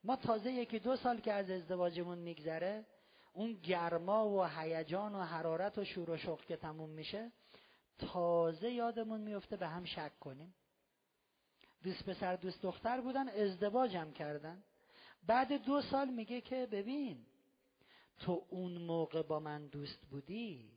ما 0.05 0.17
تازه 0.17 0.53
یکی 0.53 0.79
دو 0.79 0.97
سال 0.97 1.21
که 1.21 1.33
از 1.33 1.51
ازدواجمون 1.51 2.19
میگذره 2.19 2.85
اون 3.33 3.53
گرما 3.53 4.29
و 4.29 4.45
هیجان 4.45 5.15
و 5.15 5.23
حرارت 5.23 5.79
و 5.79 5.85
شور 5.85 6.11
و 6.11 6.17
شوق 6.17 6.45
که 6.45 6.57
تموم 6.57 6.91
میشه 6.91 7.33
تازه 7.99 8.71
یادمون 8.71 9.21
میفته 9.21 9.57
به 9.57 9.69
هم 9.69 9.85
شک 9.85 10.19
کنیم. 10.21 10.55
دوست 11.83 12.05
پسر 12.05 12.37
دوست 12.37 12.63
دختر 12.63 13.01
بودن 13.01 13.29
ازدواجم 13.29 14.13
کردن. 14.13 14.65
بعد 15.27 15.53
دو 15.53 15.83
سال 15.83 16.09
میگه 16.09 16.41
که 16.41 16.69
ببین 16.73 17.27
تو 18.19 18.47
اون 18.49 18.73
موقع 18.79 19.23
با 19.23 19.41
من 19.41 19.67
دوست 19.67 20.07
بودی؟ 20.11 20.71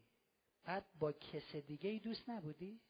بعد 0.68 0.86
با 1.00 1.12
کس 1.12 1.56
دیگه 1.56 1.90
ای 1.90 2.00
دوست 2.00 2.30
نبودی؟ 2.30 2.82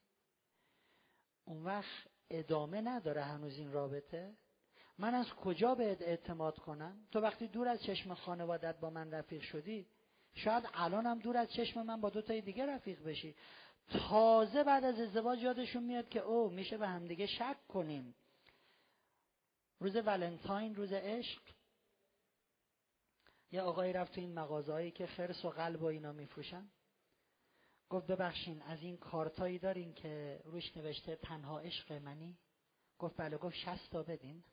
اون 1.45 1.63
وقت 1.63 2.07
ادامه 2.29 2.81
نداره 2.81 3.23
هنوز 3.23 3.57
این 3.57 3.71
رابطه. 3.71 4.37
من 4.97 5.15
از 5.15 5.29
کجا 5.29 5.75
بهت 5.75 6.01
اعتماد 6.01 6.59
کنم؟ 6.59 7.07
تو 7.11 7.19
وقتی 7.19 7.47
دور 7.47 7.67
از 7.67 7.83
چشم 7.83 8.13
خانوادت 8.13 8.79
با 8.79 8.89
من 8.89 9.11
رفیق 9.11 9.41
شدی 9.41 9.87
شاید 10.33 10.69
الانم 10.73 11.19
دور 11.19 11.37
از 11.37 11.51
چشم 11.51 11.81
من 11.81 12.01
با 12.01 12.09
دو 12.09 12.21
تای 12.21 12.41
دیگه 12.41 12.65
رفیق 12.65 13.03
بشی. 13.03 13.35
تازه 13.87 14.63
بعد 14.63 14.83
از 14.83 14.99
ازدواج 14.99 15.39
یادشون 15.39 15.83
میاد 15.83 16.09
که 16.09 16.19
او 16.19 16.49
میشه 16.49 16.77
به 16.77 16.87
همدیگه 16.87 17.27
شک 17.27 17.67
کنیم. 17.67 18.15
روز 19.79 19.95
ولنتاین 19.95 20.75
روز 20.75 20.93
عشق. 20.93 21.41
یه 23.51 23.61
آقایی 23.61 23.93
رفت 23.93 24.13
تو 24.13 24.21
این 24.21 24.33
مغازهایی 24.33 24.91
که 24.91 25.07
خرس 25.07 25.45
و 25.45 25.49
قلب 25.49 25.81
و 25.81 25.85
اینا 25.85 26.11
میفروشن. 26.11 26.69
گفت 27.89 28.07
ببخشین 28.07 28.61
از 28.61 28.81
این 28.81 28.97
کارتایی 28.97 29.59
دارین 29.59 29.93
که 29.93 30.41
روش 30.45 30.77
نوشته 30.77 31.15
تنها 31.15 31.59
عشق 31.59 31.91
منی؟ 31.91 32.37
گفت 32.99 33.17
بله 33.17 33.37
گفت 33.37 33.55
شست 33.55 33.91
تا 33.91 34.03
بدین. 34.03 34.43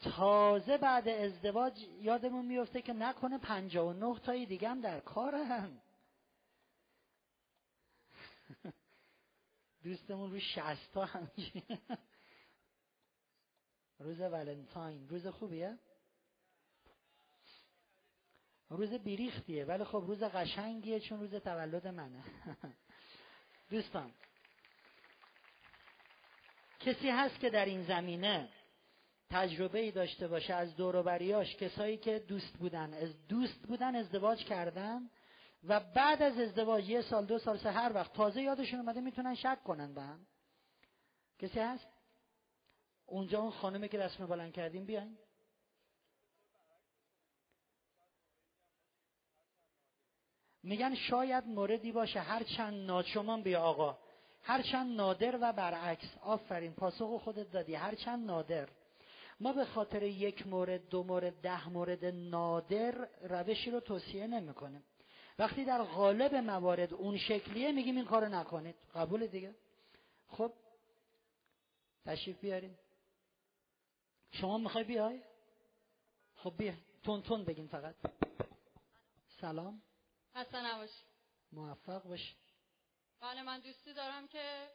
تازه 0.00 0.78
بعد 0.78 1.08
ازدواج 1.08 1.80
یادمون 2.00 2.46
میفته 2.46 2.82
که 2.82 2.92
نکنه 2.92 3.38
پنجا 3.38 3.86
و 3.86 3.92
نه 3.92 4.18
تایی 4.18 4.46
دیگه 4.46 4.68
هم 4.68 4.80
در 4.80 5.00
کارن. 5.00 5.80
دوستمون 9.84 10.30
رو 10.30 10.38
شستا 10.40 11.04
هم 11.04 11.30
روز 13.98 14.20
ولنتاین. 14.20 15.08
روز 15.08 15.26
خوبیه؟ 15.26 15.78
روز 18.70 18.92
بیریختیه 18.92 19.64
ولی 19.64 19.84
خب 19.84 20.04
روز 20.06 20.22
قشنگیه 20.22 21.00
چون 21.00 21.20
روز 21.20 21.34
تولد 21.34 21.86
منه. 21.86 22.24
دوستان 23.70 24.12
کسی 26.80 27.08
هست 27.08 27.40
که 27.40 27.50
در 27.50 27.64
این 27.64 27.84
زمینه 27.84 28.48
تجربه 29.30 29.78
ای 29.78 29.90
داشته 29.90 30.28
باشه 30.28 30.54
از 30.54 30.76
دوروبریاش 30.76 31.56
کسایی 31.56 31.96
که 31.96 32.18
دوست 32.18 32.52
بودن 32.58 32.94
از 32.94 33.26
دوست 33.26 33.66
بودن 33.66 33.96
ازدواج 33.96 34.44
کردن 34.44 35.10
و 35.64 35.80
بعد 35.80 36.22
از 36.22 36.38
ازدواج 36.38 36.88
یه 36.88 37.02
سال 37.02 37.26
دو 37.26 37.38
سال 37.38 37.58
سه 37.58 37.70
هر 37.70 37.92
وقت 37.94 38.12
تازه 38.12 38.42
یادشون 38.42 38.80
اومده 38.80 39.00
می‌تونن 39.00 39.34
شک 39.34 39.62
کنن 39.64 39.94
به 39.94 40.02
هم. 40.02 40.26
کسی 41.38 41.60
هست؟ 41.60 41.88
اونجا 43.06 43.40
اون 43.40 43.50
خانمی 43.50 43.88
که 43.88 43.98
رسم 43.98 44.26
بلند 44.26 44.52
کردیم 44.52 44.84
بیاین. 44.84 45.18
میگن 50.68 50.94
شاید 50.94 51.46
موردی 51.46 51.92
باشه 51.92 52.20
هر 52.20 52.42
چند 52.42 52.74
ناچمان 52.86 53.42
بیا 53.42 53.60
آقا. 53.60 53.98
هرچند 54.42 54.96
نادر 54.96 55.38
و 55.40 55.52
برعکس. 55.52 56.06
آفرین 56.20 56.72
پاسخ 56.72 57.20
خودت 57.24 57.50
دادی. 57.50 57.74
هرچند 57.74 58.26
نادر. 58.26 58.68
ما 59.40 59.52
به 59.52 59.64
خاطر 59.64 60.02
یک 60.02 60.46
مورد 60.46 60.88
دو 60.88 61.02
مورد 61.02 61.40
ده 61.40 61.68
مورد 61.68 62.04
نادر 62.04 63.08
روشی 63.22 63.70
رو 63.70 63.80
توصیه 63.80 64.26
نمی‌کنیم. 64.26 64.84
وقتی 65.38 65.64
در 65.64 65.82
غالب 65.82 66.34
موارد 66.34 66.94
اون 66.94 67.18
شکلیه 67.18 67.72
میگیم 67.72 67.96
این 67.96 68.04
کارو 68.04 68.28
نکنید. 68.28 68.76
قبول 68.94 69.26
دیگه؟ 69.26 69.54
خب 70.28 70.52
تشریف 72.06 72.40
بیارین. 72.40 72.74
شما 74.30 74.58
می‌خوای 74.58 74.84
بیای؟ 74.84 75.20
خب 76.34 76.52
بیا. 76.58 76.72
تون 77.02 77.22
تون 77.22 77.44
بگین 77.44 77.66
فقط. 77.66 77.94
سلام. 79.40 79.82
خسته 80.38 80.66
نباش 80.66 80.90
موفق 81.52 82.02
باش 82.02 82.34
بله 83.20 83.42
من 83.42 83.60
دوستی 83.60 83.92
دارم 83.92 84.28
که 84.28 84.68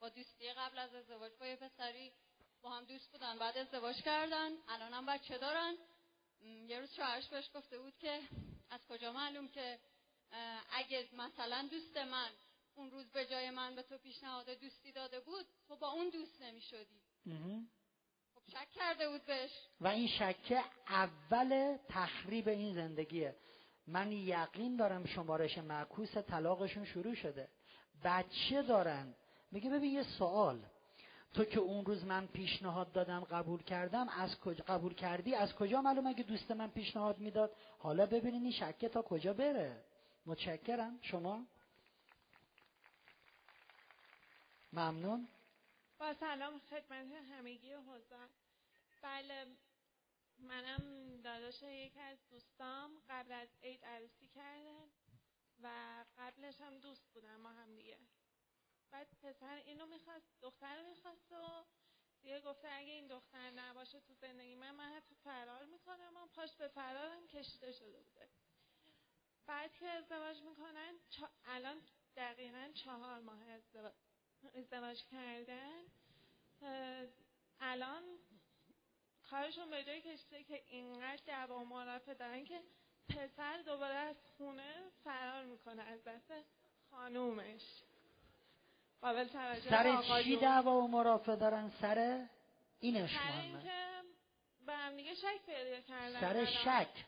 با 0.00 0.08
دوستی 0.08 0.52
قبل 0.52 0.78
از 0.78 0.94
ازدواج 0.94 1.32
با 1.40 1.46
یه 1.46 1.56
پسری 1.56 2.12
با 2.62 2.70
هم 2.70 2.84
دوست 2.84 3.12
بودن. 3.12 3.38
بعد 3.38 3.58
ازدواج 3.58 4.02
کردن 4.02 4.50
الان 4.68 4.92
هم 4.92 5.06
بچه 5.06 5.38
دارن. 5.38 5.76
یه 6.68 6.80
روز 6.80 6.92
شوهرش 6.92 7.28
بهش 7.28 7.50
گفته 7.54 7.78
بود 7.78 7.98
که 7.98 8.20
از 8.70 8.80
کجا 8.88 9.12
معلوم 9.12 9.48
که 9.48 9.78
اگه 10.70 11.08
مثلا 11.12 11.68
دوست 11.70 11.96
من 11.96 12.30
اون 12.74 12.90
روز 12.90 13.12
به 13.12 13.26
جای 13.26 13.50
من 13.50 13.74
به 13.74 13.82
تو 13.82 13.98
پیشنهاد 13.98 14.50
دوستی 14.50 14.92
داده 14.92 15.20
بود 15.20 15.46
تو 15.68 15.76
با 15.76 15.90
اون 15.90 16.10
دوست 16.10 16.42
نمی 16.42 16.60
شدی. 16.60 17.02
خب 18.34 18.42
شک 18.52 18.70
کرده 18.70 19.08
بود 19.08 19.26
بهش. 19.26 19.50
و 19.80 19.88
این 19.88 20.08
شکه 20.08 20.64
اول 20.88 21.78
تخریب 21.88 22.48
این 22.48 22.74
زندگیه. 22.74 23.36
من 23.86 24.12
یقین 24.12 24.76
دارم 24.76 25.04
شمارش 25.06 25.58
معکوس 25.58 26.16
طلاقشون 26.16 26.84
شروع 26.84 27.14
شده. 27.14 27.48
بچه 28.04 28.62
دارن. 28.62 29.14
میگه 29.50 29.70
ببین 29.70 29.92
یه 29.94 30.02
سوال. 30.02 30.66
تو 31.34 31.44
که 31.44 31.60
اون 31.60 31.84
روز 31.84 32.04
من 32.04 32.26
پیشنهاد 32.26 32.92
دادم 32.92 33.20
قبول 33.20 33.62
کردم 33.62 34.08
از 34.08 34.40
کجا 34.40 34.64
قبول 34.64 34.94
کردی 34.94 35.34
از 35.34 35.54
کجا 35.54 35.80
معلوم 35.82 36.06
اگه 36.06 36.22
دوست 36.22 36.50
من 36.50 36.70
پیشنهاد 36.70 37.18
می‌داد؟ 37.18 37.52
حالا 37.78 38.06
ببینین 38.06 38.42
این 38.42 38.52
شکه 38.52 38.88
تا 38.88 39.02
کجا 39.02 39.32
بره. 39.32 39.84
متشکرم. 40.26 40.98
شما؟ 41.02 41.46
ممنون. 44.72 45.28
با 45.98 46.14
سلام 46.14 46.60
خدمت 46.70 47.06
همگی 47.30 47.72
حضار 47.72 48.28
بله 49.02 49.46
منم 50.38 51.16
داداش 51.22 51.62
یکی 51.62 52.00
از 52.00 52.18
دوستام 52.30 53.02
قبل 53.08 53.32
از 53.32 53.48
عید 53.62 53.84
عروسی 53.84 54.28
کردن 54.28 54.90
و 55.62 56.04
قبلش 56.18 56.60
هم 56.60 56.78
دوست 56.78 57.08
بودن 57.14 57.36
ما 57.36 57.52
هم 57.52 57.74
دیگه. 57.74 57.98
بعد 58.90 59.08
پسر 59.22 59.56
اینو 59.56 59.86
می‌خواست 59.86 60.40
دختر 60.40 60.82
می‌خواست 60.82 61.32
و 61.32 61.64
دیگه 62.22 62.40
گفته 62.40 62.68
اگه 62.68 62.92
این 62.92 63.06
دختر 63.06 63.50
نباشه 63.50 64.00
تو 64.00 64.14
زندگی 64.14 64.54
من 64.54 64.70
من 64.70 64.92
حتی 64.92 65.14
فرار 65.14 65.64
می‌کنم 65.64 66.12
من 66.12 66.26
پاش 66.26 66.56
به 66.56 66.68
فرارم 66.68 67.26
کشیده 67.26 67.72
شده 67.72 68.00
بوده. 68.00 68.28
بعد 69.46 69.72
که 69.72 69.86
ازدواج 69.86 70.42
می‌کنن 70.42 70.94
الان 71.44 71.82
دقیقا 72.16 72.70
چهار 72.74 73.20
ماه 73.20 73.48
ازدواج, 73.48 73.92
ازدواج 74.54 75.04
کردن. 75.04 75.84
الان 77.60 78.18
کارشون 79.30 79.70
به 79.70 79.84
جای 79.84 80.00
کشیده 80.00 80.42
که 80.42 80.62
اینقدر 80.70 81.22
دعوا 81.26 81.64
معرفه 81.64 82.14
دارن 82.14 82.44
که 82.44 82.60
پسر 83.08 83.62
دوباره 83.66 83.94
از 83.94 84.16
خونه 84.36 84.74
فرار 85.04 85.44
می‌کنه 85.44 85.82
از 85.82 86.04
دست 86.04 86.32
خانومش. 86.90 87.62
قابل 89.00 89.28
توجه 89.28 89.70
سر 89.70 90.22
چی 90.22 90.36
دعوا 90.36 90.80
و 90.80 90.88
مرافع 90.88 91.36
دارن 91.36 91.72
سر 91.80 92.26
اینش 92.80 93.10
مهمه 93.14 93.62
به 94.66 94.72
هم 94.72 94.96
دیگه 94.96 95.14
شک 95.14 95.46
پیدا 95.46 95.80
کردن 95.80 96.20
سر 96.20 96.44
شک. 96.44 97.04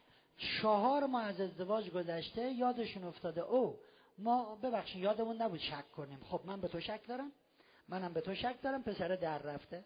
چهار 0.63 1.07
ماه 1.07 1.25
از 1.25 1.41
ازدواج 1.41 1.91
گذشته 1.91 2.51
یادشون 2.53 3.05
افتاده. 3.05 3.41
او 3.41 3.81
ما 4.19 4.55
ببخشید 4.55 5.03
یادمون 5.03 5.43
نبود 5.43 5.61
شک 5.61 5.93
کنیم. 5.93 6.21
خب 6.31 6.41
من 6.45 6.61
به 6.61 6.69
تو 6.69 6.81
شک 6.81 7.07
دارم. 7.07 7.33
منم 7.89 8.13
به 8.13 8.21
تو 8.21 8.35
شک 8.35 8.63
دارم. 8.63 8.83
پسر 8.83 9.09
در 9.17 9.39
رفته. 9.39 9.85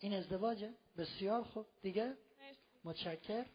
این 0.00 0.14
ازدواجه. 0.14 0.74
بسیار 0.96 1.44
خوب. 1.44 1.66
دیگه؟ 1.82 2.16
متشکر. 2.84 3.46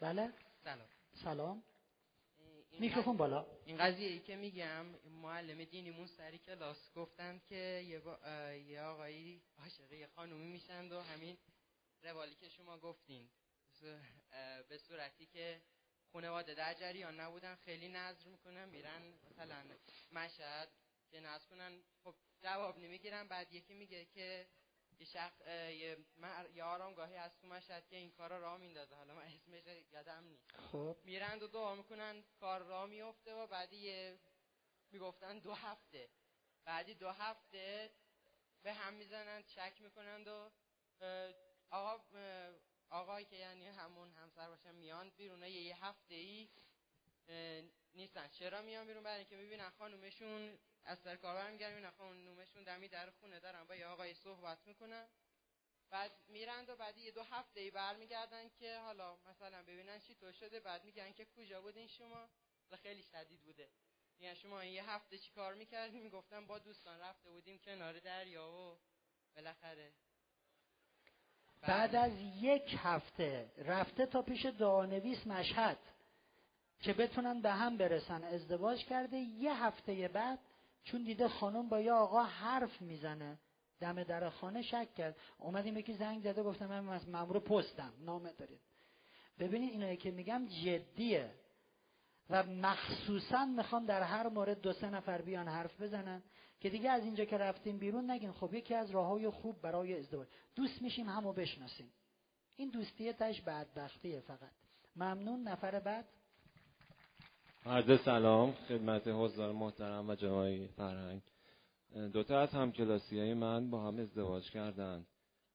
بله. 0.00 0.32
سلام. 0.64 0.88
سلام. 1.24 1.62
میکروفون 2.78 3.16
بالا. 3.16 3.46
این 3.64 3.78
قضیه 3.78 4.08
ای 4.08 4.18
که 4.18 4.36
میگم 4.36 4.86
معلم 5.22 5.64
دینیمون 5.64 6.06
سری 6.06 6.38
کلاس 6.38 6.92
گفتن 6.94 7.40
که 7.48 7.84
یه, 7.88 7.98
با... 8.00 8.18
یه 8.52 8.82
آقایی 8.82 9.42
عاشق 9.58 9.92
یه 9.92 10.06
خانومی 10.06 10.46
میشند 10.46 10.92
و 10.92 11.00
همین 11.00 11.38
روالی 12.02 12.34
که 12.34 12.48
شما 12.48 12.78
گفتین. 12.78 13.28
به 14.68 14.78
صورتی 14.78 15.26
که 15.26 15.60
خانواده 16.12 16.54
در 16.54 16.74
جریان 16.74 17.20
نبودن 17.20 17.54
خیلی 17.54 17.88
نظر 17.88 18.28
می‌کنن 18.28 18.68
میرن 18.68 19.02
مثلا 19.30 19.62
مشهد 20.12 20.68
که 21.10 21.20
نظر 21.20 21.44
کنن. 21.50 21.72
خب 22.04 22.14
جواب 22.42 22.78
نمی‌گیرن. 22.78 23.28
بعد 23.28 23.52
یکی 23.52 23.74
میگه 23.74 24.04
که 24.04 24.46
یه 25.00 25.06
شخص 25.06 25.40
یه, 25.46 25.96
یه 26.54 26.64
آرامگاهی 26.64 27.16
از 27.16 27.38
تو 27.38 27.46
مشهد 27.46 27.86
که 27.88 27.96
این 27.96 28.10
کارا 28.10 28.38
راه 28.38 28.56
میندازه. 28.56 28.94
حالا 28.94 29.14
من 29.14 29.22
اسمش 29.22 29.62
یادم 29.92 30.24
نیست. 30.24 30.56
خب. 30.56 30.96
میرند 31.04 31.42
و 31.42 31.48
دعا 31.48 31.74
می‌کنن 31.74 32.24
کار 32.40 32.62
راه 32.62 32.86
میفته 32.86 33.34
و 33.34 33.46
بعدی 33.46 33.76
یه 33.76 34.20
می‌گفتن 34.90 35.38
دو 35.38 35.54
هفته. 35.54 36.10
بعدی 36.64 36.94
دو 36.94 37.10
هفته 37.10 37.90
به 38.62 38.72
هم 38.72 38.94
می‌زنن 38.94 39.42
چک 39.42 39.80
می‌کنند 39.80 40.28
و 40.28 40.50
آقا 41.70 42.04
آقایی 42.90 43.26
که 43.26 43.36
یعنی 43.36 43.66
همون 43.66 44.10
همسر 44.10 44.48
باشن 44.48 44.74
میان 44.74 45.10
بیرون. 45.10 45.42
یه 45.42 45.84
هفته 45.84 46.14
ای 46.14 46.48
نیستن. 47.94 48.28
چرا 48.28 48.62
میان 48.62 48.86
بیرون؟ 48.86 49.02
برای 49.02 49.18
اینکه 49.18 49.36
می‌بینن 49.36 49.70
خانومشون 49.70 50.58
از 50.84 50.98
سر 50.98 51.16
کار 51.16 51.34
برمیگردن 51.34 51.74
می‌بینن 51.74 51.90
خانومشون 51.90 52.62
دمی 52.62 52.88
در 52.88 53.10
خونه 53.10 53.40
دارن. 53.40 53.64
با 53.64 53.76
یه 53.76 53.86
آقای 53.86 54.14
صحبت 54.14 54.58
می‌کنن. 54.66 55.08
بعد 55.90 56.12
میرند 56.28 56.68
و 56.68 56.76
بعد 56.76 56.98
یه 56.98 57.10
دو 57.10 57.22
هفته 57.22 57.60
ای 57.60 57.70
برمیگردن 57.70 58.48
که 58.48 58.78
حالا 58.78 59.18
مثلا 59.26 59.62
ببینن 59.62 59.98
چی 59.98 60.14
تو 60.14 60.32
شده. 60.32 60.60
بعد 60.60 60.84
میگن 60.84 61.12
که 61.12 61.24
کجا 61.24 61.60
بودین 61.60 61.86
شما؟ 61.86 62.28
و 62.70 62.76
خیلی 62.76 63.02
شدید 63.02 63.40
بوده. 63.40 63.70
میگن 64.18 64.34
شما 64.34 64.64
یه 64.64 64.90
هفته 64.90 65.18
چی 65.18 65.30
کار 65.30 65.54
می‌کردیم 65.54 66.02
می‌گفتن 66.02 66.46
با 66.46 66.58
دوستان 66.58 67.00
رفته 67.00 67.30
بودیم 67.30 67.58
کنار 67.58 67.98
دریا 67.98 68.48
و 68.50 68.78
بالاخره. 69.36 69.92
بعد 71.60 71.94
از 71.94 72.12
یک 72.40 72.74
هفته 72.78 73.52
رفته 73.56 74.06
تا 74.06 74.22
پیش 74.22 74.46
دعانویس 74.46 75.26
مشهد. 75.26 75.78
که 76.80 76.92
بتونن 76.92 77.40
به 77.40 77.50
هم 77.50 77.76
برسن. 77.76 78.24
ازدواج 78.24 78.84
کرده 78.84 79.16
یه 79.16 79.64
هفته 79.64 80.08
بعد 80.08 80.38
چون 80.84 81.02
دیده 81.02 81.28
خانم 81.28 81.68
با 81.68 81.80
یه 81.80 81.92
آقا 81.92 82.22
حرف 82.22 82.82
می‌زنه 82.82 83.38
دم 83.80 84.02
در 84.02 84.30
خانه 84.30 84.62
شک 84.62 84.94
کرد. 84.94 85.16
اومدیم 85.38 85.76
یکی 85.76 85.92
زنگ 85.94 86.22
زده 86.22 86.42
گفتم 86.42 86.66
من 86.66 86.88
از 86.88 87.08
مامور 87.08 87.38
پستم. 87.38 87.92
نامه 88.00 88.32
دارید. 88.32 88.60
ببینید 89.38 89.70
اینایی 89.70 89.96
که 89.96 90.10
میگم 90.10 90.46
جدیه 90.46 91.30
و 92.30 92.42
مخصوصا 92.42 93.44
می‌خوام 93.44 93.86
در 93.86 94.02
هر 94.02 94.28
مورد 94.28 94.60
دو 94.60 94.72
سه 94.72 94.90
نفر 94.90 95.22
بیان 95.22 95.48
حرف 95.48 95.80
بزنن 95.80 96.22
که 96.60 96.70
دیگه 96.70 96.90
از 96.90 97.04
اینجا 97.04 97.24
که 97.24 97.38
رفتیم 97.38 97.78
بیرون 97.78 98.10
نگین. 98.10 98.32
خب 98.32 98.54
یکی 98.54 98.74
از 98.74 98.90
راه 98.90 99.06
های 99.06 99.30
خوب 99.30 99.60
برای 99.60 99.98
ازدواج. 99.98 100.28
دوست 100.54 100.82
میشیم 100.82 101.08
همو 101.08 101.32
بشناسیم. 101.32 101.92
این 102.56 102.70
دوستیه 102.70 103.12
تش 103.12 103.40
بدبختیه 103.40 104.20
فقط. 104.20 104.52
ممنون. 104.96 105.48
نفر 105.48 105.80
بعد. 105.80 106.04
عرض 107.66 108.00
سلام 108.00 108.52
خدمت 108.52 109.08
حضار 109.08 109.52
محترم 109.52 110.10
و 110.10 110.14
جنای 110.14 110.66
فرهنگ. 110.66 111.22
دوتا 112.12 112.40
از 112.40 112.50
همکلاسی 112.50 113.18
های 113.18 113.34
من 113.34 113.70
با 113.70 113.86
هم 113.86 113.98
ازدواج 113.98 114.50
کردند. 114.50 115.06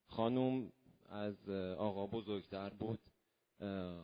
خانوم 0.08 0.72
از 1.10 1.50
آقا 1.78 2.08
بزرگتر 2.08 2.70
بود. 2.70 3.00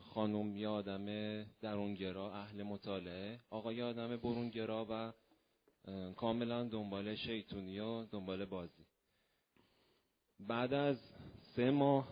خانوم 0.02 0.58
یه 0.58 1.46
درونگرا 1.62 2.34
اهل 2.34 2.64
مطالعه. 2.64 3.40
آقا 3.50 3.74
یه 3.74 3.94
برونگرا 4.18 4.88
و 4.90 5.14
کاملا 6.14 6.64
دنبال 6.64 7.16
شیطونی 7.16 7.80
و 7.80 8.06
دنبال 8.06 8.46
بازی. 8.46 8.86
بعد 10.40 10.74
از 10.74 10.98
سه 11.56 11.72
ماه 11.72 12.08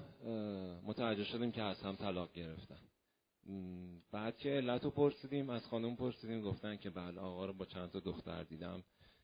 متوجه 0.86 1.24
شدیم 1.24 1.52
که 1.52 1.62
از 1.62 1.82
هم 1.82 1.96
طلاق 1.96 2.34
گرفتن. 2.34 2.89
بعد 4.12 4.38
که 4.38 4.50
علت 4.50 4.84
رو 4.84 4.90
پرسیدیم 4.90 5.50
از 5.50 5.68
خانم 5.68 5.96
پرسیدیم 5.96 6.42
گفتن 6.42 6.78
که 6.78 6.90
بله 6.90 7.20
آقا 7.20 7.46
رو 7.46 7.54
با 7.54 7.66
چند 7.66 7.92
تا 7.92 8.00
دختر 8.00 8.44
دیدم 8.44 8.84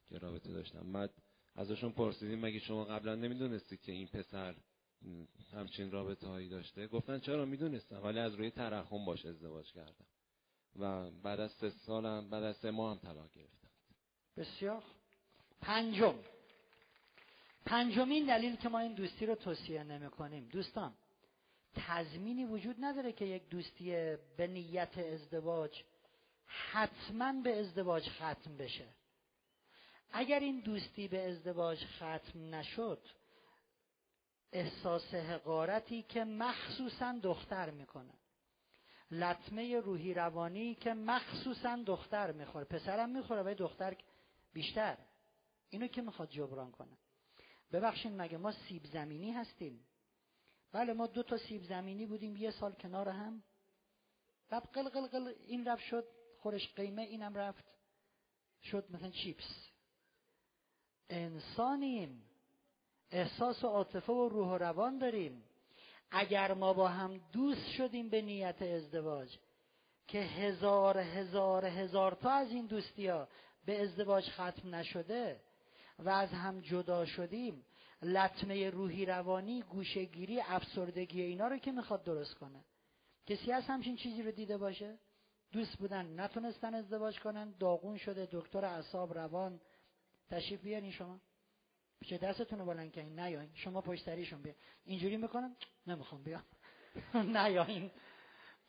که 0.10 0.18
رابطه 0.18 0.52
داشتم. 0.52 0.92
بعد 0.92 1.12
ازشون 1.56 1.92
پرسیدیم 1.92 2.40
مگه 2.40 2.60
شما 2.60 2.86
قبلا 2.86 3.16
نمی‌دونستید 3.16 3.82
که 3.82 3.92
این 3.92 4.08
پسر 4.08 4.56
همچین 5.54 5.92
رابطه 5.92 6.28
هایی 6.28 6.50
داشته؟ 6.50 6.88
گفتن 6.88 7.20
چرا؟ 7.20 7.46
می‌دونستم 7.46 8.04
ولی 8.04 8.20
از 8.20 8.36
روی 8.36 8.52
ترحم 8.52 9.06
باش 9.06 9.26
ازدواج 9.26 9.74
کردم. 9.74 10.06
و 10.80 11.12
بعد 11.12 11.40
از 11.40 11.52
سه 11.52 11.70
سالم 11.70 12.30
بعد 12.30 12.44
از 12.44 12.58
سه 12.58 12.72
ماه 12.72 12.92
هم 12.92 12.98
طلاق 12.98 13.32
گرفتم. 13.32 13.70
بسیار 14.38 14.84
پنجم. 15.62 16.16
پنجمین 17.66 18.26
دلیل 18.26 18.56
که 18.56 18.70
ما 18.70 18.80
این 18.80 18.94
دوستی 18.94 19.26
رو 19.26 19.36
توصیه 19.36 19.84
نمی 19.84 20.10
کنیم 20.10 20.50
دوستان 20.52 20.94
تضمینی 21.76 22.46
وجود 22.46 22.76
نداره 22.80 23.12
که 23.12 23.26
یک 23.26 23.50
دوستی 23.50 24.18
به 24.38 24.48
نیت 24.48 24.98
ازدواج 24.98 25.84
حتما 26.46 27.34
به 27.42 27.60
ازدواج 27.60 28.10
ختم 28.10 28.58
بشه. 28.58 28.88
اگر 30.12 30.40
این 30.40 30.60
دوستی 30.60 31.08
به 31.08 31.30
ازدواج 31.30 31.86
ختم 31.86 32.56
نشد 32.56 33.08
احساس 34.52 35.14
حقارتی 35.14 36.02
که 36.04 36.24
مخصوصا 36.24 37.20
دختر 37.24 37.70
می‌کنه. 37.70 38.14
لطمه 39.12 39.80
روحی 39.80 40.14
روانی 40.14 40.76
که 40.76 40.94
مخصوصا 40.94 41.84
دختر 41.86 42.32
می‌خوره. 42.32 42.66
پسرم 42.66 43.10
می‌خوره 43.10 43.44
ولی 43.44 43.56
دختر 43.56 43.98
بیشتر. 44.54 44.98
اینو 45.70 45.88
که 45.88 46.02
می‌خواد 46.02 46.30
جبران 46.30 46.72
کنه؟ 46.72 46.98
ببخشید 47.72 48.22
مگه 48.22 48.38
ما 48.38 48.52
سیب 48.52 48.86
زمینی 48.86 49.32
هستیم؟ 49.32 49.88
بله 50.76 50.94
ما 50.94 51.08
دو 51.08 51.24
تا 51.24 51.38
سیب 51.38 51.64
زمینی 51.64 52.06
بودیم 52.06 52.36
یه 52.36 52.52
سال 52.52 52.72
کنار 52.72 53.10
هم. 53.10 53.44
بعد 54.50 54.64
قل 54.74 54.90
قل 54.90 55.08
قل 55.08 55.34
این 55.48 55.66
رفت 55.66 55.84
شد 55.84 56.08
خورش 56.40 56.74
قیمه 56.74 57.02
اینم 57.02 57.36
رفت 57.36 57.66
شد 58.64 58.86
مثلا 58.90 59.10
چیپس. 59.10 59.70
انسانیم 61.10 62.24
احساس 63.12 63.64
و 63.64 63.68
عاطفه 63.68 64.14
و 64.14 64.30
روح 64.30 64.48
و 64.48 64.58
روان 64.58 64.98
داریم. 64.98 65.44
اگر 66.12 66.54
ما 66.54 66.74
با 66.74 66.88
هم 66.88 67.18
دوست 67.18 67.68
شدیم 67.78 68.10
به 68.10 68.22
نیت 68.22 68.62
ازدواج 68.62 69.38
که 70.08 70.20
هزار 70.20 70.98
هزار 70.98 71.66
هزار 71.66 72.16
تا 72.16 72.32
از 72.32 72.52
این 72.52 72.66
دوستی 72.66 73.08
ها 73.08 73.28
به 73.66 73.82
ازدواج 73.82 74.30
ختم 74.30 74.76
نشده 74.76 75.42
و 76.00 76.10
از 76.10 76.30
هم 76.30 76.62
جدا 76.62 77.06
شدیم 77.06 77.66
لطمه 78.02 78.70
روحی 78.70 79.06
روانی 79.06 79.62
گوشگیری 79.62 80.42
افسردگی 80.42 81.22
اینا 81.22 81.48
رو 81.48 81.58
که 81.58 81.72
می‌خواد 81.72 82.04
درست 82.04 82.36
کنه. 82.36 82.66
کسی 83.26 83.52
هست 83.52 83.70
همچین 83.70 83.96
چیزی 83.96 84.24
رو 84.24 84.32
دیده 84.32 84.58
باشه؟ 84.58 85.00
دوست 85.52 85.78
بودن 85.78 86.20
نتونستن 86.20 86.74
ازدواج 86.76 87.20
کنن 87.20 87.52
داغون 87.60 87.98
شده 87.98 88.28
دکتر 88.32 88.66
اعصاب 88.66 89.14
روان. 89.14 89.62
تشریف 90.30 90.62
بیارین 90.62 90.92
شما. 90.92 91.20
چه 92.06 92.18
دستتون 92.18 92.60
رو 92.60 92.66
بلند 92.66 92.92
کنین 92.92 93.20
نیاین. 93.20 93.50
شما 93.54 93.82
پشت 93.82 94.06
سریشون 94.06 94.42
بیا. 94.42 94.54
اینجوری 94.86 95.18
می‌کنم؟ 95.18 95.56
نمی‌خوام 95.88 96.24
بیام. 96.24 96.44
نیاین. 97.38 97.92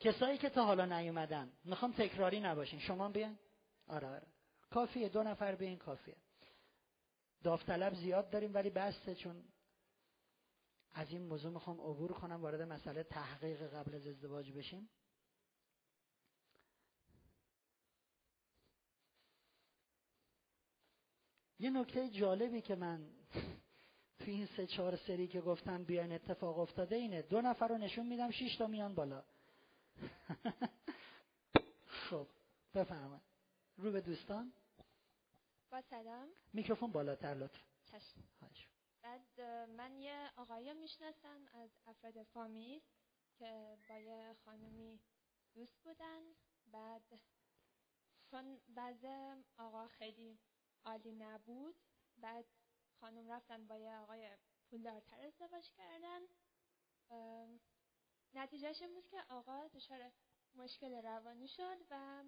کسایی 0.00 0.38
که 0.38 0.48
تا 0.48 0.64
حالا 0.64 0.84
نیومدن. 0.84 1.52
می‌خوام 1.64 1.92
تکراری 1.92 2.40
نباشین. 2.40 2.80
شما 2.80 3.08
بیاین. 3.08 3.38
آره 3.88 4.08
آره. 4.08 4.26
کافیه. 4.70 5.08
دو 5.08 5.22
نفر 5.22 5.54
بیاین 5.54 5.78
کافیه. 5.78 6.16
داوطلب 7.42 7.94
زیاد 7.94 8.30
داریم 8.30 8.54
ولی 8.54 8.70
بسته 8.70 9.14
چون 9.14 9.44
از 10.92 11.10
این 11.10 11.22
موضوع 11.22 11.52
می‌خوام 11.52 11.80
عبور 11.80 12.12
کنم 12.12 12.42
وارد 12.42 12.62
مسئله 12.62 13.02
تحقیق 13.02 13.62
قبل 13.62 13.94
از 13.94 14.06
ازدواج 14.06 14.52
بشیم. 14.52 14.90
یه 21.58 21.70
نکته 21.70 22.08
جالبی 22.10 22.60
که 22.60 22.74
من 22.74 23.10
تو 24.18 24.24
این 24.30 24.46
سه 24.46 24.66
چهار 24.66 24.96
سری 24.96 25.28
که 25.28 25.40
گفتم 25.40 25.84
بیاین 25.84 26.12
اتفاق 26.12 26.58
افتاده 26.58 26.96
اینه. 26.96 27.22
دو 27.22 27.40
نفر 27.40 27.68
رو 27.68 27.78
نشون 27.78 28.06
میدم 28.06 28.30
شش 28.30 28.56
تا 28.56 28.66
میان 28.66 28.94
بالا. 28.94 29.24
خب 32.10 32.28
بفهمم 32.74 33.20
رو 33.76 33.92
به 33.92 34.00
دوستان. 34.00 34.52
با 35.76 35.82
سلام. 35.82 36.28
میکروفون 36.52 36.92
بالاتر 36.92 37.34
لطفا. 37.34 37.66
چشم. 37.84 38.20
بعد 39.02 39.40
من 39.70 39.96
یه 39.96 40.30
آقایی 40.36 40.74
می‌شناسم 40.74 41.46
از 41.52 41.70
افراد 41.86 42.22
فامیل 42.22 42.80
که 43.38 43.78
با 43.88 43.98
یه 43.98 44.36
خانمی 44.44 45.00
دوست 45.54 45.80
بودن. 45.84 46.22
بعد 46.66 47.02
چون 48.30 48.60
بعض 48.68 49.04
آقا 49.56 49.88
خیلی 49.88 50.38
عالی 50.84 51.12
نبود 51.12 51.76
بعد 52.16 52.44
خانم 53.00 53.32
رفتن 53.32 53.66
با 53.66 53.76
یه 53.76 53.96
آقای 53.96 54.30
پولدارتر 54.70 55.20
ازدواج 55.20 55.70
کردن. 55.70 56.20
نتیجهش 58.34 58.82
این 58.82 58.94
بود 58.94 59.06
که 59.06 59.24
آقا 59.28 59.68
دچار 59.68 60.12
مشکل 60.54 60.94
روانی 61.02 61.48
شد 61.48 61.78
و 61.90 62.24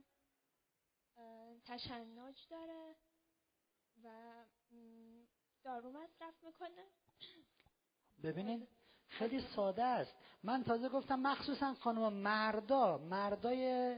تشنج 1.65 2.47
داره. 2.51 2.97
و 4.05 4.09
دارو 5.65 5.91
مصرف 5.91 6.35
می‌کنه. 6.43 6.85
ببینید 8.23 8.69
خیلی 9.09 9.41
ساده 9.41 9.85
است. 9.85 10.15
من 10.43 10.65
تازه 10.65 10.89
گفتم 10.89 11.20
مخصوصا 11.20 11.75
خانم 11.75 12.12
مردا 12.12 12.99
مردای 12.99 13.95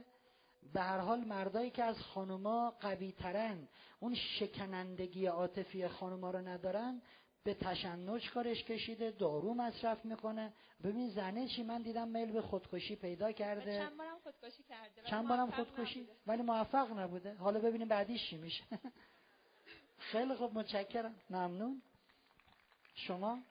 به 0.73 0.81
هر 0.81 0.99
حال 0.99 1.21
مردایی 1.21 1.71
که 1.71 1.85
از 1.85 1.99
خانوما 1.99 2.71
قوی 2.71 3.13
ترن 3.13 3.69
اون 4.01 4.15
شکنندگی 4.15 5.27
عاطفی 5.27 5.89
خانوما 5.89 6.31
رو 6.31 6.39
ندارن 6.39 7.03
به 7.45 7.55
تشنج 7.55 8.31
کارش 8.31 8.65
کشیده 8.65 9.11
دارو 9.11 9.55
مصرف 9.55 10.05
می‌کنه. 10.05 10.53
ببین 10.85 11.11
زنه 11.11 11.49
چی؟ 11.49 11.63
من 11.63 11.83
دیدم 11.83 12.09
میل 12.09 12.33
به 12.33 12.43
خودکشی 12.43 12.97
پیدا 12.97 13.33
کرده. 13.33 13.79
چند 13.79 13.97
بارم 13.97 14.19
خودکشی 14.19 14.63
کرده 14.63 15.03
چند 15.11 15.29
بارم 15.29 15.51
خودکشی؟ 15.51 16.09
ولی 16.27 16.43
موفق 16.43 16.99
نبوده. 16.99 17.35
حالا 17.35 17.61
ببینیم 17.61 17.89
بعدیش 17.89 18.31
چی 18.31 18.39
میشه. 18.39 18.65
خیلی 20.01 20.35
خوب 20.35 20.59
متشکرم. 20.59 21.15
ممنون. 21.31 21.83
شما؟ 22.95 23.43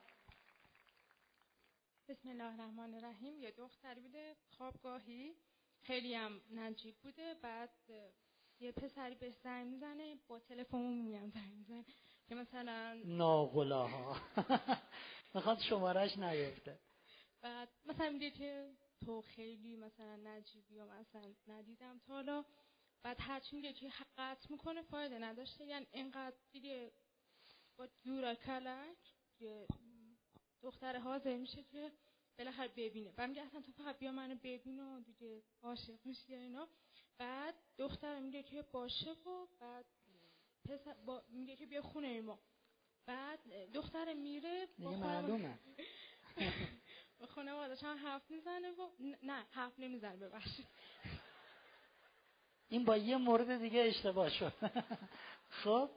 بسم 2.08 2.28
الله 2.28 2.44
الرحمن 2.44 2.94
الرحیم. 2.94 3.38
یه 3.40 3.50
دختری 3.50 4.00
بوده 4.00 4.36
خوابگاهی. 4.56 5.34
خیلی 5.82 6.14
هم 6.14 6.40
نجیب 6.54 6.96
بوده. 7.02 7.34
بعد 7.42 7.70
یه 8.60 8.72
پسری 8.72 9.14
به 9.14 9.30
زنگ 9.30 9.66
می‌زنه 9.66 10.14
با 10.28 10.38
تلفن 10.38 10.78
میام 10.78 11.30
زنگ 11.30 11.52
می‌زنه. 11.54 11.84
که 12.28 12.34
مثلا 12.34 13.02
ناغلاها. 13.04 14.16
می‌خواد 15.34 15.58
شمارش 15.58 16.18
نیفته 16.18 16.78
بعد 17.42 17.68
مثلا 17.86 18.10
میگه 18.10 18.30
که 18.30 18.70
تو 19.04 19.22
خیلی 19.22 19.76
مثلا 19.76 20.16
نجیبی 20.16 20.78
و 20.78 20.84
مثلا 20.86 21.34
ندیدم. 21.48 21.98
تا 22.06 22.12
حالا 22.12 22.44
بعد 23.02 23.16
هرچی 23.20 23.56
میگه 23.56 23.72
که 23.72 23.92
قطع 24.18 24.46
می‌کنه 24.52 24.82
فایده 24.82 25.18
نداشته. 25.18 25.66
یعنی 25.66 25.86
اینقدر 25.92 26.36
دیگه 26.52 26.92
با 27.76 27.88
دورا 28.04 28.34
کلک 28.34 29.14
دختر 30.62 30.98
حاضر 30.98 31.36
میشه 31.36 31.62
که 31.62 31.92
بالاخره 32.38 32.68
ببینه. 32.68 33.12
بعد 33.12 33.28
میگه 33.28 33.42
اصلا 33.42 33.60
تو 33.60 33.72
فقط 33.72 33.98
بیا 33.98 34.12
منو 34.12 34.34
ببین 34.34 34.80
و 34.80 35.00
دیگه 35.00 35.42
عاشق 35.62 35.98
میشی 36.04 36.34
اینا. 36.34 36.68
بعد 37.18 37.54
دختر 37.78 38.20
میگه 38.20 38.42
که 38.42 38.62
باشه 38.62 39.12
و 39.12 39.46
بعد 39.60 39.86
پسر 40.64 40.94
با 40.94 41.22
میگه 41.28 41.56
که 41.56 41.66
بیا 41.66 41.82
خونه 41.82 42.20
ما. 42.20 42.40
بعد 43.06 43.70
دختر 43.72 44.14
میره 44.14 44.66
دیگه 44.66 44.88
معلومه. 44.96 45.58
با 47.18 47.26
خانوادش 47.26 47.82
هم 47.82 47.96
حرف 47.96 48.30
می‌زنه 48.30 48.70
و 48.70 48.90
نه 49.22 49.46
حرف 49.50 49.78
نمی‌زنه 49.78 50.16
ببخشید. 50.16 50.66
این 52.70 52.84
با 52.84 52.96
یه 52.96 53.16
مورد 53.16 53.58
دیگه 53.58 53.80
اشتباه 53.80 54.30
شد. 54.30 54.52
خب؟ 55.64 55.90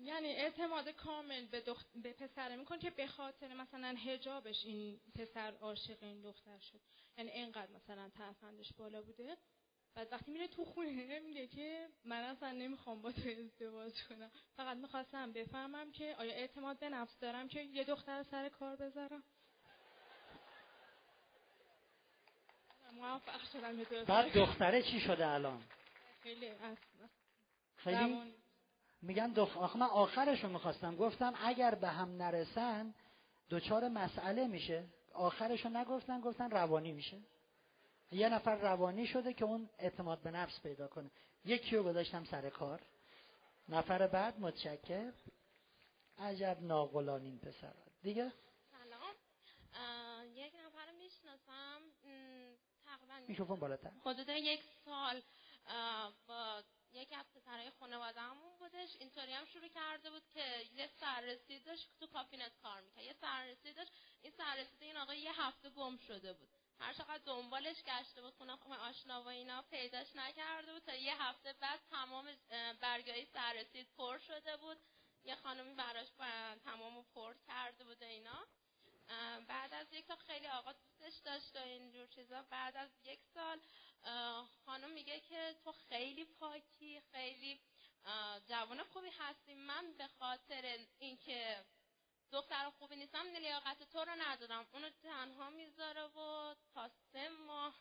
یعنی 0.00 0.28
اعتماد 0.28 0.88
کامل 0.88 1.46
به, 1.46 1.60
دخت... 1.60 1.86
به 1.94 2.12
پسره 2.12 2.56
می‌کنه 2.56 2.78
که 2.78 2.90
به 2.90 3.06
خاطر 3.06 3.54
مثلا 3.54 3.94
هجابش 4.04 4.64
این 4.64 5.00
پسر 5.14 5.54
عاشق 5.60 6.02
این 6.02 6.20
دختر 6.20 6.58
شد. 6.58 6.80
یعنی 7.18 7.30
اینقدر 7.30 7.72
مثلا 7.72 8.08
ترفندش 8.08 8.72
بالا 8.72 9.02
بوده. 9.02 9.36
بعد 9.94 10.12
وقتی 10.12 10.30
میره 10.30 10.48
تو 10.48 10.64
خونه 10.64 11.20
میگه 11.20 11.46
که 11.46 11.88
من 12.04 12.22
اصلا 12.22 12.52
نمی‌خوام 12.52 13.02
با 13.02 13.12
تو 13.12 13.28
ازدواج 13.28 14.02
کنم. 14.08 14.30
فقط 14.56 14.76
می‌خواستم 14.76 15.32
بفهمم 15.32 15.92
که 15.92 16.14
آیا 16.18 16.32
اعتماد 16.32 16.78
به 16.78 16.88
نفس 16.88 17.18
دارم 17.18 17.48
که 17.48 17.62
یه 17.62 17.84
دختر 17.84 18.22
سر 18.22 18.48
کار 18.48 18.76
بذارم؟ 18.76 19.22
موفق 22.98 23.44
شدم 23.52 24.04
بعد 24.04 24.32
دختره 24.32 24.82
چی 24.82 25.00
شده 25.00 25.26
الان؟ 25.26 25.62
خیلی 26.22 26.52
خیلی؟ 27.76 28.34
میگن 29.02 29.32
دخ... 29.32 29.56
آخه 29.56 29.78
من 29.78 29.86
آخرشو 29.86 30.48
می‌خواستم. 30.48 30.96
گفتم 30.96 31.34
اگر 31.42 31.74
به 31.74 31.88
هم 31.88 32.22
نرسن 32.22 32.94
دوچار 33.48 33.88
مسئله 33.88 34.46
میشه. 34.46 34.84
آخرشو 35.14 35.68
نگفتن 35.68 36.20
گفتن 36.20 36.50
روانی 36.50 36.92
میشه. 36.92 37.18
یه 38.12 38.28
نفر 38.28 38.56
روانی 38.56 39.06
شده 39.06 39.32
که 39.34 39.44
اون 39.44 39.68
اعتماد 39.78 40.22
به 40.22 40.30
نفس 40.30 40.60
پیدا 40.60 40.88
کنه. 40.88 41.10
یکی 41.44 41.76
رو 41.76 41.82
گذاشتم 41.82 42.24
سر 42.24 42.50
کار. 42.50 42.80
نفر 43.68 44.06
بعد 44.06 44.40
متشکر. 44.40 45.12
عجب 46.18 46.58
ناغلان 46.60 47.22
این 47.22 47.38
پسر 47.38 47.74
دیگه 48.02 48.32
سلام 48.70 49.14
یک 50.34 50.52
نفر 50.66 50.90
می‌شناسم 50.98 51.80
تقریبا 52.86 53.17
میکروفون 53.28 53.60
بالاتر. 53.60 53.90
حدود 54.04 54.28
یک 54.28 54.62
سال 54.84 55.22
با 56.26 56.62
یکی 56.92 57.14
از 57.14 57.24
پسرهای 57.34 57.70
خانوادهمون 57.70 58.58
بودش. 58.58 58.96
اینطوری 59.00 59.32
هم 59.32 59.44
شروع 59.44 59.68
کرده 59.68 60.10
بود 60.10 60.22
که 60.34 60.68
یه 60.74 60.90
سررسید 61.00 61.64
داشت 61.64 61.90
تو 62.00 62.06
کافی‌نت 62.06 62.52
کار 62.62 62.80
می‌کرد. 62.80 63.04
یه 63.04 63.12
سررسید 63.12 63.76
داشت. 63.76 63.92
این 64.22 64.32
سررسید 64.32 64.82
این 64.82 64.96
آقا 64.96 65.14
یه 65.14 65.42
هفته 65.42 65.70
گم 65.70 65.96
شده 65.96 66.32
بود. 66.32 66.48
هر 66.80 66.92
چقدر 66.92 67.18
دنبالش 67.24 67.82
گشته 67.82 68.22
بود 68.22 68.34
خونه 68.34 68.76
آشنا 68.76 69.22
و 69.22 69.28
اینا 69.28 69.62
پیداش 69.62 70.16
نکرده 70.16 70.72
بود 70.72 70.82
تا 70.82 70.94
یه 70.94 71.22
هفته 71.22 71.52
بعد 71.52 71.80
تمام 71.90 72.26
برگاهی 72.80 73.24
سررسید 73.24 73.86
پر 73.96 74.18
شده 74.18 74.56
بود. 74.56 74.78
یه 75.24 75.34
خانمی 75.34 75.74
براش 75.74 76.08
تمام 76.64 77.04
پر 77.14 77.34
کرده 77.46 77.84
بود 77.84 78.02
اینا. 78.02 78.46
بعد 79.48 79.74
از 79.74 79.92
یک 79.92 80.04
سال 80.04 80.16
خیلی 80.16 80.46
آقا 80.46 80.72
دوستش 80.72 81.18
داشت 81.18 81.56
و 81.56 81.58
اینجور 81.58 82.06
چیزا. 82.06 82.42
بعد 82.42 82.76
از 82.76 82.90
یک 83.04 83.20
سال 83.34 83.60
خانم 84.64 84.90
میگه 84.90 85.20
که 85.20 85.56
تو 85.64 85.72
خیلی 85.72 86.24
پاکی 86.24 87.00
خیلی 87.00 87.60
جوان 88.48 88.82
خوبی 88.82 89.10
هستی. 89.18 89.54
من 89.54 89.92
به 89.98 90.06
خاطر 90.06 90.86
اینکه 90.98 91.64
دختر 92.32 92.70
خوبی 92.70 92.96
نیستم 92.96 93.26
لیاقت 93.26 93.82
تو 93.82 93.98
رو 93.98 94.14
ندارم. 94.18 94.66
اونو 94.72 94.90
تنها 94.90 95.50
می‌ذاره 95.50 96.02
و 96.02 96.54
تا 96.74 96.88
سه 97.12 97.28
ماه 97.28 97.74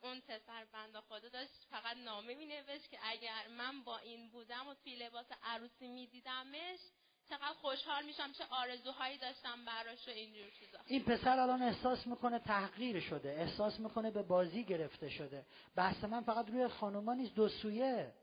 اون 0.00 0.20
پسر 0.20 0.64
بنده 0.64 1.00
خدا 1.00 1.28
داشت. 1.28 1.64
فقط 1.70 1.96
نامه 1.96 2.34
می 2.34 2.64
که 2.90 2.98
اگر 3.02 3.48
من 3.48 3.84
با 3.84 3.98
این 3.98 4.30
بودم 4.30 4.68
و 4.68 4.74
توی 4.74 4.96
لباس 4.96 5.26
عروسی 5.42 5.88
میدیدمش 5.88 6.80
چقدر 7.28 7.54
خوشحال 7.54 8.04
میشم 8.04 8.32
چه 8.32 8.44
آرزوهایی 8.50 9.18
داشتم 9.18 9.64
براش 9.64 10.08
و 10.08 10.10
اینجور 10.10 10.50
چیزا. 10.50 10.78
این 10.86 11.04
پسر 11.04 11.38
الان 11.38 11.62
احساس 11.62 12.06
می‌کنه 12.06 12.38
تحقیر 12.38 13.00
شده 13.00 13.28
احساس 13.28 13.80
می‌کنه 13.80 14.10
به 14.10 14.22
بازی 14.22 14.64
گرفته 14.64 15.08
شده. 15.08 15.46
بحث 15.76 16.04
من 16.04 16.22
فقط 16.22 16.48
روی 16.48 16.68
خانوما 16.68 17.14
نیست 17.14 17.34
دو 17.34 17.48
سویه. 17.48 18.14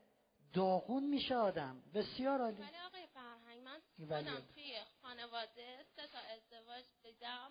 داغون 0.54 1.04
میشه 1.04 1.36
آدم. 1.36 1.82
بسیار 1.94 2.40
عالی. 2.40 2.62
ولی 2.62 2.78
آقای 2.86 3.06
فرهنگ 3.06 3.60
من 3.60 3.80
خودم 3.96 4.40
توی 4.54 4.78
خانواده 5.02 5.84
سه 5.96 6.06
تا 6.06 6.18
ازدواج 6.18 6.84
دیدم 7.02 7.50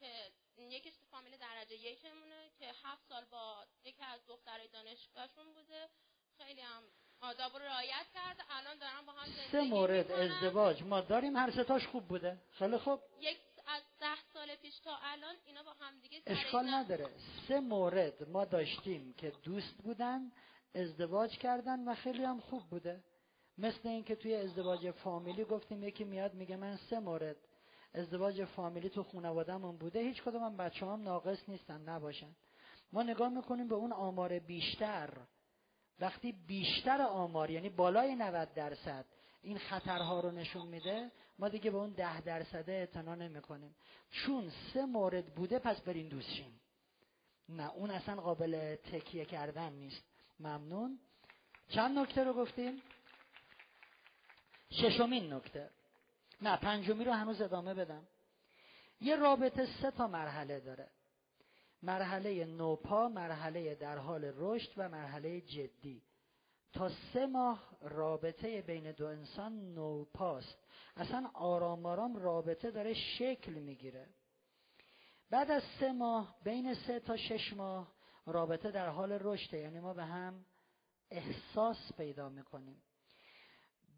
که 0.00 0.32
یکیش 0.58 0.96
تو 0.96 1.06
فامیل 1.06 1.36
درجه 1.36 1.74
یکمونه 1.74 2.50
که 2.58 2.66
هفت 2.82 3.08
سال 3.08 3.24
با 3.24 3.66
یکی 3.84 4.02
از 4.02 4.20
دخترای 4.26 4.68
دانشگاهشون 4.68 5.54
بوده. 5.54 5.88
خیلی 6.38 6.60
هم 6.60 6.82
آداب 7.20 7.52
رو 7.52 7.58
رعایت 7.58 8.06
کرد. 8.14 8.36
الان 8.50 8.78
دارم 8.78 9.06
با 9.06 9.12
هم 9.12 9.26
زندگی 9.26 9.50
سه 9.52 9.60
مورد 9.62 10.12
ازدواج. 10.12 10.82
ما 10.82 11.00
داریم 11.00 11.36
هر 11.36 11.50
ستاش 11.50 11.86
خوب 11.86 12.08
بوده. 12.08 12.38
خیلی 12.50 12.78
خوب؟ 12.78 13.00
یک 13.20 13.38
از 13.66 13.82
ده 14.00 14.16
سال 14.32 14.56
پیش 14.56 14.78
تا 14.78 14.96
الان 15.02 15.34
اینا 15.46 15.62
با 15.62 15.72
هم 15.80 16.00
دیگه 16.00 16.22
اشکال 16.26 16.68
نداره. 16.68 17.08
سه 17.48 17.60
مورد 17.60 18.28
ما 18.28 18.44
داشتیم 18.44 19.14
که 19.18 19.32
دوست 19.42 19.74
بودن 19.74 20.32
ازدواج 20.74 21.38
کردن 21.38 21.88
و 21.88 21.94
خیلی 21.94 22.24
هم 22.24 22.40
خوب 22.40 22.62
بوده. 22.62 23.04
مثل 23.58 23.88
اینکه 23.88 24.16
توی 24.16 24.34
ازدواج 24.34 24.90
فامیلی 24.90 25.44
گفتیم 25.44 25.84
یکی 25.84 26.04
میاد 26.04 26.34
میگه 26.34 26.56
من 26.56 26.76
سه 26.76 27.00
مورد 27.00 27.36
ازدواج 27.94 28.44
فامیلی 28.44 28.88
تو 28.88 29.02
خانوادهمون 29.02 29.76
بوده. 29.76 30.00
هیچ 30.00 30.22
کدوم 30.22 30.42
هم 30.42 30.56
بچه 30.56 30.86
هم 30.86 31.02
ناقص 31.02 31.48
نیستن 31.48 31.80
نباشن. 31.80 32.36
ما 32.92 33.02
نگاه 33.02 33.28
می‌کنیم 33.28 33.68
به 33.68 33.74
اون 33.74 33.92
آمار 33.92 34.38
بیشتر 34.38 35.10
وقتی 36.00 36.32
بیشتر 36.32 37.02
آمار 37.02 37.50
یعنی 37.50 37.68
بالای 37.68 38.14
90 38.14 38.54
درصد 38.54 39.04
این 39.42 39.58
خطرها 39.58 40.20
رو 40.20 40.30
نشون 40.30 40.66
میده 40.66 41.10
ما 41.38 41.48
دیگه 41.48 41.70
به 41.70 41.78
اون 41.78 41.90
ده 41.90 42.20
درصده 42.20 42.72
اعتنا 42.72 43.14
نمی‌کنیم. 43.14 43.74
چون 44.10 44.52
سه 44.72 44.84
مورد 44.84 45.34
بوده 45.34 45.58
پس 45.58 45.80
برین 45.80 46.08
دوستشیم 46.08 46.60
نه 47.48 47.70
اون 47.70 47.90
اصلا 47.90 48.20
قابل 48.20 48.76
تکیه 48.76 49.24
کردن 49.24 49.72
نیست. 49.72 50.04
ممنون. 50.40 50.98
چند 51.68 51.98
نکته 51.98 52.24
رو 52.24 52.32
گفتیم؟ 52.32 52.82
ششمین 54.70 55.32
نکته. 55.32 55.70
نه 56.42 56.56
پنجمی 56.56 57.04
رو 57.04 57.12
هنوز 57.12 57.40
ادامه 57.40 57.74
بدم. 57.74 58.06
یه 59.00 59.16
رابطه 59.16 59.66
سه 59.82 59.90
تا 59.90 60.06
مرحله 60.06 60.60
داره. 60.60 60.88
مرحله 61.84 62.44
نوپا 62.44 63.08
مرحله 63.08 63.74
در 63.74 63.98
حال 63.98 64.32
رشد 64.36 64.72
و 64.76 64.88
مرحله 64.88 65.40
جدی. 65.40 66.02
تا 66.72 66.90
سه 67.12 67.26
ماه 67.26 67.78
رابطه 67.80 68.62
بین 68.62 68.92
دو 68.92 69.06
انسان 69.06 69.74
نوپاست. 69.74 70.58
اصلا 70.96 71.30
آرام 71.34 71.86
آرام 71.86 72.16
رابطه 72.16 72.70
داره 72.70 72.94
شکل 72.94 73.52
می‌گیره. 73.52 74.08
بعد 75.30 75.50
از 75.50 75.62
سه 75.80 75.92
ماه 75.92 76.36
بین 76.44 76.74
سه 76.74 77.00
تا 77.00 77.16
شش 77.16 77.52
ماه 77.52 77.94
رابطه 78.26 78.70
در 78.70 78.88
حال 78.88 79.12
رشده. 79.12 79.58
یعنی 79.58 79.80
ما 79.80 79.94
به 79.94 80.04
هم 80.04 80.44
احساس 81.10 81.92
پیدا 81.96 82.28
می‌کنیم. 82.28 82.82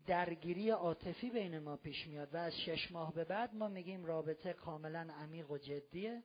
درگیری 0.07 0.71
عاطفی 0.71 1.31
بین 1.31 1.59
ما 1.59 1.77
پیش 1.77 2.07
میاد 2.07 2.35
و 2.35 2.37
از 2.37 2.53
شش 2.57 2.93
ماه 2.93 3.15
به 3.15 3.25
بعد 3.25 3.55
ما 3.55 3.69
میگیم 3.69 4.05
رابطه 4.05 4.53
کاملا 4.53 5.09
عمیق 5.19 5.51
و 5.51 5.59
جدیه. 5.59 6.23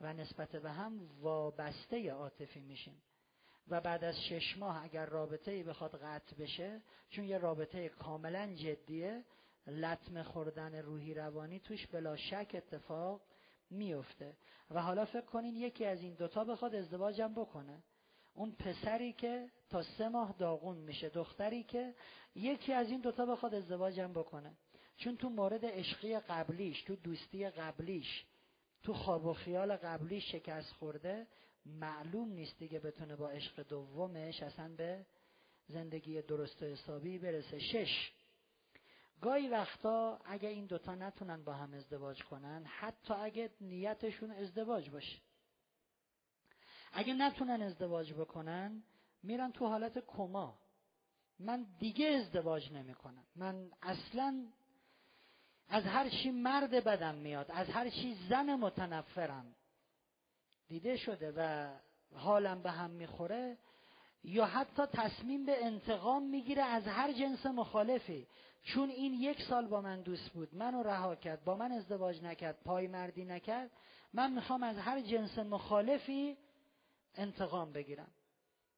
و 0.00 0.12
نسبت 0.12 0.56
به 0.56 0.70
هم 0.70 1.08
وابسته 1.20 2.10
عاطفی 2.12 2.60
میشیم. 2.60 3.02
و 3.68 3.80
بعد 3.80 4.04
از 4.04 4.14
شش 4.20 4.56
ماه 4.58 4.84
اگر 4.84 5.06
رابطه 5.06 5.50
ای 5.50 5.62
بخواد 5.62 6.02
قطع 6.02 6.36
بشه 6.36 6.82
چون 7.10 7.24
یه 7.24 7.38
رابطه 7.38 7.88
کاملا 7.88 8.54
جدیه 8.54 9.24
لطمه 9.66 10.22
خوردن 10.22 10.74
روحی 10.74 11.14
روانی 11.14 11.60
توش 11.60 11.86
بلا 11.86 12.16
شک 12.16 12.50
اتفاق 12.54 13.20
میفته 13.70 14.36
و 14.70 14.82
حالا 14.82 15.04
فکر 15.04 15.26
کنین 15.26 15.56
یکی 15.56 15.84
از 15.84 16.00
این 16.02 16.14
دوتا 16.14 16.44
بخواد 16.44 16.74
ازدواجم 16.74 17.34
بکنه. 17.34 17.82
اون 18.34 18.52
پسری 18.52 19.12
که 19.12 19.50
تا 19.70 19.82
سه 19.82 20.08
ماه 20.08 20.34
داغون 20.38 20.76
میشه 20.76 21.08
دختری 21.08 21.62
که 21.62 21.94
یکی 22.34 22.72
از 22.72 22.90
این 22.90 23.00
دوتا 23.00 23.26
بخواد 23.26 23.54
ازدواجم 23.54 24.12
بکنه. 24.12 24.56
چون 24.96 25.16
تو 25.16 25.28
مورد 25.28 25.64
عشقی 25.64 26.18
قبلیش 26.18 26.82
تو 26.82 26.96
دوستی 26.96 27.50
قبلیش 27.50 28.24
تو 28.84 28.94
خواب 28.94 29.26
و 29.26 29.32
خیال 29.32 29.76
قبلی 29.76 30.20
شکست 30.20 30.72
خورده 30.72 31.26
معلوم 31.66 32.28
نیست 32.28 32.58
دیگه 32.58 32.78
بتونه 32.78 33.16
با 33.16 33.28
عشق 33.30 33.62
دومش 33.62 34.42
اصلا 34.42 34.74
به 34.76 35.06
زندگی 35.66 36.22
درست 36.22 36.62
و 36.62 36.66
حسابی 36.66 37.18
برسه. 37.18 37.58
شش. 37.58 38.12
گاهی 39.20 39.48
وقتا 39.48 40.20
اگه 40.24 40.48
این 40.48 40.66
دوتا 40.66 40.94
نتونن 40.94 41.44
با 41.44 41.52
هم 41.52 41.74
ازدواج 41.74 42.22
کنن 42.22 42.64
حتی 42.64 43.14
اگه 43.14 43.50
نیتشون 43.60 44.30
ازدواج 44.30 44.90
باشه. 44.90 45.18
اگه 46.92 47.14
نتونن 47.14 47.62
ازدواج 47.62 48.12
بکنن 48.12 48.82
میرن 49.22 49.52
تو 49.52 49.66
حالت 49.66 50.06
کما. 50.06 50.58
من 51.38 51.66
دیگه 51.78 52.06
ازدواج 52.06 52.72
نمی‌کنم. 52.72 53.24
من 53.36 53.70
اصلا 53.82 54.46
از 55.68 55.84
هر 55.84 56.08
چی 56.08 56.30
مرد 56.30 56.70
بدم 56.70 57.14
میاد 57.14 57.50
از 57.50 57.68
هر 57.68 57.90
چی 57.90 58.16
زن 58.28 58.54
متنفرم 58.54 59.54
دیده 60.68 60.96
شده 60.96 61.32
و 61.36 61.68
حالم 62.14 62.62
به 62.62 62.70
هم 62.70 62.90
می‌خوره 62.90 63.58
یا 64.24 64.46
حتی 64.46 64.86
تصمیم 64.86 65.46
به 65.46 65.64
انتقام 65.64 66.22
می‌گیره 66.22 66.62
از 66.62 66.86
هر 66.86 67.12
جنس 67.12 67.46
مخالفی. 67.46 68.26
چون 68.62 68.90
این 68.90 69.14
یک 69.14 69.42
سال 69.42 69.66
با 69.66 69.80
من 69.80 70.00
دوست 70.00 70.30
بود 70.30 70.54
منو 70.54 70.82
رها 70.82 71.16
کرد 71.16 71.44
با 71.44 71.56
من 71.56 71.72
ازدواج 71.72 72.22
نکرد 72.22 72.62
پای 72.64 72.86
مردی 72.86 73.24
نکرد 73.24 73.70
من 74.12 74.32
می‌خوام 74.32 74.62
از 74.62 74.78
هر 74.78 75.00
جنس 75.00 75.38
مخالفی 75.38 76.36
انتقام 77.14 77.72
بگیرم. 77.72 78.10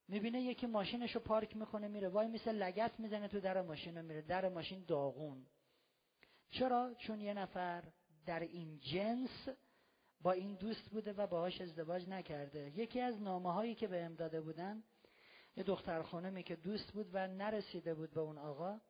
می‌بینه 0.09 0.43
یکی 0.43 0.67
ماشینش 0.67 1.15
رو 1.15 1.21
پارک 1.21 1.57
می‌کنه 1.57 1.89
میره 1.89 2.09
وای 2.09 2.27
مثل 2.27 2.53
لگت 2.53 3.01
می‌زنه 3.01 3.29
تو 3.29 3.41
در 3.41 3.63
ماشین 3.63 4.01
میره 4.01 4.23
در 4.23 4.49
ماشین 4.49 4.85
داغون. 4.89 5.47
چرا؟ 6.51 6.95
چون 6.99 7.21
یه 7.21 7.35
نفر 7.35 7.85
در 8.27 8.41
این 8.41 8.79
جنس 8.79 9.49
با 10.21 10.33
این 10.33 10.55
دوست 10.55 10.91
بوده 10.91 11.13
و 11.13 11.27
باهاش 11.27 11.61
ازدواج 11.61 12.09
نکرده. 12.09 12.73
یکی 12.77 13.01
از 13.01 13.23
نامه 13.23 13.53
هایی 13.53 13.75
که 13.75 13.87
به 13.89 14.09
داده 14.09 14.41
بودن 14.41 14.83
یه 15.57 15.63
دختر 15.63 16.03
خانمی 16.03 16.43
که 16.43 16.57
دوست 16.57 16.93
بود 16.93 17.11
و 17.13 17.27
نرسیده 17.27 17.95
بود 17.95 18.11
به 18.11 18.21
اون 18.21 18.39
آقا 18.39 18.81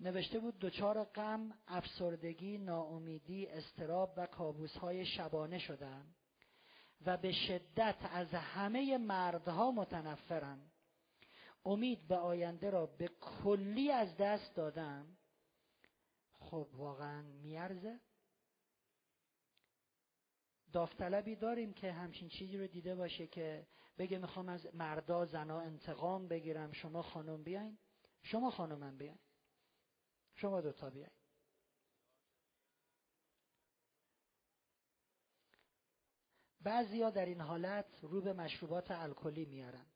نوشته 0.00 0.38
بود 0.38 0.58
دچار 0.58 1.04
غم، 1.04 1.54
افسردگی، 1.68 2.58
ناامیدی، 2.58 3.46
استراب 3.46 4.14
و 4.16 4.26
کابوس 4.26 4.76
های 4.76 5.06
شبانه 5.06 5.58
شدم 5.58 6.06
و 7.06 7.16
به 7.16 7.32
شدت 7.32 7.96
از 8.12 8.28
همه 8.34 8.98
مردها 8.98 9.70
متنفرم. 9.70 10.70
امید 11.64 12.08
به 12.08 12.16
آینده 12.16 12.70
را 12.70 12.86
به 12.86 13.10
کلی 13.20 13.90
از 13.90 14.16
دست 14.16 14.54
دادم. 14.54 15.17
خب 16.50 16.68
واقعا 16.72 17.22
میارزه. 17.22 18.00
داوطلبی 20.72 21.36
داریم 21.36 21.72
که 21.72 21.92
همچین 21.92 22.28
چیزی 22.28 22.58
رو 22.58 22.66
دیده 22.66 22.94
باشه 22.94 23.26
که 23.26 23.66
بگه 23.98 24.18
می‌خوام 24.18 24.48
از 24.48 24.74
مردا 24.74 25.24
زنا 25.24 25.60
انتقام 25.60 26.28
بگیرم 26.28 26.72
شما 26.72 27.02
خانم 27.02 27.42
بیاین. 27.42 27.78
شما 28.22 28.50
خانومم 28.50 28.96
بیاین. 28.96 29.18
شما 30.34 30.60
دوتا 30.60 30.90
بیاین. 30.90 31.10
بعضیا 36.60 37.10
در 37.10 37.26
این 37.26 37.40
حالت 37.40 37.98
رو 38.02 38.20
به 38.20 38.32
مشروبات 38.32 38.90
الکلی 38.90 39.44
میارن. 39.44 39.86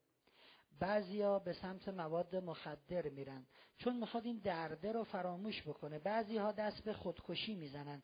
بعضیا 0.81 1.39
به 1.39 1.53
سمت 1.53 1.89
مواد 1.89 2.37
مخدر 2.37 3.09
میرن. 3.09 3.47
چون 3.79 3.97
می‌خواد 3.97 4.27
این 4.27 4.39
درده 4.39 4.93
رو 4.93 5.05
فراموش 5.05 5.63
بکنه 5.63 5.99
بعضی 5.99 6.37
ها 6.37 6.53
دست 6.53 6.85
به 6.85 6.93
خودکشی 6.93 7.55
می‌زنن. 7.55 8.03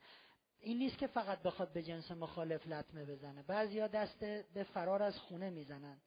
این 0.60 0.78
نیست 0.78 0.98
که 0.98 1.06
فقط 1.06 1.42
بخواد 1.42 1.72
به 1.72 1.82
جنس 1.82 2.10
مخالف 2.10 2.66
لطمه 2.66 3.04
بزنه. 3.04 3.42
بعضی 3.42 3.80
ها 3.80 3.86
دست 3.86 4.24
به 4.54 4.64
فرار 4.64 5.02
از 5.02 5.18
خونه 5.18 5.50
می‌زنن. 5.50 6.00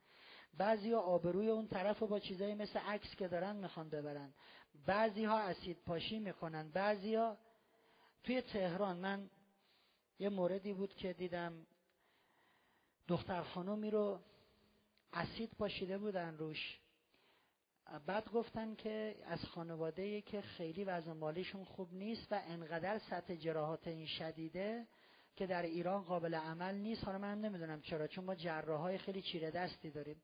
بعضی 0.57 0.91
ها 0.91 0.99
آبروی 0.99 1.49
اون 1.49 1.67
طرف 1.67 1.99
رو 1.99 2.07
با 2.07 2.19
چیزایی 2.19 2.55
مثل 2.55 2.79
عکس 2.79 3.15
که 3.15 3.27
دارن 3.27 3.55
می‌خوان 3.55 3.89
ببرن. 3.89 4.33
بعضی 4.85 5.23
ها 5.23 5.39
اسید 5.39 5.77
پاشی 5.85 6.19
می‌کنن. 6.19 6.71
بعضی 6.71 7.15
ها 7.15 7.37
توی 8.23 8.41
تهران 8.41 8.97
من 8.97 9.29
یه 10.19 10.29
موردی 10.29 10.73
بود 10.73 10.95
که 10.95 11.13
دیدم 11.13 11.67
دختر 13.07 13.41
خانومی 13.41 13.91
رو 13.91 14.19
اسید 15.13 15.51
پاشیده 15.59 15.97
بودن 15.97 16.37
روش. 16.37 16.79
بعد 18.05 18.31
گفتن 18.31 18.75
که 18.75 19.15
از 19.25 19.45
خانواده 19.45 20.21
که 20.21 20.41
خیلی 20.41 20.83
وضع 20.83 21.11
مالیشون 21.11 21.63
خوب 21.63 21.93
نیست 21.93 22.31
و 22.31 22.41
انقدر 22.47 22.99
سطح 22.99 23.35
جراحات 23.35 23.87
این 23.87 24.05
شدیده 24.05 24.87
که 25.35 25.47
در 25.47 25.61
ایران 25.61 26.03
قابل 26.03 26.35
عمل 26.35 26.75
نیست. 26.75 27.03
حالا 27.03 27.17
من 27.17 27.41
نمی‌دونم 27.41 27.81
چرا 27.81 28.07
چون 28.07 28.25
ما 28.25 28.35
جراحای 28.35 28.97
خیلی 28.97 29.21
چیره 29.21 29.51
دستی 29.51 29.91
داریم. 29.91 30.21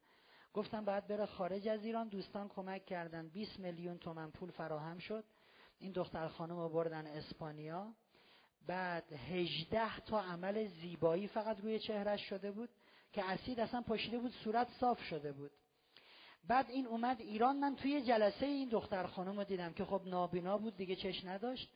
گفتم 0.54 0.86
باید 0.86 1.08
بره 1.08 1.26
خارج 1.26 1.68
از 1.68 1.86
ایران. 1.86 2.08
دوستان 2.08 2.48
کمک 2.48 2.86
کردن. 2.86 3.28
20 3.28 3.60
میلیون 3.60 3.98
تومن 3.98 4.32
پول 4.32 4.52
فراهم 4.52 4.98
شد. 4.98 5.24
این 5.80 5.92
دختر 5.92 6.28
خانم 6.28 6.68
بردن 6.68 7.08
اسپانیا. 7.08 7.94
بعد 8.68 9.14
18 9.14 10.00
تا 10.00 10.22
عمل 10.22 10.68
زیبایی 10.68 11.28
فقط 11.28 11.60
روی 11.60 11.80
چهرش 11.80 12.30
شده 12.30 12.52
بود. 12.52 12.70
که 13.18 13.26
اسید 13.26 13.60
اصلا 13.60 13.81
پاشیده 13.81 14.19
بود 14.19 14.31
صورت 14.44 14.68
صاف 14.80 15.03
شده 15.03 15.31
بود. 15.31 15.52
بعد 16.48 16.69
این 16.69 16.88
اومد 16.88 17.22
ایران. 17.22 17.60
من 17.60 17.76
توی 17.76 18.02
جلسه 18.02 18.45
این 18.45 18.69
دختر 18.69 19.07
خانم 19.07 19.38
رو 19.38 19.44
دیدم 19.44 19.73
که 19.73 19.85
خب 19.85 20.02
نابینا 20.06 20.57
بود 20.57 20.77
دیگه 20.77 20.95
چش 20.95 21.26
نداشت. 21.26 21.69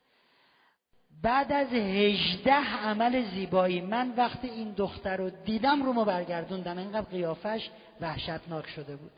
بعد 1.22 1.52
از 1.52 1.66
هجده 1.72 2.52
عمل 2.52 3.30
زیبایی 3.30 3.80
من 3.80 4.14
وقتی 4.14 4.48
این 4.48 4.72
دختر 4.72 5.16
رو 5.16 5.30
دیدم 5.30 5.82
رو 5.82 6.04
برگردوندم. 6.04 6.78
اینقدر 6.78 7.10
قیافش 7.10 7.70
وحشتناک 8.00 8.66
شده 8.66 8.96
بود. 8.96 9.12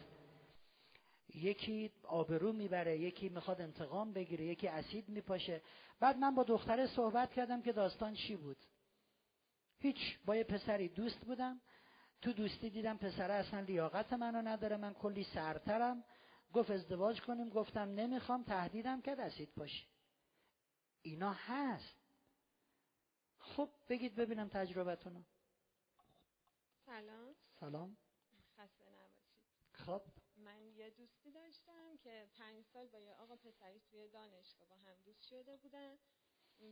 یکی 1.35 1.91
آبرو 2.09 2.53
می‌بره 2.53 2.99
یکی 2.99 3.29
می‌خواد 3.29 3.61
انتقام 3.61 4.13
بگیره 4.13 4.45
یکی 4.45 4.69
اسید 4.69 5.09
میپاشه. 5.09 5.63
بعد 6.01 6.17
من 6.17 6.35
با 6.35 6.43
دختره 6.43 6.87
صحبت 6.87 7.33
کردم 7.33 7.63
که 7.63 7.73
داستان 7.73 8.15
چی 8.15 8.37
بود. 8.37 8.57
هیچ 9.79 10.19
با 10.25 10.37
یه 10.37 10.45
پسری 10.45 10.89
دوست 10.89 11.21
بودم. 11.21 11.61
تو 12.25 12.33
دوستی 12.33 12.71
دیدم 12.71 12.99
پسره 12.99 13.35
اصلا 13.35 13.61
لیاقت 13.61 14.13
منو 14.13 14.43
نداره 14.43 14.77
من 14.77 14.95
کلی 14.95 15.25
سرترم 15.25 16.05
گفت 16.53 16.71
ازدواج 16.71 17.21
کنیم. 17.21 17.49
گفتم 17.49 17.81
نمی‌خوام 17.95 18.45
تهدیدم 18.45 19.01
کرد 19.03 19.21
اسید 19.21 19.55
پاشی 19.55 19.87
اینا 21.03 21.33
هست. 21.33 21.97
خب 23.39 23.71
بگید 23.89 24.15
ببینم 24.15 24.49
تجربتونو. 24.49 25.23
سلام. 26.87 27.35
سلام. 27.61 27.97
خسته 28.57 28.91
نباشید. 28.91 29.35
خب. 29.73 30.03
من 30.37 30.67
یه 30.67 30.91
دوستی 30.91 31.33
داشتم 31.33 31.97
که 31.97 32.29
پنج 32.39 32.65
سال 32.73 32.89
با 32.89 33.01
یه 33.01 33.15
آقا 33.15 33.37
پسری 33.37 33.81
توی 33.81 34.09
دانشگاه 34.09 34.69
با 34.69 34.77
هم 34.77 34.95
دوست 35.05 35.23
شده 35.23 35.57
بودن. 35.57 35.99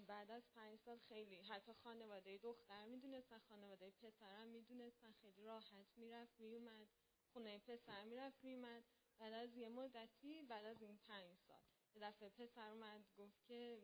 بعد 0.07 0.31
از 0.31 0.51
پنج 0.55 0.79
سال 0.79 0.99
خیلی 0.99 1.37
حتی 1.37 1.73
خانواده 1.73 2.39
دختر 2.39 2.87
می‌دونستن 2.87 3.39
خانواده 3.39 3.91
پسرم 3.91 4.49
می‌دونستن 4.49 5.13
خیلی 5.13 5.43
راحت 5.43 5.87
می‌رفت 5.97 6.41
میومد 6.41 6.89
خونه 7.33 7.59
پسر 7.59 8.05
می‌رفت 8.05 8.45
میومد 8.45 8.85
بعد 9.19 9.33
از 9.33 9.57
یه 9.57 9.69
مدتی 9.69 10.43
بعد 10.43 10.65
از 10.65 10.83
این 10.83 10.99
پنج 10.99 11.37
سال 11.37 11.61
یه 11.95 12.03
دفعه 12.03 12.29
پسر 12.29 12.71
اومد 12.71 13.05
گفت 13.17 13.45
که 13.45 13.83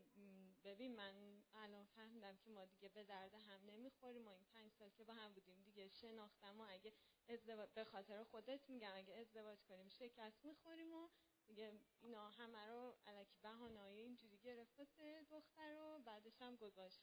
ببین 0.65 0.97
من 0.97 1.43
الان 1.55 1.85
فهمیدم 1.87 2.37
که 2.37 2.51
ما 2.51 2.65
دیگه 2.65 2.89
به 2.89 3.05
درد 3.05 3.35
هم 3.35 3.61
نمی‌خوریم 3.67 4.23
ما 4.23 4.33
این 4.33 4.45
پنج 4.45 4.73
سال 4.73 4.91
که 4.91 5.05
با 5.05 5.15
هم 5.15 5.33
بودیم 5.33 5.63
دیگه 5.63 5.89
شناختم 5.89 6.61
و 6.61 6.65
اگه 6.69 6.93
ازدواج 7.29 7.69
به 7.75 7.85
خاطر 7.85 8.25
خودت 8.25 8.61
میگم 8.69 8.93
اگه 8.95 9.15
ازدواج 9.15 9.65
کنیم 9.65 9.89
شکست 9.89 10.45
می‌خوریم 10.45 10.93
و 10.93 11.09
دیگه 11.49 11.73
اینا 12.01 12.29
همه 12.29 12.67
رو 12.67 12.95
علکی 13.07 13.39
بهانه‌ای 13.43 14.01
اینجوری 14.01 14.39
گرفت 14.39 14.79
واسه 14.79 15.25
دختر 15.31 15.75
رو 15.75 15.99
بعدش 16.05 16.43
هم 16.43 16.57
گذاشت 16.57 17.01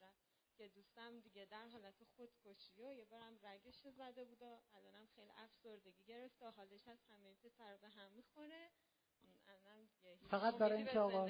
که 0.58 0.68
دوستم 0.68 1.20
دیگه 1.20 1.46
در 1.46 1.68
حالت 1.68 2.04
خودکشی 2.16 2.82
و 2.82 2.94
یه 2.94 3.06
بارم 3.06 3.40
رگش 3.44 3.88
زده 3.98 4.26
بود 4.26 4.42
و 4.42 4.60
الانم 4.74 5.06
خیلی 5.16 5.32
افسردگی 5.38 6.04
گرفت 6.08 6.42
و 6.42 6.52
حالش 6.52 6.88
از 6.88 6.98
همه 7.10 7.34
پسر 7.44 7.78
به 7.78 7.88
هم 7.90 8.12
می‌خوره. 8.12 8.70
فقط 10.30 10.58
برای 10.58 10.78
اینکه 10.78 11.00
آقا 11.00 11.30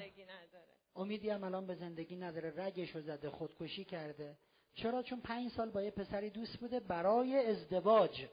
امیدی 0.96 1.30
هم 1.30 1.44
الان 1.44 1.66
به 1.66 1.74
زندگی 1.74 2.16
نداره. 2.16 2.64
رگش 2.64 2.90
رو 2.90 3.00
زده 3.00 3.30
خودکشی 3.30 3.84
کرده. 3.84 4.38
چرا؟ 4.74 5.02
چون 5.02 5.20
پنج 5.20 5.52
سال 5.52 5.70
با 5.70 5.82
یه 5.82 5.90
پسری 5.90 6.30
دوست 6.30 6.56
بوده 6.56 6.80
برای 6.80 7.46
ازدواج. 7.46 8.26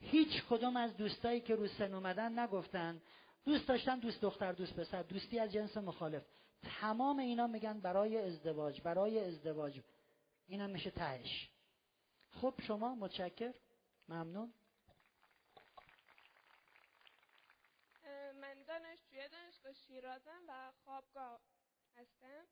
هیچ 0.00 0.44
کدوم 0.50 0.76
از 0.76 0.96
دوستایی 0.96 1.40
که 1.40 1.54
رو 1.54 1.68
سن 1.68 1.94
اومدن 1.94 2.38
نگفتن 2.38 3.02
دوست 3.46 3.68
داشتن 3.68 3.98
دوست 3.98 4.20
دختر 4.20 4.52
دوست 4.52 4.72
پسر 4.80 5.02
دوستی 5.02 5.38
از 5.38 5.52
جنس 5.52 5.76
مخالف. 5.76 6.22
تمام 6.80 7.18
اینا 7.18 7.46
میگن 7.46 7.80
برای 7.80 8.18
ازدواج 8.18 8.80
برای 8.80 9.24
ازدواج. 9.24 9.80
اینم 10.46 10.70
میشه 10.70 10.90
تهش. 10.90 11.50
خب 12.30 12.54
شما 12.66 12.94
متشکر. 12.94 13.54
ممنون. 14.08 14.52
من 18.40 18.62
دانشجوی 18.68 19.28
دانشگاه 19.28 19.72
شیرازم 19.72 20.40
و 20.48 20.72
خوابگاه 20.84 21.40
هستم. 21.96 22.46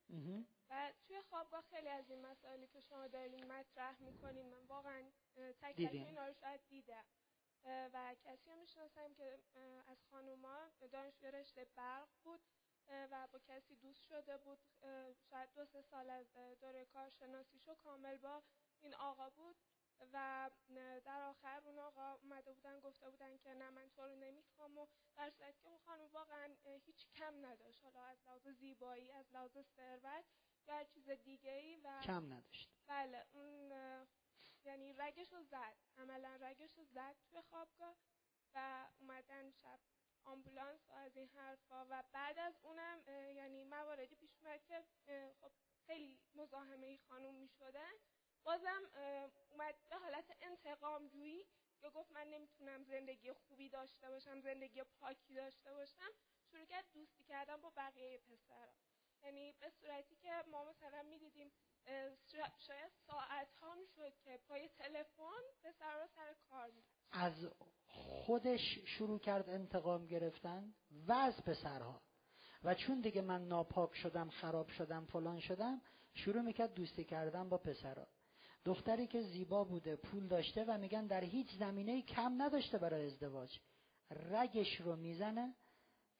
و 0.71 0.93
توی 1.07 1.23
خوابگاه 1.31 1.65
خیلی 1.71 1.89
از 1.89 2.11
این 2.11 2.27
مسائلی 2.27 2.67
که 2.67 2.81
شما 2.81 3.09
دارین 3.09 3.53
مطرح 3.53 4.03
می‌کنین 4.03 4.47
من 4.51 4.67
واقعا 4.69 5.03
تک 5.63 5.77
تک 5.77 5.93
اینا 5.93 6.27
رو 6.27 6.35
شاید 6.41 6.61
دیدم. 6.69 7.05
و 7.65 8.15
کسی 8.25 8.51
هم 8.51 8.59
می‌شناسم 8.59 9.15
که 9.15 9.83
از 9.87 10.05
خانوما 10.11 10.71
دانشجوی 10.93 11.31
رشته 11.31 11.65
برق 11.77 12.09
بود 12.25 12.41
و 12.89 13.29
با 13.33 13.39
کسی 13.39 13.77
دوست 13.77 14.03
شده 14.03 14.37
بود 14.37 14.59
شاید 15.31 15.49
دو 15.55 15.65
سه 15.67 15.83
سال 15.83 16.11
از 16.11 16.27
دوره 16.61 16.85
کارشناسیشو 16.85 17.75
کامل 17.75 18.17
با 18.17 18.43
این 18.81 18.95
آقا 18.95 19.31
بود 19.31 19.57
و 20.13 20.51
در 21.05 21.23
آخر 21.23 21.61
اون 21.65 21.79
آقا 21.79 22.15
اومده 22.15 22.53
بودن 22.53 22.81
گفته 22.81 23.11
بودن 23.11 23.39
که 23.39 23.55
نه 23.55 23.71
من 23.71 23.91
تو 23.91 24.03
رو 24.03 24.15
نمی‌خوام 24.17 24.79
و 24.79 24.87
در 25.17 25.31
صورت 25.31 25.61
که 25.61 25.69
اون 25.69 25.79
خانم 25.79 26.09
واقعا 26.13 26.49
هیچ 26.87 27.07
کم 27.13 27.47
نداشت. 27.47 27.85
حالا 27.85 28.05
از 28.05 28.19
لحاظ 28.27 28.49
زیبایی 28.49 29.13
از 29.13 29.33
لحاظ 29.33 29.59
ثروت 29.77 30.25
یا 30.67 30.75
هر 30.75 30.85
چیز 30.85 31.11
دیگه 31.11 31.53
ای 31.53 31.77
و 31.77 32.01
کم 32.03 32.33
نداشت. 32.33 32.71
بله 32.87 33.27
اون 33.33 33.73
یعنی 34.65 34.93
رگش 34.93 35.33
رو 35.33 35.43
زد. 35.43 35.77
عملا 35.97 36.39
رگش 36.41 36.79
رو 36.79 36.85
زد 36.85 37.17
توی 37.31 37.41
خوابگاه 37.41 37.97
و 38.55 38.89
اومدن 39.01 39.51
شب 39.51 39.81
آمبولانس 40.25 40.89
و 40.89 40.93
از 40.93 41.17
این 41.17 41.29
حرفا 41.29 41.87
و 41.91 42.03
بعد 42.13 42.39
از 42.39 42.59
اونم 42.63 43.03
یعنی 43.09 43.65
مواردی 43.65 44.15
پیش 44.17 44.37
اومد 44.39 44.65
که 44.65 44.85
خب 45.41 45.53
خیلی 45.87 46.21
مزاحمه 46.35 46.87
ای 46.87 46.99
خانوم 46.99 47.35
می 47.35 47.49
شدن 47.49 47.93
بازم 48.45 48.83
اومد 49.51 49.75
به 49.89 49.97
حالت 49.97 50.37
انتقام 50.41 51.09
جویی 51.09 51.47
که 51.81 51.91
گفت 51.91 52.13
من 52.13 52.27
نمی‌تونم 52.27 52.85
زندگی 52.85 53.33
خوبی 53.33 53.69
داشته 53.69 54.09
باشم 54.09 54.41
زندگی 54.41 54.83
پاکی 54.83 55.35
داشته 55.35 55.75
باشم. 55.75 56.11
شروع 56.51 56.65
کرد 56.65 56.85
دوستی 56.93 57.25
کردن 57.25 57.57
با 57.57 57.71
بقیه 57.77 58.19
پسرا. 58.19 58.75
یعنی 59.23 59.53
به 59.53 59.71
صورتی 59.71 60.17
که 60.17 60.43
ما 60.47 60.65
مثلا 60.65 61.03
می‌دیدیم 61.03 61.53
شاید 62.67 62.93
ساعت 63.07 63.49
ها 63.61 63.75
می‌شد 63.75 64.13
که 64.25 64.39
پای 64.49 64.69
تلفن 64.69 65.43
پسرا 65.63 66.07
سر 66.15 66.35
کار 66.51 66.71
می 66.71 66.83
از 67.13 67.49
خودش 67.87 68.79
شروع 68.87 69.19
کرد 69.19 69.51
انتقام 69.51 70.07
گرفتن 70.07 70.75
و 71.07 71.13
از 71.13 71.45
پسرها. 71.45 72.03
و 72.65 72.75
چون 72.75 73.01
دیگه 73.01 73.23
من 73.23 73.49
ناپاک 73.49 73.95
شدم 73.95 74.31
خراب 74.31 74.69
شدم 74.69 75.05
فلان 75.05 75.41
شدم 75.41 75.81
شروع 76.15 76.43
می‌کرد 76.43 76.75
دوستی 76.75 77.05
کردن 77.05 77.49
با 77.49 77.59
پسرها. 77.59 78.07
دختری 78.65 79.07
که 79.07 79.21
زیبا 79.21 79.65
بوده 79.65 79.97
پول 79.97 80.27
داشته 80.29 80.65
و 80.65 80.79
میگن 80.79 81.07
در 81.07 81.25
هیچ 81.25 81.51
زمینه 81.59 82.03
کم 82.03 82.43
نداشته 82.43 82.79
برای 82.79 83.07
ازدواج. 83.07 83.59
رگش 84.11 84.81
رو 84.81 84.97
می‌زنه 84.97 85.55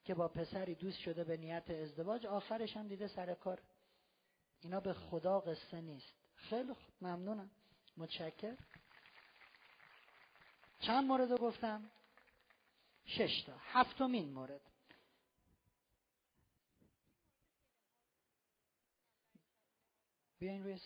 که 0.03 0.13
با 0.13 0.27
پسری 0.27 0.75
دوست 0.75 0.99
شده 0.99 1.23
به 1.23 1.37
نیت 1.37 1.69
ازدواج 1.69 2.25
آخرش 2.25 2.77
هم 2.77 2.87
دیده 2.87 3.07
سر 3.07 3.33
کار. 3.33 3.61
اینا 4.65 4.79
به 4.79 4.93
خدا 4.93 5.39
قصه 5.39 5.81
نیست. 5.81 6.13
خیلی 6.35 6.73
خوب 6.73 6.93
ممنونم. 7.01 7.51
متشکر 7.97 8.57
چند 10.79 11.03
مورد 11.07 11.31
رو 11.31 11.37
گفتم؟ 11.37 11.91
شش 13.05 13.43
تا. 13.45 13.57
هفتمین 13.59 14.33
مورد. 14.33 14.61
بیاین 20.39 20.63
روی 20.63 20.79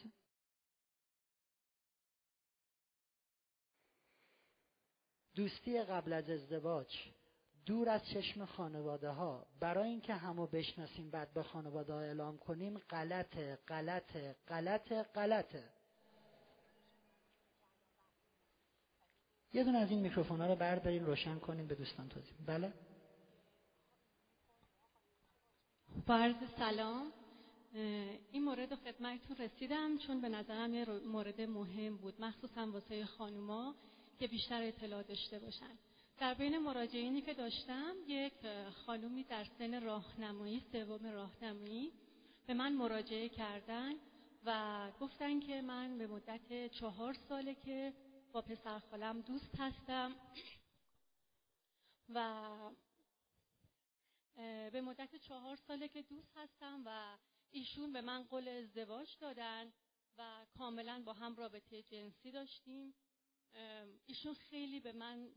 دوستی 5.35 5.83
قبل 5.83 6.13
از 6.13 6.29
ازدواج. 6.29 7.18
دور 7.69 7.89
از 7.89 8.01
چشم 8.05 8.45
خانواده 8.45 9.09
ها 9.09 9.45
برای 9.59 9.89
اینکه 9.89 10.13
همو 10.13 10.47
بشناسیم 10.47 11.09
بعد 11.09 11.33
به 11.33 11.43
خانواده 11.43 11.93
ها 11.93 11.99
اعلام 11.99 12.37
کنیم 12.37 12.77
غلطه 12.77 13.59
غلطه 13.67 14.35
غلطه 14.47 15.03
غلطه 15.03 15.63
یه 19.53 19.63
دونه 19.63 19.77
از 19.77 19.91
این 19.91 19.99
میکروفون 19.99 20.41
ها 20.41 20.47
رو 20.47 20.55
برداریم 20.55 21.05
روشن 21.05 21.39
کنیم 21.39 21.67
به 21.67 21.75
دوستان 21.75 22.09
توضیح 22.09 22.33
بله. 22.45 22.73
با 26.07 26.33
سلام 26.57 27.11
این 28.31 28.43
مورد 28.43 28.75
خدمتتون 28.75 29.37
رسیدم 29.37 29.97
چون 29.97 30.21
به 30.21 30.29
نظرم 30.29 30.73
یه 30.73 30.85
مورد 30.85 31.41
مهم 31.41 31.97
بود 31.97 32.21
مخصوصا 32.21 32.71
واسه 32.71 33.05
خانوما 33.05 33.75
که 34.19 34.27
بیشتر 34.27 34.63
اطلاع 34.63 35.03
داشته 35.03 35.39
باشن. 35.39 35.77
در 36.19 36.33
بین 36.33 36.57
مراجعینی 36.57 37.21
که 37.21 37.33
داشتم 37.33 37.95
یک 38.07 38.33
خانومی 38.85 39.23
در 39.23 39.43
سن 39.43 39.81
راهنمایی 39.83 40.63
سوم 40.71 41.05
راهنمایی 41.05 41.91
به 42.47 42.53
من 42.53 42.73
مراجعه 42.73 43.29
کردن 43.29 43.93
و 44.45 44.91
گفتن 44.99 45.39
که 45.39 45.61
من 45.61 45.97
به 45.97 46.07
مدت 46.07 46.67
چهار 46.67 47.13
ساله 47.13 47.55
که 47.55 47.93
با 48.31 48.41
پسر 48.41 48.79
خالم 48.79 49.21
دوست 49.21 49.55
هستم 49.59 50.15
و 52.09 52.47
به 54.71 54.81
مدت 54.81 55.15
چهار 55.15 55.55
ساله 55.55 55.87
که 55.87 56.01
دوست 56.01 56.31
هستم 56.35 56.81
و 56.85 57.17
ایشون 57.51 57.93
به 57.93 58.01
من 58.01 58.23
قول 58.23 58.47
ازدواج 58.47 59.17
دادن 59.19 59.71
و 60.17 60.45
کاملا 60.57 61.03
با 61.05 61.13
هم 61.13 61.35
رابطه 61.35 61.81
جنسی 61.81 62.31
داشتیم. 62.31 62.93
ایشون 64.05 64.33
خیلی 64.33 64.79
به 64.79 64.91
من 64.91 65.29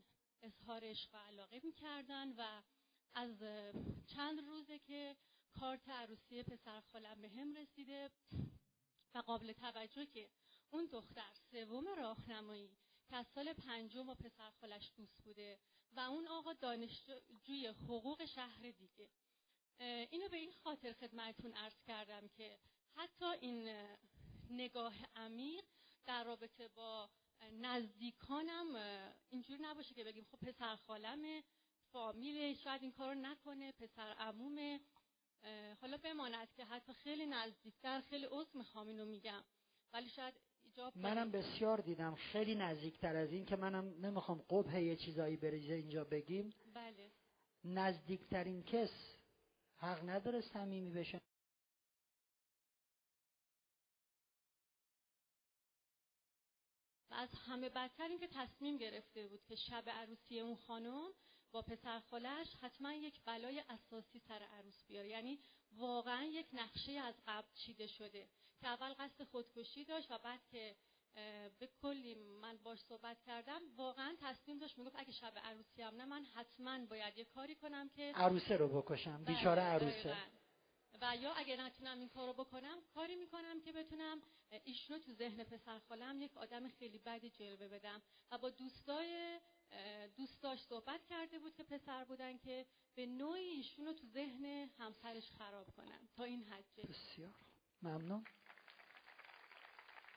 اظهار 0.43 0.81
عشق 0.83 1.09
و 1.13 1.17
علاقه 1.17 1.61
می‌کردن 1.63 2.31
و 2.37 2.61
از 3.13 3.43
چند 4.07 4.39
روزه 4.47 4.79
که 4.79 5.15
کارت 5.59 5.89
عروسی 5.89 6.43
پسر 6.43 6.81
خالم 6.81 7.21
به 7.21 7.29
هم 7.29 7.55
رسیده 7.55 8.11
و 9.13 9.19
قابل 9.19 9.53
توجه 9.53 10.05
که 10.05 10.29
اون 10.69 10.85
دختر 10.85 11.33
سوم 11.51 11.87
راهنمایی 11.87 12.77
که 13.09 13.15
از 13.15 13.27
سال 13.27 13.53
پنجم 13.53 14.05
با 14.05 14.15
پسر 14.15 14.51
خالش 14.51 14.91
دوست 14.97 15.21
بوده 15.23 15.59
و 15.91 15.99
اون 15.99 16.27
آقا 16.27 16.53
دانشجوی 16.53 17.67
حقوق 17.67 18.25
شهر 18.25 18.71
دیگه. 18.71 19.09
اینو 20.11 20.29
به 20.29 20.37
این 20.37 20.51
خاطر 20.51 20.93
خدمتتون 20.93 21.53
عرض 21.53 21.81
کردم 21.81 22.27
که 22.27 22.59
حتی 22.95 23.25
این 23.25 23.87
نگاه 24.49 24.93
عمیق 25.15 25.65
در 26.05 26.23
رابطه 26.23 26.67
با 26.67 27.09
نزدیکانم 27.51 28.75
اینجور 29.29 29.57
نباشه 29.61 29.95
که 29.95 30.03
بگیم 30.03 30.23
خب 30.31 30.37
پسر 30.37 30.75
خالمه 30.75 31.43
فامیل 31.91 32.55
شاید 32.55 32.81
این 32.81 32.91
کارو 32.91 33.13
نکنه 33.13 33.71
پسر 33.71 34.13
عمومه. 34.19 34.79
حالا 35.81 35.97
بماند 35.97 36.53
که 36.53 36.65
حتی 36.65 36.93
خیلی 36.93 37.25
نزدیکتر 37.25 38.01
خیلی 38.01 38.25
عضو 38.25 38.57
می‌خوام 38.57 38.87
اینو 38.87 39.05
میگم. 39.05 39.43
ولی 39.93 40.09
شاید 40.09 40.33
ایجاب 40.63 40.97
منم 40.97 41.31
بسیار 41.31 41.81
دیدم 41.81 42.15
خیلی 42.15 42.55
نزدیکتر 42.55 43.15
از 43.15 43.31
این 43.31 43.45
که 43.45 43.55
منم 43.55 44.05
نمی‌خوام 44.05 44.45
قبه 44.49 44.83
یه 44.83 44.95
چیزایی 44.95 45.37
بریزه 45.37 45.73
اینجا 45.73 46.03
بگیم. 46.03 46.53
بله. 46.73 47.11
نزدیکترین 47.63 48.63
کس 48.63 48.91
حق 49.77 50.09
نداره 50.09 50.41
صمیمی 50.41 50.91
بشه. 50.91 51.21
همه 57.53 57.69
بدتر 57.69 58.07
این 58.07 58.19
که 58.19 58.27
تصمیم 58.27 58.77
گرفته 58.77 59.27
بود 59.27 59.43
که 59.45 59.55
شب 59.55 59.83
عروسی 59.89 60.39
اون 60.39 60.55
خانم 60.55 61.09
با 61.51 61.61
پسر 61.61 61.99
خالش 61.99 62.55
حتما 62.61 62.93
یک 62.93 63.21
بلای 63.25 63.63
اساسی 63.69 64.19
سر 64.19 64.43
عروس 64.43 64.83
بیاره. 64.87 65.09
یعنی 65.09 65.39
واقعا 65.71 66.23
یک 66.23 66.47
نقشه 66.53 66.91
از 66.91 67.15
قبل 67.27 67.47
چیده 67.53 67.87
شده 67.87 68.27
که 68.61 68.67
اول 68.67 68.93
قصد 68.93 69.23
خودکشی 69.23 69.85
داشت 69.85 70.11
و 70.11 70.17
بعد 70.17 70.39
که 70.51 70.75
به 71.59 71.69
کلی 71.81 72.15
من 72.15 72.57
باش 72.57 72.79
صحبت 72.79 73.21
کردم 73.21 73.61
واقعا 73.75 74.15
تصمیم 74.21 74.57
داشت. 74.57 74.77
می‌گفت 74.77 74.95
اگه 74.99 75.11
شب 75.11 75.33
عروسی 75.43 75.81
هم 75.81 75.95
نه 75.95 76.05
من 76.05 76.25
حتما 76.25 76.85
باید 76.85 77.17
یه 77.17 77.25
کاری 77.25 77.55
کنم 77.55 77.89
که 77.89 78.11
عروسه 78.15 78.57
رو 78.57 78.81
بکشم. 78.81 79.23
بله، 79.23 79.35
بیچاره 79.35 79.61
عروسه. 79.61 80.15
و 81.03 81.15
یا 81.15 81.33
اگه 81.33 81.57
نتونم 81.57 81.99
این 81.99 82.09
کارو 82.09 82.33
بکنم 82.33 82.81
کاری 82.93 83.15
می‌کنم 83.15 83.61
که 83.61 83.71
بتونم 83.71 84.21
ایشونو 84.63 84.99
تو 84.99 85.13
ذهن 85.13 85.43
پسر 85.43 85.79
خالم 85.79 86.21
یک 86.21 86.37
آدم 86.37 86.69
خیلی 86.69 86.97
بدی 86.97 87.29
جلوه 87.29 87.67
بدم. 87.67 88.01
و 88.31 88.37
با 88.37 88.49
دوستای 88.49 89.39
دوستاش 90.15 90.59
صحبت 90.63 91.05
کرده 91.05 91.39
بود 91.39 91.55
که 91.55 91.63
پسر 91.63 92.03
بودن 92.03 92.37
که 92.37 92.65
به 92.95 93.05
نوعی 93.05 93.43
ایشونو 93.43 93.93
تو 93.93 94.07
ذهن 94.07 94.45
همسرش 94.79 95.31
خراب 95.31 95.75
کنن 95.75 96.07
تا 96.15 96.23
این 96.23 96.43
حد 96.43 96.75
بسیار 96.75 97.35
ممنون. 97.81 98.25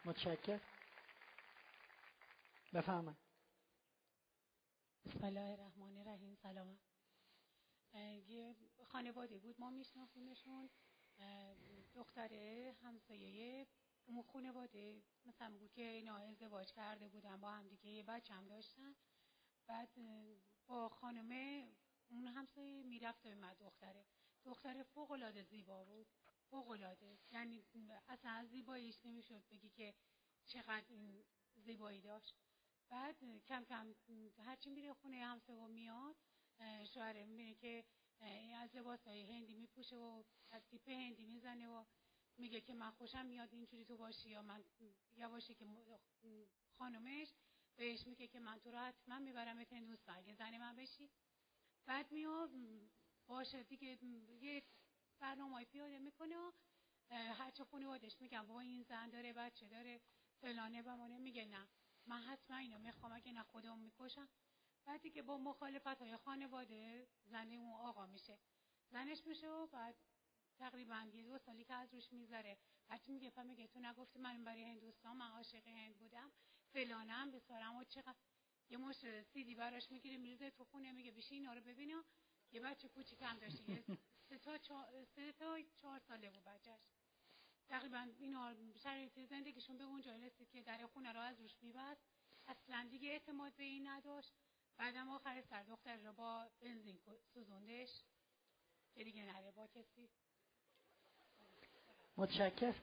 متشکر 0.04 0.60
بفهمن 2.74 3.16
بسم 5.04 5.24
الله 5.24 5.50
الرحمن 5.50 5.98
الرحیم. 5.98 6.34
سلام. 6.34 6.78
یه 8.28 8.54
خانواده 8.96 9.38
بود. 9.38 9.60
ما 9.60 9.70
میشناختیمشون 9.70 10.70
دختره 11.94 12.76
همسایه 12.82 13.66
اون 14.06 14.22
خانواده. 14.22 15.02
مثلا 15.26 15.58
بود 15.58 15.72
که 15.72 15.82
اینا 15.82 16.16
ازدواج 16.16 16.72
کرده 16.72 17.08
بودن 17.08 17.40
با 17.40 17.50
هم 17.50 17.68
دیگه 17.68 17.90
یه 17.90 18.02
بچه 18.02 18.34
هم 18.34 18.46
داشتن. 18.46 18.94
بعد 19.66 19.88
با 20.66 20.88
خانمه 20.88 21.68
اون 22.08 22.26
همسایه 22.26 22.82
می‌رفت 22.82 23.22
به 23.22 23.54
دختره 23.60 24.06
دختره. 24.44 24.82
فوق 24.82 25.10
العاده 25.10 25.42
زیبا 25.42 25.84
بود. 25.84 26.06
فوق 26.50 26.70
العاده 26.70 27.18
یعنی 27.30 27.64
اصلا 28.08 28.30
از 28.30 28.48
زیباییش 28.48 29.00
نمی‌شد 29.04 29.42
بگی 29.50 29.70
که 29.70 29.94
چقدر 30.46 30.84
این 30.88 31.24
زیبایی 31.56 32.00
داشت. 32.00 32.36
بعد 32.88 33.16
کم 33.48 33.64
کم 33.64 33.94
هرچی 34.38 34.70
میره 34.70 34.92
خونه 34.92 35.24
همسه 35.24 35.54
و 35.54 35.68
میاد 35.68 36.16
شوهره 36.94 37.24
می‌بینه 37.24 37.54
که 37.54 37.84
از 38.54 38.76
لباس 38.76 39.06
های 39.06 39.22
هندی 39.22 39.54
میپوشه 39.54 39.96
و 39.96 40.24
از 40.50 40.66
تیپ 40.66 40.88
هندی 40.88 41.26
می‌زنه 41.26 41.68
و 41.68 41.84
میگه 42.38 42.60
که 42.60 42.74
من 42.74 42.90
خوشم 42.90 43.26
میاد 43.26 43.52
اینجوری 43.52 43.84
تو 43.84 43.96
باشی 43.96 44.30
یا 44.30 44.42
من 44.42 44.64
یا 45.16 45.28
باشه 45.28 45.54
که 45.54 45.66
خانومش 46.78 47.34
بهش 47.76 48.06
میگه 48.06 48.28
که 48.28 48.40
من 48.40 48.58
تو 48.58 48.70
رو 48.70 48.78
حتما 48.78 49.18
می‌برم 49.18 49.58
ات 49.58 49.74
دوست 49.74 50.08
اگه 50.08 50.34
زن 50.34 50.58
من 50.58 50.76
بشی. 50.76 51.10
بعد 51.86 52.12
میاد 52.12 52.50
باشه 53.26 53.62
دیگه 53.62 53.98
یه 54.40 54.62
برنامه 55.18 55.64
پیاده 55.64 55.98
می‌کنه 55.98 56.36
و 56.36 56.52
هرچه 57.10 57.64
خانوادش 57.64 58.20
میگم 58.20 58.46
بابا 58.46 58.60
این 58.60 58.82
زن 58.82 59.10
داره 59.10 59.32
بچه 59.32 59.68
داره 59.68 60.00
فلانه 60.40 60.82
بمانه 60.82 61.18
میگه 61.18 61.44
نه. 61.44 61.68
من 62.06 62.20
حتما 62.20 62.56
اینو 62.56 62.78
می‌خوام 62.78 63.12
اگه 63.12 63.32
نه 63.32 63.42
خودم 63.42 63.78
می‌کشم. 63.78 64.28
بعدی 64.86 65.10
که 65.10 65.22
با 65.22 65.38
مخالفت 65.38 65.86
های 66.02 66.16
خانواده 66.16 67.08
زن 67.24 67.52
اون 67.52 67.72
آقا 67.72 68.06
میشه. 68.06 68.38
زنش 68.90 69.26
میشه 69.26 69.48
و 69.48 69.66
بعد 69.66 69.96
تقریبا 70.58 71.06
یه 71.12 71.22
دو 71.22 71.38
سالی 71.38 71.64
که 71.64 71.74
از 71.74 71.94
روش 71.94 72.12
می‌ذاره 72.12 72.58
بچه 72.88 73.12
میگه 73.12 73.30
پا 73.30 73.42
میگه 73.42 73.66
تو 73.66 73.80
نگفتی 73.80 74.18
من 74.18 74.44
برای 74.44 74.64
هندوستان 74.64 75.16
من 75.16 75.30
عاشق 75.30 75.66
هند 75.66 75.98
بودم. 75.98 76.32
فلانم 76.72 77.30
بسارم 77.30 77.76
و 77.76 77.84
چقدر. 77.84 78.16
یه 78.70 78.78
مش 78.78 79.22
سیدی 79.22 79.54
براش 79.54 79.90
می‌گیره 79.90 80.16
میریزه 80.16 80.50
تو 80.50 80.64
خونه 80.64 80.92
میگه 80.92 81.10
بشی 81.10 81.34
اینا 81.34 81.54
رو 81.54 81.60
ببینم 81.60 82.04
یه 82.52 82.60
بچه 82.60 82.88
کوچیکم 82.88 83.38
داشته. 83.38 83.84
سه 84.28 84.38
تا 84.38 84.58
چهار, 84.58 85.04
سه 85.04 85.32
تا 85.32 85.58
چهار 85.76 85.98
ساله 85.98 86.30
بود 86.30 86.44
بچهش. 86.44 86.88
تقریبا 87.68 88.08
اینا 88.18 88.54
شرایط 88.76 89.24
زندگیشون 89.24 89.78
به 89.78 89.84
اونجا 89.84 90.16
رسید 90.16 90.50
که 90.50 90.62
در 90.62 90.86
خونه 90.86 91.12
رو 91.12 91.20
از 91.20 91.40
روش 91.40 91.62
میبست. 91.62 92.02
اصلا 92.46 92.88
دیگه 92.90 93.08
اعتماد 93.08 93.54
به 93.56 93.64
این 93.64 93.88
نداشت. 93.88 94.34
بعدم 94.78 95.08
آخر 95.08 95.42
سر 95.50 95.62
دختر 95.62 95.96
رو 95.96 96.12
با 96.12 96.46
بنزین 96.60 96.98
سوزوندش. 97.34 97.90
که 98.96 99.04
دیگه 99.04 99.24
نره 99.24 99.50
با 99.50 99.66
کسی. 99.66 100.08
متشکر 102.16 102.74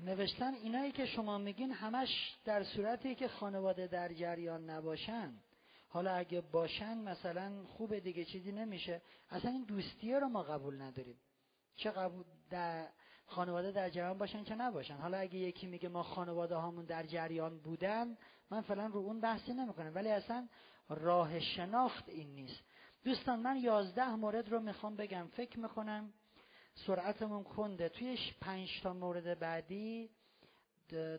نوشتن 0.00 0.54
اینایی 0.54 0.92
که 0.92 1.06
شما 1.06 1.38
میگین 1.38 1.72
همش 1.72 2.36
در 2.44 2.64
صورتی 2.64 3.14
که 3.14 3.28
خانواده 3.28 3.86
در 3.86 4.12
جریان 4.12 4.70
نباشن. 4.70 5.42
حالا 5.88 6.14
اگه 6.14 6.40
باشن 6.40 6.98
مثلا 6.98 7.64
خوبه 7.64 8.00
دیگه 8.00 8.24
چیزی 8.24 8.52
نمیشه. 8.52 9.02
اصلا 9.30 9.50
این 9.50 9.64
دوستیه 9.64 10.18
رو 10.18 10.28
ما 10.28 10.42
قبول 10.42 10.82
نداریم. 10.82 11.20
چه 11.76 11.90
قبول 11.90 12.24
در 12.50 12.88
خانواده 13.26 13.72
در 13.72 13.90
جریان 13.90 14.18
باشن 14.18 14.44
که 14.44 14.54
نباشن. 14.54 14.96
حالا 14.96 15.18
اگه 15.18 15.38
یکی 15.38 15.66
میگه 15.66 15.88
ما 15.88 16.02
خانواده 16.02 16.54
هامون 16.54 16.84
در 16.84 17.02
جریان 17.06 17.58
بودن 17.58 18.16
من 18.50 18.60
فعلا 18.60 18.86
رو 18.86 19.00
اون 19.00 19.20
بحثی 19.20 19.54
نمی‌کنم. 19.54 19.94
ولی 19.94 20.10
اصلا 20.10 20.48
راه 20.88 21.40
شناخت 21.40 22.08
این 22.08 22.34
نیست. 22.34 22.62
دوستان 23.04 23.40
من 23.40 23.56
یازده 23.56 24.14
مورد 24.14 24.48
رو 24.48 24.60
می‌خوام 24.60 24.96
بگم. 24.96 25.26
فکر 25.26 25.60
می‌کنم 25.60 26.12
سرعتمون 26.74 27.44
کنده 27.44 27.88
توی 27.88 28.18
پنج 28.40 28.80
تا 28.82 28.92
مورد 28.92 29.38
بعدی 29.38 30.10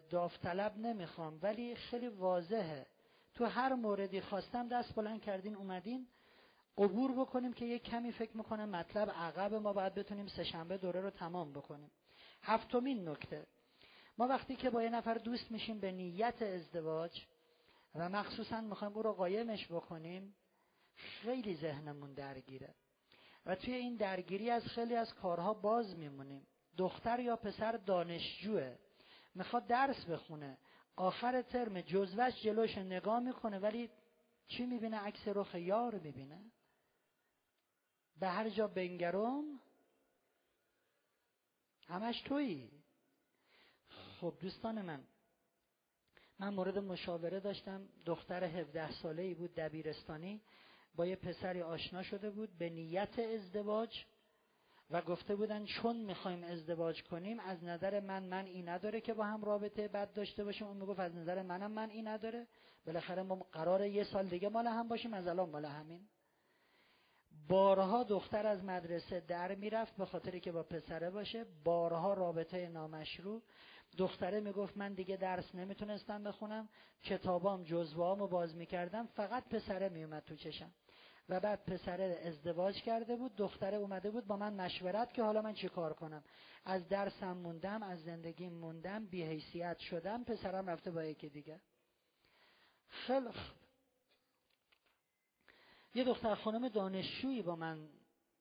داوطلب 0.10 0.78
نمی‌خوام. 0.78 1.40
ولی 1.42 1.76
خیلی 1.76 2.08
واضحه. 2.08 2.86
تو 3.34 3.46
هر 3.46 3.74
موردی 3.74 4.22
خواستم 4.22 4.68
دست 4.68 4.96
بلند 4.96 5.22
کردین 5.22 5.56
اومدین. 5.56 6.08
عبور 6.78 7.12
بکنیم 7.12 7.54
که 7.54 7.66
یک 7.66 7.84
کمی 7.84 8.12
فکر 8.12 8.38
می‌کنم 8.38 8.70
مطلب 8.70 9.10
عقب 9.10 9.54
ما 9.54 9.74
باید 9.74 9.94
بتونیم 9.94 10.28
سهشنبه 10.28 10.78
دوره 10.78 11.02
رو 11.02 11.10
تمام 11.10 11.54
بکنیم. 11.54 11.92
هفتمین 12.42 13.10
نکته. 13.10 13.48
ما 14.18 14.28
وقتی 14.28 14.56
که 14.56 14.70
با 14.70 14.84
یه 14.84 14.90
نفر 14.90 15.14
دوست 15.14 15.52
میشیم 15.52 15.80
به 15.80 15.92
نیت 15.92 16.42
ازدواج 16.42 17.22
و 17.96 18.10
مخصوصا 18.10 18.62
می‌خوایم 18.62 18.94
او 18.94 19.02
رو 19.02 19.14
قایمش 19.14 19.68
بکنیم 19.68 20.36
خیلی 20.96 21.56
ذهنمون 21.56 22.14
درگیره. 22.14 22.76
و 23.46 23.56
توی 23.56 23.74
این 23.74 23.96
درگیری 23.96 24.50
از 24.50 24.64
خیلی 24.64 24.96
از 24.96 25.14
کارها 25.14 25.54
باز 25.54 25.96
میمونیم. 25.96 26.48
دختر 26.78 27.20
یا 27.20 27.36
پسر 27.36 27.72
دانشجوه. 27.72 28.76
می‌خواد 29.36 29.68
درس 29.68 30.06
بخونه. 30.06 30.58
آخر 30.96 31.42
ترم 31.42 31.82
جزوش 31.82 32.42
جلوش 32.42 32.78
نگاه 32.78 33.20
می‌کنه 33.20 33.60
ولی 33.60 33.90
چی 34.48 34.66
می‌بینه؟ 34.66 34.98
عکس 34.98 35.28
رخ 35.28 35.56
یار 35.56 35.96
می‌بینه. 35.96 36.52
به 38.20 38.28
هر 38.28 38.50
جا 38.50 38.68
بنگرم 38.68 39.60
همش 41.88 42.22
تویی. 42.22 42.72
خب 44.20 44.34
دوستان 44.40 44.82
من 44.82 45.04
من 46.40 46.54
مورد 46.54 46.78
مشاوره 46.78 47.40
داشتم. 47.40 47.90
دختر 48.06 48.44
17 48.44 48.92
ساله 48.92 49.24
ای 49.24 49.34
بود 49.34 49.56
دبیرستانی. 49.56 50.42
با 50.96 51.06
یه 51.06 51.16
پسری 51.16 51.62
آشنا 51.62 52.04
شده 52.04 52.30
بود 52.30 52.58
به 52.58 52.70
نیت 52.70 53.20
ازدواج 53.20 54.06
و 54.90 55.02
گفته 55.02 55.36
بودن 55.36 55.66
چون 55.66 55.96
می‌خوایم 55.96 56.44
ازدواج 56.44 57.04
کنیم 57.04 57.40
از 57.40 57.64
نظر 57.64 58.00
من 58.00 58.24
من 58.24 58.46
این 58.46 58.70
نداره 58.70 59.02
که 59.02 59.14
با 59.14 59.26
هم 59.26 59.44
رابطه 59.44 59.88
بد 59.88 60.14
داشته 60.14 60.44
باشیم. 60.44 60.68
اون 60.68 60.78
می‌گفت 60.78 61.00
از 61.00 61.16
نظر 61.16 61.42
منم 61.42 61.72
من 61.72 61.90
این 61.90 62.08
نداره. 62.08 62.48
بالاخره 62.86 63.24
ما 63.24 63.36
قرار 63.36 63.86
یه 63.86 64.04
سال 64.04 64.28
دیگه 64.28 64.50
مال 64.50 64.68
هم 64.68 64.88
باشیم 64.88 65.14
از 65.14 65.28
الان 65.28 65.50
مال 65.50 65.66
همین 65.66 66.10
بارها 67.48 68.04
دختر 68.04 68.48
از 68.48 68.64
مدرسه 68.64 69.20
در 69.20 69.56
می‌رفت 69.56 69.98
به 69.98 70.06
خاطری 70.06 70.40
که 70.40 70.52
با 70.52 70.64
پسره 70.64 71.10
باشه. 71.10 71.46
بارها 71.64 72.14
رابطه 72.14 72.70
نامشروع. 72.70 73.42
دختره 73.98 74.40
می‌گفت 74.40 74.78
من 74.78 74.94
دیگه 74.94 75.18
درس 75.18 75.56
نمی‌تونستم 75.56 76.24
بخونم. 76.24 76.70
کتابام 77.04 77.64
جزوامو 77.64 78.28
باز 78.28 78.56
می‌کردم. 78.56 79.06
فقط 79.06 79.50
پسره 79.50 79.90
میومد 79.90 80.24
تو 80.24 80.36
چشم. 80.36 80.72
و 81.30 81.40
بعد 81.40 81.66
پسره 81.66 82.20
ازدواج 82.24 82.82
کرده 82.82 83.16
بود. 83.16 83.36
دختره 83.36 83.78
اومده 83.78 84.12
بود 84.12 84.28
با 84.28 84.38
من 84.38 84.54
مشورت 84.54 85.14
که 85.14 85.24
حالا 85.24 85.42
من 85.42 85.54
چی 85.54 85.70
کار 85.70 85.94
کنم. 85.94 86.24
از 86.66 86.88
درسم 86.88 87.38
موندم 87.38 87.84
از 87.84 88.04
زندگیم 88.04 88.54
موندم 88.54 89.06
بیحیثیت 89.06 89.78
شدم. 89.78 90.24
پسرم 90.24 90.70
رفته 90.70 90.92
با 90.92 91.04
یکی 91.04 91.30
دیگه. 91.30 91.60
خیلی 92.88 93.30
یه 95.98 96.04
دختر 96.04 96.36
خانم 96.36 96.70
دانشجویی 96.70 97.42
با 97.42 97.56
من 97.56 97.90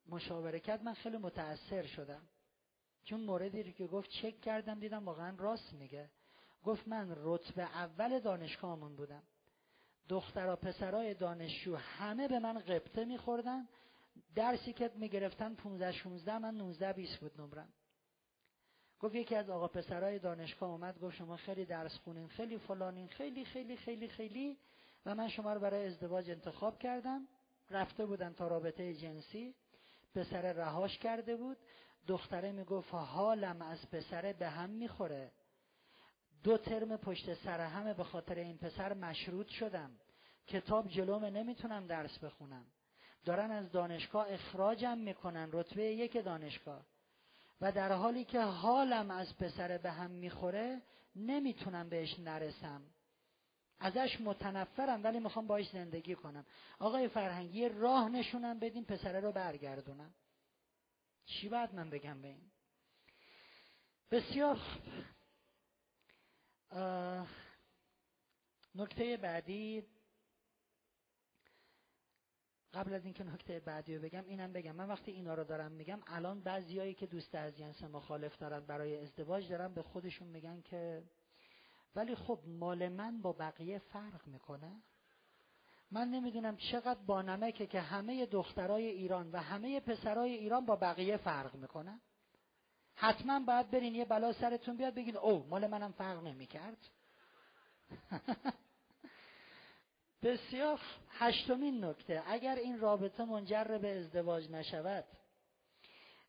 مشاوره 0.09 0.61
کرد. 0.61 0.83
من 0.83 0.95
خیلی 0.95 1.17
متاثر 1.17 1.87
شدم. 1.87 2.23
چون 3.05 3.21
موردی 3.21 3.63
رو 3.63 3.71
که 3.71 3.87
گفت 3.87 4.11
چک 4.11 4.41
کردم 4.41 4.81
دیدم 4.81 5.05
واقعا 5.05 5.37
راست 5.39 5.73
میگه. 5.73 6.11
گفت 6.65 6.89
من 6.89 7.17
رتبه 7.17 7.63
اول 7.63 8.21
دانشگاهمون 8.21 8.97
بودم. 8.97 9.23
دخترها 10.09 10.57
پسرای 10.57 11.15
دانشجو 11.15 11.77
همه 11.77 12.29
به 12.29 12.39
من 12.39 12.59
قبطه 12.59 13.05
میخوردن. 13.05 13.69
درسی 14.35 14.73
که 14.73 14.91
می‌گرفتن 14.95 15.55
15 15.55 15.93
16 15.93 16.39
من 16.39 16.55
19 16.55 16.93
20 16.93 17.17
بود 17.21 17.41
نمرم. 17.41 17.73
گفت 19.01 19.15
یکی 19.15 19.35
از 19.35 19.51
آقا 19.51 19.69
پسرای 19.69 20.19
دانشگاه 20.19 20.71
اومد 20.71 21.01
گفت 21.01 21.17
شما 21.17 21.37
خیلی 21.37 21.65
درس 21.65 21.99
خونین 21.99 22.29
خیلی 22.29 22.59
فلانین 22.59 23.09
خیلی 23.09 23.45
خیلی 23.45 23.77
خیلی 23.77 24.09
خیلی. 24.09 24.59
و 25.07 25.15
من 25.15 25.29
شما 25.29 25.53
رو 25.53 25.61
برای 25.61 25.87
ازدواج 25.87 26.31
انتخاب 26.31 26.79
کردم. 26.79 27.29
رفته 27.71 28.07
بودن 28.07 28.33
تا 28.33 28.49
رابطه 28.49 28.95
جنسی 28.95 29.55
پسر 30.15 30.53
رهاش 30.53 30.99
کرده 30.99 31.37
بود. 31.37 31.57
دختره 32.07 32.53
می‌گفت 32.53 32.95
حالم 32.95 33.63
از 33.63 33.91
پسره 33.91 34.33
به 34.33 34.49
هم 34.49 34.71
می‌خوره. 34.71 35.33
دو 36.43 36.59
ترم 36.59 36.97
پشت 36.97 37.35
سر 37.35 37.61
همه 37.61 37.95
به 37.95 38.05
خاطر 38.05 38.35
این 38.35 38.59
پسر 38.59 38.95
مشروط 38.95 39.49
شدم. 39.49 39.91
کتاب 40.47 40.89
جلومه 40.89 41.31
نمی‌تونم 41.31 41.87
درس 41.87 42.19
بخونم. 42.19 42.67
دارن 43.25 43.51
از 43.51 43.73
دانشگاه 43.73 44.27
اخراجم 44.33 44.99
می‌کنن 44.99 45.49
رتبه 45.53 45.85
یک 45.85 46.25
دانشگاه. 46.25 46.87
و 47.61 47.73
در 47.73 47.93
حالی 47.93 48.25
که 48.25 48.41
حالم 48.41 49.11
از 49.11 49.37
پسر 49.37 49.79
به 49.79 49.91
هم 49.91 50.11
می‌خوره 50.11 50.83
نمی‌تونم 51.17 51.89
بهش 51.89 52.19
نرسم. 52.19 52.83
ازش 53.79 54.21
متنفرم 54.21 55.05
ولی 55.05 55.21
می‌خوام 55.21 55.47
باش 55.47 55.71
زندگی 55.71 56.15
کنم. 56.15 56.47
آقای 56.79 57.09
فرهنگی 57.09 57.69
راه 57.69 58.09
نشونم 58.09 58.59
بدین 58.59 58.85
پسره 58.85 59.21
رو 59.21 59.33
برگردونم. 59.33 60.15
چی 61.27 61.49
باید 61.49 61.75
من 61.75 61.91
بگم 61.91 62.23
به 62.23 62.29
این؟ 62.29 62.51
بسیار 64.11 64.59
نکته 68.75 69.17
بعدی 69.17 69.87
قبل 72.75 72.95
از 72.95 73.05
اینکه 73.05 73.25
نکته 73.25 73.61
بعدی 73.61 73.97
رو 73.97 74.03
بگم 74.03 74.25
اینم 74.25 74.53
بگم. 74.53 74.77
من 74.77 74.89
وقتی 74.89 75.11
اینا 75.11 75.35
رو 75.35 75.45
دارم 75.45 75.73
میگم 75.73 76.01
الان 76.07 76.41
بعضیایی 76.41 76.95
که 76.95 77.07
دوست 77.07 77.35
از 77.35 77.57
جنس 77.57 77.83
مخالف 77.83 78.37
دارن 78.39 78.61
برای 78.61 78.99
ازدواج 78.99 79.49
دارن 79.49 79.75
به 79.75 79.83
خودشون 79.83 80.29
میگن 80.29 80.61
که 80.61 81.03
ولی 81.97 82.15
خب 82.15 82.39
مال 82.47 82.89
من 82.89 83.23
با 83.23 83.33
بقیه 83.33 83.79
فرق 83.79 84.27
می‌کنه؟ 84.27 84.83
من 85.91 86.09
نمی‌دونم 86.09 86.57
چقدر 86.57 87.01
با 87.07 87.23
نمکه 87.23 87.67
که 87.67 87.81
همه 87.81 88.27
دخترای 88.27 88.87
ایران 88.87 89.31
و 89.33 89.37
همه 89.37 89.81
پسرای 89.81 90.33
ایران 90.35 90.67
با 90.67 90.77
بقیه 90.77 91.17
فرق 91.17 91.55
می‌کنن 91.55 92.01
حتما 92.95 93.41
باید 93.41 93.71
برین 93.71 93.95
یه 93.95 94.05
بلا 94.05 94.33
سرتون 94.33 94.77
بیاد 94.77 94.95
بگین 94.95 95.17
او 95.17 95.47
مال 95.47 95.67
منم 95.67 95.93
فرق 95.93 96.23
نمی‌کرد. 96.23 96.79
بسیار 100.23 100.81
هشتمین 101.09 101.85
نکته. 101.85 102.23
اگر 102.27 102.55
این 102.55 102.81
رابطه 102.81 103.25
منجر 103.25 103.79
به 103.83 103.99
ازدواج 103.99 104.51
نشود 104.51 105.05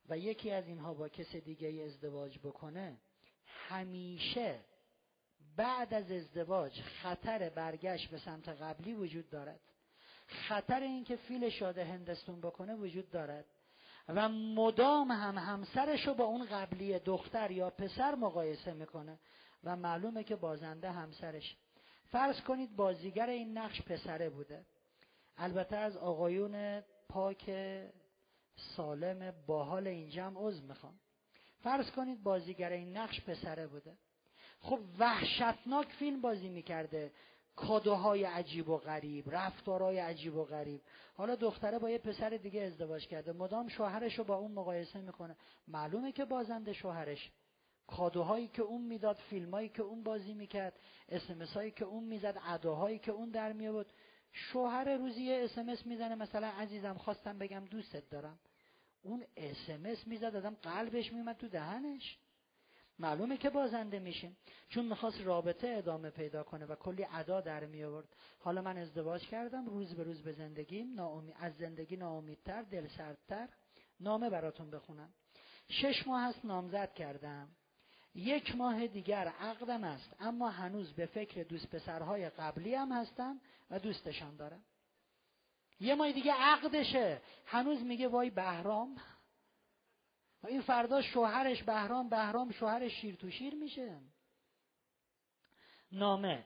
و 0.10 0.18
یکی 0.18 0.52
از 0.52 0.68
اینها 0.68 0.94
با 0.94 1.10
کس 1.10 1.36
دیگه 1.36 1.84
ازدواج 1.86 2.40
بکنه 2.40 2.98
همیشه 3.46 4.60
بعد 5.58 5.94
از 5.94 6.12
ازدواج 6.12 6.82
خطر 6.82 7.50
برگشت 7.50 8.10
به 8.10 8.18
سمت 8.18 8.50
قبلی 8.50 8.94
وجود 8.94 9.30
دارد. 9.30 9.60
خطر 10.28 10.80
اینکه 10.80 11.16
فیل 11.16 11.50
شاده 11.50 11.86
هندستون 11.86 12.42
بکنه 12.42 12.76
وجود 12.76 13.10
دارد. 13.10 13.46
و 14.08 14.30
مدام 14.30 15.12
هم 15.12 15.38
همسرش 15.38 16.08
رو 16.08 16.14
با 16.14 16.24
اون 16.24 16.46
قبلی 16.46 17.00
دختر 17.00 17.52
یا 17.52 17.70
پسر 17.70 18.16
مقایسه 18.16 18.74
می‌کنه 18.74 19.20
و 19.64 19.76
معلومه 19.76 20.24
که 20.24 20.36
بازنده 20.36 20.92
همسرش 20.92 21.58
فرض 22.06 22.42
کنید 22.42 22.76
بازیگر 22.76 23.30
این 23.30 23.58
نقش 23.58 23.82
پسره 23.82 24.30
بوده. 24.30 24.66
البته 25.38 25.76
از 25.76 25.98
آقایون 25.98 26.82
پاک 27.10 27.52
سالم 28.76 29.34
باحال 29.48 29.88
این 29.88 30.10
جمع 30.10 30.36
عضو 30.38 30.64
می‌خوام. 30.68 31.00
فرض 31.64 31.92
کنید 31.92 32.24
بازیگر 32.24 32.70
این 32.70 32.98
نقش 32.98 33.22
پسره 33.22 33.68
بوده. 33.68 33.98
خب 34.60 34.80
وحشتناک 35.00 35.88
فیلم 35.88 36.22
بازی 36.22 36.50
می‌کرده. 36.50 37.12
کادوهای 37.56 38.24
عجیب 38.24 38.70
و 38.70 38.78
غریب 38.78 39.36
رفتارهای 39.36 40.00
عجیب 40.00 40.36
و 40.36 40.44
غریب. 40.44 40.82
حالا 41.16 41.36
دختره 41.36 41.80
با 41.80 41.90
یه 41.90 41.98
پسر 41.98 42.30
دیگه 42.30 42.62
ازدواج 42.62 43.08
کرده. 43.08 43.34
مدام 43.34 43.68
شوهرش 43.68 44.16
رو 44.18 44.24
با 44.24 44.36
اون 44.36 44.52
مقایسه 44.52 45.02
می‌کنه. 45.02 45.36
معلومه 45.68 46.12
که 46.12 46.26
بازنده 46.26 46.74
شوهرش. 46.74 47.32
کادوهایی 47.88 48.48
که 48.48 48.62
اون 48.62 48.82
می‌داد 48.82 49.16
فیلمایی 49.16 49.70
که 49.70 49.82
اون 49.82 50.04
بازی 50.04 50.34
می‌کرد 50.34 50.80
اسمس 51.10 51.54
هایی 51.54 51.72
که 51.72 51.86
اون 51.86 52.04
می‌زد 52.04 52.42
اداهایی 52.48 53.00
که 53.00 53.12
اون 53.12 53.30
در 53.30 53.54
میابود 53.54 53.92
شوهر 54.32 54.98
روزی 54.98 55.22
یه 55.22 55.44
اسمس 55.44 55.86
می‌زنه 55.86 56.16
مثلا 56.16 56.48
عزیزم 56.48 56.94
خواستم 56.94 57.38
بگم 57.40 57.66
دوستت 57.66 58.10
دارم. 58.10 58.40
اون 59.04 59.24
اسمس 59.38 60.08
می‌زد 60.08 60.36
آدم 60.36 60.58
قلبش 60.62 61.14
میومد 61.14 61.38
تو 61.38 61.48
دهنش. 61.48 62.18
معلومه 63.00 63.38
که 63.38 63.50
بازنده 63.50 64.00
میشیم. 64.00 64.38
چون 64.70 64.86
می‌خواست 64.86 65.22
رابطه 65.22 65.68
ادامه 65.68 66.10
پیدا 66.10 66.44
کنه 66.44 66.66
و 66.66 66.76
کلی 66.76 67.08
ادا 67.12 67.42
در 67.42 67.66
می 67.66 67.84
آورد 67.84 68.08
حالا 68.40 68.62
من 68.62 68.78
ازدواج 68.78 69.22
کردم 69.28 69.66
روز 69.66 69.96
به 69.96 70.04
روز 70.04 70.22
به 70.22 70.32
زندگیم 70.32 70.94
ناامی... 70.94 71.34
از 71.40 71.58
زندگی 71.58 71.96
ناامیدتر 71.96 72.62
دل 72.62 72.88
سردتر 72.88 73.50
نامه 74.00 74.30
براتون 74.30 74.72
بخونم. 74.72 75.14
شش 75.70 76.08
ماه 76.08 76.22
هست 76.22 76.46
نامزد 76.46 76.94
کردم. 76.94 77.50
یک 78.16 78.56
ماه 78.56 78.88
دیگر 78.88 79.28
عقدم 79.28 79.84
است 79.84 80.16
اما 80.20 80.50
هنوز 80.50 80.94
به 80.94 81.06
فکر 81.06 81.44
دوست 81.44 81.76
پسرهای 81.76 82.30
قبلی 82.30 82.76
هم 82.76 82.92
هستم 82.92 83.42
و 83.72 83.80
دوستشان 83.80 84.36
دارم. 84.36 84.64
یه 85.80 85.96
ماه 85.96 86.12
دیگه 86.12 86.34
عقدشه. 86.34 87.22
هنوز 87.46 87.82
میگه 87.82 88.08
وای 88.08 88.30
بهرام. 88.30 88.96
این 90.48 90.62
فردا 90.62 91.02
شوهرش 91.02 91.64
بهرام 91.64 92.10
بهرام 92.10 92.52
شوهرش 92.52 92.92
شیر 92.92 93.16
تو 93.16 93.30
شیر 93.30 93.56
میشه. 93.56 94.00
نامه. 95.92 96.46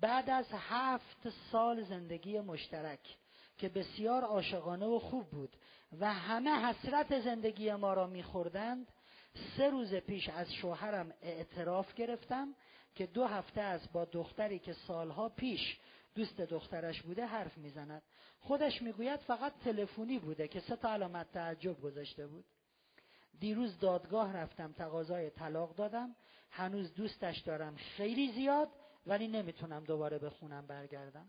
بعد 0.00 0.30
از 0.30 0.46
هفت 0.52 1.28
سال 1.52 1.84
زندگی 1.84 2.40
مشترک 2.40 3.16
که 3.58 3.68
بسیار 3.68 4.22
عاشقانه 4.22 4.86
و 4.86 4.98
خوب 4.98 5.30
بود 5.30 5.56
و 6.00 6.12
همه 6.12 6.50
حسرت 6.50 7.20
زندگی 7.20 7.72
ما 7.72 7.94
را 7.94 8.06
میخوردند 8.06 8.92
سه 9.56 9.70
روز 9.70 9.94
پیش 9.94 10.28
از 10.28 10.52
شوهرم 10.52 11.12
اعتراف 11.22 11.94
گرفتم 11.94 12.54
که 12.94 13.06
دو 13.06 13.26
هفته 13.26 13.60
است 13.60 13.92
با 13.92 14.04
دختری 14.04 14.58
که 14.58 14.72
سالها 14.72 15.28
پیش 15.28 15.78
دوست 16.14 16.40
دخترش 16.40 17.02
بوده 17.02 17.26
حرف 17.26 17.58
می‌زند. 17.58 18.02
خودش 18.40 18.82
می‌گوید 18.82 19.20
فقط 19.20 19.52
تلفنی 19.64 20.18
بوده 20.18 20.48
که 20.48 20.60
سه 20.60 20.76
تا 20.76 20.92
علامت 20.92 21.32
تعجب 21.32 21.80
گذاشته 21.80 22.26
بود. 22.26 22.44
دیروز 23.40 23.78
دادگاه 23.78 24.36
رفتم 24.36 24.72
تقاضای 24.72 25.30
طلاق 25.30 25.74
دادم. 25.74 26.16
هنوز 26.50 26.94
دوستش 26.94 27.38
دارم 27.38 27.76
خیلی 27.76 28.32
زیاد 28.32 28.68
ولی 29.06 29.28
نمی‌تونم 29.28 29.84
دوباره 29.84 30.18
به 30.18 30.30
خونم 30.30 30.66
برگردم. 30.66 31.26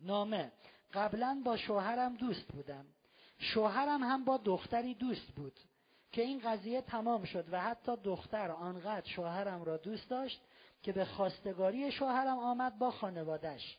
نامه. 0.00 0.52
قبلا 0.92 1.42
با 1.44 1.56
شوهرم 1.56 2.14
دوست 2.14 2.46
بودم. 2.46 2.86
شوهرم 3.38 4.02
هم 4.02 4.24
با 4.24 4.36
دختری 4.36 4.94
دوست 4.94 5.26
بود. 5.26 5.60
که 6.12 6.22
این 6.22 6.40
قضیه 6.44 6.80
تمام 6.80 7.24
شد 7.24 7.44
و 7.52 7.60
حتی 7.60 7.96
دختر 7.96 8.50
آنقدر 8.50 9.08
شوهرم 9.08 9.64
را 9.64 9.76
دوست 9.76 10.10
داشت 10.10 10.40
که 10.82 10.92
به 10.92 11.04
خواستگاری 11.04 11.92
شوهرم 11.92 12.38
آمد 12.38 12.78
با 12.78 12.90
خانوادش 12.90 13.78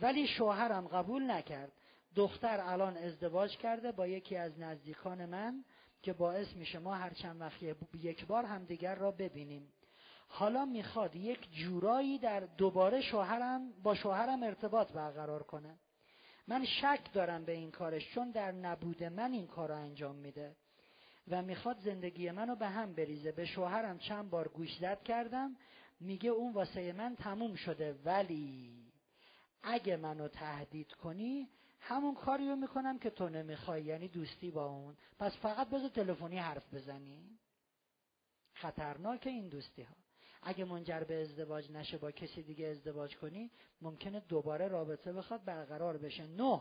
ولی 0.00 0.26
شوهرم 0.26 0.88
قبول 0.88 1.30
نکرد. 1.30 1.72
دختر 2.14 2.60
الان 2.60 2.96
ازدواج 2.96 3.56
کرده 3.56 3.92
با 3.92 4.06
یکی 4.06 4.36
از 4.36 4.58
نزدیکان 4.58 5.26
من. 5.26 5.64
که 6.04 6.12
باعث 6.12 6.56
میشه 6.56 6.78
ما 6.78 6.94
هر 6.94 7.10
چند 7.10 7.40
وقت 7.40 7.62
یک 7.94 8.26
بار 8.26 8.44
همدیگر 8.44 8.94
را 8.94 9.10
ببینیم. 9.10 9.72
حالا 10.28 10.64
می‌خواد 10.64 11.16
یک 11.16 11.52
جورایی 11.52 12.18
در 12.18 12.40
دوباره 12.40 13.00
شوهرم 13.00 13.72
با 13.82 13.94
شوهرم 13.94 14.42
ارتباط 14.42 14.92
برقرار 14.92 15.42
کنه. 15.42 15.78
من 16.48 16.64
شک 16.64 17.12
دارم 17.12 17.44
به 17.44 17.52
این 17.52 17.70
کارش 17.70 18.10
چون 18.14 18.30
در 18.30 18.52
نبود 18.52 19.04
من 19.04 19.32
این 19.32 19.46
کار 19.46 19.68
را 19.68 19.76
انجام 19.76 20.16
میده. 20.16 20.56
و 21.28 21.42
می‌خواد 21.42 21.78
زندگی 21.78 22.30
منو 22.30 22.56
به 22.56 22.68
هم 22.68 22.94
بریزه. 22.94 23.32
به 23.32 23.46
شوهرم 23.46 23.98
چند 23.98 24.30
بار 24.30 24.48
گوش 24.48 24.78
زد 24.80 25.02
کردم. 25.02 25.56
میگه 26.00 26.30
اون 26.30 26.52
واسه 26.52 26.92
من 26.92 27.16
تموم 27.16 27.54
شده. 27.54 27.94
ولی 28.04 28.74
اگه 29.62 29.96
منو 29.96 30.28
تهدید 30.28 30.92
کنی 30.92 31.48
همون 31.86 32.14
کاری 32.14 32.48
رو 32.48 32.56
می‌کنم 32.56 32.98
که 32.98 33.10
تو 33.10 33.28
نمی‌خوای 33.28 33.82
یعنی 33.82 34.08
دوستی 34.08 34.50
با 34.50 34.66
اون. 34.66 34.96
پس 35.18 35.36
فقط 35.36 35.68
بذار 35.68 35.88
تلفنی 35.88 36.38
حرف 36.38 36.74
بزنی. 36.74 37.38
خطرناک 38.54 39.26
این 39.26 39.48
دوستی 39.48 39.82
ها 39.82 39.94
اگه 40.42 40.64
منجر 40.64 41.00
به 41.00 41.22
ازدواج 41.22 41.70
نشه 41.70 41.98
با 41.98 42.10
کسی 42.10 42.42
دیگه 42.42 42.66
ازدواج 42.66 43.16
کنی 43.16 43.50
ممکنه 43.80 44.20
دوباره 44.20 44.68
رابطه 44.68 45.12
بخواد 45.12 45.44
برقرار 45.44 45.98
بشه. 45.98 46.26
نه. 46.26 46.60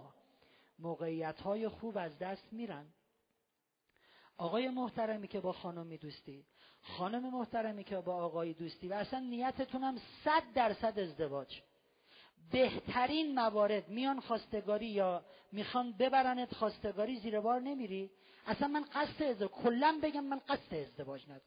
موقعیت 0.79 1.41
های 1.41 1.67
خوب 1.67 1.97
از 1.97 2.19
دست 2.19 2.53
میرن. 2.53 2.85
آقای 4.37 4.69
محترمی 4.69 5.27
که 5.27 5.39
با 5.39 5.51
خانمی 5.51 5.97
دوستی. 5.97 6.45
خانم 6.81 7.29
محترمی 7.29 7.83
که 7.83 7.97
با 7.97 8.15
آقای 8.15 8.53
دوستی. 8.53 8.87
و 8.87 8.93
اصلا 8.93 9.19
نیتتونم 9.19 9.97
صد 10.23 10.43
درصد 10.55 10.99
ازدواج. 10.99 11.61
بهترین 12.51 13.35
موارد 13.35 13.89
میان 13.89 14.19
خواستگاری 14.19 14.85
یا 14.85 15.25
می‌خوان 15.51 15.91
ببرنت 15.91 16.53
خواستگاری 16.53 17.19
زیر 17.19 17.39
بار 17.39 17.61
نمیری. 17.61 18.11
اصلا 18.45 18.67
من 18.67 18.85
قصد 18.93 19.23
ازدواج 19.23 19.51
کلا 19.51 19.99
بگم 20.03 20.23
من 20.23 20.39
قصد 20.39 20.73
ازدواج 20.73 21.23
ندارم. 21.23 21.41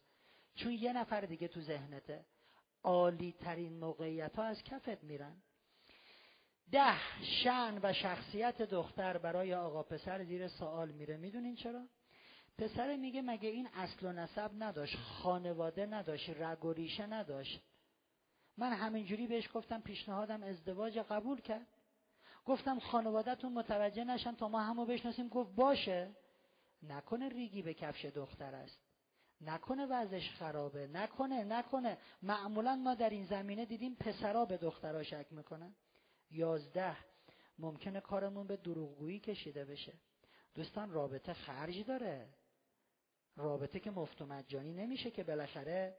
چون 0.55 0.73
یه 0.73 0.93
نفر 0.93 1.21
دیگه 1.21 1.49
تو 1.49 1.61
ذهنته. 1.61 2.25
عالی 2.83 3.33
ترین 3.33 3.79
موقعیت 3.79 4.37
ها 4.37 4.45
از 4.45 4.63
کفت 4.63 5.05
میرن. 5.05 5.37
ده 6.73 6.95
شن 7.23 7.81
و 7.83 7.93
شخصیت 7.93 8.63
دختر 8.63 9.19
برای 9.19 9.55
آقا 9.55 9.83
پسر 9.83 10.25
زیر 10.25 10.49
سوال 10.49 10.91
میره. 10.91 11.17
می‌دونین 11.17 11.55
چرا؟ 11.55 11.87
پسر 12.59 12.97
میگه 12.97 13.23
مگه 13.23 13.49
این 13.49 13.69
اصل 13.75 14.07
و 14.07 14.13
نسب 14.13 14.51
نداشت؟ 14.59 14.97
خانواده 14.97 15.87
نداشت 15.87 16.31
رگ 16.31 16.65
و 16.65 16.73
ریشه 16.73 17.07
نداشت. 17.07 17.63
من 18.57 18.73
همینجوری 18.73 19.27
بهش 19.27 19.49
گفتم 19.55 19.81
پیشنهادم 19.81 20.43
ازدواج 20.43 20.99
قبول 20.99 21.41
کرد. 21.41 21.67
گفتم 22.45 22.79
خانوادهتون 22.79 23.53
متوجه 23.53 24.05
نشن 24.05 24.35
تا 24.35 24.49
ما 24.49 24.61
همو 24.61 24.87
بشناسیم. 24.87 25.29
گفت 25.29 25.55
باشه. 25.55 26.17
نکنه 26.83 27.29
ریگی 27.29 27.63
به 27.63 27.75
کفش 27.75 28.05
دختر 28.05 28.55
است. 28.55 28.79
نکنه 29.41 29.87
وضعش 29.87 30.31
خرابه. 30.31 30.87
نکنه 30.87 31.45
نکنه. 31.45 31.99
معمولا 32.23 32.77
ما 32.77 32.95
در 32.95 33.11
این 33.11 33.25
زمینه 33.27 33.65
دیدیم 33.65 33.95
پسرا 33.95 34.45
به 34.45 34.57
دخترها 34.57 35.03
شک 35.03 35.27
می‌کنن. 35.31 35.75
یازده. 36.31 36.97
ممکنه 37.59 38.01
کارمون 38.01 38.47
به 38.47 38.57
دروغگویی 38.57 39.21
کشیده 39.21 39.65
بشه. 39.65 39.93
دوستان 40.55 40.91
رابطه 40.91 41.33
خرج 41.33 41.87
داره. 41.87 42.29
رابطه 43.37 43.81
که 43.81 43.91
مفت 43.91 44.23
و 44.23 44.27
مجانی 44.27 44.73
نمیشه 44.73 45.11
که 45.11 45.25
بالاخره 45.25 45.97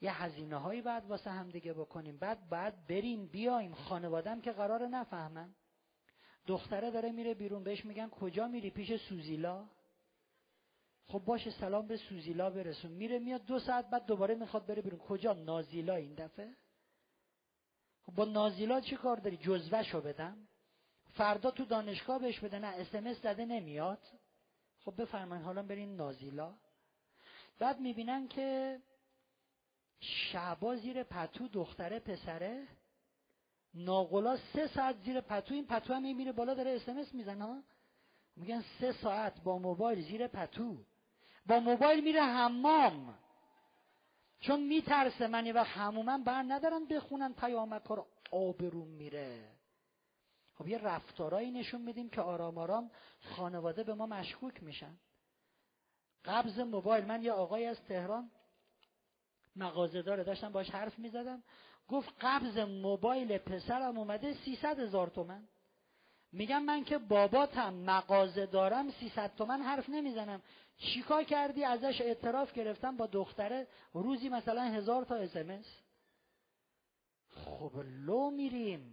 یه 0.00 0.22
هزینه 0.22 0.56
هایی 0.56 0.82
بعد 0.82 1.04
واسه 1.04 1.30
هم 1.30 1.50
دیگه 1.50 1.72
بکنیم. 1.72 2.18
بعد 2.18 2.48
بعد 2.48 2.86
بریم 2.86 3.26
بیایم. 3.26 3.74
خانوادم 3.74 4.40
که 4.40 4.52
قرار 4.52 4.86
نفهمن. 4.86 5.54
دختره 6.46 6.90
داره 6.90 7.12
میره 7.12 7.34
بیرون 7.34 7.64
بهش 7.64 7.84
میگن 7.84 8.08
کجا 8.08 8.48
میری؟ 8.48 8.70
پیش 8.70 9.00
سوزیلا. 9.08 9.68
خب 11.06 11.18
باشه 11.18 11.50
سلام 11.50 11.86
به 11.86 11.96
سوزیلا 11.96 12.50
برسون. 12.50 12.90
میره 12.90 13.18
میاد 13.18 13.44
دو 13.44 13.58
ساعت 13.58 13.90
بعد 13.90 14.06
دوباره 14.06 14.34
می‌خواد 14.34 14.66
بره 14.66 14.82
بیرون. 14.82 15.00
کجا؟ 15.00 15.32
نازیلا 15.32 15.94
این 15.94 16.14
دفعه. 16.14 16.56
خب 18.06 18.14
با 18.14 18.24
نازیلا 18.24 18.80
چی 18.80 18.96
کار 18.96 19.16
داری؟ 19.16 19.36
جزوه 19.36 20.00
بدم. 20.00 20.48
فردا 21.14 21.50
تو 21.50 21.64
دانشگاه 21.64 22.18
بهش 22.18 22.40
بده. 22.40 22.58
نه 22.58 22.66
اسمس 22.66 23.22
زده 23.22 23.44
نمیاد. 23.44 24.00
خب 24.84 25.02
بفرمایید 25.02 25.44
حالا 25.44 25.62
برین 25.62 25.96
نازیلا. 25.96 26.54
بعد 27.58 27.80
می‌بینن 27.80 28.28
که 28.28 28.78
شعبا 30.00 30.76
زیر 30.76 31.02
پتو 31.02 31.48
دختره 31.48 32.00
پسره. 32.00 32.68
ناقلا 33.74 34.36
سه 34.36 34.66
ساعت 34.66 34.96
زیر 34.96 35.20
پتو 35.20 35.54
این 35.54 35.66
پتو 35.66 35.94
هم 35.94 36.16
میره 36.16 36.32
بالا 36.32 36.54
داره 36.54 36.70
اسمس 36.70 37.14
می‌زنه 37.14 37.62
میگن 38.36 38.64
سه 38.80 38.92
ساعت 38.92 39.42
با 39.42 39.58
موبایل 39.58 40.02
زیر 40.02 40.26
پتو. 40.26 40.76
با 41.46 41.58
موبایل 41.58 42.04
میره 42.04 42.22
حمام. 42.22 43.18
چون 44.40 44.60
میترسه 44.60 45.26
من 45.26 45.46
یه 45.46 45.52
وقت 45.52 45.76
همومن 45.76 46.24
بر 46.24 46.44
ندارن 46.48 46.86
بخونن 46.86 47.32
پیامک 47.32 47.82
رو 47.82 48.06
آبروم 48.32 48.88
میره 48.88 49.56
خب 50.54 50.68
یه 50.68 50.78
رفتارایی 50.78 51.50
نشون 51.50 51.82
میدیم 51.82 52.08
که 52.08 52.20
آرام 52.20 52.58
آرام 52.58 52.90
خانواده 53.20 53.84
به 53.84 53.94
ما 53.94 54.06
مشکوک 54.06 54.62
میشن. 54.62 54.96
قبض 56.24 56.58
موبایل. 56.58 57.04
من 57.04 57.22
یه 57.22 57.32
آقای 57.32 57.66
از 57.66 57.84
تهران 57.84 58.30
مغازه 59.56 60.02
داره. 60.02 60.24
داشتم 60.24 60.52
باش 60.52 60.70
حرف 60.70 60.98
می‌زدم. 60.98 61.42
گفت 61.88 62.08
قبض 62.20 62.58
موبایل 62.58 63.38
پسرم 63.38 63.98
اومده 63.98 64.34
300 64.34 64.80
هزار 64.80 65.08
تومن. 65.08 65.48
میگم 66.32 66.62
من 66.62 66.84
که 66.84 66.98
باباتم 66.98 67.74
مغازه 67.74 68.46
دارم 68.46 68.90
300 68.90 69.34
تومن 69.34 69.62
حرف 69.62 69.88
نمی‌زنم. 69.88 70.42
چیکار 70.78 71.24
کردی؟ 71.24 71.64
ازش 71.64 72.00
اعتراف 72.00 72.52
گرفتم 72.52 72.96
با 72.96 73.06
دختره 73.06 73.66
روزی 73.92 74.28
مثلا 74.28 74.62
هزار 74.62 75.04
تا 75.04 75.14
اسمس 75.14 75.66
خب 77.28 77.72
لو 78.06 78.30
میریم. 78.30 78.92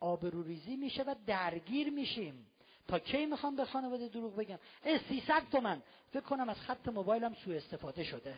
آبروریزی 0.00 0.76
میشه 0.76 1.02
و 1.02 1.14
درگیر 1.26 1.90
میشیم. 1.90 2.46
تا 2.88 2.98
کی 2.98 3.26
می‌خوام 3.26 3.56
به 3.56 3.64
خانواده 3.64 4.08
دروغ 4.08 4.36
بگم؟ 4.36 4.58
اه 4.84 4.98
300 5.08 5.42
تومن. 5.52 5.82
فکر 6.10 6.20
کنم 6.20 6.48
از 6.48 6.56
خط 6.56 6.88
موبایلم 6.88 7.34
سوء 7.34 7.56
استفاده 7.56 8.04
شده. 8.04 8.34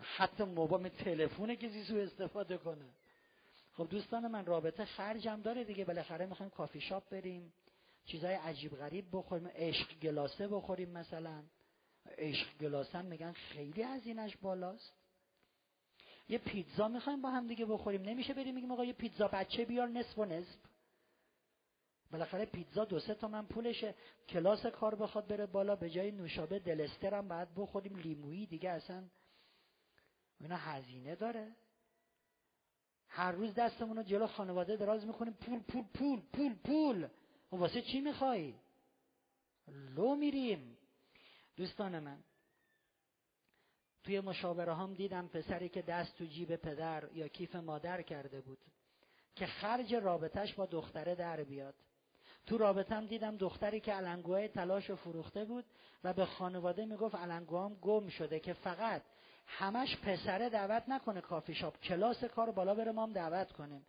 خط 0.00 0.40
موبایل 0.40 0.88
تلفن 0.88 1.54
کسی 1.54 1.84
سوء 1.84 2.02
استفاده 2.02 2.58
کنه. 2.58 2.84
خب 3.72 3.88
دوستان 3.90 4.28
من 4.28 4.46
رابطه 4.46 4.84
خرجم 4.84 5.40
داره 5.42 5.64
دیگه. 5.64 5.84
بالاخره 5.84 6.26
می‌خوایم 6.26 6.50
کافی 6.50 6.80
شاپ 6.80 7.10
بریم. 7.10 7.52
چیزای 8.06 8.34
عجیب 8.34 8.76
غریب 8.76 9.04
بخوریم. 9.12 9.50
عشق 9.54 9.98
گلاسه 9.98 10.48
بخوریم 10.48 10.90
مثلا. 10.90 11.42
عشق 12.18 12.58
گلاسه 12.60 13.02
میگن 13.02 13.32
خیلی 13.32 13.82
هزینش 13.82 14.36
بالاست. 14.36 14.92
یه 16.28 16.38
پیتزا 16.38 16.88
می‌خوایم 16.88 17.22
با 17.22 17.30
هم 17.30 17.46
دیگه 17.46 17.64
بخوریم. 17.64 18.02
نمیشه 18.02 18.34
بریم 18.34 18.54
میگیم 18.54 18.72
آقا 18.72 18.84
یه 18.84 18.92
پیتزا 18.92 19.28
بچه 19.28 19.64
بیار 19.64 19.88
نصف 19.88 20.18
و 20.18 20.24
نصف. 20.24 20.56
بالاخره 22.10 22.44
پیتزا 22.44 22.84
دو 22.84 23.00
سه 23.00 23.26
من 23.26 23.46
پولشه. 23.46 23.94
کلاس 24.28 24.66
کار 24.66 24.94
بخواد 24.94 25.26
بره 25.26 25.46
بالا. 25.46 25.76
به 25.76 25.90
جای 25.90 26.10
نوشابه 26.10 26.58
دلستر 26.58 27.14
هم 27.14 27.28
باید 27.28 27.48
بخوریم. 27.56 27.96
لیمویی 27.96 28.46
دیگه 28.46 28.70
اصلا 28.70 29.04
اینا 30.40 30.56
هزینه 30.56 31.14
داره. 31.14 31.56
هر 33.08 33.32
روز 33.32 33.54
دستمون 33.54 33.96
رو 33.96 34.02
جلو 34.02 34.26
خانواده 34.26 34.76
دراز 34.76 35.06
می‌کنیم. 35.06 35.32
پول 35.32 35.60
پول 35.60 35.84
پول 35.94 36.20
پول 36.32 36.54
پول. 36.54 37.04
و 37.04 37.08
خب 37.50 37.60
واسه 37.60 37.82
چی 37.82 38.00
می‌خوای؟ 38.00 38.54
لو 39.68 40.14
میریم. 40.14 40.78
دوستان 41.56 41.98
من 41.98 42.18
توی 44.04 44.20
مشاوره 44.20 44.74
هم 44.74 44.94
دیدم 44.94 45.28
پسری 45.28 45.68
که 45.68 45.82
دست 45.82 46.16
تو 46.16 46.24
جیب 46.24 46.56
پدر 46.56 47.08
یا 47.12 47.28
کیف 47.28 47.56
مادر 47.56 48.02
کرده 48.02 48.40
بود 48.40 48.58
که 49.34 49.46
خرج 49.46 49.94
رابطهش 49.94 50.54
با 50.54 50.66
دختره 50.66 51.14
در 51.14 51.44
بیاد. 51.44 51.74
تو 52.46 52.58
رابطم 52.58 53.06
دیدم 53.06 53.36
دختری 53.36 53.80
که 53.80 53.92
علنگوهای 53.92 54.48
تلاش 54.48 54.90
فروخته 54.90 55.44
بود 55.44 55.64
و 56.04 56.12
به 56.12 56.24
خانواده 56.24 56.86
می‌گفت 56.86 57.14
علنگوهام 57.14 57.74
گم 57.74 58.08
شده 58.08 58.40
که 58.40 58.52
فقط 58.52 59.02
همش 59.48 59.96
پسره 59.96 60.48
دعوت 60.48 60.88
نکنه 60.88 61.20
کافی 61.20 61.54
شاپ. 61.54 61.80
کلاس 61.80 62.24
کار 62.24 62.50
بالا 62.50 62.74
بره 62.74 62.92
ما 62.92 63.02
هم 63.02 63.12
دعوت 63.12 63.52
کنیم. 63.52 63.86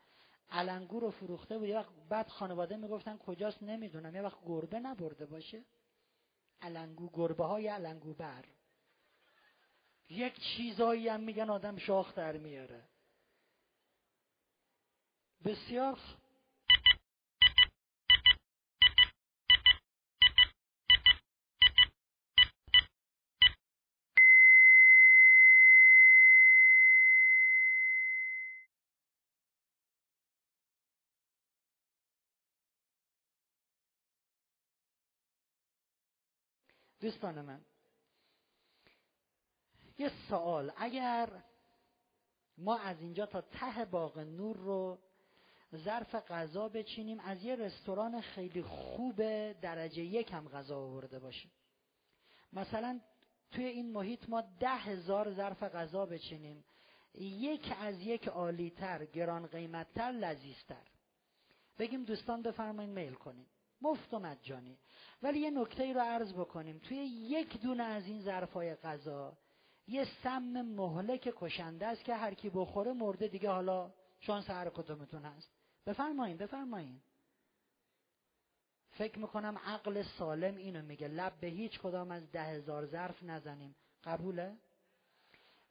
علنگو 0.51 0.99
رو 0.99 1.11
فروخته 1.11 1.57
بود. 1.57 1.67
یه 1.67 1.85
بعد 2.09 2.27
خانواده 2.27 2.77
می‌گفتن 2.77 3.17
کجاست؟ 3.17 3.63
نمی‌دونم. 3.63 4.15
یه 4.15 4.21
وقت 4.21 4.37
گربه 4.45 4.79
نبرده 4.79 5.25
باشه. 5.25 5.63
علنگو 6.61 7.09
گربه 7.13 7.45
های 7.45 7.67
علنگو 7.67 8.13
بر. 8.13 8.45
یک 10.09 10.39
چیزایی 10.39 11.07
هم 11.07 11.19
میگن 11.19 11.49
آدم 11.49 11.77
شاخ 11.77 12.15
در 12.15 12.37
میاره. 12.37 12.83
بسیار 15.45 15.99
دوستان 36.99 37.41
من 37.41 37.61
یه 39.97 40.11
سوال. 40.29 40.71
اگر 40.77 41.29
ما 42.57 42.77
از 42.77 43.01
اینجا 43.01 43.25
تا 43.25 43.41
ته 43.41 43.85
باغ 43.85 44.19
نور 44.19 44.57
رو 44.57 44.99
ظرف 45.75 46.15
غذا 46.15 46.69
بچینیم 46.69 47.19
از 47.19 47.43
یه 47.43 47.55
رستوران 47.55 48.21
خیلی 48.21 48.61
خوب 48.61 49.15
درجه 49.51 50.03
یک 50.03 50.33
هم 50.33 50.47
غذا 50.47 50.77
آورده 50.77 51.19
باشیم. 51.19 51.51
مثلا 52.53 52.99
توی 53.51 53.65
این 53.65 53.91
محیط 53.91 54.29
ما 54.29 54.41
ده 54.59 54.69
هزار 54.69 55.33
ظرف 55.33 55.63
غذا 55.63 56.05
بچینیم. 56.05 56.63
یک 57.15 57.73
از 57.79 58.01
یک 58.01 58.27
عالیتر 58.27 59.05
گران 59.05 59.47
قیمتتر 59.47 60.11
لذیذتر. 60.11 60.87
بگیم 61.79 62.03
دوستان 62.03 62.41
بفرمایید 62.41 62.91
میل 62.91 63.13
کنیم. 63.13 63.45
مفت 63.81 64.13
و 64.13 64.19
مجانی. 64.19 64.77
ولی 65.23 65.39
یه 65.39 65.51
نکته 65.51 65.83
ای 65.83 65.93
رو 65.93 66.01
عرض 66.01 66.33
بکنیم. 66.33 66.79
توی 66.79 66.97
یک 67.07 67.61
دونه 67.61 67.83
از 67.83 68.05
این 68.05 68.21
ظرفای 68.21 68.75
غذا 68.75 69.37
یه 69.87 70.07
سم 70.23 70.61
مهلک 70.61 71.33
کشنده 71.35 71.87
است 71.87 72.03
که 72.03 72.15
هر 72.15 72.33
کی 72.33 72.49
بخوره 72.49 72.93
مرده 72.93 73.27
دیگه. 73.27 73.49
حالا 73.49 73.91
شانس 74.19 74.49
هر 74.49 74.69
کدومتون 74.69 75.25
هست. 75.25 75.49
بفرمایین 75.85 76.37
بفرمایین. 76.37 77.01
فکر 78.91 79.19
می‌کنم 79.19 79.57
عقل 79.65 80.03
سالم 80.03 80.55
اینو 80.55 80.81
میگه. 80.81 81.07
لب 81.07 81.33
به 81.39 81.47
هیچ 81.47 81.79
کدام 81.79 82.11
از 82.11 82.31
ده 82.31 82.43
هزار 82.43 82.85
ظرف 82.85 83.23
نزنیم. 83.23 83.75
قبوله؟ 84.03 84.57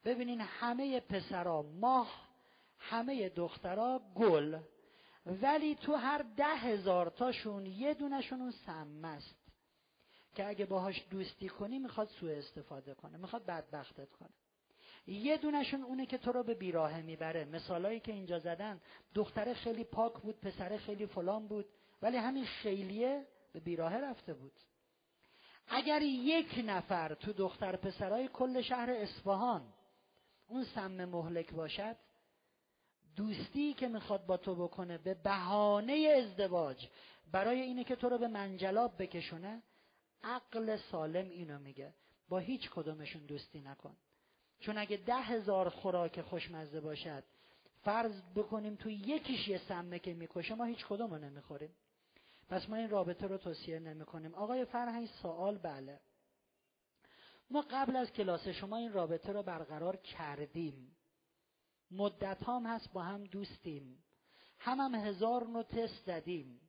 ببینین 0.05 0.41
همه 0.41 1.01
پسرا 1.01 1.63
ماه 1.63 2.29
همه 2.79 3.29
دخترا 3.29 4.03
گل. 4.15 4.59
ولی 5.29 5.75
تو 5.75 5.95
هر 5.95 6.25
ده 6.37 6.45
هزار 6.45 7.11
تاشون 7.11 7.67
یه 7.67 7.95
دونشون 7.95 8.41
اون 8.41 8.51
سمه 8.51 9.09
است. 9.09 9.35
که 10.35 10.49
اگه 10.49 10.65
باهاش 10.65 11.05
دوستی 11.11 11.49
کنی 11.49 11.79
می‌خواد 11.79 12.09
سوء 12.09 12.33
استفاده 12.33 12.95
کنه 12.95 13.19
می‌خواد 13.19 13.47
بدبختت 13.47 14.13
کنه. 14.13 14.29
یه 15.07 15.37
دونشون 15.37 15.83
اونه 15.83 16.07
که 16.07 16.19
تو 16.19 16.33
رو 16.33 16.43
به 16.43 16.55
بیراهه 16.55 17.03
می‌بره. 17.03 17.45
مثالایی 17.45 18.01
که 18.01 18.13
اینجا 18.13 18.39
زدن 18.39 18.81
دختره 19.15 19.55
خیلی 19.55 19.85
پاک 19.85 20.13
بود 20.13 20.41
پسره 20.41 20.79
خیلی 20.79 21.07
فلان 21.07 21.49
بود 21.49 21.67
ولی 22.03 22.17
همین 22.17 22.45
خیلیه 22.45 23.27
به 23.53 23.61
بیراهه 23.61 23.97
رفته 23.97 24.35
بود. 24.35 24.53
اگر 25.69 26.03
یک 26.03 26.65
نفر 26.67 27.15
تو 27.15 27.33
دختر 27.33 27.77
پسرای 27.77 28.29
کل 28.29 28.63
شهر 28.63 28.91
اصفهان 28.91 29.63
اون 30.49 30.65
سم 30.65 31.05
مهلک 31.05 31.53
باشد 31.53 31.97
دوستی 33.19 33.75
که 33.75 33.89
می‌خواد 33.89 34.27
با 34.27 34.37
تو 34.37 34.55
بکنه 34.55 34.99
به 34.99 35.15
بهانه 35.15 36.23
ازدواج 36.23 36.89
برای 37.33 37.61
اینه 37.61 37.85
که 37.85 37.97
تو 37.97 38.09
رو 38.09 38.19
به 38.19 38.29
منجلاب 38.29 39.03
بکشونه 39.03 39.63
عقل 40.23 40.77
سالم 40.77 41.31
اینو 41.31 41.59
میگه. 41.59 41.95
با 42.29 42.39
هیچ 42.39 42.71
کدومشون 42.71 43.27
دوستی 43.27 43.61
نکن. 43.61 43.97
چون 44.61 44.79
اگه 44.79 44.97
ده 44.97 45.15
هزار 45.15 45.69
خوراک 45.69 46.21
خوشمزه 46.21 46.81
باشد 46.81 47.25
فرض 47.85 48.23
بکنیم 48.37 48.75
تو 48.75 48.91
یکیش 48.91 49.49
یه 49.49 49.59
سمه 49.59 49.99
که 49.99 50.15
می‌کشه 50.15 50.55
ما 50.55 50.65
هیچ 50.65 50.87
کدوم 50.87 51.11
رو 51.11 51.19
نمی‌خوریم. 51.19 51.75
پس 52.49 52.69
ما 52.69 52.77
این 52.77 52.91
رابطه 52.91 53.27
رو 53.27 53.39
توصیه 53.39 53.79
نمی‌کنیم. 53.79 54.35
آقای 54.35 54.65
فرهنگ 54.65 55.09
سوال 55.23 55.59
بله. 55.59 56.01
ما 57.51 57.65
قبل 57.71 57.97
از 57.97 58.13
کلاس 58.13 58.49
شما 58.49 58.77
این 58.77 58.93
رابطه 58.93 59.33
رو 59.33 59.43
برقرار 59.43 59.97
کردیم. 59.97 60.97
مدت 61.91 62.43
هم 62.43 62.67
هست 62.67 62.93
با 62.93 63.03
هم 63.03 63.25
دوستیم. 63.25 64.05
هم 64.59 64.81
هم 64.81 64.95
هزار 64.95 65.47
نو 65.47 65.63
تست 65.63 66.05
زدیم 66.07 66.61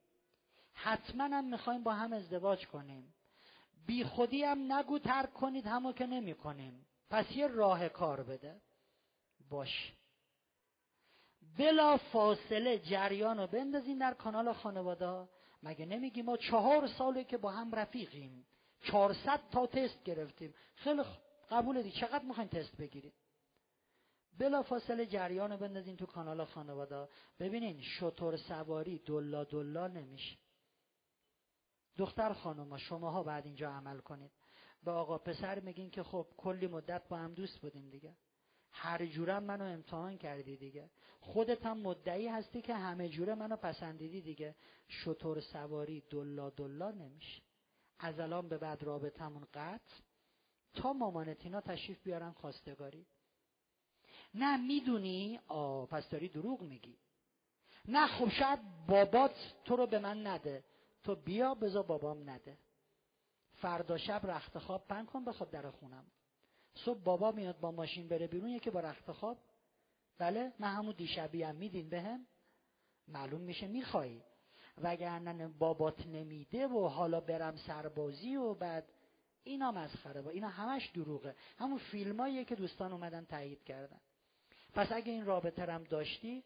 حتما 0.74 1.24
هم 1.24 1.46
می‌خوایم 1.46 1.84
با 1.84 1.94
هم 1.94 2.14
ازدواج 2.14 2.68
کنیم. 2.68 3.14
بی 3.86 4.04
خودی 4.04 4.44
هم 4.44 4.74
نگو 4.74 5.00
ترک 5.00 5.34
کنید 5.34 5.68
همو 5.68 5.94
که 5.94 6.06
نمی 6.06 6.34
کنیم 6.34 6.86
پس 7.10 7.32
یه 7.32 7.48
راه 7.48 7.90
کار 7.90 8.24
بده. 8.24 8.62
باش. 9.50 9.94
بلا 11.58 11.98
فاصله 11.98 12.80
جریان 12.80 13.38
رو 13.38 13.48
بندازیم 13.48 14.00
در 14.00 14.14
کانال 14.14 14.54
خانواده. 14.54 15.28
مگه 15.64 15.86
نمیگی 15.86 16.22
ما 16.22 16.38
چهار 16.38 16.88
ساله 16.88 17.24
که 17.24 17.38
با 17.38 17.52
هم 17.52 17.76
رفیقیم؟ 17.76 18.46
چهارصد 18.84 19.42
تا 19.52 19.68
تست 19.68 20.04
گرفتیم. 20.04 20.54
خیلی 20.76 21.04
قبول 21.52 21.82
دی 21.82 21.92
چقدر 21.92 22.24
می‌خواین 22.24 22.50
تست 22.50 22.78
بگیرید؟ 22.78 23.14
بلا 24.40 24.64
فاصله 24.64 25.06
جریان 25.06 25.52
رو 25.52 25.58
بندازین 25.58 25.96
تو 25.96 26.06
کانال 26.06 26.46
خانواده. 26.46 27.08
ببینین 27.40 27.82
شطور 27.82 28.38
سواری 28.38 29.00
دلا 29.00 29.44
دلا 29.44 29.88
نمیشه. 29.88 30.38
دختر 31.98 32.34
خانوما 32.34 32.78
شماها 32.78 33.24
بعد 33.24 33.46
اینجا 33.46 33.72
عمل 33.72 34.00
کنید. 34.00 34.32
به 34.84 34.92
آقا 34.92 35.18
پسر 35.18 35.60
میگین 35.60 35.90
که 35.90 36.04
خب 36.04 36.28
کلی 36.38 36.68
مدت 36.68 37.08
با 37.08 37.18
هم 37.18 37.34
دوست 37.34 37.60
بودیم 37.62 37.90
دیگه. 37.90 38.16
هر 38.72 39.06
جورم 39.06 39.44
منو 39.44 39.64
امتحان 39.66 40.18
کردی 40.18 40.58
دیگه. 40.58 40.90
خودت 41.20 41.66
هم 41.66 41.78
مدعی 41.78 42.28
هستی 42.28 42.62
که 42.62 42.76
همه 42.76 43.10
جوره 43.10 43.36
منو 43.36 43.56
پسندیدی 43.56 44.22
دیگه. 44.22 44.56
شطور 44.88 45.40
سواری 45.40 46.04
دلا 46.10 46.50
دلا 46.50 46.92
نمیشه. 46.92 47.42
از 48.00 48.20
الان 48.20 48.50
به 48.50 48.58
بعد 48.58 48.84
رابطمون 48.84 49.48
قطع. 49.54 49.96
تا 50.74 50.94
مامانتینا 50.94 51.62
تشریف 51.62 52.04
بیارن 52.04 52.32
خواستگاری. 52.32 53.08
نه 54.34 54.58
می‌دونی؟ 54.58 55.40
آ 55.48 55.86
پس 55.86 56.10
داری 56.10 56.28
دروغ 56.28 56.62
میگی. 56.62 56.98
نه 57.88 58.08
خب 58.08 58.30
شاید 58.30 58.60
بابات 58.88 59.36
تو 59.66 59.76
رو 59.76 59.88
به 59.88 60.00
من 60.00 60.28
نده. 60.28 60.64
تو 61.04 61.16
بیا 61.16 61.56
بزا 61.56 61.84
بابام 61.84 62.30
نده. 62.30 62.58
فردا 63.54 63.98
شب 63.98 64.22
رخت 64.24 64.58
خواب 64.58 64.88
پن 64.88 65.06
کن 65.06 65.26
بخواب 65.26 65.52
در 65.52 65.72
خونم. 65.72 66.06
صبح 66.74 67.00
بابا 67.00 67.32
میاد 67.32 67.60
با 67.60 67.72
ماشین 67.72 68.08
بره 68.08 68.28
بیرون 68.28 68.50
یکی 68.50 68.70
با 68.70 68.80
رخت 68.80 69.12
خواب. 69.12 69.38
بله 70.18 70.54
من 70.60 70.74
همون 70.74 70.96
دیشبی 70.98 71.44
هم 71.44 71.56
میدین 71.56 71.90
بهم؟ 71.90 72.28
معلوم 73.08 73.42
میشه 73.42 73.68
میخوایی. 73.68 74.24
وگرنه 74.78 75.48
بابات 75.48 76.08
نمیده 76.08 76.68
و 76.68 76.88
حالا 76.88 77.20
برم 77.20 77.56
سربازی 77.56 78.36
و 78.36 78.54
بعد 78.54 78.92
اینا 79.44 79.72
مسخره 79.72 80.22
با 80.22 80.30
اینا 80.30 80.50
همش 80.50 80.88
دروغه. 80.88 81.36
همون 81.58 81.78
فیلماییه 81.78 82.46
که 82.46 82.56
دوستان 82.56 82.92
اومدن 82.92 83.26
تایید 83.26 83.64
کردن. 83.64 84.02
پس 84.80 84.92
اگه 84.92 85.12
این 85.12 85.26
رابطه 85.26 85.66
رم 85.66 85.84
داشتی 85.84 86.44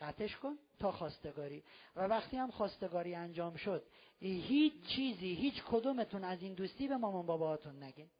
قطعش 0.00 0.36
کن 0.36 0.58
تا 0.78 0.92
خواستگاری. 0.92 1.62
و 1.96 2.00
وقتی 2.06 2.36
هم 2.36 2.50
خواستگاری 2.50 3.14
انجام 3.14 3.56
شد 3.56 3.86
هیچ 4.20 4.72
چیزی 4.86 5.34
هیچ 5.34 5.62
کدومتون 5.62 6.24
از 6.24 6.42
این 6.42 6.54
دوستی 6.54 6.88
به 6.88 6.96
مامان 6.96 7.26
باباتون 7.26 7.82
نگین 7.82 8.10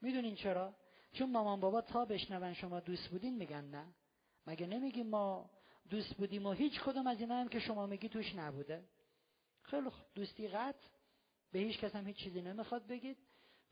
می‌دونین 0.00 0.34
چرا؟ 0.34 0.74
چون 1.12 1.30
مامان 1.30 1.60
بابا 1.60 1.80
تا 1.80 2.04
بشنون 2.04 2.54
شما 2.54 2.80
دوست 2.80 3.08
بودین 3.08 3.36
میگن 3.36 3.64
نه. 3.64 3.86
مگه 4.46 4.66
نمیگیم 4.66 5.06
ما 5.06 5.50
دوست 5.90 6.14
بودیم 6.14 6.46
و 6.46 6.52
هیچ 6.52 6.80
کدوم 6.80 7.06
از 7.06 7.20
اینا 7.20 7.40
هم 7.40 7.48
که 7.48 7.60
شما 7.60 7.86
میگی 7.86 8.08
توش 8.08 8.34
نبوده؟ 8.34 8.84
خیلی 9.62 9.88
دوستی 10.14 10.48
قطع. 10.48 10.88
به 11.52 11.58
هیچ 11.58 11.78
کس 11.78 11.96
هم 11.96 12.06
هیچ 12.06 12.16
چیزی 12.16 12.42
نمی‌خواد 12.42 12.86
بگید. 12.86 13.16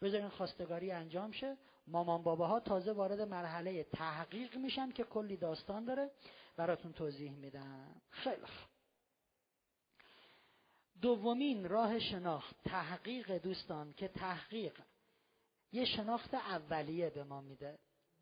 بذارین 0.03 0.29
خواستگاری 0.29 0.91
انجام 0.91 1.33
شه. 1.33 1.57
مامان 1.87 2.23
باباها 2.23 2.61
تازه 2.61 2.93
وارد 2.93 3.21
مرحله 3.21 3.85
تحقیق 3.85 4.57
میشن 4.57 4.91
که 4.91 5.05
کلی 5.05 5.37
داستان 5.37 5.85
داره. 5.85 6.11
براتون 6.57 6.93
توضیح 6.93 7.33
میدم. 7.33 8.03
خیلی 8.11 8.47
خوب. 8.47 8.69
دومین 11.03 11.69
راه 11.69 11.99
شناخت 11.99 12.57
تحقیق 12.65 13.39
دوستان 13.39 13.93
که 13.93 14.09
تحقیق. 14.09 14.81
یه 15.73 15.85
شناخت 15.85 16.35
اولیه 16.35 17.11
به 17.11 17.25
ما 17.25 17.41
میده. 17.41 17.79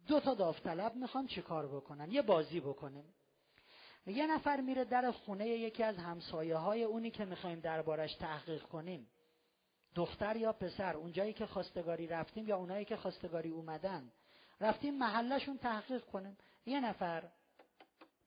دو 0.07 0.21
تا 0.21 0.35
داوطلب 0.35 0.97
می‌خوان 0.97 1.27
چیکار 1.27 1.69
بکنن؟ 1.69 2.11
یه 2.11 2.23
بازی 2.23 2.61
بکنیم. 2.61 3.15
یه 4.07 4.27
نفر 4.27 4.61
میره 4.61 4.85
در 4.85 5.11
خونه 5.11 5.49
یکی 5.49 5.83
از 5.83 5.97
همسایه 5.97 6.57
های 6.57 6.83
اونی 6.83 7.11
که 7.11 7.25
می‌خوایم 7.25 7.61
دربارش 7.61 8.15
تحقیق 8.15 8.63
کنیم. 8.63 9.11
دختر 9.95 10.37
یا 10.37 10.53
پسر 10.53 10.97
اونجایی 10.97 11.33
که 11.33 11.47
خواستگاری 11.47 12.07
رفتیم 12.07 12.49
یا 12.49 12.57
اونایی 12.57 12.85
که 12.85 12.97
خواستگاری 12.97 13.51
اومدن. 13.51 14.13
رفتیم 14.61 14.99
محلشون 14.99 15.59
تحقیق 15.59 16.05
کنیم. 16.05 16.39
یه 16.67 16.81
نفر 16.81 17.29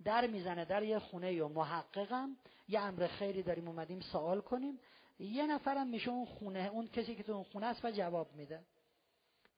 در 0.03 0.27
می‌زنه 0.27 0.65
در 0.65 0.83
یه 0.83 0.99
خونه 0.99 1.33
یا 1.33 1.47
محققم 1.47 2.37
یه 2.67 2.79
امر 2.79 3.07
خیری 3.07 3.43
داریم 3.43 3.67
اومدیم 3.67 3.99
سوال 3.99 4.41
کنیم. 4.41 4.79
یه 5.19 5.47
نفرم 5.47 5.87
میشه 5.87 6.09
اون 6.09 6.25
خونه 6.25 6.69
اون 6.73 6.87
کسی 6.87 7.15
که 7.15 7.23
تو 7.23 7.31
اون 7.31 7.43
خونه 7.43 7.65
است 7.65 7.85
و 7.85 7.91
جواب 7.91 8.35
میده. 8.35 8.63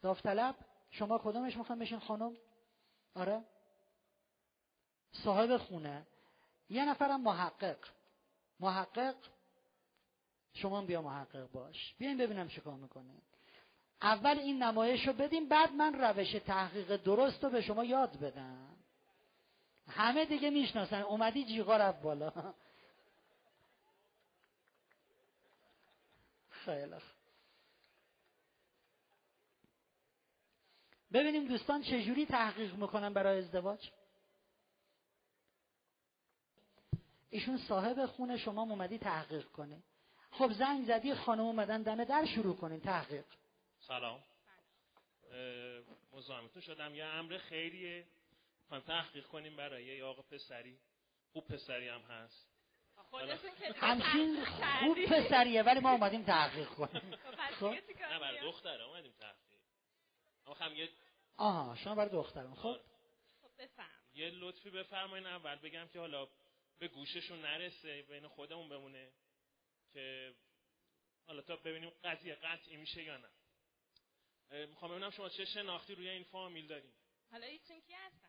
داوطلب 0.02 0.56
شما 0.92 1.18
کدومش 1.18 1.58
می‌خوایم 1.58 1.82
بشین 1.82 2.00
خانم؟ 2.00 2.34
آره. 3.16 3.44
صاحب 5.12 5.58
خونه. 5.58 6.08
یه 6.70 6.86
نفرم 6.86 7.22
محقق. 7.22 7.78
محقق 8.60 9.16
شما 10.56 10.82
بیا 10.82 11.02
محقق 11.02 11.52
باش. 11.52 11.96
بیاین 11.98 12.18
ببینم 12.18 12.48
چیکار 12.48 12.76
می‌کنه 12.76 13.22
اول 14.02 14.40
این 14.40 14.64
نمایش 14.64 15.08
رو 15.08 15.14
بدیم 15.14 15.50
بعد 15.50 15.72
من 15.72 15.94
روش 15.94 16.32
تحقیق 16.32 16.96
درست 16.96 17.44
رو 17.44 17.50
به 17.50 17.62
شما 17.62 17.86
یاد 17.86 18.20
بدم. 18.20 18.78
همه 19.88 20.26
دیگه 20.26 20.50
می‌شناسن. 20.50 21.02
اومدی 21.02 21.46
جیغا 21.46 21.78
رفت 21.78 22.02
بالا. 22.02 22.32
خیلی 26.66 26.96
ببینیم 31.14 31.48
دوستان 31.48 31.82
چجوری 31.82 32.26
تحقیق 32.26 32.76
می‌کنن 32.76 33.14
برای 33.14 33.40
ازدواج. 33.40 33.92
ایشون 37.30 37.58
صاحب 37.58 38.06
خونه 38.06 38.38
شما 38.38 38.62
اومدی 38.62 38.98
تحقیق 38.98 39.46
کنه 39.46 39.84
خب 40.38 40.52
زنگ 40.52 40.86
زدی 40.86 41.16
خانم 41.16 41.44
اومدن 41.44 41.84
دمه 41.84 42.06
در 42.06 42.26
شروع 42.26 42.56
کنین 42.56 42.80
تحقیق. 42.80 43.26
سلام. 43.80 44.24
مزاحمتون 46.14 46.62
شدم. 46.62 46.96
یه 46.96 47.06
امر 47.06 47.38
خیریه. 47.38 48.06
خواهیم 48.68 48.86
تحقیق 48.86 49.26
کنیم 49.28 49.56
برای 49.56 49.86
یه 49.86 50.06
آقا 50.06 50.22
پسری. 50.22 50.78
خوب 51.34 51.48
پسری 51.48 51.88
هم 51.88 52.02
هست. 52.02 52.48
همچین 53.76 54.46
خوب 54.46 55.06
پسریه 55.06 55.64
ولی 55.64 55.80
ما 55.80 55.92
اومدیم 55.92 56.24
تحقیق 56.24 56.70
کنیم. 56.70 57.12
خب 57.60 57.76
نه 58.12 58.20
برای 58.20 58.42
دختر 58.42 58.82
اومدیم 58.82 59.14
تحقیق. 59.20 59.60
اما 60.62 60.74
یه 60.74 60.90
آها 61.38 61.76
شما 61.76 61.96
برای 61.96 62.12
دخترم. 62.12 62.56
خب؟ 62.56 62.80
خب 63.42 63.60
یه 64.14 64.30
لطفی 64.30 64.70
بفرمایین. 64.70 65.28
اول 65.28 65.56
بگم 65.56 65.88
که 65.94 66.00
حالا 66.00 66.28
به 66.80 66.88
گوششون 66.88 67.42
نرسه 67.42 68.02
بین 68.02 68.28
خودمون 68.28 68.70
بمونه. 68.70 69.12
که 69.96 70.36
حالا 71.28 71.42
تا 71.42 71.56
ببینیم 71.56 71.92
قضیه 72.04 72.36
قطعی 72.36 72.78
میشه 72.78 73.04
یا 73.04 73.18
نه. 73.18 73.30
می‌خوام 74.66 74.92
ببینم 74.92 75.10
شما 75.10 75.30
چه 75.30 75.46
شناختی 75.46 75.96
روی 75.96 76.10
این 76.10 76.24
فامیل 76.24 76.68
داریم 76.68 76.94
حالا 77.32 77.46
ایشون 77.46 77.82
کی 77.82 77.94
هستن؟ 77.94 78.26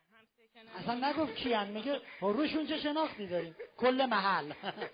اصلا 0.75 1.09
نگفت 1.09 1.35
کیان 1.35 1.67
میگه 1.67 2.01
روشون 2.21 2.67
چه 2.67 2.79
شناختی 2.79 3.27
داریم؟ 3.27 3.55
کل 3.77 4.05
محل. 4.05 4.53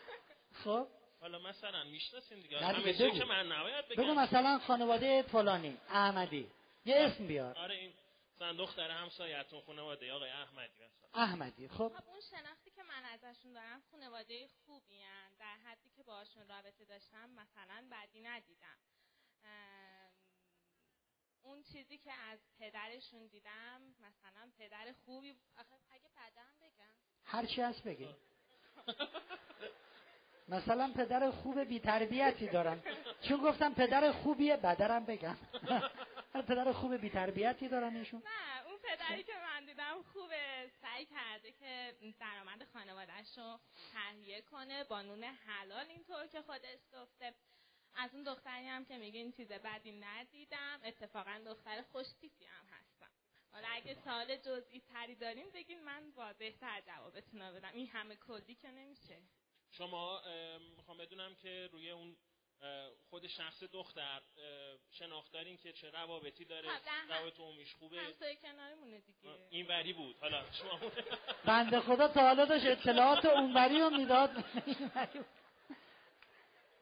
خب. 0.63 0.87
حالا 1.19 1.39
مثلا 1.39 1.83
می‌شناسین 1.83 2.39
دیگه. 2.39 2.57
همه 2.57 2.93
که 2.93 3.25
من 3.25 3.51
نباید 3.51 3.87
بگم. 3.87 4.03
بگو 4.03 4.13
مثلا 4.13 4.59
خانواده 4.59 5.21
فلانی 5.21 5.77
احمدی. 5.89 6.51
یه 6.85 6.95
اسم 6.95 7.27
بیار. 7.27 7.57
آره 7.57 7.75
این 7.75 7.93
مثلا 8.35 8.53
دختر 8.53 8.91
همسایه‌تون 8.91 9.61
خانواده 9.61 10.13
آقای 10.13 10.29
احمدی 10.29 10.73
مثلا. 10.73 11.09
احمدی 11.23 11.67
خب. 11.67 11.75
خب 11.75 12.07
اون 12.09 12.21
شناختی 12.31 12.62
که 12.62 12.62
من 12.93 13.05
ازشون 13.05 13.53
دارم 13.53 13.81
خانواده 13.91 14.47
خوبی 14.65 15.01
هن. 15.01 15.35
در 15.39 15.55
حدی 15.65 15.89
که 15.89 16.03
باشون 16.03 16.47
رابطه 16.47 16.85
داشتم 16.85 17.29
مثلا 17.29 17.87
بدی 17.91 18.21
ندیدم. 18.21 18.77
اون 21.41 21.63
چیزی 21.63 21.97
که 21.97 22.13
از 22.13 22.39
پدرشون 22.59 23.27
دیدم 23.27 23.81
مثلا 23.99 24.51
پدر 24.57 24.93
خوبی 25.05 25.35
آخه 25.57 25.75
اگه 25.91 26.09
پدرم 26.15 26.59
بگم 26.61 26.93
هر 27.25 27.45
چی 27.45 27.61
هست 27.61 27.83
بگی 27.83 28.15
مثلا 30.47 30.93
پدر 30.95 31.31
خوب 31.31 31.59
بی 31.59 31.79
تربیتی 31.79 32.47
دارم. 32.47 32.83
چون 33.21 33.37
گفتم 33.37 33.73
پدر 33.73 34.11
خوبیه 34.11 34.57
بدرم 34.57 35.05
بگم. 35.05 35.37
پدر 36.47 36.71
خوب 36.71 36.93
بی 36.95 37.09
تربیتی 37.09 37.67
دارن 37.67 37.95
ایشون. 37.95 38.23
نه 38.25 38.72
پدری 38.83 39.23
که 39.23 39.33
من 39.35 39.65
دیدم 39.65 40.03
خوبه 40.03 40.71
سعی 40.81 41.05
کرده 41.05 41.51
که 41.51 41.95
درآمد 42.19 42.63
خانوادهش 42.73 43.37
رو 43.37 43.59
تهیه 43.91 44.41
کنه. 44.41 44.83
با 44.83 45.01
نون 45.01 45.23
حلال 45.23 45.89
اینطور 45.89 46.27
که 46.27 46.41
خودش 46.41 46.79
گفته. 46.93 47.33
از 47.95 48.13
اون 48.13 48.23
دختری 48.23 48.67
هم 48.67 48.85
که 48.85 48.97
میگه 48.97 49.19
این 49.19 49.31
چیز 49.31 49.51
بدی 49.51 49.91
ندیدم. 49.91 50.79
اتفاقا 50.83 51.41
دختر 51.45 51.81
خوشتیپی 51.81 52.45
هم 52.45 52.65
هستم. 52.65 53.09
حالا 53.51 53.67
اگه 53.71 53.93
سال 53.93 54.37
جزئی 54.37 54.79
تری 54.79 55.15
داریم 55.15 55.51
بگین 55.51 55.83
من 55.83 56.09
واضح 56.09 56.51
تر 56.51 56.81
جوابتون 56.81 57.51
بدم. 57.51 57.71
این 57.73 57.87
همه 57.87 58.15
کلی 58.15 58.55
که 58.55 58.71
نمیشه. 58.71 59.21
شما 59.71 60.21
می‌خوام 60.75 60.97
بدونم 60.97 61.35
که 61.35 61.69
روی 61.71 61.89
اون 61.91 62.17
خود 63.09 63.27
شخص 63.27 63.63
دختر 63.63 64.21
شناخت 64.91 65.31
دارین 65.31 65.57
که 65.57 65.73
چه 65.73 65.89
روابطی 65.89 66.45
داره 66.45 66.69
روابط 67.09 67.39
عمومیش 67.39 67.75
خوبه. 67.75 67.99
همسایه 67.99 68.35
کنارمونه 68.35 68.99
دیگه. 68.99 69.29
این 69.49 69.67
وری 69.67 69.93
بود. 69.93 70.15
حالا 70.21 70.51
شما 70.51 70.79
بنده 71.45 71.79
خدا 71.79 72.07
تا 72.07 72.21
حالا 72.21 72.45
داشت 72.45 72.65
اطلاعات 72.65 73.25
اونوری 73.25 73.79
رو 73.79 73.89
می‌داد. 73.89 74.29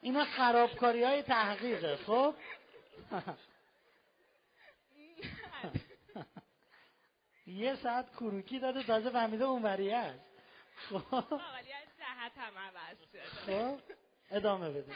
اینا 0.01 0.25
خرابکاری 0.25 1.03
های 1.03 1.21
تحقیقه 1.21 1.97
خب؟ 1.97 2.35
یه 7.45 7.75
ساعت 7.75 8.11
کروکی 8.11 8.59
داده 8.59 8.83
تازه 8.83 9.09
فهمیده 9.09 9.43
اونوری 9.43 9.91
است. 9.91 10.19
خب؟ 10.89 11.41
جهت 11.97 12.37
هم 12.37 12.53
خب؟ 13.45 13.79
ادامه 14.31 14.69
بده. 14.69 14.93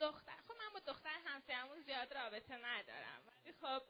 دختر. 0.00 0.32
خب 0.48 0.54
من 0.54 0.72
با 0.74 0.92
دختر 0.92 1.10
همسایه‌مون 1.24 1.80
زیاد 1.80 2.14
رابطه 2.14 2.54
ندارم. 2.54 3.20
ولی 3.26 3.54
خب 3.60 3.82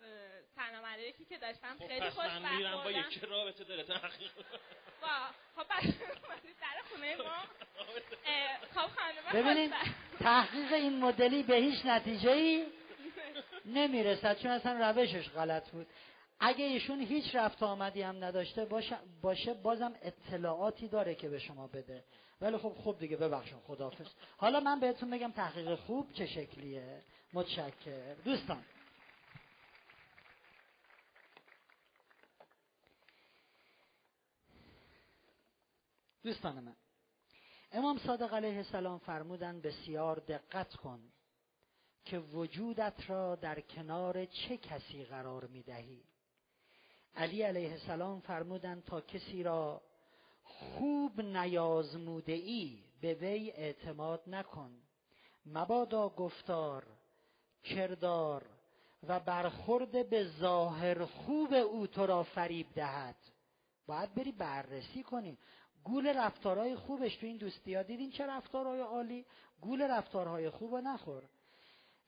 تنها 0.57 0.93
مدرکی 0.93 1.25
که 1.25 1.39
داشتم 1.39 1.77
خب 1.79 1.87
خیلی 1.87 2.11
خوش 2.11 2.25
برخوردم 2.25 2.85
با 2.85 2.91
یکی 2.91 3.21
رابطه 3.21 3.65
داره 3.65 3.83
تحقیق 3.83 4.31
با 5.03 5.09
خب 5.57 5.69
در 6.61 6.83
خونه 6.91 7.17
ما. 7.17 7.43
خب 8.75 8.87
خانم 8.87 9.43
ببینید 9.43 9.75
تحقیق 10.19 10.73
این 10.73 10.99
مدلی 10.99 11.43
به 11.43 11.57
هیچ 11.57 11.87
نتیجه 11.87 12.31
ای 12.31 12.67
نمی‌رسد 13.65 14.39
چون 14.39 14.51
اصلا 14.51 14.91
روشش 14.91 15.29
غلط 15.29 15.71
بود. 15.71 15.87
اگه 16.41 16.65
ایشون 16.65 17.01
هیچ 17.01 17.35
رفت 17.35 17.63
آمدی 17.63 18.03
هم 18.03 18.25
نداشته 18.25 18.65
باشه, 18.65 18.99
باشه 19.23 19.55
بازم 19.55 19.95
اطلاعاتی 20.03 20.89
داره 20.89 21.15
که 21.15 21.29
به 21.29 21.39
شما 21.39 21.67
بده. 21.67 22.05
ولی 22.41 22.59
خب 22.59 22.69
خوب 22.69 22.99
دیگه 22.99 23.17
ببخشون 23.17 23.61
خدافظ 23.61 24.07
حالا 24.37 24.61
من 24.61 24.81
بهتون 24.81 25.11
بگم 25.11 25.33
تحقیق 25.33 25.75
خوب 25.75 26.13
چه 26.13 26.27
شکلیه. 26.27 27.03
متشکر 27.33 28.15
دوستان. 28.15 28.65
دوستان 36.23 36.61
من 36.61 36.77
امام 37.73 37.99
صادق 37.99 38.35
علیه 38.35 38.57
السلام 38.57 38.99
فرمودن 38.99 39.61
بسیار 39.61 40.19
دقت 40.19 40.77
کن 40.77 41.13
که 42.05 42.19
وجودت 42.19 43.11
را 43.11 43.37
در 43.37 43.61
کنار 43.61 44.25
چه 44.25 44.57
کسی 44.57 45.05
قرار 45.05 45.47
می 45.47 45.63
دهی 45.63 46.05
علی 47.15 47.43
علیه 47.43 47.71
السلام 47.71 48.21
فرمودن 48.21 48.81
تا 48.81 49.01
کسی 49.01 49.43
را 49.43 49.83
خوب 50.49 51.21
نیازموده 51.21 52.33
ای 52.33 52.79
به 53.01 53.15
وی 53.15 53.51
اعتماد 53.51 54.23
نکن. 54.27 54.71
مبادا 55.47 56.09
گفتار 56.09 56.87
کردار 57.65 58.47
و 59.09 59.21
برخورد 59.21 60.11
به 60.11 60.25
ظاهر 60.25 61.05
خوب 61.05 61.53
او 61.53 61.87
تو 61.87 62.07
را 62.07 62.23
فریب 62.23 62.67
دهد. 62.75 63.17
باید 63.87 64.15
بری 64.15 64.33
بررسی 64.33 65.03
کنی. 65.03 65.39
گول 65.85 66.07
رفتارهای 66.07 66.77
خوبش 66.77 67.17
تو 67.17 67.27
این 67.27 67.37
دوستی 67.37 67.75
ها. 67.75 67.83
دیدین 67.83 68.11
چه 68.11 68.27
رفتارهای 68.27 68.81
عالی؟ 68.81 69.25
گول 69.61 69.83
رفتارهای 69.83 70.51
خوب 70.51 70.75
رو 70.75 70.81
نخور. 70.81 71.23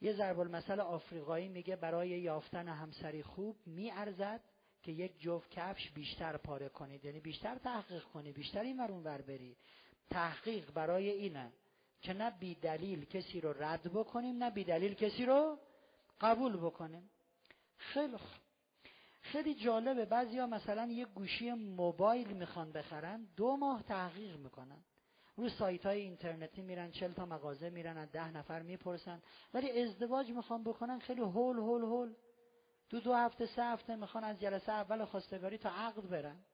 یه 0.01 0.13
ضرب 0.13 0.41
المثل 0.41 0.81
آفریقایی 0.81 1.49
میگه 1.49 1.77
برای 1.77 2.09
یافتن 2.09 2.69
همسری 2.69 3.23
خوب 3.23 3.57
میارزد. 3.67 4.41
که 4.83 4.93
یک 4.93 5.21
جفت 5.21 5.51
کفش 5.51 5.91
بیشتر 5.91 6.37
پاره 6.37 6.69
کنید. 6.69 7.05
یعنی 7.05 7.21
بیشتر 7.21 7.59
تحقیق 7.59 8.03
کنید 8.03 8.35
بیشتر 8.35 8.61
این 8.61 8.81
ور 8.81 8.91
ور 8.91 9.23
بری 9.23 9.57
تحقیق 10.11 10.71
برای 10.71 11.11
اینه 11.11 11.53
که 12.03 12.13
نه 12.13 12.31
بی 12.31 12.55
دلیل 12.55 13.05
کسی 13.05 13.41
رو 13.41 13.63
رد 13.63 13.83
بکنیم 13.83 14.45
نه 14.45 14.51
بی 14.51 14.65
دلیل 14.65 14.95
کسی 14.95 15.27
رو 15.27 15.59
قبول 16.21 16.57
بکنیم. 16.57 17.11
خیلی 17.77 18.17
خیلی 19.23 19.55
جالبه. 19.55 20.05
بعضیا 20.05 20.47
مثلا 20.47 20.87
یه 20.87 21.05
گوشی 21.05 21.53
موبایل 21.53 22.29
می‌خوان 22.29 22.73
بخرن 22.73 23.27
دو 23.37 23.57
ماه 23.57 23.83
تحقیق 23.83 24.37
می‌کنن. 24.37 24.85
رو 25.37 25.49
سایت 25.49 25.87
های 25.87 26.01
اینترنتی 26.01 26.63
میرن 26.63 26.91
چل 26.91 27.13
تا 27.13 27.27
مغازه 27.27 27.71
میرن 27.71 27.97
از 27.97 28.13
ده 28.13 28.31
نفر 28.31 28.63
می‌پرسن. 28.63 29.23
ولی 29.55 29.83
ازدواج 29.83 30.31
می‌خوان 30.31 30.65
بکنن 30.65 30.99
خیلی 30.99 31.21
هول 31.21 31.57
هول 31.57 31.83
هول. 31.83 32.15
دو 32.91 33.01
دو 33.01 33.15
هفته 33.15 33.47
سه 33.47 33.65
هفته 33.65 33.97
می‌خوان 33.97 34.25
از 34.25 34.41
جلسه 34.41 34.73
اول 34.73 35.05
خواستگاری 35.05 35.59
تا 35.59 35.71
عقد 35.71 36.09
برن. 36.09 36.45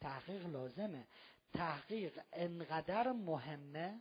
تحقیق 0.00 0.46
لازمه. 0.46 1.06
تحقیق 1.52 2.20
انقدر 2.32 3.12
مهمه 3.12 4.00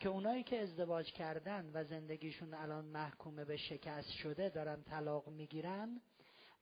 که 0.00 0.08
اونایی 0.08 0.42
که 0.42 0.62
ازدواج 0.62 1.12
کردن 1.12 1.70
و 1.74 1.84
زندگیشون 1.84 2.54
الان 2.54 2.84
محکومه 2.84 3.44
به 3.44 3.56
شکست 3.56 4.10
شده 4.10 4.48
دارن 4.48 4.82
طلاق 4.82 5.28
می‌گیرن 5.28 6.00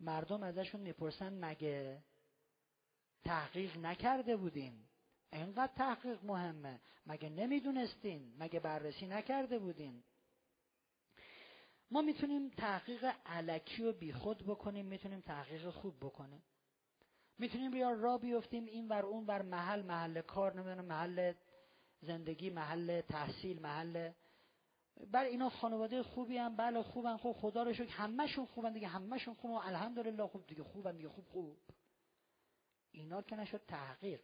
مردم 0.01 0.43
ازشون 0.43 0.81
می‌پرسن 0.81 1.45
مگه 1.45 2.03
تحقیق 3.25 3.77
نکرده 3.79 4.37
بودین؟ 4.37 4.85
اینقدر 5.33 5.73
تحقیق 5.77 6.25
مهمه. 6.25 6.81
مگه 7.07 7.29
نمی‌دونستین؟ 7.29 8.35
مگه 8.39 8.61
بررسی 8.61 9.07
نکرده 9.07 9.59
بودین؟ 9.59 10.03
ما 11.91 12.03
می‌تونیم 12.03 12.49
تحقیق 12.49 13.13
علکی 13.27 13.83
و 13.83 13.93
بیخود 13.93 14.47
بکنیم 14.47 14.87
می‌تونیم 14.87 15.21
تحقیق 15.21 15.71
خوب 15.71 15.97
بکنیم. 16.01 16.43
می‌تونیم 17.39 17.71
بیا 17.71 17.91
را 17.91 18.19
بیفتیم 18.19 18.65
این 18.65 18.89
ور 18.89 19.07
اون 19.07 19.27
ور 19.27 19.43
محل 19.43 19.83
محل 19.83 20.21
کار 20.21 20.55
نمی‌دونم 20.55 20.85
محل 20.85 21.33
زندگی 22.01 22.51
محل 22.51 23.01
تحصیل 23.01 23.63
محل 23.63 24.11
بر 25.13 25.25
اینا 25.25 25.49
خانواده 25.49 26.03
خوبی 26.03 26.39
هم 26.39 26.57
بله 26.57 26.83
خوبن 26.83 27.17
خوب 27.17 27.37
خدا 27.37 27.63
رو 27.63 27.73
شکر 27.73 27.91
همشون 27.91 28.47
خوبن 28.47 28.73
دیگه 28.73 28.89
همشون 28.89 29.35
خوب 29.35 29.51
الحمدلله 29.51 30.27
خوب 30.27 30.47
دیگه 30.47 30.63
خوبن 30.63 30.97
دیگه 30.97 31.09
خوب 31.09 31.25
خوب. 31.29 31.57
اینا 32.93 33.23
که 33.23 33.37
نشد 33.37 33.61
تحقیق. 33.69 34.21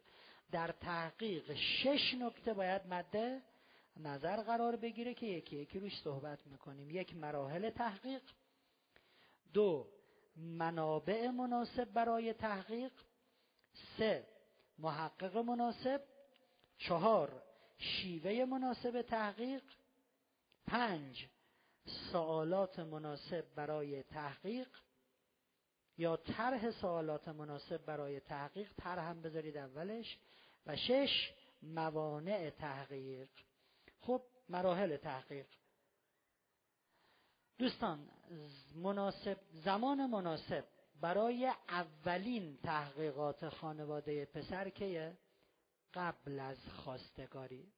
در 0.51 0.71
تحقیق 0.71 1.53
شش 1.53 2.13
نکته 2.13 2.53
باید 2.53 2.87
مده 2.87 3.41
نظر 3.97 4.43
قرار 4.43 4.75
بگیره 4.75 5.13
که 5.13 5.25
یکی 5.25 5.55
یکی 5.55 5.79
روش 5.79 6.01
صحبت 6.01 6.47
می‌کنیم. 6.47 6.89
یک 6.89 7.15
مراحل 7.15 7.69
تحقیق. 7.69 8.21
دو 9.53 9.87
منابع 10.35 11.27
مناسب 11.27 11.85
برای 11.85 12.33
تحقیق. 12.33 12.91
سه 13.97 14.27
محقق 14.77 15.37
مناسب. 15.37 16.03
چهار 16.77 17.43
شیوه 17.77 18.45
مناسب 18.45 19.01
تحقیق. 19.01 19.63
پنج 20.67 21.27
سوالات 22.11 22.79
مناسب 22.79 23.45
برای 23.55 24.03
تحقیق. 24.03 24.67
یا 25.97 26.17
طرح 26.17 26.71
سوالات 26.71 27.27
مناسب 27.27 27.85
برای 27.85 28.19
تحقیق. 28.19 28.73
طرح 28.77 29.09
هم 29.09 29.21
بذارید 29.21 29.57
اولش. 29.57 30.17
و 30.65 30.75
شش 30.75 31.33
موانع 31.61 32.49
تحقیق. 32.49 33.29
خب 34.05 34.21
مراحل 34.49 34.97
تحقیق. 34.97 35.47
دوستان 37.57 38.09
مناسب 38.75 39.37
زمان 39.51 40.05
مناسب 40.05 40.65
برای 41.01 41.51
اولین 41.69 42.57
تحقیقات 42.57 43.49
خانواده 43.49 44.25
پسر 44.25 44.69
که 44.69 45.17
قبل 45.93 46.39
از 46.39 46.57
خواستگاری. 46.69 47.73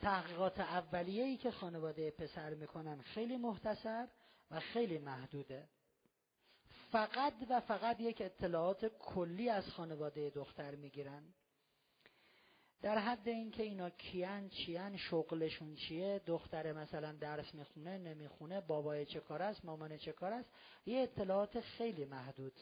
تحقیقات 0.00 0.60
اولیه‌ای 0.60 1.36
که 1.36 1.50
خانواده 1.50 2.10
پسر 2.10 2.54
می‌کنن 2.54 3.00
خیلی 3.00 3.36
مختصر 3.36 4.08
و 4.50 4.60
خیلی 4.60 4.98
محدوده. 4.98 5.68
فقط 6.90 7.34
و 7.48 7.60
فقط 7.60 8.00
یک 8.00 8.20
اطلاعات 8.20 8.86
کلی 8.86 9.48
از 9.48 9.70
خانواده 9.70 10.30
دختر 10.30 10.74
می‌گیرن. 10.74 11.34
در 12.82 12.98
حد 12.98 13.28
اینکه 13.28 13.62
اینا 13.62 13.90
کیان 13.90 14.48
چیان 14.48 14.96
شغلشون 14.96 15.74
چیه؟ 15.74 16.20
دختر 16.26 16.72
مثلا 16.72 17.12
درس 17.12 17.54
می‌خونه 17.54 17.98
نمی‌خونه 17.98 18.60
بابای 18.60 19.06
چه 19.06 19.20
کار 19.20 19.42
است 19.42 19.64
مامان 19.64 19.96
چه 19.96 20.12
کار 20.12 20.32
است؟ 20.32 20.48
یه 20.86 20.98
اطلاعات 21.02 21.60
خیلی 21.60 22.04
محدود. 22.04 22.52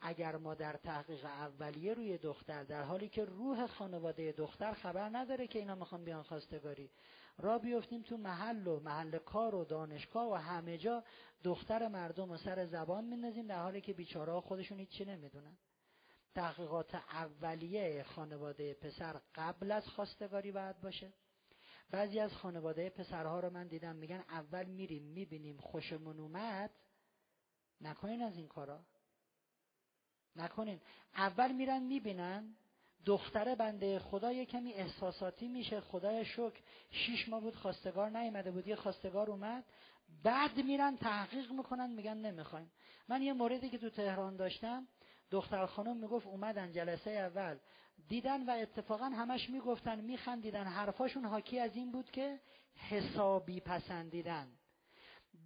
اگر 0.00 0.36
ما 0.36 0.54
در 0.54 0.76
تحقیق 0.76 1.24
اولیه 1.24 1.94
روی 1.94 2.18
دختر 2.18 2.64
در 2.64 2.82
حالی 2.82 3.08
که 3.08 3.24
روح 3.24 3.66
خانواده 3.66 4.32
دختر 4.32 4.72
خبر 4.72 5.08
نداره 5.12 5.46
که 5.46 5.58
اینا 5.58 5.74
می‌خوان 5.74 6.04
بیان 6.04 6.22
خواستگاری 6.22 6.90
را 7.38 7.58
بیفتیم 7.58 8.02
تو 8.02 8.16
محل 8.16 8.66
و 8.66 8.80
محل 8.80 9.18
کار 9.18 9.54
و 9.54 9.64
دانشگاه 9.64 10.32
و 10.32 10.34
همه 10.34 10.78
جا 10.78 11.04
دختر 11.44 11.88
مردم 11.88 12.30
و 12.30 12.36
سر 12.36 12.66
زبان 12.66 13.04
میندازیم 13.04 13.46
در 13.46 13.62
حالی 13.62 13.80
که 13.80 13.92
بیچاره 13.92 14.40
خودشون 14.40 14.78
هیچی 14.78 15.04
نمی‌دونن. 15.04 15.56
تحقیقات 16.36 16.94
اولیه 16.94 18.02
خانواده 18.02 18.74
پسر 18.74 19.20
قبل 19.34 19.72
از 19.72 19.88
خواستگاری 19.88 20.52
باید 20.52 20.80
باشه. 20.80 21.12
بعضی 21.90 22.20
از 22.20 22.32
خانواده 22.32 22.90
پسرها 22.90 23.40
رو 23.40 23.50
من 23.50 23.66
دیدم 23.66 23.96
میگن 23.96 24.24
اول 24.28 24.66
میریم 24.66 25.02
می‌بینیم 25.02 25.56
خوشمون 25.58 26.20
اومد. 26.20 26.70
نکنین 27.80 28.22
از 28.22 28.36
این 28.36 28.48
کارا. 28.48 28.80
نکنین. 30.36 30.80
اول 31.14 31.52
میرن 31.52 31.82
می‌بینن. 31.82 32.56
دختره 33.06 33.54
بنده 33.54 33.98
خدا 33.98 34.32
یه 34.32 34.46
کمی 34.46 34.72
احساساتی 34.72 35.48
میشه. 35.48 35.80
خدای 35.80 36.24
شکر. 36.24 36.60
شیش 36.90 37.28
ماه 37.28 37.40
بود 37.40 37.54
خواستگار 37.54 38.10
نیومده 38.10 38.50
بود. 38.50 38.66
یه 38.66 38.76
خواستگار 38.76 39.30
اومد. 39.30 39.64
بعد 40.22 40.56
میرن 40.56 40.96
تحقیق 40.96 41.50
می‌کنن. 41.52 41.90
میگن 41.90 42.16
نمی‌خوایم. 42.16 42.72
من 43.08 43.22
یه 43.22 43.32
موردی 43.32 43.70
که 43.70 43.78
تو 43.78 43.90
تهران 43.90 44.36
داشتم 44.36 44.88
دختر 45.30 45.66
خانم 45.66 45.96
می‌گفت 45.96 46.26
اومدن 46.26 46.72
جلسه 46.72 47.10
اول. 47.10 47.58
دیدن 48.08 48.46
و 48.46 48.50
اتفاقا 48.50 49.04
همش 49.04 49.50
می‌گفتن 49.50 50.00
میخندیدن. 50.00 50.64
حرفاشون 50.64 51.24
حاکی 51.24 51.58
از 51.58 51.76
این 51.76 51.92
بود 51.92 52.10
که 52.10 52.40
حسابی 52.90 53.60
پسندیدن. 53.60 54.48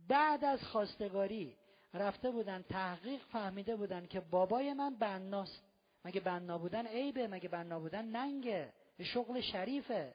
بعد 0.09 0.45
از 0.45 0.63
خواستگاری 0.63 1.57
رفته 1.95 2.31
بودن 2.31 2.63
تحقیق 2.63 3.23
فهمیده 3.23 3.77
بودن 3.77 4.07
که 4.07 4.21
بابای 4.21 4.73
من 4.73 4.95
بناست. 4.95 5.63
مگه 6.05 6.21
بنا 6.21 6.59
بودن 6.59 6.87
عیبه؟ 6.87 7.29
مگه 7.29 7.49
بنا 7.49 7.81
بودن 7.81 8.05
ننگه؟ 8.05 8.73
شغل 9.03 9.41
شریفه. 9.41 10.15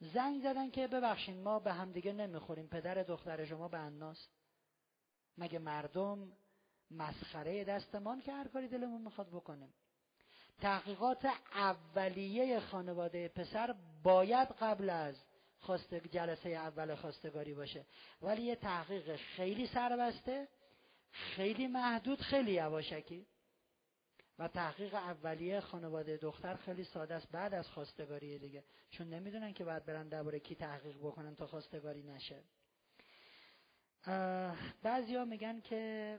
زنگ 0.00 0.42
زدن 0.42 0.70
که 0.70 0.86
ببخشین 0.86 1.42
ما 1.42 1.58
به 1.58 1.72
همدیگه 1.72 2.12
نمی‌خوریم. 2.12 2.66
پدر 2.66 2.94
دختر 2.94 3.44
شما 3.44 3.68
بناست. 3.68 4.30
مگه 5.38 5.58
مردم 5.58 6.32
مسخره 6.90 7.64
دستمان 7.64 8.20
که 8.20 8.32
هر 8.32 8.48
کاری 8.48 8.68
دلمون 8.68 9.02
می‌خواد 9.02 9.28
بکنیم 9.28 9.74
تحقیقات 10.60 11.26
اولیه 11.54 12.60
خانواده 12.60 13.28
پسر 13.28 13.74
باید 14.02 14.48
قبل 14.48 14.90
از 14.90 15.16
خواست 15.58 15.94
جلسه 15.94 16.48
اول 16.48 16.94
خواستگاری 16.94 17.54
باشه. 17.54 17.84
ولی 18.22 18.42
یه 18.42 18.56
تحقیق 18.56 19.16
خیلی 19.16 19.66
سربسته 19.66 20.48
خیلی 21.10 21.66
محدود 21.66 22.20
خیلی 22.20 22.52
یواشکی. 22.52 23.26
و 24.38 24.48
تحقیق 24.48 24.94
اولیه 24.94 25.60
خانواده 25.60 26.16
دختر 26.16 26.56
خیلی 26.56 26.84
ساده 26.84 27.14
است 27.14 27.28
بعد 27.32 27.54
از 27.54 27.68
خواستگاری 27.68 28.38
دیگه. 28.38 28.64
چون 28.90 29.08
نمی‌دونن 29.08 29.52
که 29.52 29.64
بعد 29.64 29.86
برن 29.86 30.08
درباره 30.08 30.40
کی 30.40 30.54
تحقیق 30.54 30.96
بکنن 30.96 31.34
تا 31.34 31.46
خواستگاری 31.46 32.02
نشه. 32.02 32.42
بعضیا 34.82 35.24
میگن 35.24 35.60
که 35.60 36.18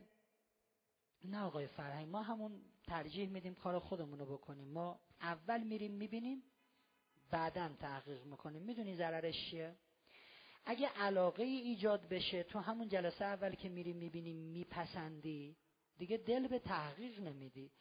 نه 1.23 1.41
آقای 1.41 1.67
فرهنگ 1.67 2.07
ما 2.07 2.21
همون 2.21 2.61
ترجیح 2.87 3.29
میدیم 3.29 3.55
کار 3.55 3.79
خودمون 3.79 4.19
رو 4.19 4.25
بکنیم. 4.25 4.67
ما 4.67 4.99
اول 5.21 5.63
میریم 5.63 5.91
می‌بینیم 5.91 6.43
بعدا 7.31 7.69
تحقیق 7.79 8.25
می‌کنیم. 8.25 8.61
می‌دونی 8.61 8.95
ضررش 8.95 9.49
چیه؟ 9.49 9.75
اگه 10.65 10.87
علاقه 10.87 11.43
ای 11.43 11.57
ایجاد 11.57 12.09
بشه 12.09 12.43
تو 12.43 12.59
همون 12.59 12.89
جلسه 12.89 13.25
اول 13.25 13.55
که 13.55 13.69
میریم 13.69 13.97
می‌بینیم 13.97 14.35
میپسندی 14.35 15.55
دیگه 15.97 16.17
دل 16.17 16.47
به 16.47 16.59
تحقیق 16.59 17.19
نمیدی. 17.19 17.71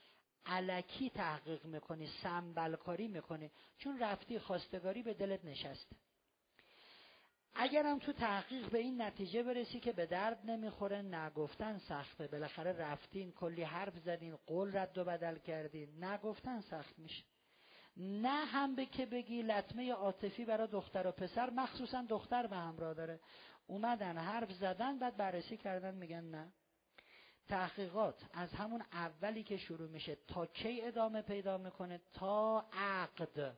علکی 0.46 1.10
تحقیق 1.10 1.64
می‌کنی 1.66 2.06
سنبلکاری 2.22 3.08
می‌کنی. 3.08 3.50
چون 3.78 3.98
رفتی 3.98 4.38
خواستگاری 4.38 5.02
به 5.02 5.14
دلت 5.14 5.44
نشسته. 5.44 5.96
اگرم 7.60 7.98
تو 7.98 8.12
تحقیق 8.12 8.70
به 8.70 8.78
این 8.78 9.02
نتیجه 9.02 9.42
برسی 9.42 9.80
که 9.80 9.92
به 9.92 10.06
درد 10.06 10.38
نمی‌خوره 10.44 11.02
نگفتن 11.02 11.78
سخته. 11.78 12.26
بالاخره 12.26 12.72
رفتین 12.72 13.32
کلی 13.32 13.62
حرف 13.62 13.98
زدین 13.98 14.36
قول 14.46 14.76
رد 14.76 14.98
و 14.98 15.04
بدل 15.04 15.38
کردین. 15.38 16.04
نگفتن 16.04 16.60
سخت 16.60 16.98
میشه. 16.98 17.24
نه 17.96 18.44
هم 18.44 18.74
به 18.74 18.86
که 18.86 19.06
بگی 19.06 19.42
لطمه 19.42 19.92
عاطفی 19.92 20.44
برای 20.44 20.68
دختر 20.68 21.06
و 21.06 21.12
پسر 21.12 21.50
مخصوصا 21.50 22.04
دختر 22.08 22.46
به 22.46 22.56
همراه 22.56 22.94
داره. 22.94 23.20
اومدن 23.66 24.18
حرف 24.18 24.52
زدن 24.52 24.98
بعد 24.98 25.16
بررسی 25.16 25.56
کردن 25.56 25.94
میگن 25.94 26.24
نه. 26.24 26.52
تحقیقات 27.48 28.24
از 28.34 28.52
همون 28.52 28.82
اولی 28.92 29.42
که 29.42 29.56
شروع 29.56 29.88
میشه 29.88 30.16
تا 30.28 30.46
کی 30.46 30.82
ادامه 30.82 31.22
پیدا 31.22 31.58
می‌کنه؟ 31.58 32.00
تا 32.12 32.66
عقد. 32.72 33.56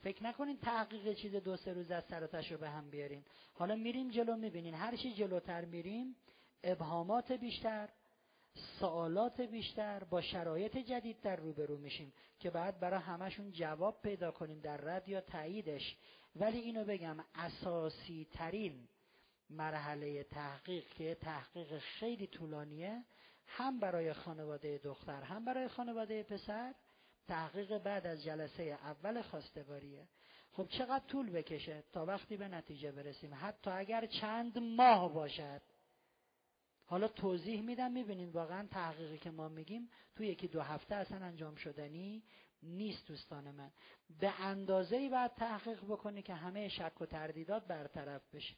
فکر 0.00 0.24
نکنین 0.24 0.58
تحقیق 0.58 1.14
چیز 1.14 1.34
دو 1.34 1.56
سه 1.56 1.72
روز 1.72 1.90
از 1.90 2.04
سر 2.04 2.40
رو 2.50 2.58
به 2.58 2.70
هم 2.70 2.90
بیارین. 2.90 3.24
حالا 3.54 3.76
میریم 3.76 4.08
جلو 4.08 4.36
می‌بینین. 4.36 4.74
هر 4.74 4.96
چی 4.96 5.14
جلوتر 5.14 5.64
میریم 5.64 6.16
ابهامات 6.64 7.32
بیشتر 7.32 7.88
سوالات 8.80 9.40
بیشتر 9.40 10.04
با 10.04 10.20
شرایط 10.20 10.76
جدید 10.76 11.20
در 11.20 11.36
روبرو 11.36 11.78
میشیم 11.78 12.12
که 12.38 12.50
بعد 12.50 12.80
برای 12.80 13.00
همشون 13.00 13.52
جواب 13.52 14.02
پیدا 14.02 14.30
کنیم 14.30 14.60
در 14.60 14.76
رد 14.76 15.08
یا 15.08 15.20
تاییدش. 15.20 15.96
ولی 16.36 16.58
اینو 16.58 16.84
بگم 16.84 17.16
اساسی 17.34 18.26
ترین 18.32 18.88
مرحله 19.50 20.24
تحقیق 20.24 20.88
که 20.88 21.14
تحقیق 21.14 21.78
خیلی 21.78 22.26
طولانیه 22.26 23.04
هم 23.46 23.80
برای 23.80 24.12
خانواده 24.12 24.78
دختر 24.78 25.22
هم 25.22 25.44
برای 25.44 25.68
خانواده 25.68 26.22
پسر 26.22 26.74
تحقیق 27.28 27.78
بعد 27.78 28.06
از 28.06 28.24
جلسه 28.24 28.62
اول 28.62 29.22
خواستگاریه. 29.22 30.08
خب 30.52 30.68
چقدر 30.68 31.04
طول 31.06 31.30
بکشه 31.30 31.84
تا 31.92 32.04
وقتی 32.04 32.36
به 32.36 32.48
نتیجه 32.48 32.92
برسیم؟ 32.92 33.34
حتی 33.34 33.70
اگر 33.70 34.06
چند 34.06 34.58
ماه 34.58 35.14
باشد. 35.14 35.62
حالا 36.84 37.08
توضیح 37.08 37.62
میدم 37.62 37.92
می‌بینید 37.92 38.34
واقعا 38.34 38.66
تحقیقی 38.66 39.18
که 39.18 39.30
ما 39.30 39.48
میگیم 39.48 39.90
تو 40.16 40.24
یکی 40.24 40.48
دو 40.48 40.60
هفته 40.60 40.94
اصلا 40.94 41.26
انجام 41.26 41.54
شدنی 41.54 42.22
نیست 42.62 43.08
دوستان 43.08 43.50
من. 43.50 43.70
به 44.20 44.40
اندازه 44.40 45.08
باید 45.08 45.34
تحقیق 45.34 45.84
بکنی 45.84 46.22
که 46.22 46.34
همه 46.34 46.68
شک 46.68 47.00
و 47.00 47.06
تردیدات 47.06 47.66
برطرف 47.66 48.34
بشه. 48.34 48.54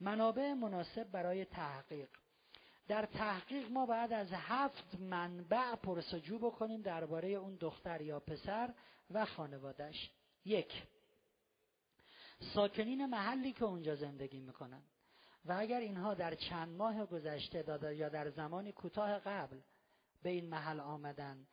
منابع 0.00 0.52
مناسب 0.52 1.10
برای 1.10 1.44
تحقیق. 1.44 2.08
در 2.88 3.06
تحقیق 3.06 3.70
ما 3.70 3.86
بعد 3.86 4.12
از 4.12 4.28
هفت 4.32 4.94
منبع 5.00 5.74
پرسجو 5.74 6.38
بکنیم 6.38 6.82
درباره 6.82 7.28
اون 7.28 7.56
دختر 7.60 8.00
یا 8.00 8.20
پسر 8.20 8.74
و 9.10 9.24
خانوادش 9.24 10.10
یک 10.44 10.82
ساکنین 12.54 13.06
محلی 13.06 13.52
که 13.52 13.64
اونجا 13.64 13.94
زندگی 13.94 14.40
می‌کنن. 14.40 14.82
و 15.44 15.52
اگر 15.58 15.80
اینها 15.80 16.14
در 16.14 16.34
چند 16.34 16.76
ماه 16.76 17.06
گذشته 17.06 17.62
داده 17.62 17.96
یا 17.96 18.08
در 18.08 18.30
زمانی 18.30 18.72
کوتاه 18.72 19.18
قبل 19.18 19.60
به 20.22 20.30
این 20.30 20.48
محل 20.48 20.80
آمدن 20.80 21.46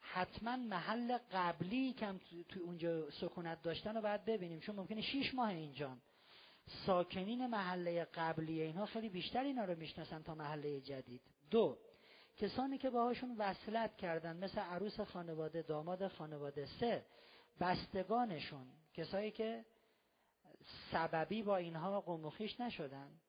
حتما 0.00 0.56
محل 0.56 1.18
قبلی 1.32 1.92
که 1.92 2.14
تو 2.48 2.60
اونجا 2.60 3.10
سکونت 3.10 3.62
داشتن 3.62 3.94
رو 3.94 4.02
باید 4.02 4.24
ببینیم 4.24 4.60
چون 4.60 4.76
ممکنه 4.76 5.00
شیش 5.00 5.34
ماه 5.34 5.48
اینجان 5.48 6.00
ساکنین 6.66 7.46
محله 7.46 8.04
قبلی 8.04 8.60
اینها 8.60 8.86
خیلی 8.86 9.08
بیشتر 9.08 9.44
اینا 9.44 9.64
رو 9.64 9.78
می‌شناسن 9.78 10.22
تا 10.22 10.34
محله 10.34 10.80
جدید. 10.80 11.20
دو 11.50 11.78
کسانی 12.36 12.78
که 12.78 12.90
باهاشون 12.90 13.36
وصلت 13.38 13.96
کردن 13.96 14.36
مثل 14.36 14.60
عروس 14.60 15.00
خانواده 15.00 15.62
داماد 15.62 16.08
خانواده. 16.08 16.66
سه 16.80 17.06
بستگانشون 17.60 18.66
کسایی 18.94 19.30
که 19.30 19.64
سببی 20.92 21.42
با 21.42 21.56
اینها 21.56 22.00
قموخیش 22.00 22.60
نشدن 22.60 23.20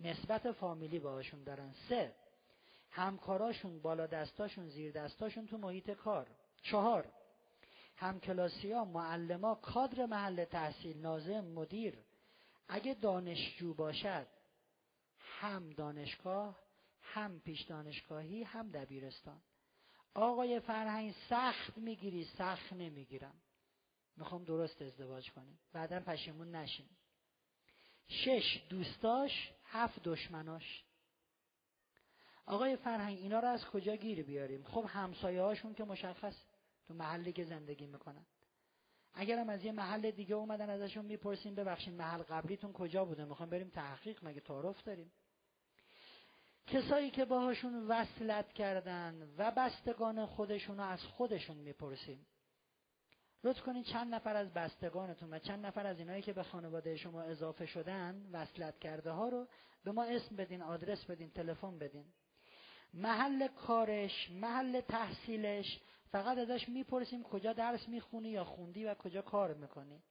نسبت 0.00 0.52
فامیلی 0.52 0.98
باهاشون 0.98 1.44
دارن. 1.44 1.74
سه 1.88 2.14
همکاراشون 2.90 3.82
بالا 3.82 4.06
دستاشون 4.06 4.68
زیر 4.68 4.92
دستاشون 4.92 5.46
تو 5.46 5.58
محیط 5.58 5.90
کار. 5.90 6.26
چهار 6.62 7.12
همکلاسی 8.00 8.72
ها 8.72 8.84
معلما 8.84 9.54
کادر 9.54 10.06
محل 10.06 10.44
تحصیل 10.44 11.00
نازم 11.00 11.40
مدیر. 11.40 11.98
اگه 12.68 12.94
دانشجو 12.94 13.74
باشد 13.74 14.26
هم 15.18 15.70
دانشگاه 15.70 16.58
هم 17.02 17.40
پیش 17.40 17.62
دانشگاهی 17.62 18.42
هم 18.42 18.70
دبیرستان. 18.70 19.40
آقای 20.14 20.60
فرهنگ 20.60 21.14
سخت 21.28 21.78
می‌گیری 21.78 22.24
سخت 22.24 22.72
نمی‌گیرم. 22.72 23.34
می‌خوام 24.16 24.44
درست 24.44 24.82
ازدواج 24.82 25.30
کنیم. 25.30 25.58
بعدا 25.72 26.00
پشیمون 26.00 26.54
نشین. 26.54 26.88
شش 28.08 28.62
دوستاش 28.68 29.52
هفت 29.64 30.02
دشمناش. 30.02 30.84
آقای 32.46 32.76
فرهنگ 32.76 33.18
اینا 33.18 33.40
رو 33.40 33.48
از 33.48 33.64
کجا 33.64 33.96
گیر 33.96 34.22
بیاریم؟ 34.22 34.64
خب 34.64 34.84
همسایه 34.88 35.42
هاشون 35.42 35.74
که 35.74 35.84
مشخص. 35.84 36.34
تو 36.90 36.96
محلی 36.96 37.32
که 37.32 37.44
زندگی 37.44 37.86
می‌کنن. 37.86 38.26
اگرم 39.14 39.48
از 39.48 39.64
یه 39.64 39.72
محل 39.72 40.10
دیگه 40.10 40.34
اومدن 40.34 40.70
ازشون 40.70 41.04
می‌پرسیم 41.04 41.54
ببخشید 41.54 41.94
محل 41.94 42.22
قبلیتون 42.22 42.72
کجا 42.72 43.04
بوده؟ 43.04 43.24
می‌خوام 43.24 43.50
بریم 43.50 43.68
تحقیق 43.68 44.18
مگه 44.22 44.40
تعارف 44.40 44.82
داریم؟ 44.82 45.12
کسایی 46.66 47.10
که 47.10 47.24
باهاشون 47.24 47.86
وصلت 47.88 48.52
کردن 48.52 49.34
و 49.38 49.50
بستگان 49.50 50.26
خودشون 50.26 50.76
رو 50.76 50.84
از 50.84 51.02
خودشون 51.02 51.56
می‌پرسیم. 51.56 52.26
لطف 53.44 53.62
کنید 53.62 53.84
چند 53.84 54.14
نفر 54.14 54.36
از 54.36 54.52
بستگانتون 54.52 55.34
و 55.34 55.38
چند 55.38 55.66
نفر 55.66 55.86
از 55.86 55.98
اینایی 55.98 56.22
که 56.22 56.32
به 56.32 56.42
خانواده 56.42 56.96
شما 56.96 57.22
اضافه 57.22 57.66
شدن 57.66 58.30
وصلت 58.32 58.78
کرده 58.78 59.10
ها 59.10 59.28
رو 59.28 59.48
به 59.84 59.92
ما 59.92 60.04
اسم 60.04 60.36
بدین 60.36 60.62
آدرس 60.62 61.04
بدین 61.04 61.30
تلفن 61.30 61.78
بدین. 61.78 62.06
محل 62.94 63.48
کارش 63.48 64.30
محل 64.30 64.80
تحصیلش 64.80 65.80
فقط 66.12 66.38
ازش 66.38 66.68
می‌پرسیم 66.68 67.22
کجا 67.22 67.52
درس 67.52 67.88
می‌خونی 67.88 68.28
یا 68.28 68.44
خوندی 68.44 68.84
و 68.84 68.94
کجا 68.94 69.22
کار 69.22 69.54
می‌کنی. 69.54 70.02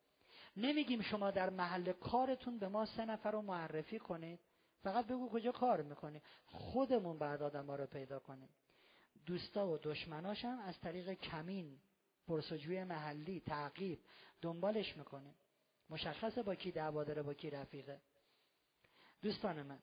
نمیگیم 0.58 1.02
شما 1.02 1.32
در 1.32 1.50
محل 1.50 1.92
کارتون 1.92 2.60
به 2.60 2.68
ما 2.68 2.86
سه 2.86 3.06
نفر 3.06 3.32
رو 3.32 3.42
معرفی 3.42 4.00
کنید. 4.00 4.40
فقط 4.84 5.08
بگو 5.08 5.30
کجا 5.30 5.52
کار 5.52 5.82
می‌کنی. 5.82 6.22
خودمون 6.46 7.20
بعد 7.20 7.42
آدم 7.42 7.66
ها 7.66 7.76
رو 7.76 7.86
پیدا 7.86 8.20
کنیم. 8.20 8.50
دوستا 9.26 9.68
و 9.68 9.78
دشمناش 9.78 10.46
هم 10.46 10.60
از 10.60 10.80
طریق 10.80 11.14
کمین 11.14 11.80
پرسجوی 12.28 12.84
محلی 12.84 13.40
تعقیب 13.40 14.00
دنبالش 14.42 14.98
می‌کنیم. 14.98 15.36
مشخصه 15.90 16.44
با 16.44 16.56
کی 16.56 16.72
دعوا 16.72 17.04
داره 17.04 17.22
با 17.22 17.34
کی 17.34 17.50
رفیقه. 17.50 18.02
دوستان 19.22 19.64
من 19.64 19.80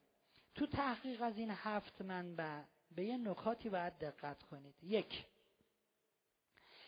تو 0.55 0.67
تحقیق 0.67 1.21
از 1.21 1.37
این 1.37 1.51
هفت 1.51 2.01
منبع 2.01 2.61
به 2.95 3.05
یه 3.05 3.17
نکاتی 3.17 3.69
باید 3.69 3.97
دقت 3.97 4.43
کنید. 4.43 4.75
یک 4.83 5.25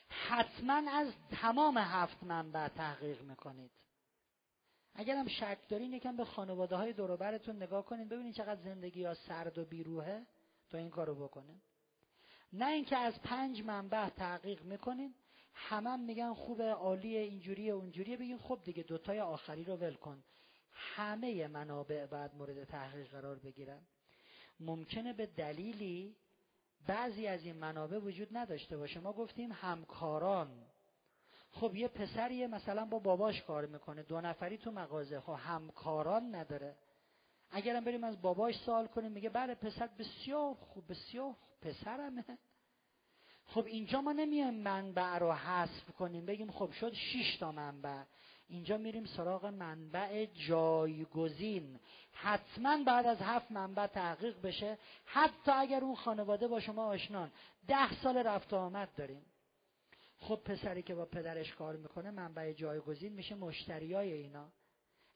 حتما 0.10 0.92
از 0.92 1.14
تمام 1.32 1.78
هفت 1.78 2.24
منبع 2.24 2.68
تحقیق 2.68 3.22
می‌کنید. 3.22 3.72
اگر 4.94 5.16
هم 5.16 5.28
شک 5.28 5.58
دارین 5.70 5.94
یکم 5.94 6.18
به 6.18 6.26
خانواده 6.26 6.76
های 6.76 6.94
دوروبرتون 6.94 7.56
نگاه 7.56 7.86
کنید 7.86 8.10
ببینید 8.10 8.36
چقدر 8.36 8.62
زندگی 8.62 9.04
ها 9.04 9.14
سرد 9.14 9.58
و 9.58 9.66
بیروهه 9.66 10.26
تا 10.70 10.78
این 10.78 10.90
کارو 10.90 11.16
بکنه. 11.16 11.62
نه 12.54 12.68
اینکه 12.68 12.98
از 12.98 13.22
پنج 13.22 13.64
منبع 13.64 14.10
تحقیق 14.10 14.62
می‌کنید 14.64 15.16
همه 15.54 15.90
هم 15.90 16.00
میگن 16.00 16.34
خوبه 16.34 16.72
عالیه 16.72 17.20
اینجوریه 17.20 17.74
اونجوریه. 17.74 18.18
بگین 18.18 18.38
خب 18.38 18.60
دیگه 18.64 18.84
دوتای 18.84 19.20
آخری 19.20 19.64
رو 19.64 19.76
ول 19.76 19.94
کن. 19.94 20.24
همه 20.72 21.48
منابع 21.48 22.06
بعد 22.06 22.36
مورد 22.36 22.64
تحقیق 22.64 23.12
قرار 23.12 23.40
بگیرن. 23.40 23.82
ممکنه 24.60 25.14
به 25.14 25.26
دلیلی 25.26 26.16
بعضی 26.88 27.28
از 27.28 27.46
این 27.46 27.56
منابع 27.56 27.98
وجود 27.98 28.38
نداشته 28.38 28.78
باشه. 28.78 29.00
ما 29.00 29.14
گفتیم 29.14 29.52
همکاران. 29.52 30.66
خب 31.52 31.76
یه 31.76 31.88
پسریه 31.88 32.48
مثلا 32.48 32.86
با 32.86 33.00
باباش 33.00 33.42
کار 33.42 33.66
می‌کنه. 33.66 34.04
دو 34.04 34.22
نفری 34.22 34.58
تو 34.58 34.72
مغازه. 34.72 35.20
خب 35.20 35.36
همکاران 35.40 36.36
نداره. 36.36 36.76
اگرم 37.52 37.84
بریم 37.84 38.04
از 38.04 38.22
باباش 38.22 38.56
سوال 38.56 38.88
کنیم 38.88 39.12
میگه 39.12 39.30
بله 39.30 39.56
پسر 39.56 39.88
بسیار 39.88 40.54
خوب 40.54 40.92
بسیار 40.92 41.36
پسرمه. 41.62 42.26
خب 43.46 43.66
اینجا 43.66 44.02
ما 44.02 44.12
نمیایم 44.12 44.54
منبع 44.54 45.18
رو 45.18 45.32
حذف 45.34 45.92
کنیم 45.92 46.26
بگیم 46.26 46.52
خب 46.52 46.72
شد 46.72 46.94
شش 46.94 47.38
تا 47.40 47.52
منبع. 47.52 48.04
اینجا 48.50 48.78
میریم 48.78 49.06
سراغ 49.06 49.46
منبع 49.46 50.26
جایگزین. 50.26 51.80
حتما 52.12 52.84
بعد 52.84 53.06
از 53.06 53.18
هفت 53.22 53.52
منبع 53.52 53.88
تحقیق 53.88 54.42
بشه. 54.42 54.78
حتی 55.06 55.52
اگر 55.52 55.84
اون 55.84 55.96
خانواده 55.96 56.48
با 56.48 56.60
شما 56.60 56.86
آشنان. 56.86 57.32
ده 57.68 58.02
سال 58.04 58.18
رفت 58.18 58.54
آمد 58.54 58.90
داریم. 58.98 59.26
خب 60.18 60.36
پسری 60.36 60.82
که 60.82 60.96
با 60.96 61.06
پدرش 61.06 61.54
کار 61.54 61.76
می‌کنه 61.76 62.12
منبع 62.12 62.54
جایگزین 62.54 63.14
میشه 63.14 63.36
مشتریای 63.36 64.14
اینا. 64.14 64.52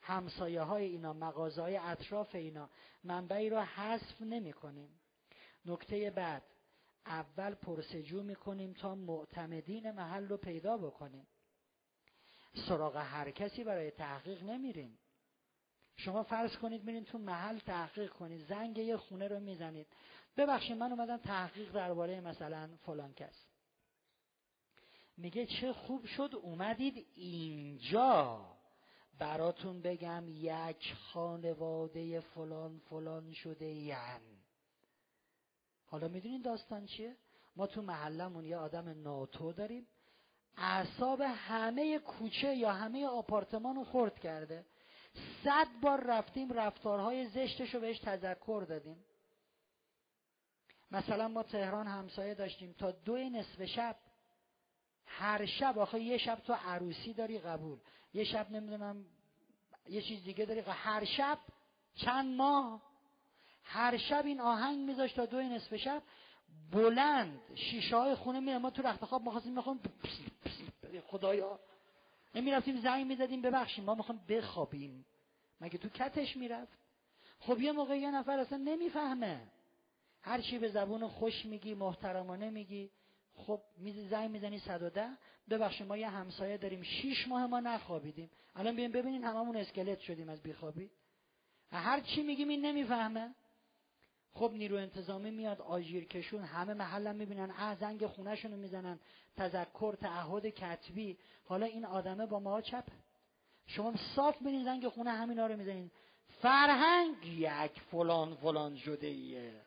همسایه 0.01 0.61
های 0.61 0.85
اینا 0.85 1.13
مغازه 1.13 1.61
های 1.61 1.77
اطراف 1.77 2.35
اینا. 2.35 2.69
منبعی 3.03 3.49
رو 3.49 3.59
حذف 3.59 4.21
نمی 4.21 4.53
کنیم 4.53 4.99
نکته 5.65 6.09
بعد 6.09 6.43
اول 7.05 7.53
پرسجو 7.53 8.23
می‌کنیم 8.23 8.73
تا 8.73 8.95
معتمدین 8.95 9.91
محل 9.91 10.27
رو 10.27 10.37
پیدا 10.37 10.77
بکنیم. 10.77 11.27
سراغ 12.55 12.97
هر 12.97 13.31
کسی 13.31 13.63
برای 13.63 13.91
تحقیق 13.91 14.43
نمیریم 14.43 14.99
شما 15.95 16.23
فرض 16.23 16.57
کنید 16.57 16.83
میرین 16.83 17.05
تو 17.05 17.17
محل 17.17 17.59
تحقیق 17.59 18.11
کنید. 18.11 18.45
زنگ 18.47 18.77
یه 18.77 18.97
خونه 18.97 19.27
رو 19.27 19.39
می‌زنید. 19.39 19.87
ببخشید 20.37 20.77
من 20.77 20.91
اومدم 20.91 21.17
تحقیق 21.17 21.71
درباره 21.71 22.21
مثلا 22.21 22.69
فلان 22.85 23.13
کس. 23.13 23.45
میگه 25.17 25.45
چه 25.45 25.73
خوب 25.73 26.05
شد 26.05 26.29
اومدید 26.41 27.07
اینجا. 27.15 28.45
براتون 29.19 29.81
بگم 29.81 30.23
یک 30.27 30.93
خانواده 30.93 32.19
فلان 32.19 32.79
فلان 32.79 33.33
شده 33.33 33.65
یعنی 33.65 34.43
حالا 35.85 36.07
می‌دونین 36.07 36.41
داستان 36.41 36.85
چیه؟ 36.85 37.17
ما 37.55 37.67
تو 37.67 37.81
محلمون 37.81 38.45
یه 38.45 38.57
آدم 38.57 39.01
ناتو 39.01 39.53
داریم. 39.53 39.87
اعصاب 40.57 41.21
همه 41.21 41.99
کوچه 41.99 42.55
یا 42.55 42.71
همه 42.71 43.05
آپارتمان 43.05 43.75
رو 43.75 43.83
خورد 43.83 44.19
کرده. 44.19 44.65
صد 45.43 45.67
بار 45.81 46.03
رفتیم 46.03 46.53
رفتارهای 46.53 47.27
زشتش 47.27 47.73
رو 47.73 47.79
بهش 47.79 47.99
تذکر 47.99 48.65
دادیم. 48.69 49.05
مثلا 50.91 51.27
ما 51.27 51.43
تهران 51.43 51.87
همسایه 51.87 52.33
داشتیم. 52.33 52.75
تا 52.79 52.91
دو 52.91 53.17
نصف 53.17 53.65
شب. 53.65 53.95
هر 55.05 55.45
شب 55.45 55.79
آخه 55.79 55.99
یه 55.99 56.17
شب 56.17 56.35
تو 56.35 56.53
عروسی 56.53 57.13
داری 57.13 57.39
قبول. 57.39 57.79
یه 58.13 58.23
شب 58.23 58.51
نمی‌دونم 58.51 59.05
یه 59.89 60.01
چیز 60.01 60.23
دیگه 60.23 60.45
داری 60.45 60.59
هر 60.59 61.05
شب 61.05 61.37
چند 61.95 62.35
ماه. 62.35 62.81
هر 63.63 63.97
شب 63.97 64.25
این 64.25 64.41
آهنگ 64.41 64.79
میذاشت 64.79 65.15
تا 65.15 65.25
دو 65.25 65.41
نصف 65.41 65.75
شب. 65.75 66.03
بلند 66.71 67.41
شیشه 67.55 67.97
های 67.97 68.15
خونه 68.15 68.39
میره 68.39 68.57
ما 68.57 68.69
تو 68.69 68.81
رخت 68.81 69.05
خواب 69.05 69.23
می‌خواستیم 69.23 69.55
می‌خوام 69.55 69.79
خدایا. 71.01 71.59
نمی‌رفتیم 72.35 72.81
زنگ 72.81 73.07
می‌زدیم 73.07 73.41
ببخشیم 73.41 73.85
ما 73.85 73.95
می‌خوام 73.95 74.19
بخوابیم. 74.29 75.05
مگه 75.61 75.77
تو 75.77 75.89
کتش 75.89 76.37
می‌رفت؟ 76.37 76.77
خب 77.39 77.61
یه 77.61 77.71
موقع 77.71 77.97
یه 77.97 78.11
نفر 78.11 78.39
اصلا 78.39 78.57
نمی‌فهمه. 78.57 79.47
هر 80.21 80.41
چی 80.41 80.57
به 80.57 80.69
زبون 80.69 81.07
خوش 81.07 81.45
میگی 81.45 81.73
محترمانه 81.73 82.49
میگی. 82.49 82.91
خب 83.35 83.61
میز 83.77 84.09
زنگ 84.09 84.31
می‌زنی 84.31 84.59
110 84.59 85.09
ببخشید 85.49 85.87
ما 85.87 85.97
یه 85.97 86.09
همسایه 86.09 86.57
داریم. 86.57 86.83
شیش 86.83 87.27
ماه 87.27 87.47
ما 87.47 87.59
نخوابیدیم. 87.59 88.29
الان 88.55 88.75
بیاین 88.75 88.91
ببینین 88.91 89.23
هممون 89.23 89.57
اسکلت 89.57 89.99
شدیم 89.99 90.29
از 90.29 90.43
بیخوابی. 90.43 90.89
هر 91.71 91.99
چی 91.99 92.23
میگیم 92.23 92.47
این 92.47 92.65
نمی‌فهمه. 92.65 93.35
خب 94.33 94.51
نیرو 94.53 94.77
انتظامی 94.77 95.31
میاد 95.31 95.61
آژیر 95.61 96.05
کشون 96.05 96.43
همه 96.43 96.73
محلم 96.73 97.15
می‌بینن. 97.15 97.51
اه 97.51 97.75
زنگ 97.75 98.05
خونهشونو 98.05 98.57
می‌زنن. 98.57 98.99
تذکر 99.35 99.95
تعهد 100.01 100.47
کتبی. 100.47 101.17
حالا 101.45 101.65
این 101.65 101.85
آدمه 101.85 102.25
با 102.25 102.39
ما 102.39 102.61
چپ؟ 102.61 102.85
شما 103.67 103.93
صاف 104.15 104.43
بینین 104.43 104.63
زنگ 104.63 104.87
خونه 104.87 105.11
همینا 105.11 105.47
رو 105.47 105.57
می‌زنین. 105.57 105.91
فرهنگ 106.41 107.25
یک 107.25 107.81
فلان 107.91 108.35
فلان 108.35 108.75
شده 108.75 109.07
ایه 109.07 109.61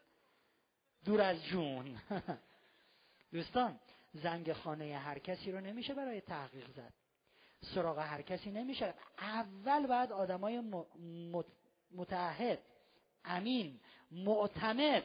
دور 1.05 1.20
از 1.20 1.45
جون. 1.45 2.01
دوستان 3.33 3.81
زنگ 4.15 4.53
خانه 4.53 4.99
هر 4.99 5.19
کسی 5.19 5.53
رو 5.53 5.61
نمیشه 5.61 5.95
برای 5.95 6.20
تحقیق 6.20 6.70
زد. 6.70 6.93
سراغ 7.61 7.99
هر 7.99 8.23
کسی 8.23 8.51
نمیشه. 8.51 8.95
اول 9.19 9.86
باید 9.86 10.12
آدمای 10.12 10.62
متعهد 11.95 12.59
امین 13.25 13.81
معتمد. 14.10 15.05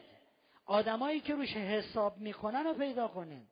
آدمایی 0.66 1.20
که 1.20 1.34
روش 1.34 1.56
حساب 1.56 2.18
می‌کنن 2.18 2.64
رو 2.64 2.74
پیدا 2.74 3.08
کنین. 3.08 3.46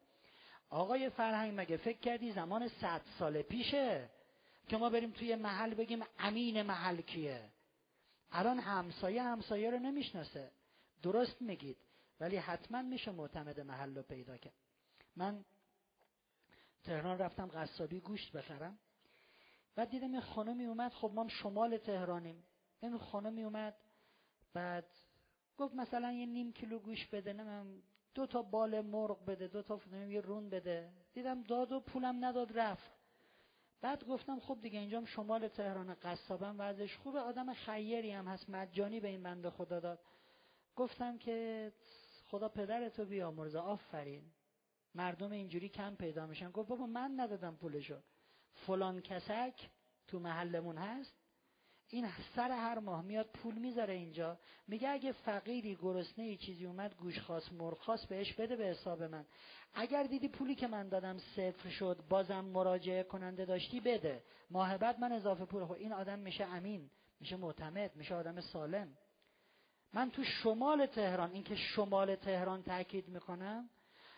آقای 0.71 1.11
فرهنگ 1.11 1.53
مگه 1.57 1.77
فکر 1.77 1.99
کردی 1.99 2.33
زمان 2.33 2.69
صد 2.69 3.01
سال 3.19 3.43
پیشه 3.43 4.11
که 4.69 4.77
ما 4.77 4.91
بریم 4.91 5.11
توی 5.11 5.35
محل 5.35 5.75
بگیم 5.75 6.03
امین 6.19 6.63
محل 6.63 7.01
کیه؟ 7.01 7.51
الان 8.33 8.59
همسایه 8.59 9.23
همسایه 9.23 9.71
رو 9.71 9.79
نمی‌شناسه. 9.79 10.51
درست 11.03 11.43
میگید 11.43 11.77
ولی 12.21 12.37
حتما 12.37 12.83
میشه 12.83 13.11
معتمد 13.11 13.61
محل 13.61 13.97
رو 13.97 14.03
پیدا 14.03 14.37
کرد. 14.37 14.55
من 15.17 15.45
تهران 16.85 17.19
رفتم 17.19 17.47
قصابی 17.47 18.01
گوشت 18.01 18.33
بخرم. 18.33 18.79
بعد 19.75 19.91
دیدم 19.91 20.15
یه 20.15 20.21
خانمی 20.21 20.65
اومد 20.65 20.93
خب 20.93 21.11
ما 21.15 21.29
شمال 21.29 21.77
تهرانیم. 21.77 22.45
این 22.81 22.99
خانمی 22.99 23.43
اومد 23.43 23.77
بعد 24.55 24.87
گفت 25.61 25.75
مثلا 25.75 26.13
یه 26.13 26.27
نیم 26.27 26.53
کیلو 26.53 26.79
گوش 26.79 27.07
بده 27.07 27.33
نمیم 27.33 27.83
دو 28.15 28.27
تا 28.27 28.43
بال 28.43 28.81
مرغ 28.81 29.25
بده 29.25 29.49
دو 29.49 29.63
تا 29.63 29.81
یه 30.09 30.21
رون 30.21 30.51
بده. 30.51 30.93
دیدم 31.13 31.43
داد 31.43 31.73
و 31.73 31.81
پولم 31.81 32.25
نداد 32.25 32.59
رفت. 32.59 32.91
بعد 33.81 34.05
گفتم 34.05 34.41
خب 34.41 34.59
دیگه 34.63 34.79
اینجام 34.79 35.05
شمال 35.05 35.49
تهران 35.49 35.95
قصابم 35.95 36.57
وضعش 36.59 36.97
خوبه. 36.97 37.19
آدم 37.19 37.55
خیری 37.55 38.11
هم 38.11 38.29
هست 38.29 38.51
مجانی 38.51 39.01
به 39.01 39.09
این 39.09 39.23
بنده 39.23 39.51
خدا 39.51 39.81
داد. 39.81 40.01
گفتم 40.77 41.19
که 41.19 41.73
خدا 42.27 42.49
پدرتو 42.49 43.05
بیامرزه 43.05 43.59
آفرین. 43.59 44.23
مردم 44.95 45.31
اینجوری 45.31 45.69
کم 45.69 45.95
پیدا 45.95 46.27
میشن. 46.27 46.51
گفت 46.51 46.69
بابا 46.69 46.87
من 46.87 47.13
ندادم 47.17 47.57
پولشو. 47.57 48.01
فلان 48.55 49.01
کسک 49.01 49.71
تو 50.07 50.19
محلمون 50.19 50.79
هست. 50.79 51.20
این 51.91 52.09
سر 52.37 52.51
هر 52.51 52.79
ماه 52.79 53.03
میاد 53.03 53.27
پول 53.27 53.55
می‌ذاره 53.55 53.95
اینجا. 53.95 54.39
میگه 54.69 54.89
اگه 54.89 55.13
فقیری 55.13 55.75
گرسنه 55.75 56.25
ای 56.25 56.37
چیزی 56.37 56.67
اومد 56.67 56.95
گوش 56.95 57.21
خواست 57.21 57.53
مرغ 57.53 58.09
بهش 58.09 58.33
بده 58.33 58.57
به 58.57 58.65
حساب 58.65 59.03
من. 59.03 59.25
اگر 59.75 60.03
دیدی 60.03 60.29
پولی 60.29 60.55
که 60.55 60.67
من 60.67 60.89
دادم 60.89 61.19
صفر 61.19 61.69
شد 61.69 62.05
بازم 62.09 62.45
مراجعه 62.45 63.03
کننده 63.03 63.45
داشتی 63.45 63.81
بده. 63.81 64.23
ماه 64.51 64.79
بعد 64.79 65.01
من 65.01 65.13
اضافه 65.13 65.45
پول. 65.45 65.65
خود 65.65 65.77
این 65.77 65.93
آدم 65.93 66.19
میشه 66.19 66.45
امین 66.45 66.91
میشه 67.21 67.37
معتمد 67.37 67.97
میشه 67.97 68.15
آدم 68.15 68.41
سالم. 68.41 68.89
من 69.93 70.11
تو 70.11 70.25
شمال 70.25 70.87
تهران 70.87 71.33
اینکه 71.33 71.57
شمال 71.57 72.17
تهران 72.17 72.63
تاکید 72.63 73.09
می‌کنم 73.09 73.71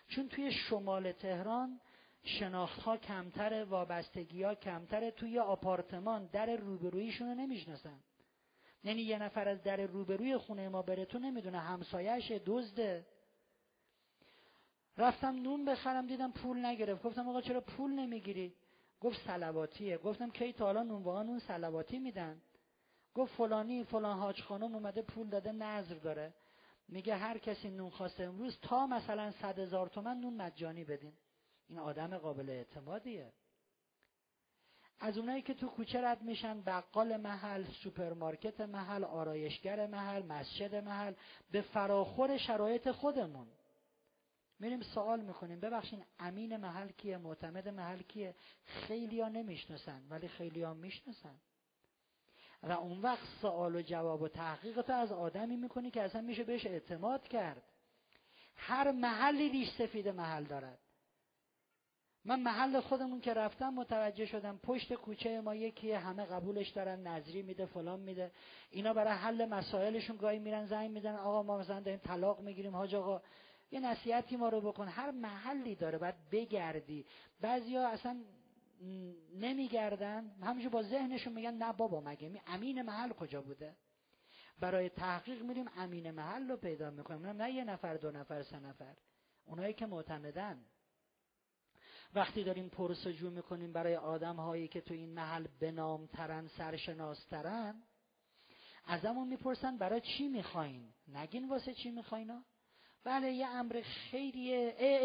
چون 0.07 0.29
توی 0.29 0.51
شمال 0.51 1.11
تهران 1.11 1.79
شناخت 2.23 2.79
ها 2.79 2.97
کمتره 2.97 3.63
وابستگی 3.63 4.43
ها 4.43 4.55
کمتره 4.55 5.11
توی 5.11 5.39
آپارتمان 5.39 6.25
در 6.25 6.55
روبرویشون 6.55 7.27
رو 7.27 7.35
نمی‌شناسن. 7.35 7.99
یعنی 8.83 9.01
یه 9.01 9.19
نفر 9.19 9.47
از 9.47 9.63
در 9.63 9.77
روبروی 9.77 10.37
خونه 10.37 10.69
ما 10.69 10.81
بره 10.81 11.05
تو 11.05 11.19
نمی‌دونه 11.19 11.59
همسایهش 11.59 12.31
دزده. 12.45 13.05
رفتم 14.97 15.35
نون 15.35 15.65
بخرم 15.65 16.07
دیدم 16.07 16.31
پول 16.31 16.65
نگرفت. 16.65 17.03
گفتم 17.03 17.29
آقا 17.29 17.41
چرا 17.41 17.61
پول 17.61 17.91
نمی‌گیری؟ 17.91 18.53
گفت 19.01 19.19
سلواتیه. 19.27 19.97
گفتم 19.97 20.29
کی 20.29 20.53
تا 20.53 20.65
حالا 20.65 20.83
نون 20.83 21.25
نون 21.25 21.39
سلواتی 21.39 21.99
میدن؟ 21.99 22.41
گفت 23.13 23.33
فلانی 23.33 23.83
فلان 23.83 24.19
حاج 24.19 24.41
خانم 24.41 24.75
اومده 24.75 25.01
پول 25.01 25.29
داده 25.29 25.51
نظر 25.51 25.95
داره. 25.95 26.33
میگه 26.87 27.15
هر 27.15 27.37
کسی 27.37 27.69
نون 27.69 27.89
خواسته 27.89 28.23
امروز 28.23 28.59
تا 28.61 28.87
مثلا 28.87 29.31
صد 29.31 29.59
هزار 29.59 29.87
تومن 29.87 30.17
نون 30.17 30.33
مجانی 30.33 30.83
بدین. 30.83 31.13
این 31.67 31.79
آدم 31.79 32.17
قابل 32.17 32.49
اعتمادیه. 32.49 33.33
از 34.99 35.17
اونایی 35.17 35.41
که 35.41 35.53
تو 35.53 35.67
کوچه 35.67 36.01
رد 36.01 36.21
میشن 36.21 36.61
بقال 36.61 37.17
محل 37.17 37.63
سوپرمارکت 37.63 38.61
محل 38.61 39.03
آرایشگر 39.03 39.87
محل 39.87 40.25
مسجد 40.25 40.75
محل 40.75 41.13
به 41.51 41.61
فراخور 41.61 42.37
شرایط 42.37 42.91
خودمون. 42.91 43.47
میریم 44.59 44.81
سوال 44.81 45.21
می‌کنیم 45.21 45.59
ببخشین 45.59 46.05
امین 46.19 46.57
محل 46.57 46.87
کیه؟ 46.87 47.17
معتمد 47.17 47.67
محل 47.67 48.01
کیه؟ 48.01 48.35
خیلی 48.65 49.21
ها 49.21 49.29
نمی‌شناسن 49.29 50.01
ولی 50.09 50.27
خیلی 50.27 50.63
ها 50.63 50.73
می‌شناسن. 50.73 51.35
و 52.63 52.71
اون 52.71 53.01
وقت 53.01 53.27
سوال 53.41 53.75
و 53.75 53.81
جواب 53.81 54.21
و 54.21 54.27
تحقیق 54.27 54.81
تو 54.81 54.93
از 54.93 55.11
آدمی 55.11 55.55
می‌کنی 55.55 55.91
که 55.91 56.01
اصلا 56.01 56.21
میشه 56.21 56.43
بهش 56.43 56.65
اعتماد 56.65 57.27
کرد. 57.27 57.63
هر 58.55 58.91
محلی 58.91 59.49
ریش 59.49 59.69
سفید 59.77 60.07
محل 60.07 60.43
دارد. 60.43 60.79
من 62.25 62.39
محل 62.39 62.79
خودمون 62.79 63.21
که 63.21 63.33
رفتم 63.33 63.69
متوجه 63.73 64.25
شدم 64.25 64.57
پشت 64.57 64.93
کوچه 64.93 65.41
ما 65.41 65.55
یکی 65.55 65.91
همه 65.91 66.25
قبولش 66.25 66.69
دارن 66.69 67.07
نظری 67.07 67.41
میده 67.41 67.65
فلان 67.65 67.99
میده. 67.99 68.31
اینا 68.71 68.93
برای 68.93 69.13
حل 69.13 69.45
مسائلشون 69.45 70.17
گاهی 70.17 70.39
میرن 70.39 70.65
زنگ 70.65 70.91
میدن 70.91 71.15
آقا 71.15 71.43
ما 71.43 71.57
مثلا 71.57 71.79
داریم 71.79 71.99
طلاق 71.99 72.39
می‌گیریم 72.39 72.75
حاج 72.75 72.95
آقا 72.95 73.21
یه 73.71 73.79
نصیحتی 73.79 74.35
ما 74.35 74.49
رو 74.49 74.61
بکن. 74.61 74.87
هر 74.87 75.11
محلی 75.11 75.75
داره 75.75 75.97
باید 75.97 76.15
بگردی. 76.31 77.05
بعضیا 77.41 77.87
اصلا 77.87 78.23
نمیگردن. 79.35 80.31
همینجور 80.41 80.71
با 80.71 80.83
ذهنشون 80.83 81.33
میگن 81.33 81.53
نه 81.53 81.73
بابا 81.73 82.01
مگه 82.01 82.29
می؟ 82.29 82.41
امین 82.47 82.81
محل 82.81 83.09
کجا 83.09 83.41
بوده؟ 83.41 83.75
برای 84.59 84.89
تحقیق 84.89 85.41
میریم 85.41 85.65
امین 85.77 86.11
محل 86.11 86.49
رو 86.49 86.57
پیدا 86.57 86.89
می‌کنیم. 86.89 87.41
نه 87.41 87.51
یه 87.51 87.63
نفر 87.63 87.97
دو 87.97 88.11
نفر 88.11 88.43
سه 88.43 88.59
نفر. 88.59 88.93
اونایی 89.45 89.73
که 89.73 89.85
معتمدن. 89.85 90.65
وقتی 92.15 92.43
داریم 92.43 92.69
پرسجو 92.69 93.29
می‌کنیم 93.29 93.73
برای 93.73 93.95
آدم 93.95 94.35
هایی 94.35 94.67
که 94.67 94.81
تو 94.81 94.93
این 94.93 95.13
محل 95.13 95.47
بنام 95.59 96.07
ترن 96.07 96.47
سرشناس 96.47 97.25
ترن 97.25 97.83
ازمون 98.85 99.27
می‌پرسن 99.27 99.77
برای 99.77 100.01
چی 100.01 100.27
می‌خواین؟ 100.27 100.93
نگین 101.07 101.49
واسه 101.49 101.73
چی 101.73 101.91
می‌خواین 101.91 102.43
بله 103.03 103.31
یه 103.31 103.47
امر 103.47 103.81
خیلی 103.81 104.55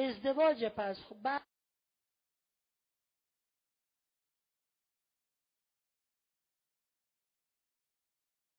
ازدواج 0.07 0.65
پس. 0.65 0.99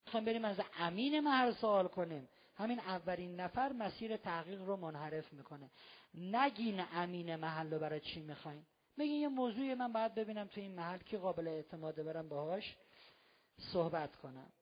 خب 0.06 0.20
بریم 0.20 0.44
از 0.44 0.60
امین 0.78 1.20
محل 1.20 1.52
سوال 1.52 1.88
کنیم. 1.88 2.28
همین 2.60 2.80
اولین 2.80 3.40
نفر 3.40 3.72
مسیر 3.72 4.16
تحقیق 4.16 4.62
رو 4.62 4.76
منحرف 4.76 5.32
می‌کنه. 5.32 5.70
نگین 6.14 6.84
امین 6.92 7.36
محل 7.36 7.70
رو 7.70 7.78
برای 7.78 8.00
چی 8.00 8.20
می‌خواین؟ 8.20 8.66
بگین 8.98 9.20
یه 9.20 9.28
موضوعی 9.28 9.74
من 9.74 9.92
باید 9.92 10.14
ببینم 10.14 10.46
تو 10.46 10.60
این 10.60 10.74
محل 10.74 10.98
که 10.98 11.18
قابل 11.18 11.48
اعتماده 11.48 12.02
برم 12.02 12.28
باهاش 12.28 12.76
صحبت 13.72 14.16
کنم. 14.16 14.52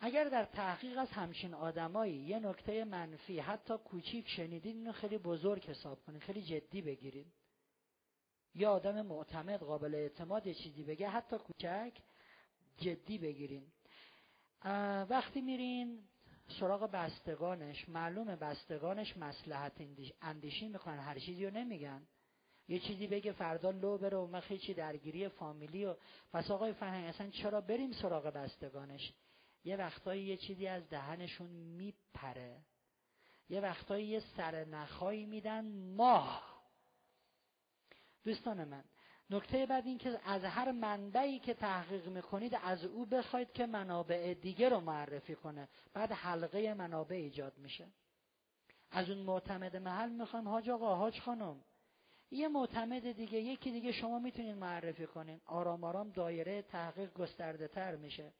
اگر 0.00 0.24
در 0.24 0.44
تحقیق 0.44 0.98
از 0.98 1.10
همچین 1.10 1.54
آدمایی 1.54 2.14
یه 2.14 2.38
نکته 2.38 2.84
منفی 2.84 3.40
حتی 3.40 3.76
کوچیک 3.76 4.28
شنیدین 4.28 4.76
اینو 4.76 4.92
خیلی 4.92 5.18
بزرگ 5.18 5.64
حساب 5.66 6.02
کنید 6.02 6.22
خیلی 6.22 6.42
جدی 6.42 6.82
بگیرید 6.82 7.32
یا 8.54 8.72
آدم 8.72 9.02
معتمد 9.02 9.60
قابل 9.60 9.94
اعتماد 9.94 10.46
یه 10.46 10.54
چیزی 10.54 10.84
بگه 10.84 11.08
حتی 11.08 11.38
کوچک 11.38 11.92
جدی 12.76 13.18
بگیرین. 13.18 13.72
وقتی 15.08 15.40
میرین 15.40 16.08
سراغ 16.48 16.90
بستگانش 16.90 17.88
معلومه 17.88 18.36
بستگانش 18.36 19.16
مسلحت 19.16 19.72
اندیشی 20.22 20.68
می‌کنن 20.68 20.98
هر 20.98 21.18
چیزی 21.18 21.46
رو 21.46 21.50
نمیگن. 21.50 22.06
یه 22.68 22.78
چیزی 22.78 23.06
بگه 23.06 23.32
فردا 23.32 23.70
لو 23.70 23.98
بره 23.98 24.16
و 24.16 24.26
مخی 24.26 24.58
چی 24.58 24.74
درگیری 24.74 25.28
فامیلی 25.28 25.84
و 25.84 25.94
پس 26.32 26.50
آقای 26.50 26.72
فرهنگ 26.72 27.08
اصلا 27.08 27.30
چرا 27.30 27.60
بریم 27.60 27.92
سراغ 27.92 28.24
بستگانش؟ 28.24 29.12
یه 29.64 29.76
وقتایی 29.76 30.22
یه 30.22 30.36
چیزی 30.36 30.66
از 30.66 30.88
دهنشون 30.88 31.50
میپره. 31.50 32.60
یه 33.48 33.60
وقتایی 33.60 34.06
یه 34.06 34.20
سر 34.36 34.64
نخایی 34.64 35.26
میدن 35.26 35.72
ماه. 35.94 36.56
دوستان 38.24 38.64
من 38.64 38.84
نکته 39.30 39.66
بعد 39.66 39.86
این 39.86 39.98
که 39.98 40.20
از 40.24 40.44
هر 40.44 40.72
منبعی 40.72 41.38
که 41.38 41.54
تحقیق 41.54 42.08
می‌کنید 42.08 42.58
از 42.64 42.84
او 42.84 43.06
بخواید 43.06 43.52
که 43.52 43.66
منابع 43.66 44.34
دیگه 44.34 44.68
رو 44.68 44.80
معرفی 44.80 45.34
کنه. 45.34 45.68
بعد 45.92 46.12
حلقه 46.12 46.74
منابع 46.74 47.16
ایجاد 47.16 47.58
میشه. 47.58 47.86
از 48.90 49.10
اون 49.10 49.18
معتمد 49.18 49.76
محل 49.76 50.10
می‌خوایم 50.10 50.48
حاج 50.48 50.70
آقا 50.70 50.94
حاج 50.94 51.20
خانم. 51.20 51.64
یه 52.30 52.48
معتمد 52.48 53.12
دیگه 53.12 53.38
یکی 53.40 53.70
دیگه 53.70 53.92
شما 53.92 54.18
می‌تونید 54.18 54.56
معرفی 54.56 55.06
کنین. 55.06 55.40
آرام 55.46 55.84
آرام 55.84 56.10
دایره 56.10 56.62
تحقیق 56.62 57.12
گسترده 57.12 57.68
تر 57.68 57.96
میشه. 57.96 58.32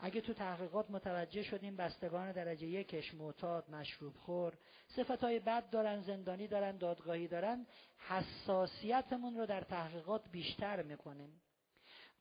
اگه 0.00 0.20
تو 0.20 0.32
تحقیقات 0.32 0.90
متوجه 0.90 1.42
شدیم 1.42 1.76
بستگان 1.76 2.32
درجه 2.32 2.66
یکش 2.66 3.14
معتاد 3.14 3.70
مشروب 3.70 4.16
خور 4.16 4.54
صفت 4.86 5.24
های 5.24 5.38
بد 5.38 5.70
دارن 5.70 6.00
زندانی 6.00 6.48
دارن 6.48 6.76
دادگاهی 6.76 7.28
دارن 7.28 7.66
حساسیتمون 7.98 9.36
رو 9.36 9.46
در 9.46 9.60
تحقیقات 9.60 10.28
بیشتر 10.28 10.82
می‌کنیم. 10.82 11.40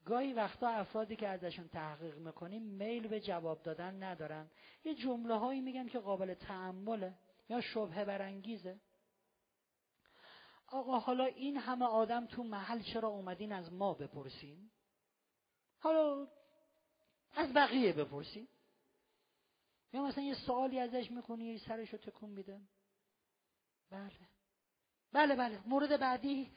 گاهی 0.06 0.34
وقتا 0.34 0.70
افرادی 0.70 1.16
که 1.16 1.28
ازشون 1.28 1.68
تحقیق 1.68 2.18
می‌کنیم 2.18 2.62
میل 2.62 3.08
به 3.08 3.20
جواب 3.20 3.62
دادن 3.64 4.04
ندارن. 4.04 4.50
یه 4.84 4.96
جمله 4.96 5.36
هایی 5.36 5.62
میگن 5.62 5.88
که 5.88 6.00
قابل 6.00 6.34
تعمله 6.34 7.14
یا 7.50 7.62
شبه 7.62 8.06
برانگیزه. 8.06 8.80
آقا 10.68 11.00
حالا 11.00 11.26
این 11.26 11.58
همه 11.58 11.86
آدم 11.86 12.26
تو 12.26 12.44
محل 12.44 12.80
چرا 12.80 13.10
اومدین 13.10 13.52
از 13.52 13.74
ما 13.74 13.94
بپرسین؟ 13.94 14.72
حالا 15.80 16.28
از 17.34 17.54
بقیه 17.54 17.94
بپرسین 17.94 18.48
یا 19.94 20.04
مثلا 20.04 20.24
یه 20.24 20.36
سوالی 20.36 20.80
ازش 20.80 21.12
می‌کنی 21.12 21.46
یه 21.46 21.58
سرش 21.58 21.90
رو 21.90 21.98
تکون 21.98 22.30
میده. 22.30 22.62
بله. 23.90 24.30
بله 25.12 25.36
بله. 25.36 25.60
مورد 25.66 26.00
بعدی. 26.00 26.52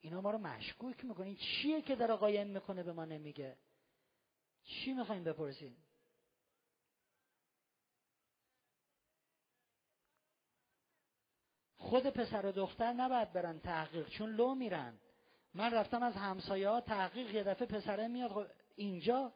اینا 0.00 0.20
ما 0.20 0.30
رو 0.30 0.38
مشکوک 0.38 1.04
می‌کنین 1.04 1.36
چیه 1.36 1.82
که 1.82 1.96
داره 1.96 2.14
قایم 2.14 2.46
می‌کنه 2.46 2.82
به 2.82 2.92
ما 2.92 3.04
نمیگه؟ 3.04 3.56
چی 4.64 4.92
می‌خواین 4.92 5.24
بپرسین 5.24 5.76
خود 11.76 12.06
پسر 12.06 12.46
و 12.46 12.52
دختر 12.52 12.92
نباید 12.92 13.32
برن 13.32 13.60
تحقیق 13.60 14.08
چون 14.08 14.30
لو 14.30 14.54
میرن. 14.54 14.98
من 15.54 15.74
رفتم 15.74 16.02
از 16.02 16.14
همسایه 16.14 16.68
ها 16.68 16.80
تحقیق 16.80 17.34
یه 17.34 17.42
دفعه 17.42 17.66
پسره 17.66 18.08
میاد 18.08 18.30
خب 18.30 18.46
اینجا 18.76 19.32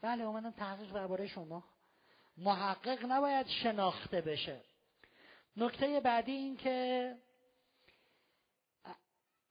بله 0.00 0.24
اومدم 0.24 0.50
تحقیق 0.50 0.92
درباره 0.92 1.26
شما. 1.26 1.64
محقق 2.36 3.04
نباید 3.04 3.46
شناخته 3.46 4.20
بشه. 4.20 4.60
نکته 5.56 6.00
بعدی 6.00 6.32
این 6.32 6.56
که 6.56 7.16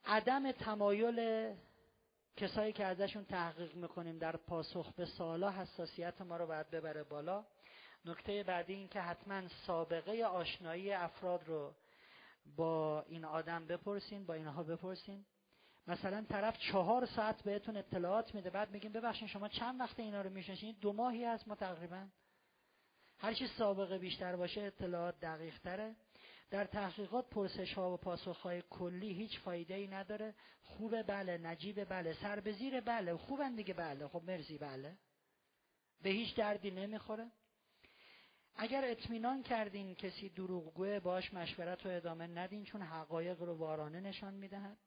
عدم 0.05 0.51
تمایل 0.51 1.55
کسایی 2.37 2.73
که 2.73 2.85
ازشون 2.85 3.25
تحقیق 3.25 3.75
می‌کنیم 3.75 4.17
در 4.17 4.35
پاسخ 4.35 4.93
به 4.93 5.05
سوالا 5.05 5.51
حساسیت 5.51 6.21
ما 6.21 6.37
رو 6.37 6.47
باید 6.47 6.69
ببره 6.69 7.03
بالا. 7.03 7.45
نکته 8.05 8.43
بعدی 8.43 8.73
این 8.73 8.87
که 8.87 9.01
حتما 9.01 9.47
سابقه 9.47 10.23
آشنایی 10.23 10.93
افراد 10.93 11.43
رو 11.47 11.73
با 12.55 13.01
این 13.01 13.25
آدم 13.25 13.67
بپرسین 13.67 14.25
با 14.25 14.33
اینها 14.33 14.63
بپرسین. 14.63 15.25
مثلا 15.87 16.25
طرف 16.29 16.57
چهار 16.57 17.05
ساعت 17.05 17.43
بهتون 17.43 17.77
اطلاعات 17.77 18.35
میده 18.35 18.49
بعد 18.49 18.71
میگیم 18.71 18.91
ببخشید 18.91 19.27
شما 19.27 19.47
چند 19.47 19.79
وقت 19.79 19.99
اینا 19.99 20.21
رو 20.21 20.29
می‌شناسید 20.29 20.79
دو 20.79 20.93
ماهی 20.93 21.25
هست 21.25 21.47
ما 21.47 21.55
تقریبا. 21.55 22.07
هر 23.19 23.33
چی 23.33 23.47
سابقه 23.47 23.97
بیشتر 23.97 24.35
باشه 24.35 24.61
اطلاعات 24.61 25.19
دقیق 25.19 25.59
تره. 25.59 25.95
در 26.49 26.65
تحقیقات 26.65 27.29
پرسش 27.29 27.73
ها 27.73 27.93
و 27.93 27.97
پاسخ 27.97 28.41
های 28.41 28.63
کلی 28.69 29.13
هیچ 29.13 29.39
فایده 29.39 29.73
ای 29.73 29.87
نداره. 29.87 30.35
خوبه 30.61 31.03
بله 31.03 31.37
نجیبه 31.37 31.85
بله 31.85 32.13
سر 32.13 32.39
به 32.39 32.51
زیر 32.51 32.81
بله 32.81 33.17
خوبن 33.17 33.55
دیگه 33.55 33.73
بله. 33.73 34.07
خب 34.07 34.23
مرزی 34.23 34.57
بله. 34.57 34.97
به 36.01 36.09
هیچ 36.09 36.35
دردی 36.35 36.71
نمی‌خوره. 36.71 37.31
اگر 38.55 38.85
اطمینان 38.85 39.43
کردین 39.43 39.95
کسی 39.95 40.29
دروغگوه 40.29 40.99
باش 40.99 41.33
مشورت 41.33 41.85
و 41.85 41.89
ادامه 41.89 42.27
ندین 42.27 42.63
چون 42.63 42.81
حقایق 42.81 43.41
رو 43.41 43.57
وارانه 43.57 43.99
نشان 43.99 44.33
می‌دهد. 44.33 44.77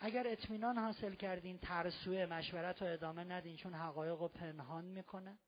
اگر 0.00 0.26
اطمینان 0.26 0.78
حاصل 0.78 1.14
کردین 1.14 1.58
ترسوه 1.58 2.26
مشورت 2.26 2.82
و 2.82 2.84
ادامه 2.84 3.24
ندین 3.24 3.56
چون 3.56 3.74
حقایق 3.74 4.18
رو 4.18 4.28
پنهان 4.28 4.84
می‌کنه. 4.84 5.38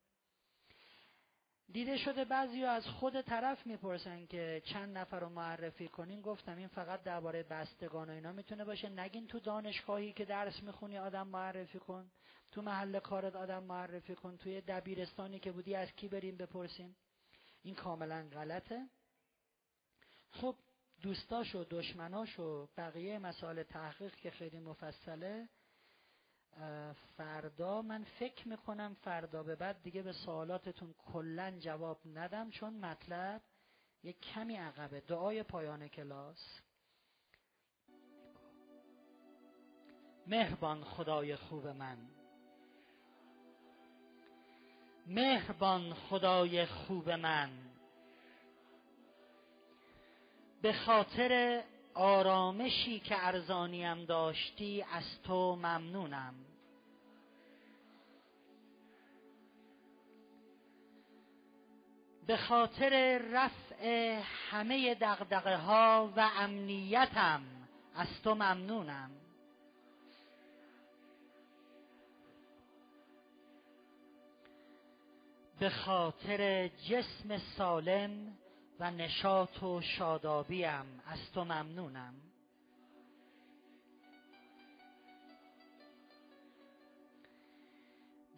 دیده 1.72 1.96
شده 1.96 2.24
بعضی 2.24 2.64
از 2.64 2.86
خود 2.86 3.20
طرف 3.20 3.66
می‌پرسن 3.66 4.26
که 4.26 4.62
چند 4.64 4.98
نفر 4.98 5.20
رو 5.20 5.28
معرفی 5.28 5.88
کنین. 5.88 6.20
گفتم 6.20 6.56
این 6.56 6.68
فقط 6.68 7.02
درباره 7.02 7.42
بستگان 7.42 8.10
و 8.10 8.12
اینا 8.12 8.32
می‌تونه 8.32 8.64
باشه. 8.64 8.88
نگین 8.88 9.26
تو 9.26 9.40
دانشگاهی 9.40 10.12
که 10.12 10.24
درس 10.24 10.62
می‌خونی 10.62 10.98
آدم 10.98 11.28
معرفی 11.28 11.78
کن. 11.78 12.10
تو 12.50 12.62
محل 12.62 12.98
کارت 12.98 13.36
آدم 13.36 13.62
معرفی 13.62 14.14
کن. 14.14 14.36
توی 14.36 14.60
دبیرستانی 14.60 15.38
که 15.38 15.52
بودی 15.52 15.74
از 15.74 15.92
کی 15.92 16.08
بریم 16.08 16.36
بپرسیم 16.36 16.96
این 17.62 17.74
کاملا 17.74 18.28
غلطه. 18.32 18.88
خب 20.30 20.56
دوستاش 21.02 21.54
و 21.54 21.64
دشمناش 21.70 22.38
و 22.38 22.68
بقیه 22.76 23.18
مسائل 23.18 23.62
تحقیق 23.62 24.14
که 24.14 24.30
خیلی 24.30 24.58
مفصله 24.58 25.48
فردا 27.16 27.82
من 27.82 28.04
فکر 28.04 28.48
می‌کنم 28.48 28.94
فردا 28.94 29.42
به 29.42 29.56
بعد 29.56 29.82
دیگه 29.82 30.02
به 30.02 30.12
سوالاتتون 30.12 30.94
کلا 31.12 31.58
جواب 31.58 32.00
ندم 32.14 32.50
چون 32.50 32.74
مطلب 32.74 33.42
یک 34.02 34.20
کمی 34.20 34.56
عقبه. 34.56 35.00
دعای 35.00 35.42
پایان 35.42 35.88
کلاس. 35.88 36.60
مهربان 40.26 40.84
خدای 40.84 41.36
خوب 41.36 41.66
من. 41.66 41.98
مهربان 45.06 45.94
خدای 45.94 46.66
خوب 46.66 47.10
من. 47.10 47.69
به 50.62 50.72
خاطر 50.72 51.62
آرامشی 51.94 53.00
که 53.00 53.26
ارزانیم 53.26 54.04
داشتی 54.04 54.84
از 54.92 55.22
تو 55.22 55.56
ممنونم. 55.56 56.34
به 62.26 62.36
خاطر 62.36 63.18
رفع 63.32 64.20
همه 64.50 64.94
دغدغه 64.94 65.56
ها 65.56 66.12
و 66.16 66.30
امنیتم 66.36 67.42
از 67.94 68.22
تو 68.22 68.34
ممنونم. 68.34 69.10
به 75.58 75.70
خاطر 75.70 76.68
جسم 76.68 77.38
سالم 77.56 78.39
و 78.80 78.90
نشاط 78.90 79.62
و 79.62 79.80
شادابیم 79.80 81.02
از 81.06 81.32
تو 81.34 81.44
ممنونم. 81.44 82.14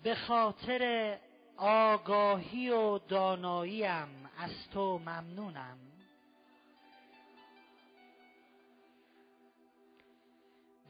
به 0.03 0.15
خاطر 0.15 1.19
آگاهی 1.57 2.71
و 2.71 2.99
داناییم 2.99 4.31
از 4.39 4.69
تو 4.73 4.99
ممنونم. 4.99 5.79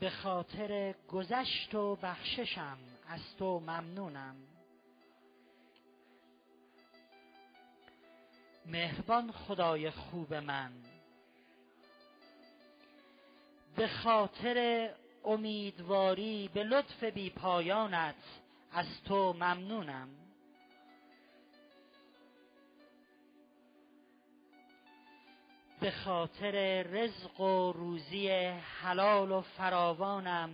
به 0.01 0.11
خاطر 0.11 0.95
گذشت 1.09 1.75
و 1.75 1.97
بخششم 1.97 2.79
از 3.09 3.37
تو 3.39 3.61
ممنونم. 3.61 4.52
مهربان 8.67 9.33
خدای 9.33 9.91
خوب 9.91 10.35
من. 10.35 10.73
به 13.77 13.89
خاطر 13.89 14.91
امیدواری 15.25 16.51
به 16.55 16.65
لطف 16.65 17.05
بی 17.05 17.31
پایانت 17.31 18.15
از 18.73 18.87
تو 19.05 19.33
ممنونم. 19.33 20.09
به 25.81 25.91
خاطر 25.91 26.83
رزق 26.83 27.41
و 27.41 27.73
روزی 27.73 28.29
حلال 28.83 29.33
و 29.33 29.41
فراوانم 29.41 30.51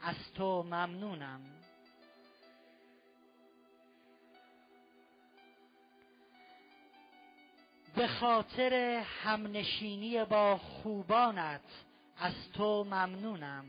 از 0.00 0.32
تو 0.34 0.62
ممنونم. 0.62 1.57
به 7.98 8.06
خاطر 8.06 8.74
همنشینی 9.22 10.24
با 10.24 10.56
خوبانت 10.58 11.60
از 12.18 12.32
تو 12.52 12.84
ممنونم. 12.84 13.64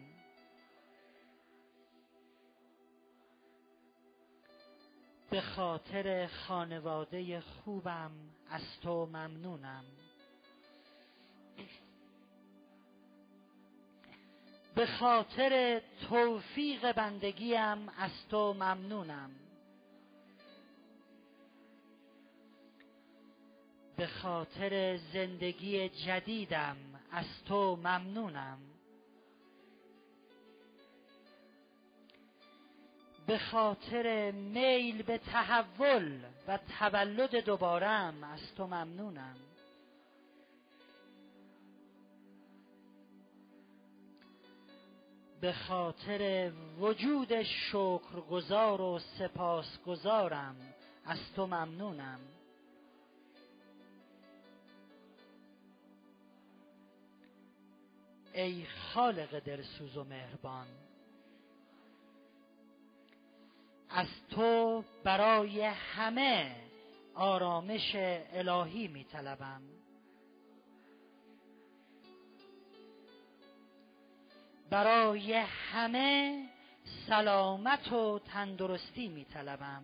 به 5.29 5.41
خاطر 5.41 6.27
خانواده 6.27 7.41
خوبم 7.41 8.11
از 8.49 8.79
تو 8.81 9.05
ممنونم. 9.05 9.83
به 14.75 14.85
خاطر 14.85 15.81
توفیق 16.09 16.91
بندگیم 16.91 17.89
از 17.97 18.27
تو 18.29 18.53
ممنونم. 18.53 19.48
به 23.99 24.07
خاطر 24.07 24.97
زندگی 25.13 25.89
جدیدم 25.89 26.77
از 27.11 27.25
تو 27.45 27.75
ممنونم. 27.75 28.57
به 33.27 33.37
خاطر 33.37 34.31
میل 34.31 35.01
به 35.01 35.17
تحول 35.17 36.19
و 36.47 36.59
تولد 36.79 37.35
دوبارم 37.35 38.23
از 38.23 38.55
تو 38.55 38.67
ممنونم. 38.67 39.35
به 45.41 45.53
خاطر 45.53 46.51
وجود 46.79 47.43
شکرگزار 47.43 48.81
و 48.81 48.99
سپاسگزارم 48.99 50.55
از 51.05 51.33
تو 51.35 51.47
ممنونم. 51.47 52.19
ای 58.41 58.65
خالق 58.65 59.39
دلسوز 59.39 59.97
و 59.97 60.03
مهربان. 60.03 60.67
از 63.89 64.07
تو 64.29 64.83
برای 65.03 65.61
همه 65.61 66.55
آرامش 67.15 67.91
الهی 67.95 68.87
می 68.87 69.03
طلبم 69.03 69.61
برای 74.69 75.33
همه 75.33 76.43
سلامت 77.07 77.91
و 77.91 78.19
تندرستی 78.19 79.07
می 79.07 79.25
طلبم 79.25 79.83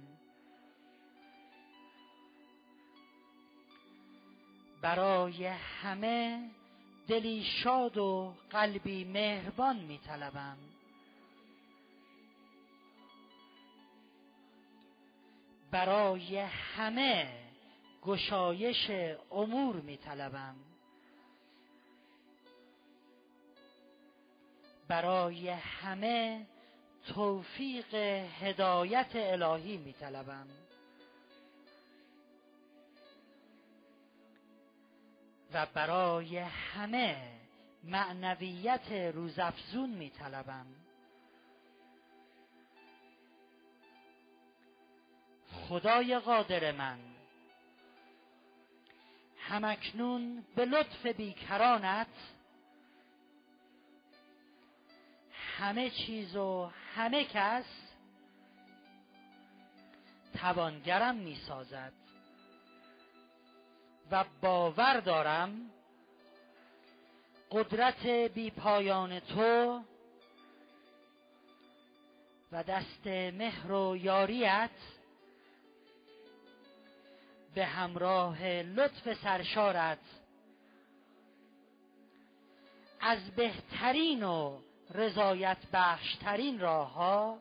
برای 4.82 5.46
همه 5.46 6.50
دلی 7.08 7.44
شاد 7.44 7.98
و 7.98 8.34
قلبی 8.50 9.04
مهربان 9.04 9.80
می 9.80 9.98
طلبم 9.98 10.58
برای 15.72 16.38
همه 16.38 17.46
گشایش 18.02 18.92
امور 19.32 19.76
می 19.76 19.98
طلبم 19.98 20.56
برای 24.88 25.50
همه 25.50 26.46
توفیق 27.08 27.96
هدایت 28.42 29.12
الهی 29.14 29.78
می 29.78 29.94
طلبم 29.94 30.48
و 35.56 35.66
برای 35.66 36.38
همه 36.38 37.32
معنویت 37.84 38.92
روزافزون 38.92 39.90
می 39.90 40.10
طلبم. 40.10 40.66
خدای 45.52 46.20
قادر 46.20 46.72
من 46.72 47.00
همکنون 49.40 50.44
به 50.56 50.66
لطف 50.66 51.06
بیکرانت 51.06 52.08
همه 55.58 55.90
چیز 55.90 56.36
و 56.36 56.72
همه 56.96 57.26
کس 57.26 57.66
توانگرم 60.34 61.16
می 61.16 61.36
سازد. 61.36 62.05
و 64.12 64.26
باور 64.42 65.00
دارم 65.00 65.70
قدرت 67.52 68.06
بی 68.08 68.52
پایان 68.52 69.20
تو 69.20 69.82
و 72.52 72.64
دست 72.64 73.08
مهر 73.08 73.72
و 73.72 73.98
یاریت 73.98 74.70
به 77.56 77.66
همراه 77.66 78.44
لطف 78.48 79.14
سرشارت 79.14 80.00
از 83.02 83.32
بهترین 83.36 84.24
و 84.24 84.60
رضایت 84.94 85.58
بخشترین 85.74 86.60
راه 86.60 86.94
ها 86.94 87.40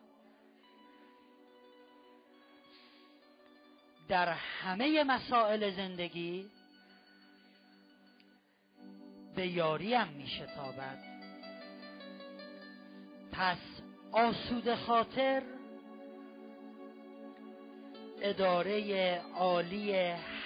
در 4.09 4.29
همه 4.29 5.05
مسائل 5.05 5.71
زندگی 5.71 6.51
به 9.35 9.47
یاریم 9.47 10.09
می 10.09 10.27
شتابد 10.27 10.99
پس 13.33 13.59
آسود 14.13 14.75
خاطر 14.75 15.43
اداره 18.23 19.21
عالی 19.35 19.95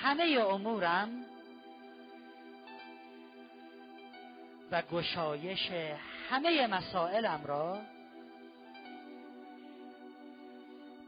همه 0.02 0.24
امورم 0.50 1.24
و 4.70 4.82
گشایش 4.82 5.70
همه 6.30 6.66
مسائلم 6.66 7.40
را 7.46 7.78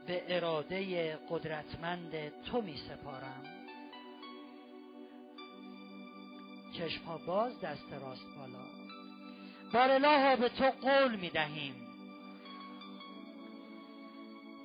به 0.07 0.23
اراده 0.27 1.15
قدرتمند 1.29 2.43
تو 2.43 2.61
می 2.61 2.77
سپارم 2.77 3.60
چشم 6.71 7.19
باز 7.25 7.59
دست 7.59 7.93
راست 7.93 8.25
بالا. 8.37 8.65
بار 9.73 9.91
الله 9.91 10.35
به 10.35 10.49
تو 10.49 10.65
قول 10.65 11.15
می 11.15 11.29
دهیم 11.29 11.75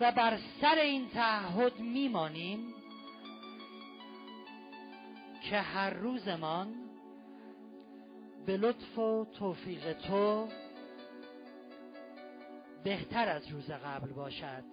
و 0.01 0.13
بر 0.13 0.39
سر 0.61 0.75
این 0.75 1.09
تعهد 1.09 1.81
میمانیم 1.81 2.75
که 5.51 5.61
هر 5.61 5.91
روزمان 5.91 6.75
به 8.47 8.57
لطف 8.57 8.99
و 8.99 9.27
توفیق 9.39 9.93
تو 9.93 10.49
بهتر 12.85 13.29
از 13.29 13.49
روز 13.49 13.71
قبل 13.71 14.13
باشد. 14.13 14.65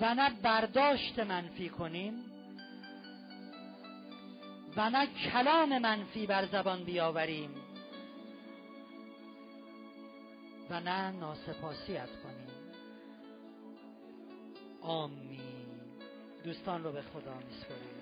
و 0.00 0.14
نه 0.14 0.30
برداشت 0.42 1.18
منفی 1.18 1.68
کنیم 1.68 2.31
و 4.76 4.90
نه 4.90 5.06
کلام 5.06 5.78
منفی 5.78 6.26
بر 6.26 6.46
زبان 6.46 6.84
بیاوریم 6.84 7.50
و 10.70 10.80
نه 10.80 11.10
ناسپاسیت 11.10 12.08
کنیم. 12.22 12.52
آمین. 14.82 15.40
دوستان 16.44 16.84
رو 16.84 16.92
به 16.92 17.02
خدا 17.02 17.34
میسپاریم. 17.34 17.92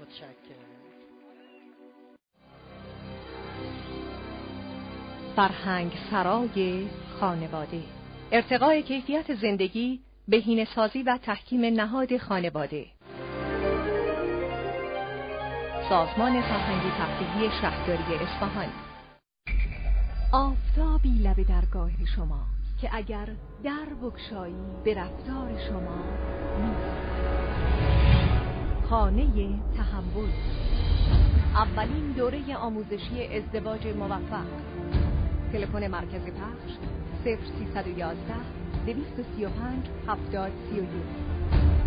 متشکرم. 0.00 0.72
فرهنگ 5.36 5.92
سرای 6.10 6.88
خانواده. 7.20 7.82
ارتقای 8.32 8.82
کیفیت 8.82 9.34
زندگی 9.34 10.00
بهینه 10.28 10.64
سازی 10.74 11.02
و 11.02 11.18
تحکیم 11.22 11.64
نهاد 11.64 12.16
خانواده. 12.16 12.86
سازمان 15.92 16.42
فرهنگی 16.42 16.90
تفریحی 16.90 17.50
شهرداری 17.60 18.14
اصفهان. 18.14 18.68
آفتابی 20.32 21.08
لب 21.08 21.42
درگاه 21.42 21.90
شما 22.16 22.40
که 22.80 22.90
اگر 22.92 23.28
در 23.64 23.86
بکشایی 24.02 24.54
به 24.84 24.94
رفتار 24.94 25.50
شما 25.68 26.04
نیست 26.62 26.96
خانه 28.90 29.24
تحول 29.76 30.30
اولین 31.54 32.12
دوره 32.12 32.56
آموزشی 32.56 33.36
ازدواج 33.36 33.86
موفق. 33.86 34.46
تلفن 35.52 35.86
مرکز 35.86 36.22
پخش 36.22 36.72
0311 37.24 38.16
235 38.86 39.86
70 40.08 40.52
31 40.70 41.81